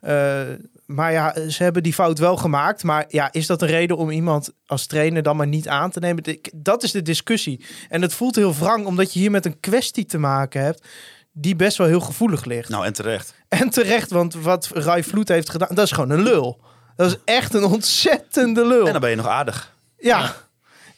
Eh, 0.00 0.40
maar 0.86 1.12
ja, 1.12 1.48
ze 1.48 1.62
hebben 1.62 1.82
die 1.82 1.92
fout 1.92 2.18
wel 2.18 2.36
gemaakt. 2.36 2.82
Maar 2.82 3.04
ja, 3.08 3.32
is 3.32 3.46
dat 3.46 3.62
een 3.62 3.68
reden 3.68 3.96
om 3.96 4.10
iemand 4.10 4.52
als 4.66 4.86
trainer 4.86 5.22
dan 5.22 5.36
maar 5.36 5.46
niet 5.46 5.68
aan 5.68 5.90
te 5.90 6.00
nemen? 6.00 6.24
Dat 6.54 6.82
is 6.82 6.90
de 6.90 7.02
discussie. 7.02 7.64
En 7.88 8.02
het 8.02 8.14
voelt 8.14 8.36
heel 8.36 8.54
wrang, 8.54 8.86
omdat 8.86 9.12
je 9.12 9.18
hier 9.18 9.30
met 9.30 9.46
een 9.46 9.60
kwestie 9.60 10.04
te 10.04 10.18
maken 10.18 10.62
hebt... 10.62 10.86
die 11.32 11.56
best 11.56 11.76
wel 11.76 11.86
heel 11.86 12.00
gevoelig 12.00 12.44
ligt. 12.44 12.68
Nou, 12.68 12.84
en 12.84 12.92
terecht. 12.92 13.34
En 13.48 13.70
terecht, 13.70 14.10
want 14.10 14.34
wat 14.34 14.70
Rai 14.74 15.02
Vloed 15.02 15.28
heeft 15.28 15.50
gedaan, 15.50 15.74
dat 15.74 15.84
is 15.84 15.92
gewoon 15.92 16.10
een 16.10 16.22
lul. 16.22 16.60
Dat 16.96 17.10
is 17.10 17.16
echt 17.24 17.54
een 17.54 17.64
ontzettende 17.64 18.66
lul. 18.66 18.86
En 18.86 18.92
dan 18.92 19.00
ben 19.00 19.10
je 19.10 19.16
nog 19.16 19.26
aardig. 19.26 19.74
Ja. 19.98 20.34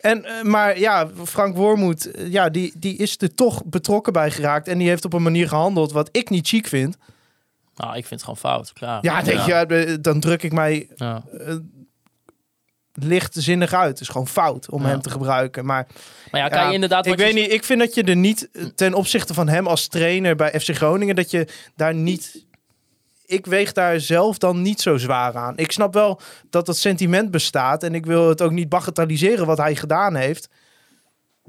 En, 0.01 0.25
eh, 0.25 0.43
maar 0.43 0.79
ja, 0.79 1.09
Frank 1.25 1.57
Wormoed, 1.57 2.11
eh, 2.11 2.33
ja, 2.33 2.49
die, 2.49 2.73
die 2.77 2.97
is 2.97 3.17
er 3.19 3.35
toch 3.35 3.65
betrokken 3.65 4.13
bij 4.13 4.31
geraakt. 4.31 4.69
En 4.69 4.79
die 4.79 4.89
heeft 4.89 5.05
op 5.05 5.13
een 5.13 5.23
manier 5.23 5.49
gehandeld 5.49 5.93
wat 5.93 6.09
ik 6.13 6.31
niet 6.31 6.49
chic 6.49 6.67
vind. 6.67 6.97
Nou, 7.79 7.97
ik 7.97 8.07
vind 8.07 8.11
het 8.11 8.23
gewoon 8.23 8.37
fout. 8.37 8.73
Klaar. 8.73 8.99
Ja, 9.03 9.23
denk 9.23 9.41
je, 9.41 9.53
eh, 9.55 9.97
dan 10.01 10.21
druk 10.21 10.43
ik 10.43 10.53
mij 10.53 10.89
Ja. 10.97 11.23
lichtzinnig 12.93 13.73
uit. 13.73 13.89
Het 13.89 14.01
is 14.01 14.09
gewoon 14.09 14.29
fout 14.29 14.71
om 14.71 14.83
Ja. 14.83 14.89
hem 14.89 15.01
te 15.03 15.11
gebruiken. 15.11 15.65
Maar 15.65 15.87
Maar 16.31 16.41
ja, 16.41 16.49
kan 16.49 16.67
je 16.69 16.73
inderdaad... 16.75 17.07
ik 17.07 17.13
je 17.19 17.25
weet 17.25 17.35
niet, 17.35 17.53
ik 17.53 17.65
vind 17.65 17.81
dat 17.81 17.95
je 17.95 18.03
er 18.03 18.17
niet 18.17 18.49
eh, 18.53 18.65
ten 18.65 18.95
opzichte 18.95 19.35
van 19.35 19.49
hem 19.49 19.67
als 19.67 19.87
trainer 19.89 20.37
bij 20.37 20.61
FC 20.61 20.69
Groningen, 20.77 21.17
dat 21.17 21.31
je 21.31 21.49
daar 21.77 21.95
niet. 21.95 22.47
Ik 23.27 23.47
weeg 23.47 23.73
daar 23.73 24.01
zelf 24.01 24.39
dan 24.39 24.63
niet 24.63 24.81
zo 24.81 24.97
zwaar 24.97 25.37
aan. 25.37 25.57
Ik 25.57 25.73
snap 25.73 25.95
wel 25.95 26.21
dat 26.51 26.67
dat 26.67 26.77
sentiment 26.77 27.31
bestaat 27.31 27.83
en 27.83 27.95
ik 27.95 28.07
wil 28.07 28.29
het 28.29 28.43
ook 28.43 28.51
niet 28.53 28.69
bagatelliseren 28.69 29.47
wat 29.47 29.59
hij 29.59 29.77
gedaan 29.77 30.15
heeft. 30.15 30.49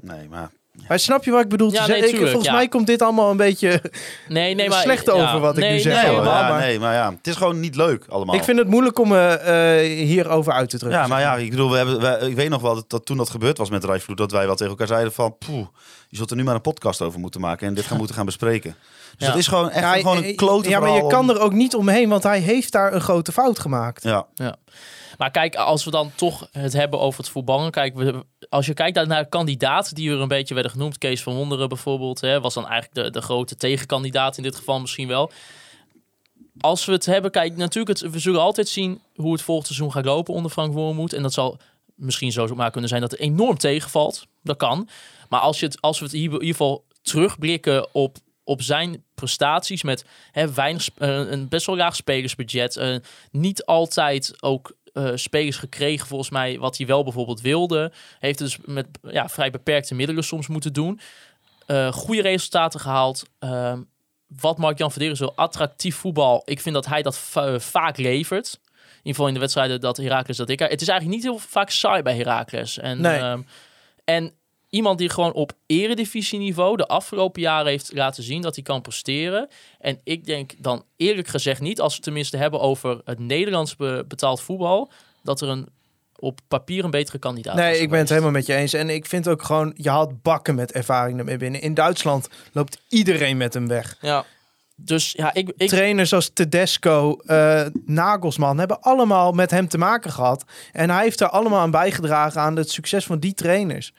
Nee, 0.00 0.28
maar 0.28 0.50
Maar 0.88 0.98
snap 0.98 1.24
je 1.24 1.30
wat 1.30 1.40
ik 1.42 1.48
bedoel? 1.48 1.72
Ja, 1.72 1.86
Ik- 1.94 2.16
volgens 2.16 2.44
ja. 2.44 2.52
mij 2.52 2.68
komt 2.68 2.86
dit 2.86 3.02
allemaal 3.02 3.30
een 3.30 3.36
beetje 3.36 3.82
Nee, 4.28 4.54
nee, 4.54 4.68
maar... 4.68 4.80
slecht 4.82 5.06
ja, 5.06 5.12
over 5.12 5.40
wat 5.40 5.56
ik 5.56 5.62
nee, 5.62 5.72
nu 5.72 5.78
zeg. 5.78 6.02
nee, 6.02 6.10
allemaal, 6.10 6.42
ja, 6.42 6.48
maar- 6.48 6.60
nee, 6.60 6.78
maar 6.78 6.94
ja, 6.94 7.10
het 7.16 7.26
is 7.26 7.36
gewoon 7.36 7.60
niet 7.60 7.76
leuk 7.76 8.04
allemaal. 8.08 8.34
Ik 8.34 8.44
vind 8.44 8.58
het 8.58 8.68
moeilijk 8.68 8.98
om 8.98 9.08
me 9.08 9.26
eh, 9.28 9.96
hierover 10.06 10.52
uit 10.52 10.70
te 10.70 10.78
drukken. 10.78 11.00
Ja, 11.00 11.06
maar 11.06 11.20
ja, 11.20 11.36
ik 11.36 11.50
bedoel, 11.50 11.70
we 11.70 11.76
hebben, 11.76 12.00
we- 12.00 12.28
ik 12.28 12.34
weet 12.36 12.48
nog 12.48 12.62
wel 12.62 12.74
dat, 12.74 12.90
dat 12.90 13.06
toen 13.06 13.16
dat 13.16 13.30
gebeurd 13.30 13.58
was 13.58 13.70
met 13.70 13.84
Rijvloed, 13.84 14.16
dat 14.16 14.30
wij 14.32 14.46
wel 14.46 14.54
tegen 14.54 14.70
elkaar 14.70 14.86
zeiden 14.86 15.12
van, 15.12 15.36
poeh, 15.38 15.66
je 16.08 16.16
zult 16.16 16.30
er 16.30 16.36
nu 16.36 16.44
maar 16.44 16.54
een 16.54 16.60
podcast 16.60 17.00
over 17.02 17.20
moeten 17.20 17.40
maken 17.40 17.66
en 17.66 17.74
dit 17.74 17.84
gaan 17.86 17.96
moeten 18.02 18.16
gaan 18.16 18.26
bespreken. 18.26 18.74
Dus 19.16 19.26
Ja. 19.26 19.26
dat 19.26 19.36
is 19.38 19.46
gewoon 19.46 19.70
echt 19.70 19.84
Ja, 19.84 19.92
gewoon 19.92 20.22
eh, 20.22 20.28
een 20.28 20.36
klote 20.36 20.68
Ja, 20.68 20.80
maar 20.80 20.90
je 20.90 21.06
kan 21.06 21.20
om- 21.30 21.36
er 21.36 21.40
ook 21.40 21.52
niet 21.52 21.74
omheen, 21.74 22.08
want 22.08 22.22
hij 22.22 22.38
heeft 22.40 22.72
daar 22.72 22.92
een 22.92 23.00
grote 23.00 23.32
fout 23.32 23.58
gemaakt. 23.58 24.02
Ja, 24.02 24.26
Maar 25.20 25.30
kijk, 25.30 25.54
als 25.54 25.84
we 25.84 25.90
dan 25.90 26.12
toch 26.14 26.48
het 26.52 26.72
hebben 26.72 27.00
over 27.00 27.20
het 27.20 27.28
voetballen. 27.28 27.70
Kijk, 27.70 27.94
we, 27.94 28.24
als 28.48 28.66
je 28.66 28.74
kijkt 28.74 29.06
naar 29.06 29.26
kandidaten 29.26 29.94
die 29.94 30.10
er 30.10 30.20
een 30.20 30.28
beetje 30.28 30.54
werden 30.54 30.72
genoemd. 30.72 30.98
Kees 30.98 31.22
van 31.22 31.34
Wonderen 31.34 31.68
bijvoorbeeld. 31.68 32.20
Hè, 32.20 32.40
was 32.40 32.54
dan 32.54 32.68
eigenlijk 32.68 32.94
de, 32.94 33.10
de 33.10 33.20
grote 33.20 33.56
tegenkandidaat 33.56 34.36
in 34.36 34.42
dit 34.42 34.56
geval 34.56 34.80
misschien 34.80 35.08
wel. 35.08 35.30
Als 36.60 36.84
we 36.84 36.92
het 36.92 37.06
hebben, 37.06 37.30
kijk, 37.30 37.56
natuurlijk, 37.56 38.00
het, 38.00 38.12
we 38.12 38.18
zullen 38.18 38.40
altijd 38.40 38.68
zien 38.68 39.00
hoe 39.14 39.32
het 39.32 39.42
volgend 39.42 39.66
seizoen 39.66 39.92
gaat 39.92 40.04
lopen 40.04 40.34
onder 40.34 40.50
Frank 40.50 40.72
Wormoed. 40.72 41.12
En 41.12 41.22
dat 41.22 41.32
zal 41.32 41.58
misschien 41.94 42.32
zo 42.32 42.46
maar 42.46 42.70
kunnen 42.70 42.90
zijn 42.90 43.00
dat 43.00 43.10
het 43.10 43.20
enorm 43.20 43.58
tegenvalt. 43.58 44.26
Dat 44.42 44.56
kan. 44.56 44.88
Maar 45.28 45.40
als, 45.40 45.60
je 45.60 45.66
het, 45.66 45.80
als 45.80 45.98
we 45.98 46.04
het 46.04 46.14
hier 46.14 46.24
in 46.24 46.32
ieder 46.32 46.46
geval 46.46 46.84
terugblikken 47.02 47.94
op, 47.94 48.16
op 48.44 48.62
zijn 48.62 49.04
prestaties 49.14 49.82
met 49.82 50.04
hè, 50.32 50.52
weinig, 50.52 50.88
eh, 50.96 51.30
een 51.30 51.48
best 51.48 51.66
wel 51.66 51.76
laag 51.76 51.96
spelersbudget. 51.96 52.76
eh, 52.76 52.96
niet 53.30 53.64
altijd 53.64 54.42
ook 54.42 54.72
eh, 54.92 55.10
spelers 55.14 55.56
gekregen, 55.56 56.06
volgens 56.06 56.30
mij, 56.30 56.58
wat 56.58 56.76
hij 56.76 56.86
wel 56.86 57.02
bijvoorbeeld 57.04 57.40
wilde. 57.40 57.92
Heeft 58.18 58.38
dus 58.38 58.58
met 58.64 58.86
ja, 59.02 59.28
vrij 59.28 59.50
beperkte 59.50 59.94
middelen 59.94 60.24
soms 60.24 60.46
moeten 60.46 60.72
doen. 60.72 61.00
Eh 61.66 61.92
goede 61.92 62.22
resultaten 62.22 62.80
gehaald. 62.80 63.22
Ehm, 63.38 63.82
wat 64.40 64.58
Mark-Jan 64.58 64.90
Verderen 64.90 65.16
zo 65.16 65.32
attractief 65.34 65.96
voetbal. 65.96 66.42
Ik 66.44 66.60
vind 66.60 66.74
dat 66.74 66.86
hij 66.86 67.02
dat 67.02 67.18
va- 67.18 67.60
vaak 67.60 67.96
levert. 67.96 68.58
In 68.62 68.96
ieder 68.96 69.12
geval 69.12 69.26
in 69.26 69.34
de 69.34 69.40
wedstrijden 69.40 69.80
dat 69.80 69.96
Heracles 69.96 70.36
dat 70.36 70.48
ik. 70.48 70.58
Het 70.58 70.80
is 70.80 70.88
eigenlijk 70.88 71.22
niet 71.22 71.30
heel 71.30 71.38
vaak 71.48 71.70
saai 71.70 72.02
bij 72.02 72.16
Heracles. 72.16 72.78
En, 72.78 73.00
Nee. 73.00 73.18
ehm, 73.18 73.42
en 74.04 74.32
iemand 74.70 74.98
die 74.98 75.08
gewoon 75.08 75.32
op 75.32 75.52
eredivisieniveau 75.66 76.76
de 76.76 76.86
afgelopen 76.86 77.42
jaren 77.42 77.66
heeft 77.66 77.90
laten 77.92 78.22
zien 78.22 78.42
dat 78.42 78.54
hij 78.54 78.64
kan 78.64 78.80
presteren. 78.80 79.48
En 79.78 80.00
ik 80.04 80.24
denk 80.24 80.52
dan 80.58 80.84
eerlijk 80.96 81.28
gezegd 81.28 81.60
niet, 81.60 81.80
als 81.80 81.90
we 81.90 81.94
het 81.94 82.04
tenminste 82.04 82.36
hebben 82.36 82.60
over 82.60 83.00
het 83.04 83.18
Nederlands 83.18 83.76
be- 83.76 84.04
betaald 84.08 84.40
voetbal, 84.40 84.90
dat 85.22 85.40
er 85.40 85.48
een 85.48 85.68
op 86.20 86.40
papier 86.48 86.84
een 86.84 86.90
betere 86.90 87.18
kandidaat 87.18 87.54
Nee, 87.54 87.78
ik 87.78 87.90
ben 87.90 87.98
het 87.98 88.08
helemaal 88.08 88.30
met 88.30 88.46
je 88.46 88.54
eens. 88.54 88.72
En 88.72 88.90
ik 88.90 89.06
vind 89.06 89.28
ook 89.28 89.42
gewoon, 89.42 89.72
je 89.76 89.90
haalt 89.90 90.22
bakken 90.22 90.54
met 90.54 90.72
ervaring 90.72 91.18
ermee 91.18 91.36
binnen. 91.36 91.60
In 91.60 91.74
Duitsland 91.74 92.28
loopt 92.52 92.82
iedereen 92.88 93.36
met 93.36 93.54
hem 93.54 93.68
weg. 93.68 93.96
Ja. 94.00 94.24
Dus 94.76 95.12
ja, 95.12 95.34
ik, 95.34 95.52
ik, 95.56 95.68
Trainers 95.68 96.12
als 96.12 96.30
Tedesco, 96.32 97.16
eh, 97.16 97.66
Nagelsman 97.86 98.58
hebben 98.58 98.80
allemaal 98.80 99.32
met 99.32 99.50
hem 99.50 99.68
te 99.68 99.78
maken 99.78 100.10
gehad. 100.10 100.44
En 100.72 100.90
hij 100.90 101.02
heeft 101.02 101.20
er 101.20 101.28
allemaal 101.28 101.60
aan 101.60 101.70
bijgedragen 101.70 102.40
aan 102.40 102.56
het 102.56 102.70
succes 102.70 103.04
van 103.04 103.18
die 103.18 103.34
trainers. 103.34 103.92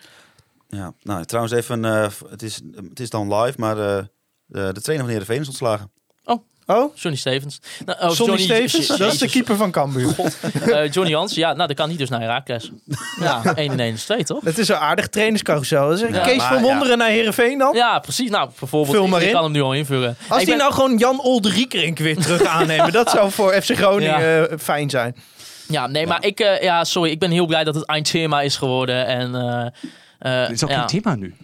Ja. 0.72 0.94
Nou, 1.02 1.26
trouwens 1.26 1.56
even, 1.56 1.86
eh, 1.86 2.08
het, 2.30 2.42
is, 2.42 2.62
het 2.90 3.00
is 3.00 3.10
dan 3.10 3.36
live, 3.36 3.60
maar 3.60 3.78
eh, 3.78 4.04
de, 4.46 4.70
de 4.74 4.82
trainer 4.82 5.06
van 5.06 5.08
Heerenveen 5.08 5.42
is 5.42 5.48
ontslagen. 5.48 5.92
Oh, 6.66 6.96
Johnny 6.96 7.20
Stevens. 7.20 7.60
Nou, 7.86 8.00
oh, 8.02 8.10
Sonny 8.10 8.38
Stevens, 8.38 8.88
dat 8.88 9.00
is 9.14 9.18
de 9.18 9.30
keeper 9.30 9.56
van 9.56 9.72
Cambuur. 9.72 10.16
Eh, 10.68 10.92
Johnny 10.92 11.14
Hans, 11.14 11.36
ja, 11.36 11.54
nou, 11.54 11.68
dan 11.68 11.76
kan 11.76 11.88
hij 11.88 11.98
dus 11.98 12.10
naar 12.10 12.20
Herakles. 12.22 12.72
Ja, 13.20 13.42
1 13.56 13.72
in 13.72 13.80
1 13.80 13.94
is 13.94 14.04
2, 14.04 14.24
toch? 14.24 14.44
Het 14.44 14.58
is 14.58 14.68
een 14.68 14.76
aardig 14.76 15.08
trainerscarousel. 15.08 15.96
Ja, 15.98 16.22
Kees 16.22 16.38
maar 16.38 16.48
van 16.48 16.58
ja. 16.58 16.64
Wonderen 16.64 16.98
naar 16.98 17.10
Heerenveen 17.10 17.58
dan? 17.58 17.76
Ja, 17.76 18.00
precies. 18.00 18.30
Nou, 18.30 18.50
bijvoorbeeld, 18.60 18.96
Vul 18.96 19.06
ik, 19.06 19.10
maar 19.12 19.22
ik 19.22 19.28
in. 19.28 19.34
kan 19.34 19.44
hem 19.44 19.52
nu 19.52 19.62
al 19.62 19.74
invullen. 19.74 20.16
Als 20.28 20.38
die 20.38 20.48
ben- 20.48 20.58
nou 20.58 20.74
gewoon 20.74 20.98
Jan 20.98 21.22
Olderiekerink 21.22 21.98
weer 21.98 22.18
terug 22.18 22.44
aannemen, 22.44 22.92
dat 22.92 23.10
zou 23.10 23.32
voor 23.32 23.62
FC 23.62 23.76
Groningen 23.76 24.60
fijn 24.60 24.90
zijn. 24.90 25.16
Ja, 25.68 25.88
nee, 25.88 26.08
maar 26.08 26.26
ik, 26.26 26.40
eh, 26.40 26.62
ja, 26.62 26.84
sorry, 26.84 27.12
ik 27.12 27.20
ben 27.20 27.32
heel 27.32 27.46
blij 27.46 27.64
dat 27.64 27.76
het 27.76 27.86
Eindschema 27.86 28.42
is 28.42 28.56
geworden. 28.56 29.06
En, 29.06 29.34
Dit 30.22 30.50
is 30.52 30.64
ook 30.64 30.70
ja. 30.70 30.78
geen 30.88 31.02
thema 31.02 31.16
nu. 31.16 31.34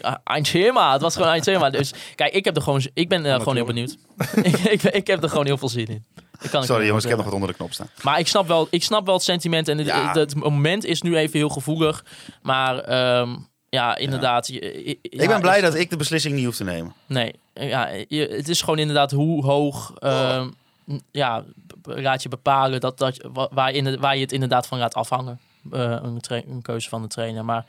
Ah, 0.00 0.14
Eindschema, 0.24 0.92
het 0.92 1.02
was 1.02 1.14
gewoon 1.16 1.28
Eindschema. 1.30 1.70
Dus 1.70 1.92
kijk, 2.14 2.32
ik 2.34 2.44
heb 2.44 2.56
er 2.56 2.62
gewoon, 2.62 2.82
ik 2.94 3.08
ben 3.08 3.26
eh, 3.26 3.34
gewoon 3.36 3.54
heel 3.56 3.64
benieuwd. 3.64 3.96
ik, 4.42 4.56
ik, 4.58 4.82
ik 4.82 5.06
heb 5.06 5.22
er 5.22 5.28
gewoon 5.28 5.46
heel 5.46 5.58
veel 5.58 5.68
zin 5.68 5.86
in. 5.86 6.04
Ik 6.40 6.50
kan 6.50 6.64
Sorry 6.64 6.86
jongens, 6.86 7.04
ik 7.04 7.08
heb 7.10 7.18
nog 7.18 7.26
wat 7.26 7.34
onder 7.36 7.50
de 7.50 7.56
knop 7.56 7.72
staan. 7.72 7.88
Maar 8.02 8.18
ik 8.18 8.26
snap 8.26 8.46
wel, 8.46 8.66
ik 8.70 8.82
snap 8.82 9.04
wel 9.06 9.14
het 9.14 9.22
sentiment. 9.24 9.68
En 9.68 9.78
het, 9.78 9.86
Ja. 9.86 10.06
het, 10.06 10.14
het 10.14 10.34
moment 10.34 10.84
is 10.84 11.02
nu 11.02 11.16
even 11.16 11.38
heel 11.38 11.48
gevoelig. 11.48 12.04
Maar 12.42 12.78
ehm, 12.78 13.36
ja, 13.68 13.96
inderdaad. 13.96 14.46
je- 14.46 14.82
je- 14.84 14.98
ja, 15.02 15.22
ik 15.22 15.28
ben 15.28 15.40
blij 15.40 15.56
is- 15.56 15.62
dat 15.62 15.74
ik 15.74 15.90
de 15.90 15.96
beslissing 15.96 16.34
niet 16.34 16.44
hoef 16.44 16.56
te 16.56 16.64
nemen. 16.64 16.94
Nee, 17.06 17.34
ja, 17.54 17.88
je, 18.08 18.26
het 18.36 18.48
is 18.48 18.60
gewoon 18.60 18.78
inderdaad 18.78 19.10
hoe 19.10 19.44
hoog. 19.44 19.92
ehm, 19.98 20.48
n- 20.92 21.02
Ja, 21.10 21.44
laat 21.82 22.22
je 22.22 22.28
bepalen 22.28 22.80
dat, 22.80 22.98
dat, 22.98 23.28
waar, 23.50 23.70
in, 23.70 24.00
waar 24.00 24.14
je 24.16 24.22
het 24.22 24.32
inderdaad 24.32 24.66
van 24.66 24.78
laat 24.78 24.94
afhangen. 24.94 25.38
Eh, 25.72 25.80
een, 26.02 26.20
een 26.28 26.62
keuze 26.62 26.88
van 26.88 27.02
de 27.02 27.08
trainer. 27.08 27.44
Maar 27.44 27.64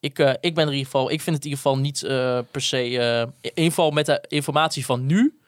ik, 0.00 0.18
eh, 0.18 0.32
ik 0.40 0.54
ben 0.54 0.64
er 0.66 0.72
in 0.72 0.78
ieder 0.78 0.90
geval. 0.92 1.10
Ik 1.10 1.20
vind 1.20 1.36
het 1.36 1.44
in 1.44 1.50
ieder 1.50 1.64
geval 1.64 1.78
niet 1.78 2.02
eh, 2.02 2.38
per 2.50 2.60
se. 2.62 2.76
eh, 2.76 3.20
in 3.20 3.50
ieder 3.54 3.64
geval 3.64 3.90
met 3.90 4.06
de 4.06 4.24
informatie 4.28 4.84
van 4.84 5.06
nu. 5.06 5.38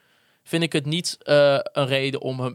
Vind 0.43 0.63
ik 0.63 0.73
het 0.73 0.85
niet 0.85 1.17
eh, 1.19 1.57
een 1.61 1.87
reden 1.87 2.21
om 2.21 2.39
hem 2.39 2.53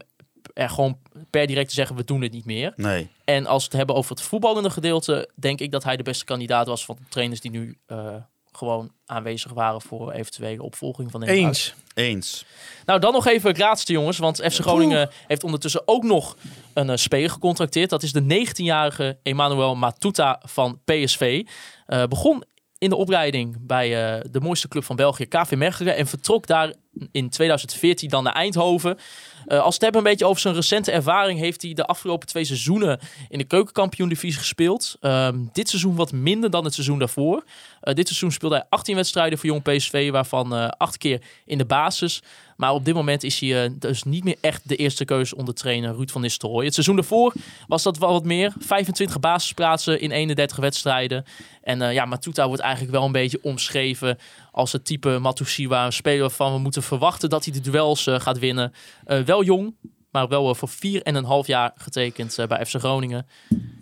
er 0.55 0.69
gewoon 0.71 0.99
per 1.31 1.47
direct 1.47 1.69
te 1.69 1.75
zeggen: 1.75 1.97
we 1.97 2.05
doen 2.05 2.23
het 2.23 2.33
niet 2.33 2.45
meer. 2.45 2.73
Nee. 2.77 3.09
En 3.25 3.47
als 3.47 3.63
we 3.63 3.69
het 3.69 3.77
hebben 3.77 3.97
over 3.97 4.11
het 4.11 4.23
voetballende 4.23 4.71
gedeelte, 4.71 5.31
denk 5.35 5.61
ik 5.61 5.71
dat 5.71 5.85
hij 5.85 5.97
de 5.97 6.03
beste 6.03 6.25
kandidaat 6.25 6.67
was 6.67 6.85
van 6.85 6.97
de 6.99 7.09
trainers 7.09 7.41
die 7.41 7.51
nu 7.51 7.79
eh, 7.87 8.15
gewoon 8.53 8.93
aanwezig 9.07 9.53
waren 9.53 9.81
voor 9.83 10.13
eventuele 10.13 10.63
opvolging 10.63 11.11
van 11.11 11.21
de 11.21 11.27
Eens. 11.27 11.75
Eens. 11.95 12.45
Nou, 12.87 13.01
dan 13.01 13.13
nog 13.13 13.27
even 13.27 13.49
het 13.49 13.59
laatste, 13.59 13.93
jongens. 13.93 14.19
Want 14.19 14.37
FC 14.37 14.61
Groningen 14.61 15.11
heeft 15.27 15.45
ondertussen 15.45 15.83
ook 15.85 16.03
nog 16.03 16.37
een 16.75 16.91
eh, 16.91 16.97
speler 16.97 17.31
gecontracteerd. 17.31 17.91
Dat 17.91 18.03
is 18.03 18.13
de 18.13 18.47
19-jarige 18.47 19.19
Emmanuel 19.23 19.75
Matuta 19.75 20.41
van 20.45 20.81
PSV. 20.85 21.47
Eh, 21.87 22.05
begon 22.07 22.45
in 22.79 22.89
de 22.89 22.97
opleiding 22.97 23.57
bij 23.61 24.17
eh, 24.17 24.25
de 24.31 24.41
mooiste 24.41 24.69
club 24.69 24.85
van 24.85 24.97
België, 24.97 25.27
KV 25.27 25.53
Mechelen. 25.57 25.97
En 25.97 26.07
vertrok 26.07 26.47
daar 26.47 26.75
in 27.13 27.31
2014 27.31 28.09
dan 28.09 28.23
naar 28.23 28.33
Eindhoven. 28.33 28.99
Eh, 29.47 29.61
als 29.61 29.79
hebben 29.79 30.05
een 30.05 30.11
beetje 30.11 30.27
over 30.27 30.41
zijn 30.41 30.55
recente 30.55 30.93
ervaring... 30.93 31.39
heeft 31.39 31.63
hij 31.63 31.73
de 31.73 31.87
afgelopen 31.87 32.29
twee 32.29 32.45
seizoenen 32.45 33.01
in 33.29 33.39
de 33.39 33.45
keukenkampioen-divisie 33.45 34.39
gespeeld. 34.39 34.97
Ehm, 35.01 35.39
dit 35.53 35.69
seizoen 35.69 35.95
wat 35.97 36.13
minder 36.13 36.51
dan 36.51 36.65
het 36.65 36.75
seizoen 36.75 36.99
daarvoor. 36.99 37.45
Eh, 37.81 37.95
dit 37.95 38.07
seizoen 38.07 38.33
speelde 38.33 38.55
hij 38.55 38.65
18 38.69 38.95
wedstrijden 38.95 39.39
voor 39.39 39.49
Jong 39.49 39.63
PSV... 39.63 40.11
waarvan 40.11 40.55
eh 40.55 40.69
acht 40.69 40.99
keer 40.99 41.23
in 41.45 41.59
de 41.59 41.65
basis. 41.65 42.23
Maar 42.57 42.73
op 42.73 42.85
dit 42.85 42.95
moment 42.95 43.23
is 43.23 43.41
hij 43.41 43.75
dus 43.79 44.03
niet 44.03 44.25
meer 44.25 44.37
echt 44.41 44.69
de 44.69 44.77
eerste 44.77 45.05
keuze 45.05 45.37
onder 45.37 45.55
trainer 45.55 45.95
Ruud 45.95 46.11
van 46.11 46.21
Nistelrooy. 46.21 46.65
Het 46.65 46.75
seizoen 46.75 46.97
daarvoor 46.97 47.35
was 47.67 47.83
dat 47.83 47.99
wel 47.99 48.13
wat 48.13 48.25
meer. 48.25 48.53
25 48.59 49.21
basisplaatsen 49.21 50.01
in 50.01 50.11
31 50.11 50.57
wedstrijden. 50.57 51.25
En 51.63 51.93
ja, 51.93 52.05
Matuta 52.05 52.47
wordt 52.47 52.63
eigenlijk 52.63 52.93
wel 52.93 53.05
een 53.05 53.13
beetje 53.13 53.39
omschreven 53.43 54.19
als 54.57 54.73
het 54.73 54.85
type 54.85 55.19
Matusiwa. 55.19 55.85
Een 55.87 55.93
speler 55.93 56.21
waarvan 56.21 56.53
we 56.53 56.59
moeten 56.59 56.83
verwachten 56.83 57.29
dat 57.31 57.45
hij 57.45 57.53
de 57.53 57.61
duels 57.61 58.07
eh, 58.07 58.21
gaat 58.21 58.39
winnen. 58.39 58.73
Eh, 59.05 59.21
wel 59.21 59.45
jong, 59.45 59.75
maar 60.11 60.29
wel 60.29 60.51
eh, 60.51 60.55
voor 60.55 60.69
4,5 60.69 61.47
jaar 61.47 61.73
getekend 61.75 62.37
bij 62.49 62.67
FC 62.67 62.75
Groningen. 62.79 63.27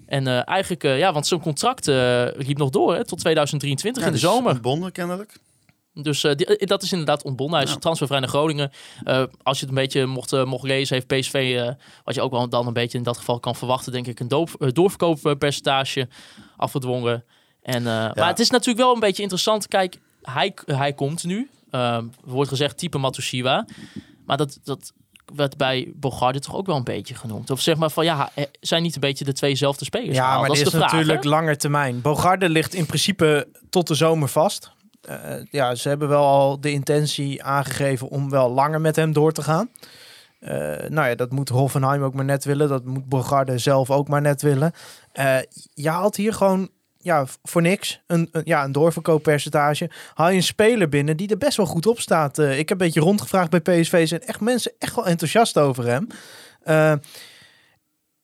En 0.07 0.45
eigenlijk, 0.45 0.83
ja, 0.83 1.13
want 1.13 1.27
zijn 1.27 1.41
contract 1.41 1.87
liep 2.37 2.59
nog 2.59 2.71
door 2.71 2.95
hè, 2.95 3.05
tot 3.05 3.19
2023 3.19 4.03
in 4.03 4.09
de 4.13 4.15
dus 4.15 4.25
zomer. 4.31 4.53
Ontbonden 4.53 4.93
kennelijk. 4.93 5.37
Dus 5.93 6.25
eh, 6.25 6.35
die- 6.35 6.67
dat 6.67 6.83
is 6.83 6.93
inderdaad 6.93 7.23
ontbonden. 7.25 7.57
Hij 7.57 7.65
is 7.67 7.73
Ja. 7.73 7.79
transfervrij 7.79 8.21
naar 8.21 8.29
Groningen. 8.29 8.71
Als 9.43 9.59
je 9.59 9.67
het 9.67 9.69
een 9.69 9.83
beetje 9.83 10.07
mocht, 10.07 10.45
mocht 10.45 10.65
lezen, 10.65 10.95
heeft 10.95 11.07
PSV, 11.07 11.69
wat 12.05 12.15
je 12.15 12.21
ook 12.21 12.31
wel 12.31 12.49
dan 12.49 12.67
een 12.67 12.73
beetje 12.73 12.99
in 12.99 13.05
dat 13.05 13.17
geval 13.19 13.41
kan 13.41 13.55
verwachten, 13.55 13.93
denk 13.93 14.07
ik, 14.07 14.21
een 14.21 14.29
doop, 14.29 14.51
doorverkooppercentage 14.73 16.09
afgedwongen. 16.57 17.25
En, 17.63 17.83
Maar 17.83 18.27
het 18.27 18.39
is 18.41 18.51
natuurlijk 18.51 18.79
wel 18.85 18.95
een 18.95 19.01
beetje 19.01 19.23
interessant. 19.23 19.69
Kijk, 19.69 19.99
hij, 20.33 20.55
hij 20.67 20.93
komt 20.93 21.25
nu. 21.25 21.51
Eh, 21.71 21.99
wordt 22.25 22.51
gezegd 22.51 22.79
type 22.79 22.99
Matusiwa. 22.99 23.67
Maar 24.27 24.37
dat, 24.37 24.59
dat 24.65 24.93
werd 25.35 25.57
bij 25.57 25.93
Bogarde 25.95 26.41
toch 26.41 26.55
ook 26.55 26.67
wel 26.67 26.77
een 26.77 26.85
beetje 26.85 27.15
genoemd. 27.15 27.51
Of 27.51 27.61
zeg 27.61 27.77
maar 27.77 27.91
van 27.91 28.05
ja, 28.05 28.31
eh, 28.35 28.45
zijn 28.61 28.83
niet 28.83 28.95
een 28.95 29.01
beetje 29.01 29.25
de 29.25 29.33
tweezelfde 29.33 29.85
spelers? 29.85 30.17
Ja, 30.17 30.39
maar 30.39 30.47
dat 30.47 30.57
dit 30.57 30.67
is 30.67 30.73
de 30.73 30.77
vraag, 30.77 30.93
natuurlijk 30.93 31.23
hè? 31.23 31.29
langer 31.29 31.59
termijn. 31.59 32.01
Bogarde 32.01 32.49
ligt 32.49 32.75
in 32.75 32.87
principe 32.87 33.49
tot 33.71 33.87
de 33.87 33.95
zomer 33.95 34.29
vast. 34.29 34.73
Eh, 35.01 35.37
ja, 35.51 35.75
ze 35.75 35.89
hebben 35.89 36.09
wel 36.09 36.25
al 36.25 36.61
de 36.61 36.73
intentie 36.73 37.43
aangegeven 37.43 38.09
om 38.09 38.31
wel 38.31 38.51
langer 38.51 38.81
met 38.81 38.97
hem 38.97 39.13
door 39.13 39.33
te 39.33 39.43
gaan. 39.43 39.69
Eh, 40.45 40.89
nou 40.89 41.09
ja, 41.09 41.15
dat 41.15 41.31
moet 41.31 41.49
Hoffenheim 41.49 42.03
ook 42.03 42.15
maar 42.15 42.25
net 42.25 42.45
willen. 42.45 42.69
Dat 42.69 42.85
moet 42.85 43.09
Bogarde 43.09 43.59
zelf 43.59 43.91
ook 43.91 44.09
maar 44.09 44.21
net 44.21 44.43
willen. 44.43 44.73
Eh, 45.13 45.37
je 45.75 45.89
haalt 45.89 46.17
hier 46.17 46.33
gewoon 46.33 46.69
ja, 47.05 47.26
voor 47.43 47.62
niks 47.62 48.01
een, 48.06 48.28
een, 48.32 48.43
ja, 48.44 48.64
een 48.64 48.72
doorverkooppercentage. 48.72 49.90
Haal 50.14 50.31
je 50.31 50.36
een 50.36 50.43
speler 50.43 50.89
binnen 50.89 51.16
die 51.16 51.28
er 51.28 51.39
best 51.39 51.56
wel 51.56 51.66
goed 51.66 51.86
op 51.86 52.01
staat. 52.01 52.39
Eh, 52.39 52.59
ik 52.59 52.68
heb 52.68 52.81
een 52.81 52.86
beetje 52.86 53.01
rondgevraagd 53.01 53.51
bij 53.51 53.60
PSV. 53.60 54.09
Zijn 54.09 54.22
echt 54.22 54.40
mensen 54.40 54.72
echt 54.78 54.94
wel 54.94 55.06
enthousiast 55.06 55.59
over 55.59 55.86
hem. 55.86 56.06
Eh, 56.62 56.93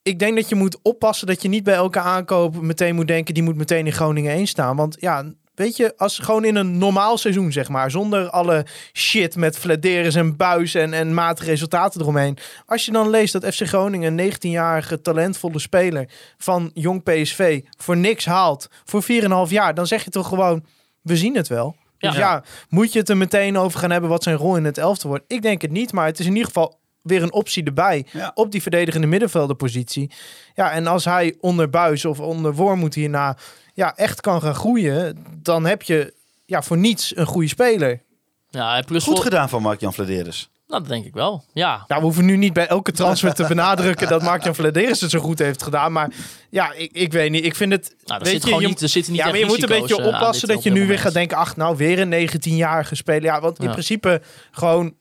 ik 0.02 0.18
denk 0.18 0.36
dat 0.36 0.48
je 0.48 0.54
moet 0.54 0.78
oppassen 0.82 1.26
dat 1.26 1.42
je 1.42 1.48
niet 1.48 1.64
bij 1.64 1.74
elke 1.74 2.00
aankoop 2.00 2.60
meteen 2.60 2.94
moet 2.94 3.08
denken, 3.08 3.34
die 3.34 3.42
moet 3.42 3.56
meteen 3.56 3.86
in 3.86 3.92
Groningen 3.92 4.32
1 4.32 4.46
staan. 4.46 4.76
Want 4.76 4.96
ja, 5.00 5.24
weet 5.54 5.76
je, 5.76 5.94
als 5.96 6.18
gewoon 6.18 6.44
in 6.44 6.56
een 6.56 6.78
normaal 6.78 7.18
seizoen, 7.18 7.52
zeg 7.52 7.68
maar, 7.68 7.90
zonder 7.90 8.30
alle 8.30 8.66
shit 8.92 9.36
met 9.36 9.58
Flederis 9.58 10.14
en 10.14 10.36
Buis 10.36 10.74
en, 10.74 10.92
en 10.92 11.14
matige 11.14 11.48
resultaten 11.50 12.00
eromheen. 12.00 12.38
Als 12.66 12.84
je 12.84 12.92
dan 12.92 13.10
leest 13.10 13.32
dat 13.32 13.54
FC 13.54 13.66
Groningen 13.66 14.18
een 14.18 14.32
19-jarige 14.32 15.00
talentvolle 15.00 15.58
speler 15.58 16.08
van 16.38 16.70
jong 16.74 17.02
PSV 17.02 17.60
voor 17.78 17.96
niks 17.96 18.24
haalt, 18.24 18.68
voor 18.84 19.02
4,5 19.02 19.08
jaar, 19.48 19.74
dan 19.74 19.86
zeg 19.86 20.04
je 20.04 20.10
toch 20.10 20.28
gewoon, 20.28 20.64
we 21.02 21.16
zien 21.16 21.36
het 21.36 21.48
wel. 21.48 21.76
Dus 21.98 22.16
ja, 22.16 22.44
moet 22.68 22.92
je 22.92 22.98
het 22.98 23.08
er 23.08 23.16
meteen 23.16 23.56
over 23.56 23.78
gaan 23.78 23.90
hebben 23.90 24.10
wat 24.10 24.22
zijn 24.22 24.36
rol 24.36 24.56
in 24.56 24.64
het 24.64 24.78
elfte 24.78 25.08
wordt? 25.08 25.24
Ik 25.26 25.42
denk 25.42 25.62
het 25.62 25.70
niet, 25.70 25.92
maar 25.92 26.06
het 26.06 26.18
is 26.18 26.26
in 26.26 26.32
ieder 26.32 26.46
geval 26.46 26.79
weer 27.02 27.22
een 27.22 27.32
optie 27.32 27.64
erbij 27.64 28.06
Ja. 28.12 28.30
op 28.34 28.50
die 28.52 28.62
verdedigende 28.62 29.06
middenvelderpositie. 29.06 30.10
Ja, 30.54 30.70
en 30.72 30.86
als 30.86 31.04
hij 31.04 31.36
onder 31.40 31.70
Buis 31.70 32.04
of 32.04 32.20
onder 32.20 32.54
Wormoed 32.54 32.94
hierna 32.94 33.36
ja, 33.74 33.96
echt 33.96 34.20
kan 34.20 34.40
gaan 34.42 34.54
groeien, 34.54 35.24
dan 35.42 35.64
heb 35.66 35.82
je 35.82 36.14
ja, 36.46 36.62
voor 36.62 36.78
niets 36.78 37.16
een 37.16 37.26
goede 37.26 37.48
speler. 37.48 38.02
Ja, 38.50 38.82
plus 38.86 39.04
Goed 39.04 39.14
voor- 39.14 39.22
gedaan 39.24 39.48
van 39.48 39.62
Mark-Jan 39.62 39.94
Vladeris. 39.94 40.50
Nou, 40.66 40.82
dat 40.82 40.90
denk 40.90 41.04
ik 41.04 41.14
wel. 41.14 41.44
Ja. 41.52 41.84
Nou, 41.88 42.00
we 42.00 42.06
hoeven 42.06 42.24
nu 42.24 42.36
niet 42.36 42.52
bij 42.52 42.66
elke 42.66 42.92
transfer 42.92 43.34
te 43.34 43.44
benadrukken 43.46 44.08
dat 44.08 44.22
Mark-Jan 44.22 44.54
Vladeris 44.54 45.00
het 45.00 45.10
zo 45.10 45.18
goed 45.20 45.38
heeft 45.38 45.62
gedaan. 45.62 45.92
Maar 45.92 46.10
ja, 46.50 46.72
ik, 46.72 46.92
ik 46.92 47.12
weet 47.12 47.30
niet. 47.30 47.44
Ik 47.44 47.54
vind 47.54 47.72
het... 47.72 47.94
Nou, 48.04 48.18
er 48.20 48.24
weet 48.24 48.32
zit 48.32 48.42
je, 48.42 48.46
gewoon 48.48 48.62
je- 48.62 48.68
niet, 48.68 48.80
er 48.80 48.88
zitten 48.88 49.12
niet 49.12 49.20
ja, 49.22 49.28
maar 49.28 49.38
je 49.38 49.46
moet 49.46 49.62
een 49.62 49.68
beetje 49.80 49.96
eh, 50.02 50.06
oppassen 50.06 50.48
dat 50.48 50.62
je 50.62 50.70
nu 50.70 50.86
weer 50.86 50.98
gaat 50.98 51.12
denken... 51.12 51.36
ach, 51.36 51.56
nou, 51.56 51.76
weer 51.76 51.98
een 51.98 52.28
19-jarige 52.28 52.94
speler. 52.94 53.22
Ja, 53.22 53.40
want 53.40 53.58
in 53.58 53.64
Ja. 53.64 53.70
principe 53.70 54.22
gewoon 54.50 54.94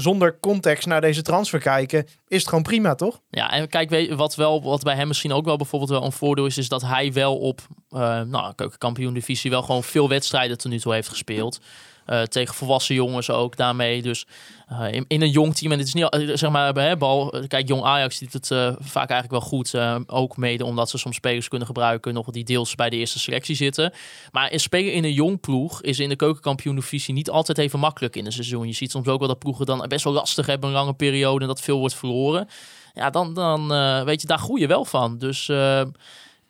zonder 0.00 0.38
context 0.40 0.86
naar 0.86 1.00
deze 1.00 1.22
transfer 1.22 1.60
kijken... 1.60 2.06
is 2.28 2.38
het 2.38 2.48
gewoon 2.48 2.62
prima, 2.62 2.94
toch? 2.94 3.20
Ja, 3.30 3.50
en 3.50 3.68
kijk, 3.68 4.14
wat, 4.14 4.34
wel, 4.34 4.62
wat 4.62 4.82
bij 4.82 4.94
hem 4.94 5.08
misschien 5.08 5.32
ook 5.32 5.44
wel 5.44 5.56
bijvoorbeeld 5.56 5.90
wel 5.90 6.04
een 6.04 6.12
voordeel 6.12 6.46
is, 6.46 6.58
is 6.58 6.68
dat 6.68 6.82
hij 6.82 7.12
wel 7.12 7.36
op 7.36 7.60
eh 7.90 8.20
nou, 8.20 8.54
keukenkampioen 8.54 9.14
divisie 9.14 9.50
wel 9.50 9.62
gewoon 9.62 9.84
veel 9.84 10.08
wedstrijden 10.08 10.58
tot 10.58 10.70
nu 10.70 10.78
toe 10.78 10.94
heeft 10.94 11.08
gespeeld. 11.08 11.60
Eh, 12.08 12.22
tegen 12.22 12.54
volwassen 12.54 12.94
jongens 12.94 13.30
ook 13.30 13.56
daarmee. 13.56 14.02
Dus 14.02 14.26
eh, 14.68 14.92
in, 14.92 15.04
in 15.08 15.22
een 15.22 15.30
jong 15.30 15.54
team. 15.54 15.72
En 15.72 15.78
het 15.78 15.86
is 15.86 15.94
niet, 15.94 16.08
eh, 16.08 16.36
zeg 16.36 16.50
maar, 16.50 16.72
bij 16.72 16.96
bal. 16.96 17.34
Kijk, 17.48 17.68
jong 17.68 17.82
Ajax 17.82 18.18
doet 18.18 18.32
het 18.32 18.46
vaak 18.78 19.10
eigenlijk 19.10 19.30
wel 19.30 19.40
goed. 19.40 19.74
ook 20.06 20.36
mede 20.36 20.64
omdat 20.64 20.90
ze 20.90 20.98
soms 20.98 21.16
spelers 21.16 21.48
kunnen 21.48 21.66
gebruiken. 21.66 22.14
Nog 22.14 22.30
die 22.30 22.44
deels 22.44 22.74
bij 22.74 22.90
de 22.90 22.96
eerste 22.96 23.18
selectie 23.18 23.56
zitten. 23.56 23.92
Maar 24.32 24.52
een 24.52 24.60
spelen 24.60 24.92
in 24.92 25.04
een 25.04 25.12
jong 25.12 25.40
ploeg 25.40 25.82
is 25.82 25.98
in 25.98 26.08
de 26.08 26.16
keukenkampioen 26.16 26.74
divisie 26.74 27.14
niet 27.14 27.30
altijd 27.30 27.58
even 27.58 27.78
makkelijk 27.78 28.16
in 28.16 28.26
een 28.26 28.32
seizoen. 28.32 28.66
Je 28.66 28.72
ziet 28.72 28.90
soms 28.90 29.06
ook 29.06 29.18
wel 29.18 29.28
dat 29.28 29.38
ploegen 29.38 29.66
dan 29.66 29.84
best 29.88 30.04
wel 30.04 30.12
lastig 30.12 30.46
hebben. 30.46 30.68
Een 30.68 30.74
lange 30.74 30.94
periode. 30.94 31.40
En 31.40 31.46
dat 31.46 31.60
veel 31.60 31.78
wordt 31.78 31.94
verloren. 31.94 32.48
Ja, 32.94 33.10
dan, 33.10 33.34
dan 33.34 33.68
weet 34.04 34.20
je, 34.20 34.26
daar 34.26 34.38
groei 34.38 34.60
je 34.60 34.66
wel 34.66 34.84
van. 34.84 35.18
Dus 35.18 35.50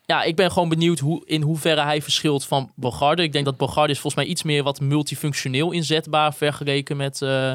ja, 0.09 0.23
ik 0.23 0.37
ben 0.37 0.53
gewoon 0.53 0.69
benieuwd 0.69 0.99
hoe, 0.99 1.23
in 1.25 1.43
hoeverre 1.43 1.83
hij 1.83 2.03
verschilt 2.03 2.45
van 2.45 2.71
Bogarde. 2.75 3.23
Ik 3.23 3.33
denk 3.33 3.45
dat 3.45 3.57
Bogarde 3.57 3.93
is 3.93 4.01
volgens 4.01 4.23
mij 4.23 4.33
iets 4.33 4.43
meer 4.43 4.63
wat 4.63 4.81
multifunctioneel 4.81 5.73
inzetbaar 5.73 6.35
vergeleken 6.35 6.97
met, 6.97 7.23
eh, 7.23 7.53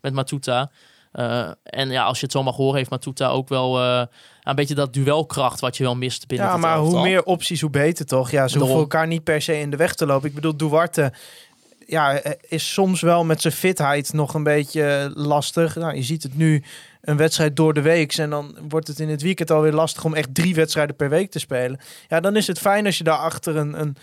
met 0.00 0.12
Matuta. 0.12 0.70
Eh, 1.12 1.50
en 1.62 1.90
ja, 1.90 2.04
als 2.04 2.18
je 2.18 2.24
het 2.24 2.32
zo 2.32 2.42
mag 2.42 2.56
horen, 2.56 2.76
heeft 2.76 2.90
Matuta 2.90 3.28
ook 3.28 3.48
wel 3.48 3.80
eh, 3.80 4.02
een 4.42 4.54
beetje 4.54 4.74
dat 4.74 4.92
duelkracht 4.92 5.60
wat 5.60 5.76
je 5.76 5.82
wel 5.82 5.96
mist 5.96 6.26
binnen 6.26 6.46
Ja, 6.46 6.56
maar 6.56 6.78
hoe 6.78 7.02
meer 7.02 7.24
opties, 7.24 7.60
hoe 7.60 7.70
beter 7.70 8.06
toch? 8.06 8.30
Ja, 8.30 8.48
ze 8.48 8.58
Daarom. 8.58 8.60
hoeven 8.60 8.92
elkaar 8.92 9.06
niet 9.06 9.24
per 9.24 9.42
se 9.42 9.60
in 9.60 9.70
de 9.70 9.76
weg 9.76 9.94
te 9.94 10.06
lopen. 10.06 10.28
Ik 10.28 10.34
bedoel, 10.34 10.56
Duarte 10.56 11.12
ja, 11.86 12.20
is 12.48 12.72
soms 12.72 13.00
wel 13.00 13.24
met 13.24 13.40
zijn 13.40 13.52
fitheid 13.52 14.12
nog 14.12 14.34
een 14.34 14.42
beetje 14.42 15.10
lastig. 15.14 15.76
Nou, 15.76 15.94
je 15.94 16.02
ziet 16.02 16.22
het 16.22 16.36
nu 16.36 16.62
een 17.06 17.16
wedstrijd 17.16 17.56
door 17.56 17.74
de 17.74 17.82
week. 17.82 18.16
En 18.16 18.30
dan 18.30 18.56
wordt 18.68 18.88
het 18.88 19.00
in 19.00 19.08
het 19.08 19.22
weekend 19.22 19.50
alweer 19.50 19.72
lastig 19.72 20.04
om 20.04 20.14
echt 20.14 20.34
drie 20.34 20.54
wedstrijden 20.54 20.96
per 20.96 21.08
week 21.08 21.30
te 21.30 21.38
spelen. 21.38 21.80
Ja, 22.08 22.20
dan 22.20 22.36
is 22.36 22.46
het 22.46 22.58
fijn 22.58 22.86
als 22.86 22.98
je 22.98 23.04
daarachter 23.04 23.56
een, 23.56 23.80
een 23.80 23.96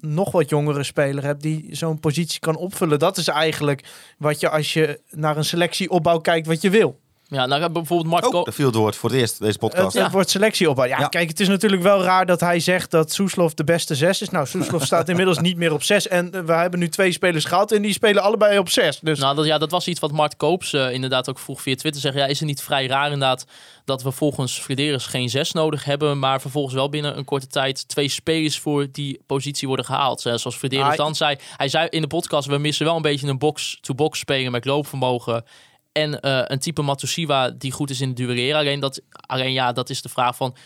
nog 0.00 0.30
wat 0.30 0.48
jongere 0.48 0.82
speler 0.82 1.24
hebt 1.24 1.42
die 1.42 1.68
zo'n 1.70 2.00
positie 2.00 2.40
kan 2.40 2.56
opvullen. 2.56 2.98
Dat 2.98 3.16
is 3.16 3.28
eigenlijk 3.28 3.84
wat 4.18 4.40
je 4.40 4.48
als 4.48 4.72
je 4.72 5.00
naar 5.10 5.36
een 5.36 5.44
selectieopbouw 5.44 6.18
kijkt 6.18 6.46
wat 6.46 6.62
je 6.62 6.70
wil. 6.70 7.00
Ja, 7.30 7.46
nou 7.46 7.68
bijvoorbeeld 7.68 8.10
Marco... 8.10 8.38
Oh, 8.38 8.44
dat 8.44 8.54
viel 8.54 8.66
het 8.66 8.74
woord 8.74 8.96
voor 8.96 9.10
het 9.10 9.18
eerst, 9.18 9.40
deze 9.40 9.58
podcast. 9.58 9.94
Het, 9.94 10.02
het 10.02 10.12
wordt 10.12 10.30
selectieopbouw. 10.30 10.84
Ja, 10.86 10.98
Ja. 10.98 11.08
kijk, 11.08 11.28
het 11.28 11.40
is 11.40 11.48
natuurlijk 11.48 11.82
wel 11.82 12.02
raar 12.02 12.26
dat 12.26 12.40
hij 12.40 12.60
zegt 12.60 12.90
dat 12.90 13.12
Soeslof 13.12 13.54
de 13.54 13.64
beste 13.64 13.94
zes 13.94 14.22
is. 14.22 14.30
Nou, 14.30 14.46
Soeslof 14.46 14.84
staat 14.84 15.08
inmiddels 15.12 15.38
niet 15.38 15.56
meer 15.56 15.72
op 15.72 15.82
zes. 15.82 16.08
En 16.08 16.34
eh, 16.34 16.40
we 16.40 16.52
hebben 16.52 16.78
nu 16.80 16.88
twee 16.88 17.12
spelers 17.12 17.44
gehad 17.44 17.72
en 17.72 17.82
die 17.82 17.92
spelen 17.92 18.22
allebei 18.22 18.58
op 18.58 18.68
zes. 18.68 19.00
Dus 19.00 19.18
Nou, 19.18 19.34
dat, 19.36 19.46
ja, 19.46 19.58
dat 19.58 19.70
was 19.70 19.88
iets 19.88 20.00
wat 20.00 20.12
Mart 20.12 20.36
Koops 20.36 20.72
eh, 20.72 20.92
inderdaad 20.92 21.28
ook 21.28 21.38
vroeg 21.38 21.62
via 21.62 21.74
Twitter. 21.74 22.00
Zeggen, 22.00 22.20
ja, 22.20 22.26
is 22.26 22.38
het 22.38 22.48
niet 22.48 22.62
vrij 22.62 22.86
raar 22.86 23.04
inderdaad 23.04 23.44
dat 23.84 24.02
we 24.02 24.12
volgens 24.12 24.60
Frederis 24.60 25.06
geen 25.06 25.28
zes 25.30 25.52
nodig 25.52 25.84
hebben, 25.84 26.18
maar 26.18 26.40
vervolgens 26.40 26.74
wel 26.74 26.88
binnen 26.88 27.16
een 27.18 27.24
korte 27.24 27.46
tijd 27.46 27.88
twee 27.88 28.08
spelers 28.08 28.58
voor 28.58 28.86
die 28.92 29.20
positie 29.26 29.66
worden 29.68 29.84
gehaald. 29.86 30.26
Eh, 30.26 30.34
zoals 30.34 30.56
Frederis 30.56 30.86
Ah, 30.86 30.96
dan 30.96 31.14
zei. 31.14 31.36
Hij 31.56 31.68
zei 31.68 31.86
in 31.88 32.00
de 32.00 32.06
podcast, 32.06 32.48
we 32.48 32.58
missen 32.58 32.86
wel 32.86 32.96
een 32.96 33.02
beetje 33.02 33.26
een 33.28 33.38
box-to-box 33.38 34.18
speler 34.18 34.50
met 34.50 34.64
loopvermogen. 34.64 35.44
En 35.92 36.20
eh, 36.20 36.42
een 36.44 36.58
type 36.58 36.82
Matusiwa 36.82 37.50
die 37.50 37.72
goed 37.72 37.90
is 37.90 38.00
in 38.00 38.08
het 38.08 38.16
duelleren. 38.16 38.58
Alleen, 38.58 38.80
dat, 38.80 39.00
alleen 39.10 39.52
ja, 39.52 39.72
dat 39.72 39.90
is 39.90 40.02
de 40.02 40.08
vraag 40.08 40.36
van... 40.36 40.56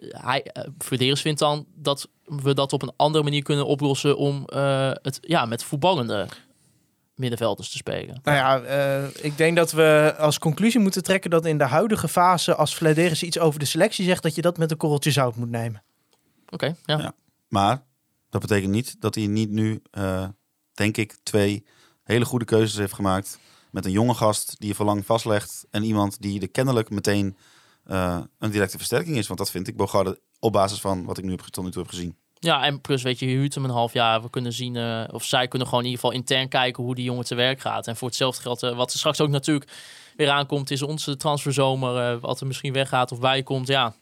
Hij, 0.00 0.50
uh, 0.90 1.14
vindt 1.14 1.38
dan 1.38 1.66
dat 1.74 2.08
we 2.24 2.54
dat 2.54 2.72
op 2.72 2.82
een 2.82 2.92
andere 2.96 3.24
manier 3.24 3.42
kunnen 3.42 3.66
oplossen 3.66 4.16
om 4.16 4.44
eh, 4.44 4.90
het 5.02 5.18
ja, 5.20 5.44
met 5.44 5.64
voetballende 5.64 6.26
middenvelders 7.18 7.70
te 7.70 7.76
spelen. 7.76 8.20
nou 8.22 8.36
ja, 8.36 8.60
eh, 8.60 9.24
ik 9.24 9.36
denk 9.36 9.56
dat 9.56 9.72
we 9.72 10.14
als 10.18 10.38
conclusie 10.38 10.80
moeten 10.80 11.02
trekken 11.02 11.30
dat 11.30 11.46
in 11.46 11.58
de 11.58 11.64
huidige 11.64 12.08
fase, 12.08 12.54
als 12.54 12.76
Vladeris 12.76 13.22
iets 13.22 13.38
over 13.38 13.58
de 13.58 13.64
selectie 13.64 14.04
zegt, 14.04 14.22
dat 14.22 14.34
je 14.34 14.42
dat 14.42 14.58
met 14.58 14.70
een 14.70 14.76
korreltje 14.76 15.10
zout 15.10 15.36
moet 15.36 15.50
nemen. 15.50 15.82
Oké, 16.48 16.76
ja. 16.84 16.98
Ja. 16.98 17.12
Maar 17.48 17.82
dat 18.30 18.40
betekent 18.40 18.72
niet 18.72 19.00
dat 19.00 19.14
hij 19.14 19.26
niet 19.26 19.50
nu, 19.50 19.82
eh, 19.90 20.28
denk 20.74 20.96
ik, 20.96 21.16
twee 21.22 21.64
hele 22.02 22.24
goede 22.24 22.44
keuzes 22.44 22.78
heeft 22.78 22.92
gemaakt. 22.92 23.38
Met 23.70 23.84
een 23.84 23.90
jonge 23.90 24.14
gast 24.14 24.54
die 24.58 24.68
je 24.68 24.74
verlang 24.74 25.06
vastlegt. 25.06 25.66
En 25.70 25.82
iemand 25.82 26.22
die 26.22 26.40
er 26.40 26.50
kennelijk 26.50 26.90
meteen 26.90 27.36
eh, 27.84 28.18
een 28.38 28.50
directe 28.50 28.76
versterking 28.76 29.16
is. 29.16 29.26
Want 29.26 29.38
dat 29.38 29.50
vind 29.50 29.68
ik 29.68 29.76
Bogarde 29.76 30.20
op 30.40 30.52
basis 30.52 30.80
van 30.80 31.04
wat 31.04 31.18
ik 31.18 31.24
nu 31.24 31.30
heb, 31.30 31.40
tot 31.40 31.64
nu 31.64 31.70
toe 31.70 31.82
heb 31.82 31.90
gezien. 31.90 32.16
Ja, 32.38 32.64
en 32.64 32.80
plus 32.80 33.02
weet 33.02 33.18
je, 33.18 33.26
je 33.26 33.36
huurt 33.36 33.54
hem 33.54 33.64
een 33.64 33.70
half 33.70 33.92
jaar. 33.92 34.22
We 34.22 34.30
kunnen 34.30 34.52
zien, 34.52 34.76
eh, 34.76 35.04
of 35.12 35.24
zij 35.24 35.48
kunnen 35.48 35.68
gewoon 35.68 35.84
in 35.84 35.90
ieder 35.90 36.04
geval 36.04 36.18
intern 36.18 36.48
kijken 36.48 36.84
hoe 36.84 36.94
die 36.94 37.04
jongen 37.04 37.24
te 37.24 37.34
werk 37.34 37.60
gaat. 37.60 37.86
En 37.86 37.96
voor 37.96 38.08
hetzelfde 38.08 38.42
geld, 38.42 38.62
eh, 38.62 38.76
wat 38.76 38.92
er 38.92 38.98
straks 38.98 39.20
ook 39.20 39.28
natuurlijk 39.28 39.70
weer 40.16 40.30
aankomt, 40.30 40.70
is 40.70 40.82
onze 40.82 41.16
transferzomer. 41.16 42.18
wat 42.20 42.40
er 42.40 42.46
misschien 42.46 42.72
weggaat 42.72 43.12
of 43.12 43.20
bijkomt, 43.20 43.66
ja. 43.66 43.94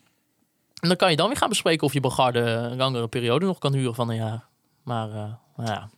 En 0.81 0.89
dan 0.89 0.97
kan 0.97 1.11
je 1.11 1.17
dan 1.17 1.27
weer 1.27 1.37
gaan 1.37 1.49
bespreken 1.49 1.87
of 1.87 1.93
je 1.93 2.01
Bogarde 2.01 2.41
een 2.41 2.77
langere 2.77 3.09
periode 3.09 3.47
nog 3.47 3.59
kan 3.59 3.73
huren 3.73 3.95
van 3.95 4.09
een 4.09 4.17
jaar. 4.17 4.49
Maar, 4.83 5.09
nou 5.57 5.69
ja. 5.69 5.91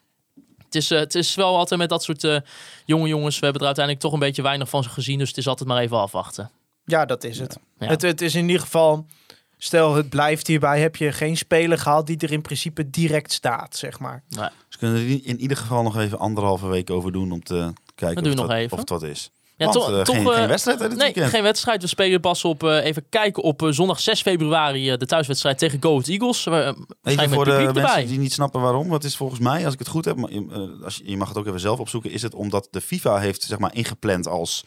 Het 0.69 0.77
is, 0.77 0.90
eh, 0.90 0.99
het 0.99 1.15
is 1.15 1.35
wel 1.35 1.57
altijd 1.57 1.81
met 1.81 1.89
dat 1.89 2.03
soort 2.03 2.24
eh, 2.24 2.39
jonge 2.85 3.09
jongens. 3.09 3.35
We 3.39 3.45
hebben 3.45 3.61
er 3.61 3.66
uiteindelijk 3.66 4.05
toch 4.05 4.15
een 4.15 4.27
beetje 4.27 4.43
weinig 4.43 4.69
van 4.69 4.82
ze 4.82 4.89
gezien. 4.89 5.19
Dus 5.19 5.28
het 5.28 5.39
is 5.39 5.49
altijd 5.49 5.69
maar 5.69 5.82
even 5.82 5.97
afwachten. 5.97 6.51
Ja, 6.85 7.05
dat 7.05 7.24
is 7.24 7.39
het. 7.39 7.59
Ja. 7.78 7.86
Het, 7.86 8.03
het 8.03 8.20
is 8.20 8.35
in 8.35 8.47
ieder 8.47 8.61
geval, 8.61 9.07
stel 9.59 9.95
het 9.95 10.09
blijft 10.09 10.47
hierbij, 10.47 10.81
heb 10.81 10.97
je 10.97 11.12
geen 11.12 11.36
speler 11.36 11.78
gehad 11.78 12.07
die 12.07 12.19
er 12.19 12.32
in 12.32 12.43
principe 12.43 12.90
direct 12.90 13.32
staat, 13.32 13.77
zeg 13.77 13.99
maar. 13.99 14.23
Nee. 14.28 14.49
Dus 14.69 14.77
kunnen 14.78 14.97
we 14.97 15.03
er 15.03 15.27
in 15.27 15.40
ieder 15.40 15.57
geval 15.57 15.82
nog 15.82 15.97
even 15.97 16.19
anderhalve 16.19 16.66
week 16.66 16.90
over 16.90 17.12
doen 17.12 17.32
om 17.32 17.43
te 17.43 17.73
kijken 17.95 18.39
of, 18.39 18.73
of 18.73 18.78
het 18.78 18.89
wat 18.89 19.03
is. 19.03 19.31
Ja, 19.59 19.70
toch, 19.70 19.90
eh, 19.90 20.01
toch, 20.01 20.16
geen, 20.16 20.26
eh, 20.26 20.35
geen 20.35 20.48
wedstrijd 20.48 20.80
het 20.80 20.89
Nee, 20.89 20.98
weekend. 20.98 21.30
geen 21.30 21.43
wedstrijd. 21.43 21.82
We 21.82 21.89
spelen 21.89 22.20
pas 22.20 22.44
op, 22.44 22.62
eh, 22.62 22.85
even 22.85 23.09
kijken, 23.09 23.43
op 23.43 23.66
zondag 23.70 24.01
6 24.01 24.22
februari 24.22 24.97
de 24.97 25.06
thuiswedstrijd 25.06 25.59
tegen 25.59 25.82
Go 25.82 25.90
Ahead 25.90 26.09
Eagles. 26.09 26.47
Even 27.02 27.30
voor 27.30 27.44
de 27.44 27.51
mensen 27.51 27.66
erbij. 27.66 28.06
die 28.06 28.18
niet 28.18 28.32
snappen 28.32 28.60
waarom. 28.60 28.89
Wat 28.89 29.05
is 29.05 29.16
volgens 29.16 29.40
mij, 29.40 29.64
als 29.64 29.72
ik 29.72 29.78
het 29.78 29.89
goed 29.89 30.05
heb, 30.05 30.16
maar, 30.16 30.30
als 30.85 30.97
je, 30.97 31.10
je 31.10 31.16
mag 31.16 31.28
het 31.28 31.39
ook 31.39 31.47
even 31.47 31.60
zelf 31.60 31.78
opzoeken, 31.78 32.10
is 32.10 32.22
het 32.22 32.35
omdat 32.35 32.68
de 32.70 32.80
FIFA 32.80 33.18
heeft 33.18 33.43
zeg 33.43 33.59
maar 33.59 33.74
ingepland 33.74 34.26
als 34.28 34.64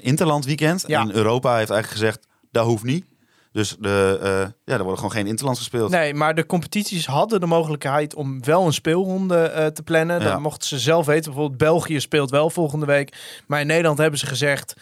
interland 0.00 0.44
weekend. 0.44 0.84
Ja. 0.86 1.00
En 1.00 1.14
Europa 1.14 1.56
heeft 1.56 1.70
eigenlijk 1.70 2.00
gezegd, 2.00 2.26
dat 2.50 2.66
hoeft 2.66 2.84
niet. 2.84 3.04
Dus 3.52 3.76
de, 3.80 4.18
eh, 4.22 4.30
ja, 4.64 4.74
er 4.74 4.78
worden 4.78 4.96
gewoon 4.96 5.12
geen 5.12 5.26
interlands 5.26 5.60
gespeeld. 5.60 5.90
Nee, 5.90 6.14
maar 6.14 6.34
de 6.34 6.46
competities 6.46 7.06
hadden 7.06 7.40
de 7.40 7.46
mogelijkheid 7.46 8.14
om 8.14 8.44
wel 8.44 8.66
een 8.66 8.72
speelronde 8.72 9.38
eh, 9.38 9.66
te 9.66 9.82
plannen. 9.82 10.20
Ja. 10.20 10.30
Dan 10.30 10.42
mochten 10.42 10.68
ze 10.68 10.78
zelf 10.78 11.06
weten. 11.06 11.24
Bijvoorbeeld 11.24 11.58
België 11.58 12.00
speelt 12.00 12.30
wel 12.30 12.50
volgende 12.50 12.86
week. 12.86 13.42
Maar 13.46 13.60
in 13.60 13.66
Nederland 13.66 13.98
hebben 13.98 14.18
ze 14.18 14.26
gezegd... 14.26 14.74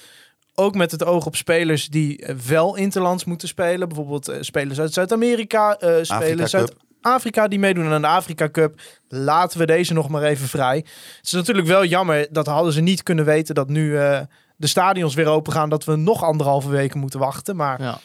Ook 0.59 0.75
met 0.75 0.91
het 0.91 1.05
oog 1.05 1.27
op 1.27 1.37
spelers 1.37 1.89
die 1.89 2.19
eh, 2.19 2.35
wel 2.35 2.77
interlands 2.77 3.25
moeten 3.25 3.49
spelen. 3.49 3.89
Bijvoorbeeld 3.89 4.29
eh, 4.29 4.37
spelers 4.41 4.81
uit 4.81 4.93
Zuid-Amerika, 4.93 5.77
eh 5.77 5.95
spelers 6.03 6.55
uit 6.55 6.75
Afrika 7.01 7.49
die 7.49 7.59
meedoen 7.59 7.93
aan 7.93 8.01
de 8.01 8.07
Afrika 8.07 8.51
Cup. 8.51 8.81
Laten 9.09 9.59
we 9.59 9.67
deze 9.67 9.93
nog 9.93 10.09
maar 10.09 10.23
even 10.23 10.49
vrij. 10.49 10.77
Het 10.77 11.21
is 11.23 11.33
natuurlijk 11.33 11.67
wel 11.67 11.85
jammer. 11.85 12.27
Dat 12.31 12.47
hadden 12.47 12.73
ze 12.73 12.81
niet 12.81 13.03
kunnen 13.03 13.25
weten 13.25 13.55
dat 13.55 13.69
nu 13.69 13.99
eh, 13.99 14.21
de 14.57 14.67
stadions 14.67 15.15
weer 15.15 15.27
open 15.27 15.53
gaan. 15.53 15.69
Dat 15.69 15.85
we 15.85 15.97
nog 15.97 16.23
anderhalve 16.23 16.69
weken 16.69 17.01
moeten 17.01 17.21
wachten. 17.21 17.57
Maar 17.57 17.83
ja, 17.83 17.99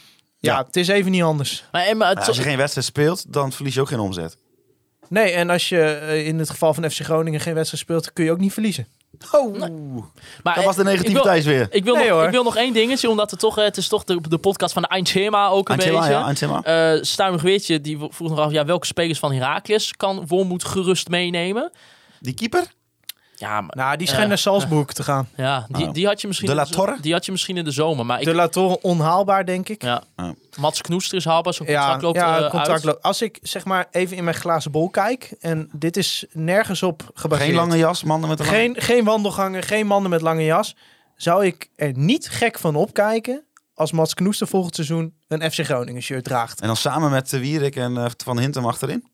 Ja. 0.50 0.64
het 0.66 0.76
is 0.76 0.88
even 0.88 1.12
niet 1.12 1.24
anders. 1.24 1.64
Maar, 1.72 1.86
en, 1.86 1.98
maar 1.98 2.10
het, 2.10 2.20
Ja, 2.20 2.26
als 2.26 2.38
je 2.38 2.44
geen 2.44 2.58
wedstrijd 2.58 2.88
speelt, 2.88 3.34
dan 3.34 3.52
verlies 3.52 3.74
je 3.74 3.82
ook 3.82 3.88
geen 3.88 4.00
omzet. 4.00 4.38
Nee, 5.10 5.32
en 5.32 5.50
als 5.50 5.70
je 5.70 5.82
eh, 5.82 6.28
in 6.28 6.40
het 6.40 6.50
geval 6.50 6.74
van 6.74 6.90
FC 6.92 7.00
Groningen 7.00 7.40
geen 7.40 7.54
wedstrijd 7.54 7.84
speelt, 7.84 8.14
kun 8.14 8.24
je 8.26 8.32
ook 8.32 8.40
niet 8.40 8.54
verliezen. 8.54 8.88
Oh, 9.32 9.60
Maar 10.44 10.56
dat 10.56 10.64
was 10.64 10.76
de 10.76 10.84
eh, 10.84 10.88
ik 10.94 10.98
negativiteit 10.98 11.44
weer. 11.44 11.58
wil, 11.58 11.68
ik 11.70 11.84
wil, 11.84 11.96
Nee, 11.96 12.08
nog, 12.08 12.14
hoor. 12.18 12.26
ik 12.26 12.32
wil 12.32 12.44
nog 12.44 12.56
één 12.56 12.74
dingetje, 12.74 13.10
omdat 13.10 13.32
het 13.32 13.40
toch, 13.40 13.58
eh, 13.58 13.64
het 13.64 13.78
is 13.78 13.88
toch 13.88 14.04
de, 14.04 14.22
de 14.30 14.38
podcast 14.38 14.74
van 14.74 14.82
de 14.82 14.88
Eindschema 14.88 15.48
ook 15.48 15.70
een 15.70 15.76
Antjema, 15.76 15.98
beetje. 16.00 16.14
ja, 16.14 16.22
Antjema. 16.22 16.62
Eh 16.64 17.02
Stuimig 17.02 17.42
Weertje, 17.42 17.82
die 17.82 17.98
vroeg 18.10 18.30
nog 18.30 18.40
af, 18.40 18.52
ja, 18.52 18.66
welke 18.66 18.86
spelers 18.86 19.20
van 19.20 19.34
Heracles 19.34 19.94
kan 19.98 20.28
Wormoed 20.28 20.64
gerust 20.64 21.08
meenemen? 21.10 21.72
Die 22.20 22.34
keeper? 22.34 22.64
Ja, 23.42 23.62
maar, 23.62 23.76
Nou, 23.76 23.98
die 23.98 24.08
schijnt 24.08 24.24
Eh, 24.24 24.30
naar 24.30 24.38
Salzburg 24.38 24.86
te 24.94 25.04
gaan. 25.04 25.28
ja 25.36 25.66
die, 25.70 25.88
Oh. 25.88 25.94
die, 25.94 26.06
had 26.06 26.22
je 26.22 26.28
misschien 26.28 26.50
De 26.50 26.56
La 26.56 26.62
in 26.64 26.68
de- 26.70 26.74
Torre? 26.76 26.98
die 27.02 27.14
had 27.14 27.26
je 27.26 27.32
misschien 27.32 27.58
in 27.58 27.64
de 27.64 27.72
zomer. 27.72 28.06
Maar 28.06 28.20
ik, 28.20 28.26
De 28.26 28.34
La 28.34 28.48
Torre 28.48 28.82
onhaalbaar, 28.82 29.46
denk 29.46 29.70
ik. 29.70 29.84
ja. 29.84 30.04
Mats 30.60 30.82
Knoester 30.82 31.18
is 31.18 31.26
haalbaar, 31.26 31.54
Ja, 31.54 31.66
contract 31.66 32.02
loopt 32.02 32.16
ja 32.18 32.36
eh, 32.36 32.42
contract 32.42 32.70
uit. 32.70 32.84
loopt- 32.84 33.02
Als 33.04 33.22
ik 33.22 33.40
zeg 33.42 33.66
maar 33.66 33.88
even 33.92 34.18
in 34.18 34.24
mijn 34.24 34.36
glazen 34.36 34.72
bol 34.72 34.90
kijk, 34.90 35.36
en 35.40 35.70
dit 35.74 35.98
is 35.98 36.26
nergens 36.32 36.84
op 36.84 37.10
gebaseerd. 37.14 37.48
Geen 37.50 37.58
lange 37.58 37.78
jas, 37.78 38.04
mannen 38.04 38.30
met 38.30 38.40
een 38.40 38.46
lange- 38.46 38.58
geen, 38.58 38.76
geen 38.78 39.04
wandelgangen, 39.04 39.64
geen 39.64 39.88
mannen 39.88 40.10
met 40.12 40.22
lange 40.22 40.44
jas. 40.44 40.76
Zou 41.16 41.46
ik 41.46 41.70
er 41.76 41.92
niet 41.98 42.30
gek 42.30 42.60
van 42.60 42.76
opkijken 42.76 43.44
als 43.74 43.92
Mats 43.92 44.14
Knoester 44.14 44.48
volgend 44.48 44.76
seizoen 44.76 45.14
een 45.28 45.52
FC 45.52 45.60
Groningen 45.66 46.02
shirt 46.02 46.24
draagt. 46.24 46.62
En 46.62 46.68
dan 46.68 46.76
samen 46.76 47.12
met 47.12 47.30
Wierik 47.30 47.76
en 47.76 47.98
eh, 47.98 48.06
Van 48.24 48.40
Hintem 48.40 48.66
achterin. 48.66 49.11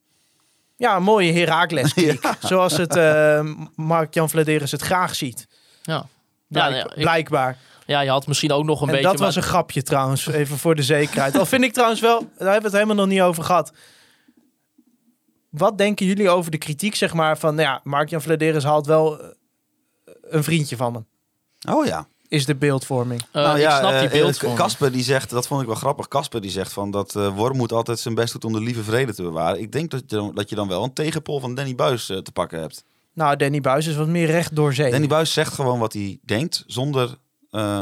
Ja, 0.77 0.95
een 0.95 1.03
mooie 1.03 1.31
Herakles 1.33 1.93
kick. 2.03 2.33
Zoals 2.39 2.77
het 2.77 2.95
eh, 2.95 3.49
Mark-Jan 3.75 4.29
Vladeris 4.29 4.71
het 4.71 4.81
graag 4.81 5.15
ziet. 5.15 5.47
Ja. 5.81 6.05
Ja, 6.47 6.67
ik- 6.67 6.93
blijkbaar. 6.95 7.57
ja, 7.85 7.99
je 7.99 8.09
had 8.09 8.27
misschien 8.27 8.51
ook 8.51 8.63
nog 8.65 8.81
een 8.81 8.87
en 8.87 8.93
beetje... 8.93 9.09
dat 9.09 9.19
was 9.19 9.35
een 9.35 9.43
grapje 9.43 9.81
trouwens, 9.83 10.27
even 10.27 10.57
voor 10.57 10.75
de 10.75 10.83
zekerheid. 10.83 11.37
Al 11.37 11.45
vind 11.45 11.63
ik 11.63 11.73
trouwens 11.73 12.01
wel, 12.01 12.19
daar 12.19 12.27
hebben 12.37 12.57
we 12.57 12.63
het 12.63 12.73
helemaal 12.73 12.95
nog 12.95 13.07
niet 13.07 13.21
over 13.21 13.43
gehad. 13.43 13.71
Wat 15.49 15.77
denken 15.77 16.05
jullie 16.05 16.29
over 16.29 16.51
de 16.51 16.57
kritiek, 16.57 16.95
zeg 16.95 17.13
maar, 17.13 17.37
van, 17.37 17.55
nou 17.55 17.67
ja, 17.67 17.81
Mark-Jan 17.83 18.21
Vladeris 18.21 18.63
haalt 18.63 18.85
wel 18.85 19.21
eh, 19.21 19.27
een 20.21 20.43
vriendje 20.43 20.75
van 20.75 20.93
hem. 20.93 21.07
Oh 21.75 21.85
ja. 21.85 22.07
Is 22.29 22.45
de 22.45 22.55
beeldvorming. 22.55 23.21
eh, 23.31 23.43
nou 23.43 23.55
ik 23.55 23.61
ja, 23.61 23.77
snap 23.79 23.91
die 24.11 24.21
eh, 24.21 24.27
eh, 24.43 24.53
Casper 24.55 24.91
die 24.91 25.03
zegt, 25.03 25.29
dat 25.29 25.47
vond 25.47 25.61
ik 25.61 25.67
wel 25.67 25.75
grappig. 25.75 26.07
Casper 26.07 26.41
die 26.41 26.51
zegt 26.51 26.73
van 26.73 26.91
dat 26.91 27.15
eh 27.15 27.35
Wormoed 27.35 27.71
altijd 27.71 27.99
zijn 27.99 28.15
best 28.15 28.31
doet 28.33 28.45
om 28.45 28.53
de 28.53 28.59
lieve 28.61 28.83
vrede 28.83 29.13
te 29.13 29.21
bewaren. 29.23 29.61
Ik 29.61 29.71
denk 29.71 29.91
dat 29.91 29.99
je, 30.07 30.15
dan- 30.15 30.35
dat 30.35 30.49
je 30.49 30.55
dan 30.55 30.67
wel 30.67 30.83
een 30.83 30.93
tegenpol 30.93 31.39
van 31.39 31.55
Danny 31.55 31.75
Buis 31.75 32.05
te 32.05 32.31
pakken 32.33 32.59
hebt. 32.59 32.83
Nou, 33.13 33.35
Danny 33.35 33.61
Buis 33.61 33.87
is 33.87 33.95
wat 33.95 34.07
meer 34.07 34.25
recht 34.25 34.55
door 34.55 34.73
zee. 34.73 34.91
Danny 34.91 35.07
Buis 35.07 35.33
zegt 35.33 35.53
gewoon 35.53 35.79
wat 35.79 35.93
hij 35.93 36.19
denkt, 36.25 36.63
zonder 36.67 37.15
eh, 37.51 37.81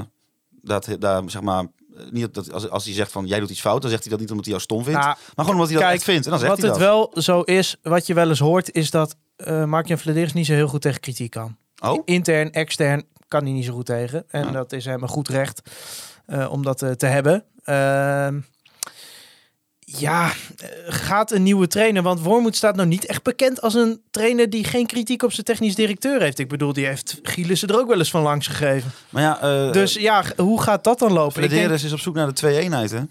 dat, 0.62 0.88
daar 1.00 1.22
zeg 1.26 1.42
maar, 1.42 1.66
niet 2.12 2.34
dat 2.34 2.52
als, 2.54 2.70
als 2.70 2.86
hij 2.86 2.94
zegt 2.94 3.12
van 3.12 3.26
jij 3.28 3.40
doet 3.40 3.50
iets 3.50 3.62
fout, 3.62 3.82
dan 3.82 3.90
zegt 3.90 4.02
hij 4.04 4.12
dat 4.12 4.20
niet 4.22 4.30
omdat 4.30 4.46
hij 4.46 4.54
jou 4.54 4.66
stom 4.66 4.84
vindt, 4.84 5.00
Nou, 5.00 5.16
maar 5.36 5.46
gewoon 5.46 5.54
omdat 5.62 5.70
hij 5.70 5.82
dat 5.82 5.92
echt 5.94 6.04
vindt. 6.04 6.26
En 6.26 6.32
dan 6.32 6.40
zegt 6.40 6.52
wat 6.52 6.62
hij 6.62 6.70
het 6.70 6.80
dat. 6.80 6.88
wel 6.88 7.22
zo 7.24 7.42
is, 7.42 7.76
wat 7.82 8.08
je 8.08 8.14
wel 8.14 8.30
eens 8.30 8.40
hoort, 8.40 8.72
is 8.72 8.92
dat 8.92 9.16
eh 9.36 9.64
Mark-Jan 9.66 9.98
Vladeris 9.98 10.34
niet 10.34 10.46
zo 10.46 10.54
heel 10.54 10.68
goed 10.68 10.82
tegen 10.82 11.00
kritiek 11.00 11.32
kan. 11.32 11.56
Oh, 11.84 12.02
Intern, 12.06 12.52
extern 12.52 13.04
kan 13.28 13.44
hij 13.44 13.52
niet 13.52 13.66
zo 13.66 13.74
goed 13.74 13.86
tegen. 13.86 14.24
En 14.28 14.46
Ja. 14.46 14.52
dat 14.52 14.72
is 14.72 14.86
hem 14.86 15.02
een 15.02 15.08
goed 15.10 15.28
recht 15.28 15.62
eh, 16.26 16.52
om 16.52 16.64
dat 16.64 16.82
eh, 16.82 16.92
te 16.92 17.06
hebben. 17.06 17.44
Ehm, 17.64 18.40
ja, 19.80 20.26
eh, 20.58 20.68
gaat 20.88 21.32
een 21.32 21.44
nieuwe 21.44 21.68
trainer. 21.68 22.02
Want 22.04 22.20
Wormoed 22.22 22.56
staat 22.56 22.76
nou 22.76 22.88
niet 22.88 23.06
echt 23.06 23.24
bekend 23.24 23.62
als 23.62 23.74
een 23.74 24.02
trainer 24.12 24.50
die 24.50 24.64
geen 24.64 24.86
kritiek 24.86 25.24
op 25.24 25.32
zijn 25.32 25.46
technisch 25.46 25.76
directeur 25.76 26.22
heeft. 26.22 26.40
Ik 26.40 26.48
bedoel, 26.50 26.74
die 26.74 26.86
heeft 26.86 27.20
Gielissen 27.24 27.68
er 27.70 27.80
ook 27.80 27.88
wel 27.88 27.98
eens 27.98 28.10
van 28.10 28.22
langs 28.22 28.48
gegeven. 28.48 28.92
maar 29.10 29.22
ja, 29.24 29.72
Dus 29.72 29.94
ja, 29.94 30.24
hoe 30.38 30.62
gaat 30.62 30.84
dat 30.84 31.00
dan 31.00 31.12
lopen? 31.14 31.44
Ik 31.44 31.50
denk- 31.50 31.72
is 31.72 31.94
op 31.94 32.00
zoek 32.00 32.16
naar 32.16 32.28
de 32.28 32.34
twee-eenheid, 32.34 32.92
hè? 32.92 33.02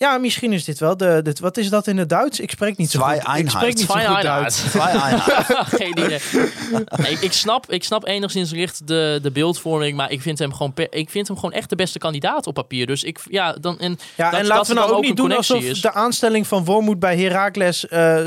Ja, 0.00 0.18
misschien 0.18 0.52
is 0.52 0.64
dit 0.64 0.78
wel 0.78 0.96
de, 0.96 1.20
dit, 1.22 1.38
Wat 1.40 1.56
is 1.56 1.68
dat 1.70 1.86
in 1.86 1.96
het 1.98 2.08
Duits? 2.08 2.40
Ik 2.40 2.50
spreek 2.50 2.76
niet 2.76 2.90
zo 2.90 3.00
goed. 3.00 3.14
Ik 3.38 3.50
spreek 3.50 3.76
niet 3.76 3.86
zo 3.86 3.94
goed. 3.94 4.22
Duits. 4.22 4.56
Twee-eenheid. 4.70 5.20
Geen 5.80 5.90
idee. 5.90 6.18
Nee, 6.96 7.10
ik, 7.12 7.20
ik, 7.20 7.32
snap, 7.32 7.70
ik 7.70 7.84
snap 7.84 8.06
enigszins 8.06 8.50
licht 8.50 8.86
de, 8.86 9.18
de 9.22 9.30
beeldvorming, 9.30 9.96
maar 9.96 10.10
ik 10.10 10.20
vind, 10.22 10.38
hem 10.38 10.52
gewoon 10.52 10.72
per- 10.72 10.92
ik 10.94 11.10
vind 11.10 11.26
hem 11.28 11.36
gewoon 11.36 11.52
echt 11.52 11.68
de 11.70 11.76
beste 11.76 11.98
kandidaat 11.98 12.46
op 12.46 12.54
papier. 12.54 12.86
Dus 12.86 13.04
ik, 13.04 13.20
ja, 13.30 13.52
dan, 13.52 13.78
en 13.78 13.98
Ja, 14.16 14.30
dat- 14.30 14.40
en 14.40 14.46
dat 14.46 14.56
laten 14.56 14.74
we 14.74 14.80
nou 14.80 14.92
ook 14.92 15.02
niet 15.02 15.16
doen 15.16 15.32
alsof 15.32 15.62
is. 15.62 15.80
de 15.80 15.92
aanstelling 15.92 16.46
van 16.46 16.64
Wormoed 16.64 16.98
bij 16.98 17.16
Heracles 17.18 17.88
eh, 17.88 18.26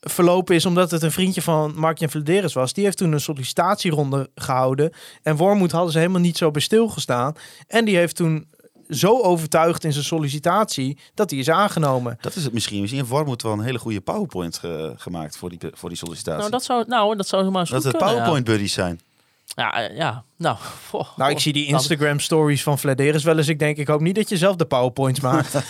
verlopen 0.00 0.54
is 0.54 0.66
omdat 0.66 0.90
het 0.90 1.02
een 1.02 1.12
vriendje 1.12 1.42
van 1.42 1.72
Mark-Jan 1.76 2.10
Vladeris 2.10 2.52
was. 2.52 2.72
Die 2.72 2.84
heeft 2.84 2.96
toen 2.96 3.12
een 3.12 3.20
sollicitatieronde 3.20 4.30
gehouden 4.34 4.92
en 5.22 5.36
Wormoed 5.36 5.72
hadden 5.72 5.92
ze 5.92 5.98
helemaal 5.98 6.20
niet 6.20 6.36
zo 6.36 6.50
bij 6.50 6.62
stilgestaan. 6.62 7.34
En 7.68 7.84
die 7.84 7.96
heeft 7.96 8.16
toen 8.16 8.46
zo 8.88 9.20
overtuigd 9.22 9.84
in 9.84 9.92
zijn 9.92 10.04
sollicitatie 10.04 10.98
dat 11.14 11.30
hij 11.30 11.38
is 11.38 11.50
aangenomen. 11.50 12.18
Dat 12.20 12.36
is 12.36 12.44
het 12.44 12.52
misschien. 12.52 12.80
Misschien 12.80 13.00
heeft 13.00 13.12
Wormoed 13.12 13.42
wel 13.42 13.52
een 13.52 13.60
hele 13.60 13.78
goede 13.78 14.00
PowerPoint 14.00 14.58
ge- 14.58 14.92
gemaakt 14.96 15.36
voor 15.36 15.48
die, 15.50 15.58
voor 15.72 15.88
die 15.88 15.98
sollicitatie. 15.98 16.38
Nou, 16.38 16.50
dat 16.50 16.64
zou, 16.64 16.84
nou, 16.86 17.16
dat 17.16 17.28
zou 17.28 17.40
helemaal 17.42 17.62
eens 17.62 17.70
dat 17.70 17.82
het 17.82 17.92
kunnen, 17.92 18.08
ja. 18.08 18.14
PowerPoint 18.14 18.46
buddies 18.46 18.72
zijn. 18.72 19.00
Ja, 19.46 19.72
eh, 19.88 19.96
ja. 19.96 20.24
Nou, 20.36 20.56
Nou, 21.16 21.30
ik 21.30 21.38
zie 21.38 21.52
die 21.52 21.66
Instagram 21.66 22.20
stories 22.20 22.62
van 22.62 22.78
Vladeris 22.78 23.24
wel 23.24 23.36
eens. 23.38 23.48
Ik 23.48 23.58
denk, 23.58 23.76
ik 23.76 23.86
hoop 23.86 24.00
niet 24.00 24.14
dat 24.14 24.28
je 24.28 24.36
zelf 24.36 24.56
de 24.56 24.64
PowerPoints 24.64 25.20
maakt. 25.20 25.54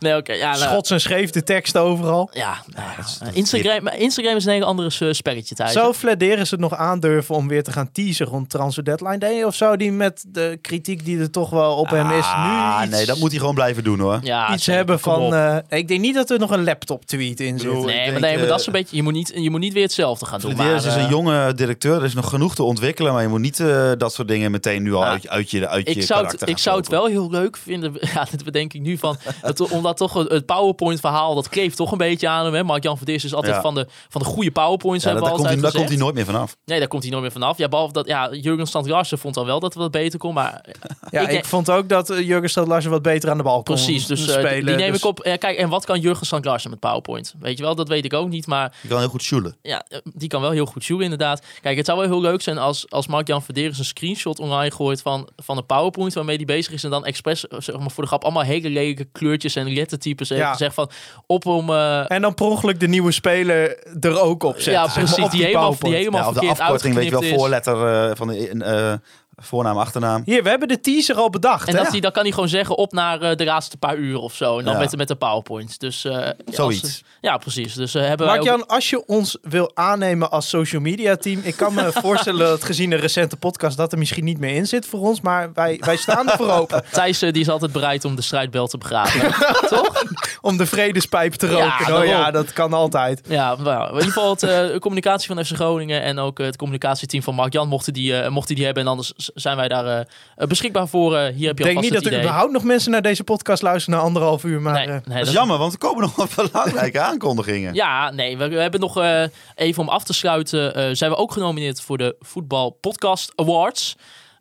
Nee, 0.08 0.16
oké. 0.16 0.32
ja, 0.32 0.50
nou, 0.56 0.62
Schots 0.62 0.90
en 0.90 1.00
scheef 1.00 1.30
de 1.30 1.42
tekst 1.42 1.76
overal. 1.76 2.30
Ja, 2.32 2.56
nou 2.66 2.88
ja, 2.96 3.30
Instagram, 3.32 3.82
maar 3.82 3.96
Instagram 3.98 4.36
is 4.36 4.44
een 4.44 4.52
heel 4.52 4.64
ander 4.64 4.96
eh, 5.00 5.12
spelletje 5.12 5.54
thuis. 5.54 5.72
Zou 5.72 5.94
Vladeris 5.94 6.50
het 6.50 6.60
nog 6.60 6.74
aandurven 6.76 7.34
om 7.34 7.48
weer 7.48 7.62
te 7.62 7.72
gaan 7.72 7.92
teasen 7.92 8.26
rond 8.26 8.50
Transfer 8.50 8.84
Deadline 8.84 9.18
Day? 9.18 9.42
Of 9.42 9.54
zou 9.54 9.76
die 9.76 9.92
met 9.92 10.24
de 10.28 10.58
kritiek 10.62 11.04
die 11.04 11.18
er 11.20 11.30
toch 11.30 11.50
wel 11.50 11.74
op 11.76 11.90
hem 11.90 12.10
is 12.10 12.24
Ah, 12.24 12.78
nu 12.78 12.82
iets, 12.86 12.96
nee, 12.96 13.06
dat 13.06 13.18
moet 13.18 13.30
hij 13.30 13.38
gewoon 13.38 13.54
blijven 13.54 13.84
doen 13.84 13.98
hoor. 14.00 14.18
ja, 14.22 14.52
iets 14.52 14.64
zeker, 14.64 14.78
hebben 14.78 15.00
van... 15.00 15.34
eh, 15.34 15.56
ik 15.78 15.88
denk 15.88 16.00
niet 16.00 16.14
dat 16.14 16.30
er 16.30 16.38
nog 16.38 16.50
een 16.50 16.64
laptop 16.64 17.06
tweet 17.06 17.40
in 17.40 17.58
zit. 17.58 17.72
Nee, 17.72 17.82
maar, 17.82 17.86
denk, 17.86 18.10
nee, 18.20 18.34
maar 18.34 18.42
eh, 18.42 18.48
dat 18.48 18.60
is 18.60 18.66
een 18.66 18.72
beetje. 18.72 18.96
Je 18.96 19.02
moet 19.02 19.12
niet, 19.12 19.32
je 19.34 19.50
moet 19.50 19.60
niet 19.60 19.72
weer 19.72 19.82
hetzelfde 19.82 20.26
gaan 20.26 20.40
doen. 20.40 20.56
Maar, 20.56 20.74
is 20.74 20.84
een 20.84 20.90
eh, 20.98 21.10
jonge 21.10 21.54
directeur. 21.54 21.94
Er 21.96 22.04
is 22.04 22.14
nog 22.14 22.28
genoeg 22.28 22.54
te 22.54 22.62
ontwikkelen. 22.62 23.12
Maar 23.12 23.22
je 23.22 23.28
moet 23.28 23.40
niet 23.40 23.62
dat 23.98 24.14
soort 24.14 24.28
dingen 24.28 24.50
meteen 24.50 24.82
nu 24.82 24.92
al 24.94 25.00
Nou, 25.00 25.12
uit, 25.12 25.28
uit 25.28 25.50
je, 25.50 25.68
uit 25.68 25.88
je 25.88 25.94
ik 25.94 26.02
zou, 26.02 26.20
karakter 26.20 26.40
het, 26.40 26.48
ik 26.48 26.58
zou 26.58 26.76
het 26.78 26.88
wel 26.88 27.06
heel 27.06 27.30
leuk 27.30 27.56
vinden. 27.56 27.92
Ja, 28.14 28.26
dit 28.30 28.44
bedenk 28.44 28.72
ik 28.72 28.80
nu 28.80 28.98
van. 28.98 29.16
Het, 29.40 29.60
omdat 29.88 29.96
toch 30.08 30.28
het 30.28 30.46
PowerPoint-verhaal. 30.46 31.34
dat 31.34 31.48
kleeft 31.48 31.76
toch 31.76 31.92
een 31.92 31.98
beetje 31.98 32.28
aan 32.28 32.44
hem. 32.44 32.54
hè. 32.54 32.64
Mark-Jan 32.64 32.96
Verdis 32.96 33.24
is 33.24 33.34
altijd 33.34 33.54
Ja. 33.54 33.60
van, 33.60 33.74
de, 33.74 33.86
van 34.08 34.20
de 34.20 34.26
goede 34.26 34.50
PowerPoints. 34.50 35.04
Ja, 35.04 35.10
hebben 35.10 35.28
daar, 35.28 35.36
komt 35.38 35.48
hij, 35.48 35.60
daar 35.60 35.72
komt 35.72 35.88
hij 35.88 35.96
nooit 35.98 36.14
meer 36.14 36.24
vanaf. 36.24 36.56
Nee, 36.64 36.78
daar 36.78 36.88
komt 36.88 37.02
hij 37.02 37.10
nooit 37.10 37.22
meer 37.22 37.32
vanaf. 37.32 37.58
Ja, 37.58 37.68
behalve 37.68 37.92
dat. 37.92 38.06
Ja, 38.06 38.28
Jurgen 38.34 38.66
Strand 38.66 39.08
vond 39.18 39.34
dan 39.34 39.46
wel 39.46 39.60
dat 39.60 39.72
het 39.74 39.82
wat 39.82 39.90
beter 39.90 40.18
kon. 40.18 40.34
Maar 40.34 40.64
Ja, 41.10 41.28
Ik 41.28 41.44
vond 41.44 41.70
ook 41.70 41.88
dat 41.88 42.10
eh, 42.10 42.26
Jurgen 42.26 42.50
Stad 42.50 42.66
Larsen 42.66 42.90
wat 42.90 43.02
beter 43.02 43.30
aan 43.30 43.36
de 43.36 43.42
bal 43.42 43.62
kon 43.62 43.74
precies. 43.74 44.06
Dus 44.06 44.26
eh, 44.28 44.32
spelen. 44.38 44.66
die 44.66 44.74
neem 44.74 44.90
Dus- 44.92 45.00
ik 45.00 45.06
op. 45.06 45.18
Kijk, 45.38 45.56
en 45.58 45.68
wat 45.68 45.84
kan 45.84 46.00
Jurgen 46.00 46.26
Strand 46.26 46.46
met 46.68 46.78
PowerPoint? 46.80 47.34
Weet 47.40 47.58
je 47.58 47.64
wel, 47.64 47.74
dat 47.74 47.88
weet 47.88 48.04
ik 48.04 48.12
ook 48.14 48.28
niet. 48.28 48.46
Maar 48.46 48.72
Je 48.82 48.88
kan 48.88 48.98
heel 48.98 49.08
goed 49.08 49.22
sjoelen. 49.22 49.56
ja, 49.62 49.84
die 50.14 50.28
kan 50.28 50.40
wel 50.40 50.50
heel 50.50 50.66
goed 50.66 50.82
shooten 50.82 51.04
inderdaad. 51.04 51.42
Kijk, 51.60 51.76
het 51.76 51.86
zou 51.86 51.98
wel 51.98 52.08
heel 52.08 52.20
leuk 52.20 52.40
zijn 52.40 52.58
als, 52.58 52.90
als 52.90 53.06
Mark-Jan 53.06 53.42
Verderes 53.42 53.78
een 53.78 53.84
screenshot 53.84 54.38
online 54.38 54.70
gooit 54.74 55.02
van, 55.02 55.28
van 55.36 55.56
een 55.56 55.66
PowerPoint 55.66 56.14
waarmee 56.14 56.36
hij 56.36 56.44
bezig 56.44 56.72
is. 56.72 56.84
En 56.84 56.90
dan 56.90 57.04
expres, 57.04 57.48
eh, 57.48 57.60
zeg 57.60 57.78
maar 57.78 57.90
voor 57.90 58.02
de 58.02 58.08
grap, 58.08 58.22
allemaal 58.24 58.42
hele 58.42 58.68
lelijke 58.70 59.04
kleurtjes 59.12 59.56
en 59.56 59.66
lettertypes 59.78 60.28
heeft 60.28 60.58
Ja. 60.58 60.70
van 60.70 60.90
op 61.26 61.46
om... 61.46 61.70
eh, 61.70 62.10
En 62.10 62.22
dan 62.22 62.34
per 62.34 62.46
ongeluk 62.46 62.80
de 62.80 62.88
nieuwe 62.88 63.12
speler 63.12 63.78
er 64.00 64.20
ook 64.20 64.42
op 64.42 64.54
zetten. 64.54 64.72
ja, 64.72 64.84
zeg 64.88 64.94
maar, 64.96 65.04
precies. 65.04 65.24
op 65.24 65.30
die, 65.30 65.44
helemaal, 65.44 65.76
die 65.78 65.94
helemaal 65.94 66.20
Ja, 66.20 66.28
of 66.28 66.34
de 66.34 66.48
afkorting, 66.48 66.94
weet 66.94 67.04
je 67.04 67.10
wel, 67.10 67.22
voorletter 67.38 67.86
eh, 68.10 68.16
van 68.16 68.28
de 68.28 68.48
eh, 68.48 68.92
voornaam, 69.40 69.76
achternaam. 69.78 70.22
Hier, 70.24 70.42
we 70.42 70.48
hebben 70.48 70.68
de 70.68 70.80
teaser 70.80 71.16
al 71.16 71.30
bedacht. 71.30 71.68
En 71.68 71.76
hè? 71.76 71.82
dat 71.82 71.90
hij, 71.92 72.00
dan 72.00 72.12
kan 72.12 72.22
hij 72.22 72.32
gewoon 72.32 72.48
zeggen 72.48 72.76
op 72.76 72.92
naar 72.92 73.20
eh, 73.22 73.36
de 73.36 73.44
laatste 73.44 73.76
paar 73.76 73.96
uur 73.96 74.18
of 74.18 74.34
zo. 74.34 74.58
En 74.58 74.64
dan 74.64 74.72
Ja. 74.74 74.78
met, 74.78 74.96
met 74.96 75.08
de 75.08 75.14
PowerPoint. 75.14 75.80
Dus, 75.80 76.04
eh, 76.04 76.12
ja, 76.12 76.34
Zoiets. 76.50 76.82
als- 76.82 77.02
ja, 77.20 77.36
precies. 77.36 77.74
Dus 77.74 77.94
eh, 77.94 78.02
hebben 78.06 78.26
wij 78.26 78.38
ook- 78.38 78.44
Mark-Jan, 78.44 78.66
als 78.68 78.90
je 78.90 79.06
ons 79.06 79.36
wil 79.42 79.70
aannemen 79.74 80.30
als 80.30 80.48
social 80.48 80.80
media 80.82 81.16
team... 81.16 81.40
Ik 81.42 81.56
kan 81.56 81.74
me 81.74 81.90
voorstellen 82.02 82.46
dat 82.46 82.64
gezien 82.64 82.92
een 82.92 82.98
recente 83.00 83.36
podcast... 83.36 83.76
dat 83.76 83.92
er 83.92 83.98
misschien 83.98 84.24
niet 84.24 84.38
meer 84.38 84.54
in 84.54 84.66
zit 84.66 84.86
voor 84.86 85.00
ons. 85.00 85.20
Maar 85.20 85.50
wij, 85.54 85.80
wij 85.84 85.96
staan 85.96 86.30
ervoor 86.30 86.50
open 86.50 86.84
Thijs 86.92 87.18
die 87.18 87.32
is 87.32 87.48
altijd 87.48 87.72
bereid 87.72 88.04
om 88.04 88.16
de 88.16 88.22
strijdbel 88.22 88.66
te 88.66 88.78
begraven. 88.78 89.34
Toch? 89.78 90.02
om 90.40 90.56
de 90.56 90.66
vredespijp 90.66 91.32
te 91.34 91.46
roken. 91.48 91.66
oh 91.66 91.86
daarom. 91.86 92.04
ja, 92.06 92.30
dat 92.30 92.52
kan 92.52 92.72
altijd. 92.72 93.20
Ja, 93.28 93.56
nou, 93.56 93.88
in 93.88 93.94
ieder 93.94 94.12
geval 94.12 94.30
het, 94.30 94.42
eh, 94.42 94.66
de 94.66 94.78
communicatie 94.80 95.34
van 95.34 95.44
FC 95.44 95.54
Groningen 95.54 96.02
en 96.02 96.18
ook 96.18 96.38
het 96.38 96.56
communicatieteam 96.56 97.22
van 97.22 97.34
Mark 97.34 97.52
Jan 97.52 97.68
mochten 97.68 97.92
die, 97.92 98.20
eh, 98.20 98.30
mochten 98.30 98.54
die 98.54 98.64
hebben. 98.64 98.82
En 98.82 98.88
anders 98.88 99.12
zijn 99.34 99.56
wij 99.56 99.68
daar 99.68 100.06
eh, 100.36 100.46
beschikbaar 100.46 100.88
voor. 100.88 101.16
Eh, 101.16 101.20
hier 101.34 101.46
heb 101.46 101.58
Ik 101.58 101.58
je 101.58 101.64
denk 101.64 101.76
alvast 101.76 101.94
niet 101.94 102.02
dat 102.04 102.12
er 102.12 102.18
überhaupt 102.18 102.52
nog 102.52 102.62
mensen 102.64 102.90
naar 102.90 103.02
deze 103.02 103.24
podcast 103.24 103.62
luisteren 103.62 103.98
na 103.98 104.04
anderhalf 104.04 104.44
uur. 104.44 104.60
Maar 104.60 104.72
Nee, 104.72 104.86
eh, 104.86 104.92
nee, 105.04 105.18
Dat 105.18 105.26
is 105.26 105.32
jammer, 105.32 105.58
want 105.58 105.72
er 105.72 105.78
komen 105.78 106.00
nog 106.02 106.14
wat 106.16 106.50
belangrijke 106.52 107.00
aankondigingen. 107.10 107.74
Ja, 107.74 108.10
nee, 108.10 108.36
we, 108.38 108.48
we 108.48 108.60
hebben 108.60 108.80
nog 108.80 108.96
eh, 109.00 109.22
even 109.54 109.82
om 109.82 109.88
af 109.88 110.04
te 110.04 110.12
sluiten. 110.12 110.74
eh, 110.74 110.88
zijn 110.92 111.10
we 111.10 111.16
ook 111.16 111.32
genomineerd 111.32 111.80
voor 111.80 111.98
de 111.98 112.16
Voetbal 112.20 112.70
Podcast 112.70 113.32
Awards. 113.34 113.96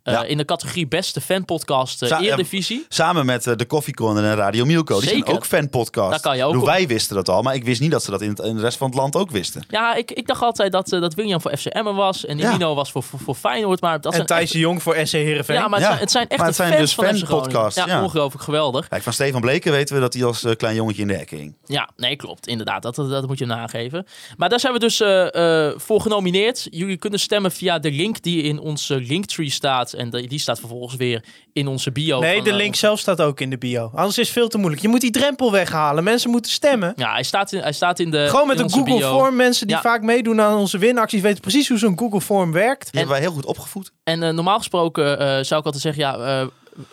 Eh, 0.08 0.14
Ja. 0.14 0.24
In 0.24 0.38
de 0.38 0.46
categorie 0.46 0.88
beste 0.88 1.22
fanpodcast 1.22 2.04
uh, 2.04 2.20
Eredivisie. 2.22 2.86
Samen 2.90 3.26
met 3.26 3.48
eh, 3.48 3.56
de 3.56 3.68
Coffee 3.68 3.94
Corner 3.94 4.24
en 4.24 4.36
Radio 4.36 4.66
Milko. 4.66 5.00
Die 5.00 5.10
Zeker. 5.10 5.24
zijn 5.26 5.36
ook 5.38 5.46
fanpodcast. 5.46 6.24
Daar 6.24 6.38
kan 6.38 6.64
Wij 6.66 6.88
wisten 6.88 7.16
dat 7.16 7.30
al, 7.30 7.42
maar 7.42 7.56
ik 7.56 7.64
wist 7.64 7.82
niet 7.82 7.92
dat 7.92 8.04
ze 8.04 8.12
dat 8.12 8.22
in, 8.22 8.30
het, 8.30 8.40
in 8.40 8.56
de 8.56 8.62
rest 8.62 8.78
van 8.78 8.88
het 8.88 8.96
land 8.98 9.16
ook 9.16 9.32
wisten. 9.32 9.66
Ja, 9.70 9.96
ik, 9.96 10.12
ik 10.12 10.28
dacht 10.28 10.42
altijd 10.42 10.72
dat, 10.72 10.88
dat 10.90 11.14
William 11.14 11.42
voor 11.42 11.58
FC 11.58 11.66
Emmen 11.66 11.96
was. 11.96 12.26
En 12.26 12.38
Ja. 12.38 12.52
Nino 12.52 12.76
was 12.76 12.92
voor, 12.92 13.04
voor, 13.04 13.20
voor 13.20 13.36
Feyenoord. 13.36 13.82
Maar 13.82 13.96
dat 14.02 14.06
En 14.06 14.12
zijn 14.14 14.26
Thijs 14.28 14.42
echt- 14.42 14.52
de 14.52 14.60
Jong 14.60 14.82
voor 14.84 14.96
SC 15.04 15.12
Heerenveen. 15.12 15.56
Ja, 15.56 15.68
maar 15.68 15.80
het, 15.80 15.88
Ja. 15.88 15.88
zijn, 15.88 16.00
het 16.02 16.12
zijn 16.12 16.28
echt 16.28 16.38
Maar 16.40 16.48
het 16.48 16.56
de 16.58 16.64
zijn 16.64 16.74
fans 16.74 16.90
dus 16.90 16.96
van 17.22 17.30
fanpodcasts, 17.30 17.80
Ja, 17.80 17.88
ja. 17.88 18.04
ongelooflijk 18.04 18.44
geweldig. 18.44 18.88
Kijk, 18.88 19.04
van 19.04 19.14
Stefan 19.14 19.42
Bleken 19.42 19.72
weten 19.72 19.96
we 19.96 20.02
dat 20.02 20.14
hij 20.14 20.24
als 20.24 20.46
klein 20.58 20.76
jongetje 20.76 21.02
in 21.02 21.08
de 21.08 21.14
hekken 21.16 21.38
ging. 21.38 21.56
Ja, 21.66 21.90
nee, 21.96 22.16
klopt. 22.16 22.48
Inderdaad, 22.48 22.82
dat, 22.82 22.96
dat, 22.96 23.10
dat 23.10 23.28
moet 23.28 23.38
je 23.38 23.46
nageven. 23.46 24.06
Maar 24.38 24.50
daar 24.50 24.60
zijn 24.60 24.74
we 24.74 24.80
dus 24.80 25.02
eh, 25.02 25.66
eh, 25.68 25.74
voor 25.78 26.02
genomineerd. 26.02 26.68
Jullie 26.70 26.98
kunnen 26.98 27.20
stemmen 27.20 27.52
via 27.52 27.80
de 27.80 27.92
link 27.92 28.22
die 28.22 28.42
in 28.44 28.60
onze 28.60 28.96
linktree 29.02 29.50
staat. 29.50 29.94
En 29.98 30.10
die 30.10 30.40
staat 30.40 30.60
vervolgens 30.60 30.96
weer 30.96 31.24
in 31.54 31.68
onze 31.68 31.92
bio. 31.92 32.20
Nee, 32.20 32.36
van, 32.36 32.44
de 32.44 32.50
eh, 32.50 32.56
link 32.56 32.76
zelf 32.76 33.00
staat 33.00 33.22
ook 33.22 33.40
in 33.42 33.50
de 33.50 33.58
bio. 33.58 33.92
Anders 33.96 34.18
is 34.18 34.28
het 34.28 34.38
veel 34.38 34.48
te 34.48 34.58
moeilijk. 34.58 34.82
Je 34.82 34.88
moet 34.88 35.02
die 35.02 35.12
drempel 35.12 35.52
weghalen. 35.52 36.04
Mensen 36.04 36.30
moeten 36.30 36.52
stemmen. 36.52 36.94
Ja, 36.96 37.12
hij 37.12 37.24
staat 37.24 37.52
in, 37.52 37.60
hij 37.62 37.74
staat 37.74 38.00
in 38.00 38.12
de 38.12 38.26
Gewoon 38.30 38.48
met 38.48 38.60
een 38.60 38.72
Google 38.72 38.98
bio. 38.98 39.18
Form. 39.18 39.36
Mensen 39.36 39.68
die 39.68 39.76
Ja. 39.76 39.82
vaak 39.82 40.02
meedoen 40.02 40.42
aan 40.42 40.58
onze 40.58 40.78
winacties 40.78 41.22
weten 41.22 41.42
precies 41.42 41.68
hoe 41.70 41.78
zo'n 41.78 41.98
Google 42.00 42.22
Form 42.22 42.52
werkt. 42.52 42.82
Die 42.92 43.00
hebben 43.00 43.12
wij 43.18 43.20
heel 43.26 43.34
goed 43.36 43.46
opgevoed. 43.46 43.92
En 44.04 44.24
eh, 44.24 44.34
normaal 44.34 44.58
gesproken 44.58 45.20
eh, 45.20 45.26
zou 45.44 45.60
ik 45.60 45.66
altijd 45.66 45.84
zeggen, 45.84 46.04
ja, 46.04 46.18
eh, 46.42 46.48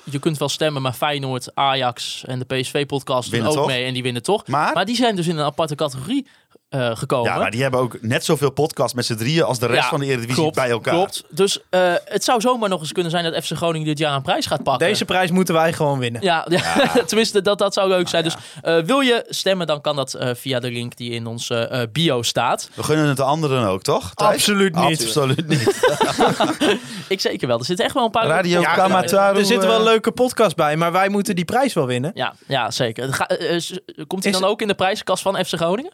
je 0.04 0.18
kunt 0.18 0.38
wel 0.38 0.48
stemmen, 0.48 0.82
maar 0.82 0.92
Feyenoord, 0.92 1.54
Ajax 1.54 2.24
en 2.26 2.38
de 2.38 2.44
PSV-podcast 2.44 3.22
doen 3.22 3.30
Winnen 3.30 3.50
ook 3.50 3.56
toch? 3.56 3.66
mee 3.66 3.84
en 3.84 3.92
die 3.92 4.02
winnen 4.02 4.22
toch. 4.22 4.46
Maar, 4.46 4.74
Maar 4.74 4.84
die 4.84 4.96
zijn 4.96 5.16
dus 5.16 5.26
in 5.26 5.38
een 5.38 5.44
aparte 5.44 5.74
categorie 5.74 6.26
eh, 6.74 6.96
gekomen. 6.96 7.32
ja, 7.32 7.38
maar 7.38 7.50
die 7.50 7.62
hebben 7.62 7.80
ook 7.80 7.98
net 8.00 8.24
zoveel 8.24 8.50
podcasts 8.50 8.94
met 8.94 9.04
z'n 9.04 9.14
drieën 9.14 9.42
als 9.42 9.58
de 9.58 9.66
rest 9.66 9.82
Ja, 9.82 9.88
van 9.88 10.00
de 10.00 10.06
Eredivisie 10.06 10.34
klopt, 10.42 10.54
bij 10.56 10.70
elkaar. 10.70 10.94
Klopt. 10.94 11.24
Dus 11.30 11.60
eh, 11.70 11.92
het 12.04 12.24
zou 12.24 12.40
zomaar 12.40 12.68
nog 12.68 12.80
eens 12.80 12.92
kunnen 12.92 13.10
zijn 13.10 13.24
dat 13.32 13.44
FC 13.44 13.52
Groningen 13.52 13.86
dit 13.86 13.98
jaar 13.98 14.14
een 14.14 14.22
prijs 14.22 14.46
gaat 14.46 14.62
pakken. 14.62 14.86
Deze 14.88 15.04
prijs 15.04 15.30
moeten 15.30 15.54
wij 15.54 15.72
gewoon 15.72 15.98
winnen. 15.98 16.22
Ja, 16.22 16.46
ja. 16.48 16.62
tenminste, 17.06 17.42
dat, 17.42 17.58
dat 17.58 17.74
zou 17.74 17.88
leuk 17.88 18.08
zijn. 18.08 18.24
Dus 18.24 18.36
eh, 18.62 18.78
wil 18.78 19.00
je 19.00 19.24
stemmen, 19.28 19.66
dan 19.66 19.80
kan 19.80 19.96
dat 19.96 20.14
eh, 20.14 20.30
via 20.34 20.60
de 20.60 20.70
link 20.70 20.96
die 20.96 21.10
in 21.10 21.26
onze 21.26 21.54
eh, 21.54 21.82
bio 21.92 22.22
staat. 22.22 22.68
We 22.74 22.82
gunnen 22.82 23.06
het 23.06 23.16
de 23.16 23.22
anderen 23.22 23.68
ook, 23.68 23.82
toch? 23.82 24.14
Thijs? 24.14 24.30
Absoluut 24.34 24.74
niet. 24.74 25.02
Absoluut 25.02 25.46
niet. 25.48 25.82
Ik 27.08 27.20
zeker 27.20 27.48
wel. 27.48 27.58
Er 27.58 27.64
zitten 27.64 27.84
echt 27.84 27.94
wel 27.94 28.04
een 28.04 28.10
paar... 28.10 28.26
Radio 28.26 28.60
Ja, 28.60 28.74
Kamataru. 28.74 29.38
Er 29.38 29.44
zitten 29.44 29.68
wel 29.68 29.82
leuke 29.82 30.12
podcasts 30.12 30.54
bij, 30.54 30.76
maar 30.76 30.92
wij 30.92 31.08
moeten 31.08 31.36
die 31.36 31.44
prijs 31.44 31.72
wel 31.72 31.86
winnen. 31.86 32.10
Ja, 32.14 32.34
ja 32.46 32.70
zeker. 32.70 33.12
Ga- 33.12 33.28
komt 34.06 34.22
hij 34.24 34.32
dan 34.32 34.44
ook 34.44 34.60
in 34.62 34.68
de 34.68 34.74
prijzenkast 34.74 35.22
van 35.22 35.44
FC 35.44 35.54
Groningen? 35.54 35.92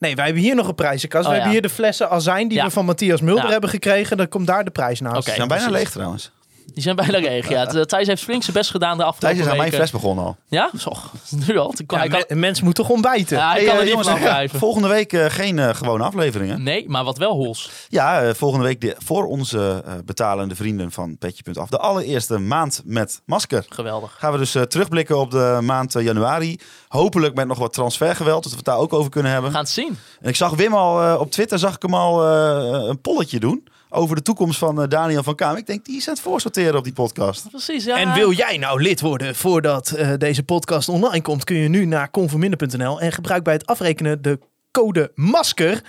Nee, 0.00 0.14
wij 0.16 0.24
hebben 0.24 0.42
hier 0.42 0.54
nog 0.54 0.68
een 0.68 0.74
prijzenkast. 0.74 1.24
Oh, 1.24 1.30
we 1.30 1.36
ja. 1.36 1.42
hebben 1.42 1.60
hier 1.60 1.68
de 1.68 1.74
flessen 1.74 2.10
azijn 2.10 2.48
die 2.48 2.58
Ja. 2.58 2.64
we 2.64 2.70
van 2.70 2.84
Matthias 2.84 3.20
Mulder 3.20 3.44
Ja. 3.44 3.50
hebben 3.50 3.70
gekregen. 3.70 4.16
Dan 4.16 4.28
komt 4.28 4.46
daar 4.46 4.64
de 4.64 4.70
prijs 4.70 5.00
naast. 5.00 5.16
Oké. 5.16 5.28
Ze 5.30 5.34
zijn 5.36 5.48
bijna 5.48 5.70
leeg 5.70 5.90
trouwens. 5.90 6.30
Die 6.74 6.82
zijn 6.82 6.96
bijna 6.96 7.18
leeg. 7.18 7.48
Ja, 7.48 7.66
Thijs 7.84 8.06
heeft 8.06 8.22
flink 8.22 8.42
zijn 8.42 8.56
best 8.56 8.70
gedaan 8.70 8.90
de 8.96 9.02
Thijs 9.02 9.08
afgelopen 9.12 9.40
is 9.44 9.50
aan 9.50 9.56
mijn 9.56 9.72
fles 9.72 9.90
begonnen 9.90 10.24
al. 10.24 10.36
Ja? 10.48 10.70
Zo, 10.78 10.92
nu 11.46 11.56
al. 11.58 11.74
Ik- 11.78 11.90
Ja, 11.90 11.98
hij 11.98 12.08
kan, 12.08 12.24
een 12.26 12.38
mens 12.38 12.60
moet 12.60 12.74
toch 12.74 12.88
ontbijten? 12.88 13.36
ja, 13.38 13.50
hij 13.50 13.56
Hey, 13.56 13.64
kan 13.64 13.72
eh, 13.74 13.78
er 13.78 13.84
niet 13.84 13.90
jongens, 13.90 14.08
van 14.08 14.16
eh, 14.18 14.24
afblijven. 14.24 14.58
volgende 14.58 14.88
week 14.88 15.12
eh, 15.12 15.24
geen 15.28 15.58
eh, 15.58 15.74
gewone 15.74 16.04
afleveringen. 16.04 16.62
Nee, 16.62 16.88
maar 16.88 17.04
wat 17.04 17.18
wel 17.18 17.32
hols. 17.32 17.70
Ja, 17.88 18.22
eh, 18.22 18.34
volgende 18.34 18.64
week 18.64 18.80
de, 18.80 18.94
voor 18.98 19.24
onze 19.26 19.82
eh, 19.86 19.92
betalende 20.04 20.54
vrienden 20.54 20.90
van 20.92 21.18
Petje.af. 21.18 21.68
De 21.68 21.78
allereerste 21.78 22.38
maand 22.38 22.82
met 22.84 23.20
masker. 23.26 23.64
Geweldig. 23.68 24.16
Gaan 24.18 24.32
we 24.32 24.38
dus 24.38 24.54
eh, 24.54 24.62
terugblikken 24.62 25.18
op 25.18 25.30
de 25.30 25.58
maand 25.62 25.94
eh, 25.94 26.04
januari. 26.04 26.58
Hopelijk 26.88 27.34
met 27.34 27.46
nog 27.46 27.58
wat 27.58 27.72
transfergeweld, 27.72 28.42
dat 28.42 28.50
we 28.52 28.56
het 28.58 28.66
daar 28.66 28.78
ook 28.78 28.92
over 28.92 29.10
kunnen 29.10 29.32
hebben. 29.32 29.50
We 29.50 29.56
gaan 29.56 29.64
het 29.64 29.74
zien. 29.74 29.98
En 30.20 30.28
ik 30.28 30.36
zag 30.36 30.54
Wim 30.54 30.74
al 30.74 31.02
eh, 31.02 31.20
op 31.20 31.30
Twitter 31.30 31.58
zag 31.58 31.74
ik 31.74 31.82
hem 31.82 31.94
al 31.94 32.24
eh, 32.28 32.88
een 32.88 33.00
polletje 33.00 33.40
doen 33.40 33.68
over 33.90 34.16
de 34.16 34.22
toekomst 34.22 34.58
van 34.58 34.82
eh, 34.82 34.88
Daniel 34.88 35.22
van 35.22 35.34
Kaam. 35.34 35.56
Ik 35.56 35.66
denk, 35.66 35.84
die 35.84 35.96
is 35.96 36.08
aan 36.08 36.14
het 36.14 36.22
voorsorteren 36.22 36.76
op 36.76 36.84
die 36.84 36.92
podcast. 36.92 37.50
Precies, 37.50 37.84
ja. 37.84 37.96
En 37.96 38.12
wil 38.14 38.32
jij 38.32 38.56
nou 38.58 38.82
lid 38.82 39.00
worden 39.00 39.34
voordat 39.34 39.90
eh, 39.90 40.12
deze 40.16 40.42
podcast 40.42 40.88
online 40.88 41.22
komt, 41.22 41.44
kun 41.44 41.56
je 41.56 41.68
nu 41.68 41.84
naar 41.84 42.10
conforminder.nl 42.10 43.00
en 43.00 43.12
gebruik 43.12 43.42
bij 43.44 43.52
het 43.52 43.66
afrekenen 43.66 44.22
de 44.22 44.38
code 44.70 45.12
MASKER. 45.14 45.80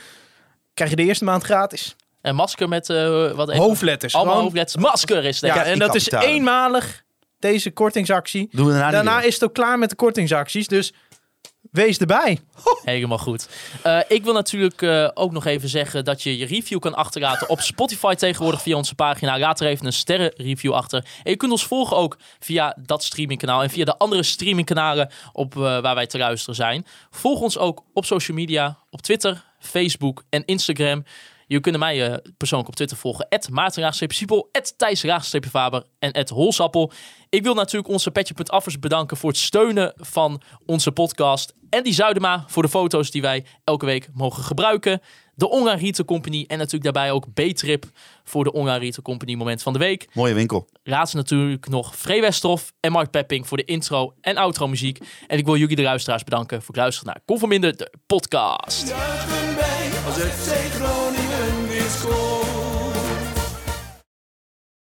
Krijg 0.73 0.89
je 0.89 0.95
de 0.95 1.03
eerste 1.03 1.23
maand 1.23 1.43
gratis. 1.43 1.95
En 2.21 2.35
masker 2.35 2.67
met 2.69 2.89
uh, 2.89 3.31
wat 3.31 3.49
even- 3.49 3.61
Hoofdletters. 3.61 4.13
Allemaal 4.13 4.33
gewoon. 4.33 4.47
hoofdletters. 4.47 4.83
Masker 4.83 5.25
is 5.25 5.41
het. 5.41 5.53
Ja, 5.53 5.63
en 5.63 5.79
dat 5.79 5.95
is 5.95 6.11
eenmalig 6.11 7.03
deze 7.39 7.71
kortingsactie. 7.71 8.49
Doen 8.51 8.65
we 8.65 8.71
daarna, 8.71 8.85
niet 8.85 8.95
Daarna 8.95 9.21
is 9.21 9.33
het 9.33 9.43
ook 9.43 9.53
klaar 9.53 9.79
met 9.79 9.89
de 9.89 9.95
kortingsacties. 9.95 10.67
Dus 10.67 10.93
wees 11.71 11.97
erbij. 11.97 12.39
Helemaal 12.83 13.17
goed. 13.17 13.49
Eh, 13.83 13.99
ik 14.07 14.23
wil 14.23 14.33
natuurlijk 14.33 14.81
eh, 14.81 15.09
ook 15.13 15.31
nog 15.31 15.45
even 15.45 15.69
zeggen 15.69 16.05
dat 16.05 16.23
je 16.23 16.37
je 16.37 16.45
review 16.45 16.79
kan 16.79 16.93
achterlaten 16.93 17.49
op 17.49 17.59
Spotify 17.59 18.13
tegenwoordig 18.13 18.61
via 18.61 18.75
onze 18.75 18.95
pagina. 18.95 19.39
Laat 19.39 19.59
er 19.59 19.67
even 19.67 19.85
een 19.85 19.93
sterrenreview 19.93 20.73
achter. 20.73 21.05
En 21.23 21.31
je 21.31 21.37
kunt 21.37 21.51
ons 21.51 21.65
volgen 21.65 21.97
ook 21.97 22.17
via 22.39 22.77
dat 22.85 23.03
streamingkanaal 23.03 23.63
en 23.63 23.69
via 23.69 23.85
de 23.85 23.97
andere 23.97 24.23
streamingkanalen 24.23 25.11
op, 25.33 25.55
eh, 25.55 25.61
waar 25.61 25.95
wij 25.95 26.07
te 26.07 26.17
luisteren 26.17 26.55
zijn. 26.55 26.85
Volg 27.09 27.39
ons 27.39 27.57
ook 27.57 27.83
op 27.93 28.05
social 28.05 28.37
media, 28.37 28.77
op 28.89 29.01
Twitter, 29.01 29.43
Facebook 29.59 30.23
en 30.29 30.45
Instagram. 30.45 31.03
Je 31.51 31.59
kunt 31.59 31.77
mij 31.77 32.11
eh, 32.11 32.17
persoonlijk 32.37 32.69
op 32.69 32.75
Twitter 32.75 32.97
volgen. 32.97 33.27
Maarten 33.51 33.93
Siepel, 33.93 34.49
Thijs 34.77 35.05
Faber 35.49 35.83
en 35.99 36.27
Holsappel. 36.29 36.91
Ik 37.29 37.43
wil 37.43 37.53
natuurlijk 37.53 37.91
onze 37.91 38.11
Petje.affers 38.11 38.79
bedanken 38.79 39.17
voor 39.17 39.29
het 39.29 39.39
steunen 39.39 39.93
van 39.95 40.41
onze 40.65 40.91
podcast. 40.91 41.53
En 41.69 41.83
die 41.83 41.93
Zuidema 41.93 42.43
voor 42.47 42.63
de 42.63 42.69
foto's 42.69 43.11
die 43.11 43.21
wij 43.21 43.45
elke 43.63 43.85
week 43.85 44.09
mogen 44.13 44.43
gebruiken. 44.43 45.01
De 45.35 45.49
Online 45.49 45.81
Retail 45.81 46.05
Company 46.05 46.45
en 46.47 46.57
natuurlijk 46.57 46.83
daarbij 46.83 47.11
ook 47.11 47.33
B-Trip 47.33 47.85
voor 48.23 48.43
de 48.43 48.51
Online 48.51 48.79
Retail 48.79 49.01
Company 49.01 49.35
moment 49.35 49.61
van 49.61 49.73
de 49.73 49.79
week. 49.79 50.07
Mooie 50.13 50.33
winkel. 50.33 50.69
Laatst 50.83 51.13
natuurlijk 51.13 51.69
nog 51.69 51.95
Free 51.95 52.21
Westerhof 52.21 52.73
en 52.79 52.91
Mark 52.91 53.11
Pepping 53.11 53.47
voor 53.47 53.57
de 53.57 53.65
intro 53.65 54.13
en 54.21 54.37
outro 54.37 54.67
muziek. 54.67 54.99
En 55.27 55.37
ik 55.37 55.45
wil 55.45 55.55
jullie 55.55 55.75
de 55.75 55.81
luisteraars 55.81 56.23
bedanken 56.23 56.57
voor 56.57 56.73
het 56.73 56.83
luisteren 56.83 57.13
naar 57.13 57.21
Conforminder, 57.25 57.77
de 57.77 57.93
podcast. 58.05 58.87
Juichen 58.87 59.55
wij 59.55 59.89
als 60.05 60.15
FC 60.15 60.73
Groningen 60.73 61.30
weer 61.81 61.89
scoort. 61.89 62.30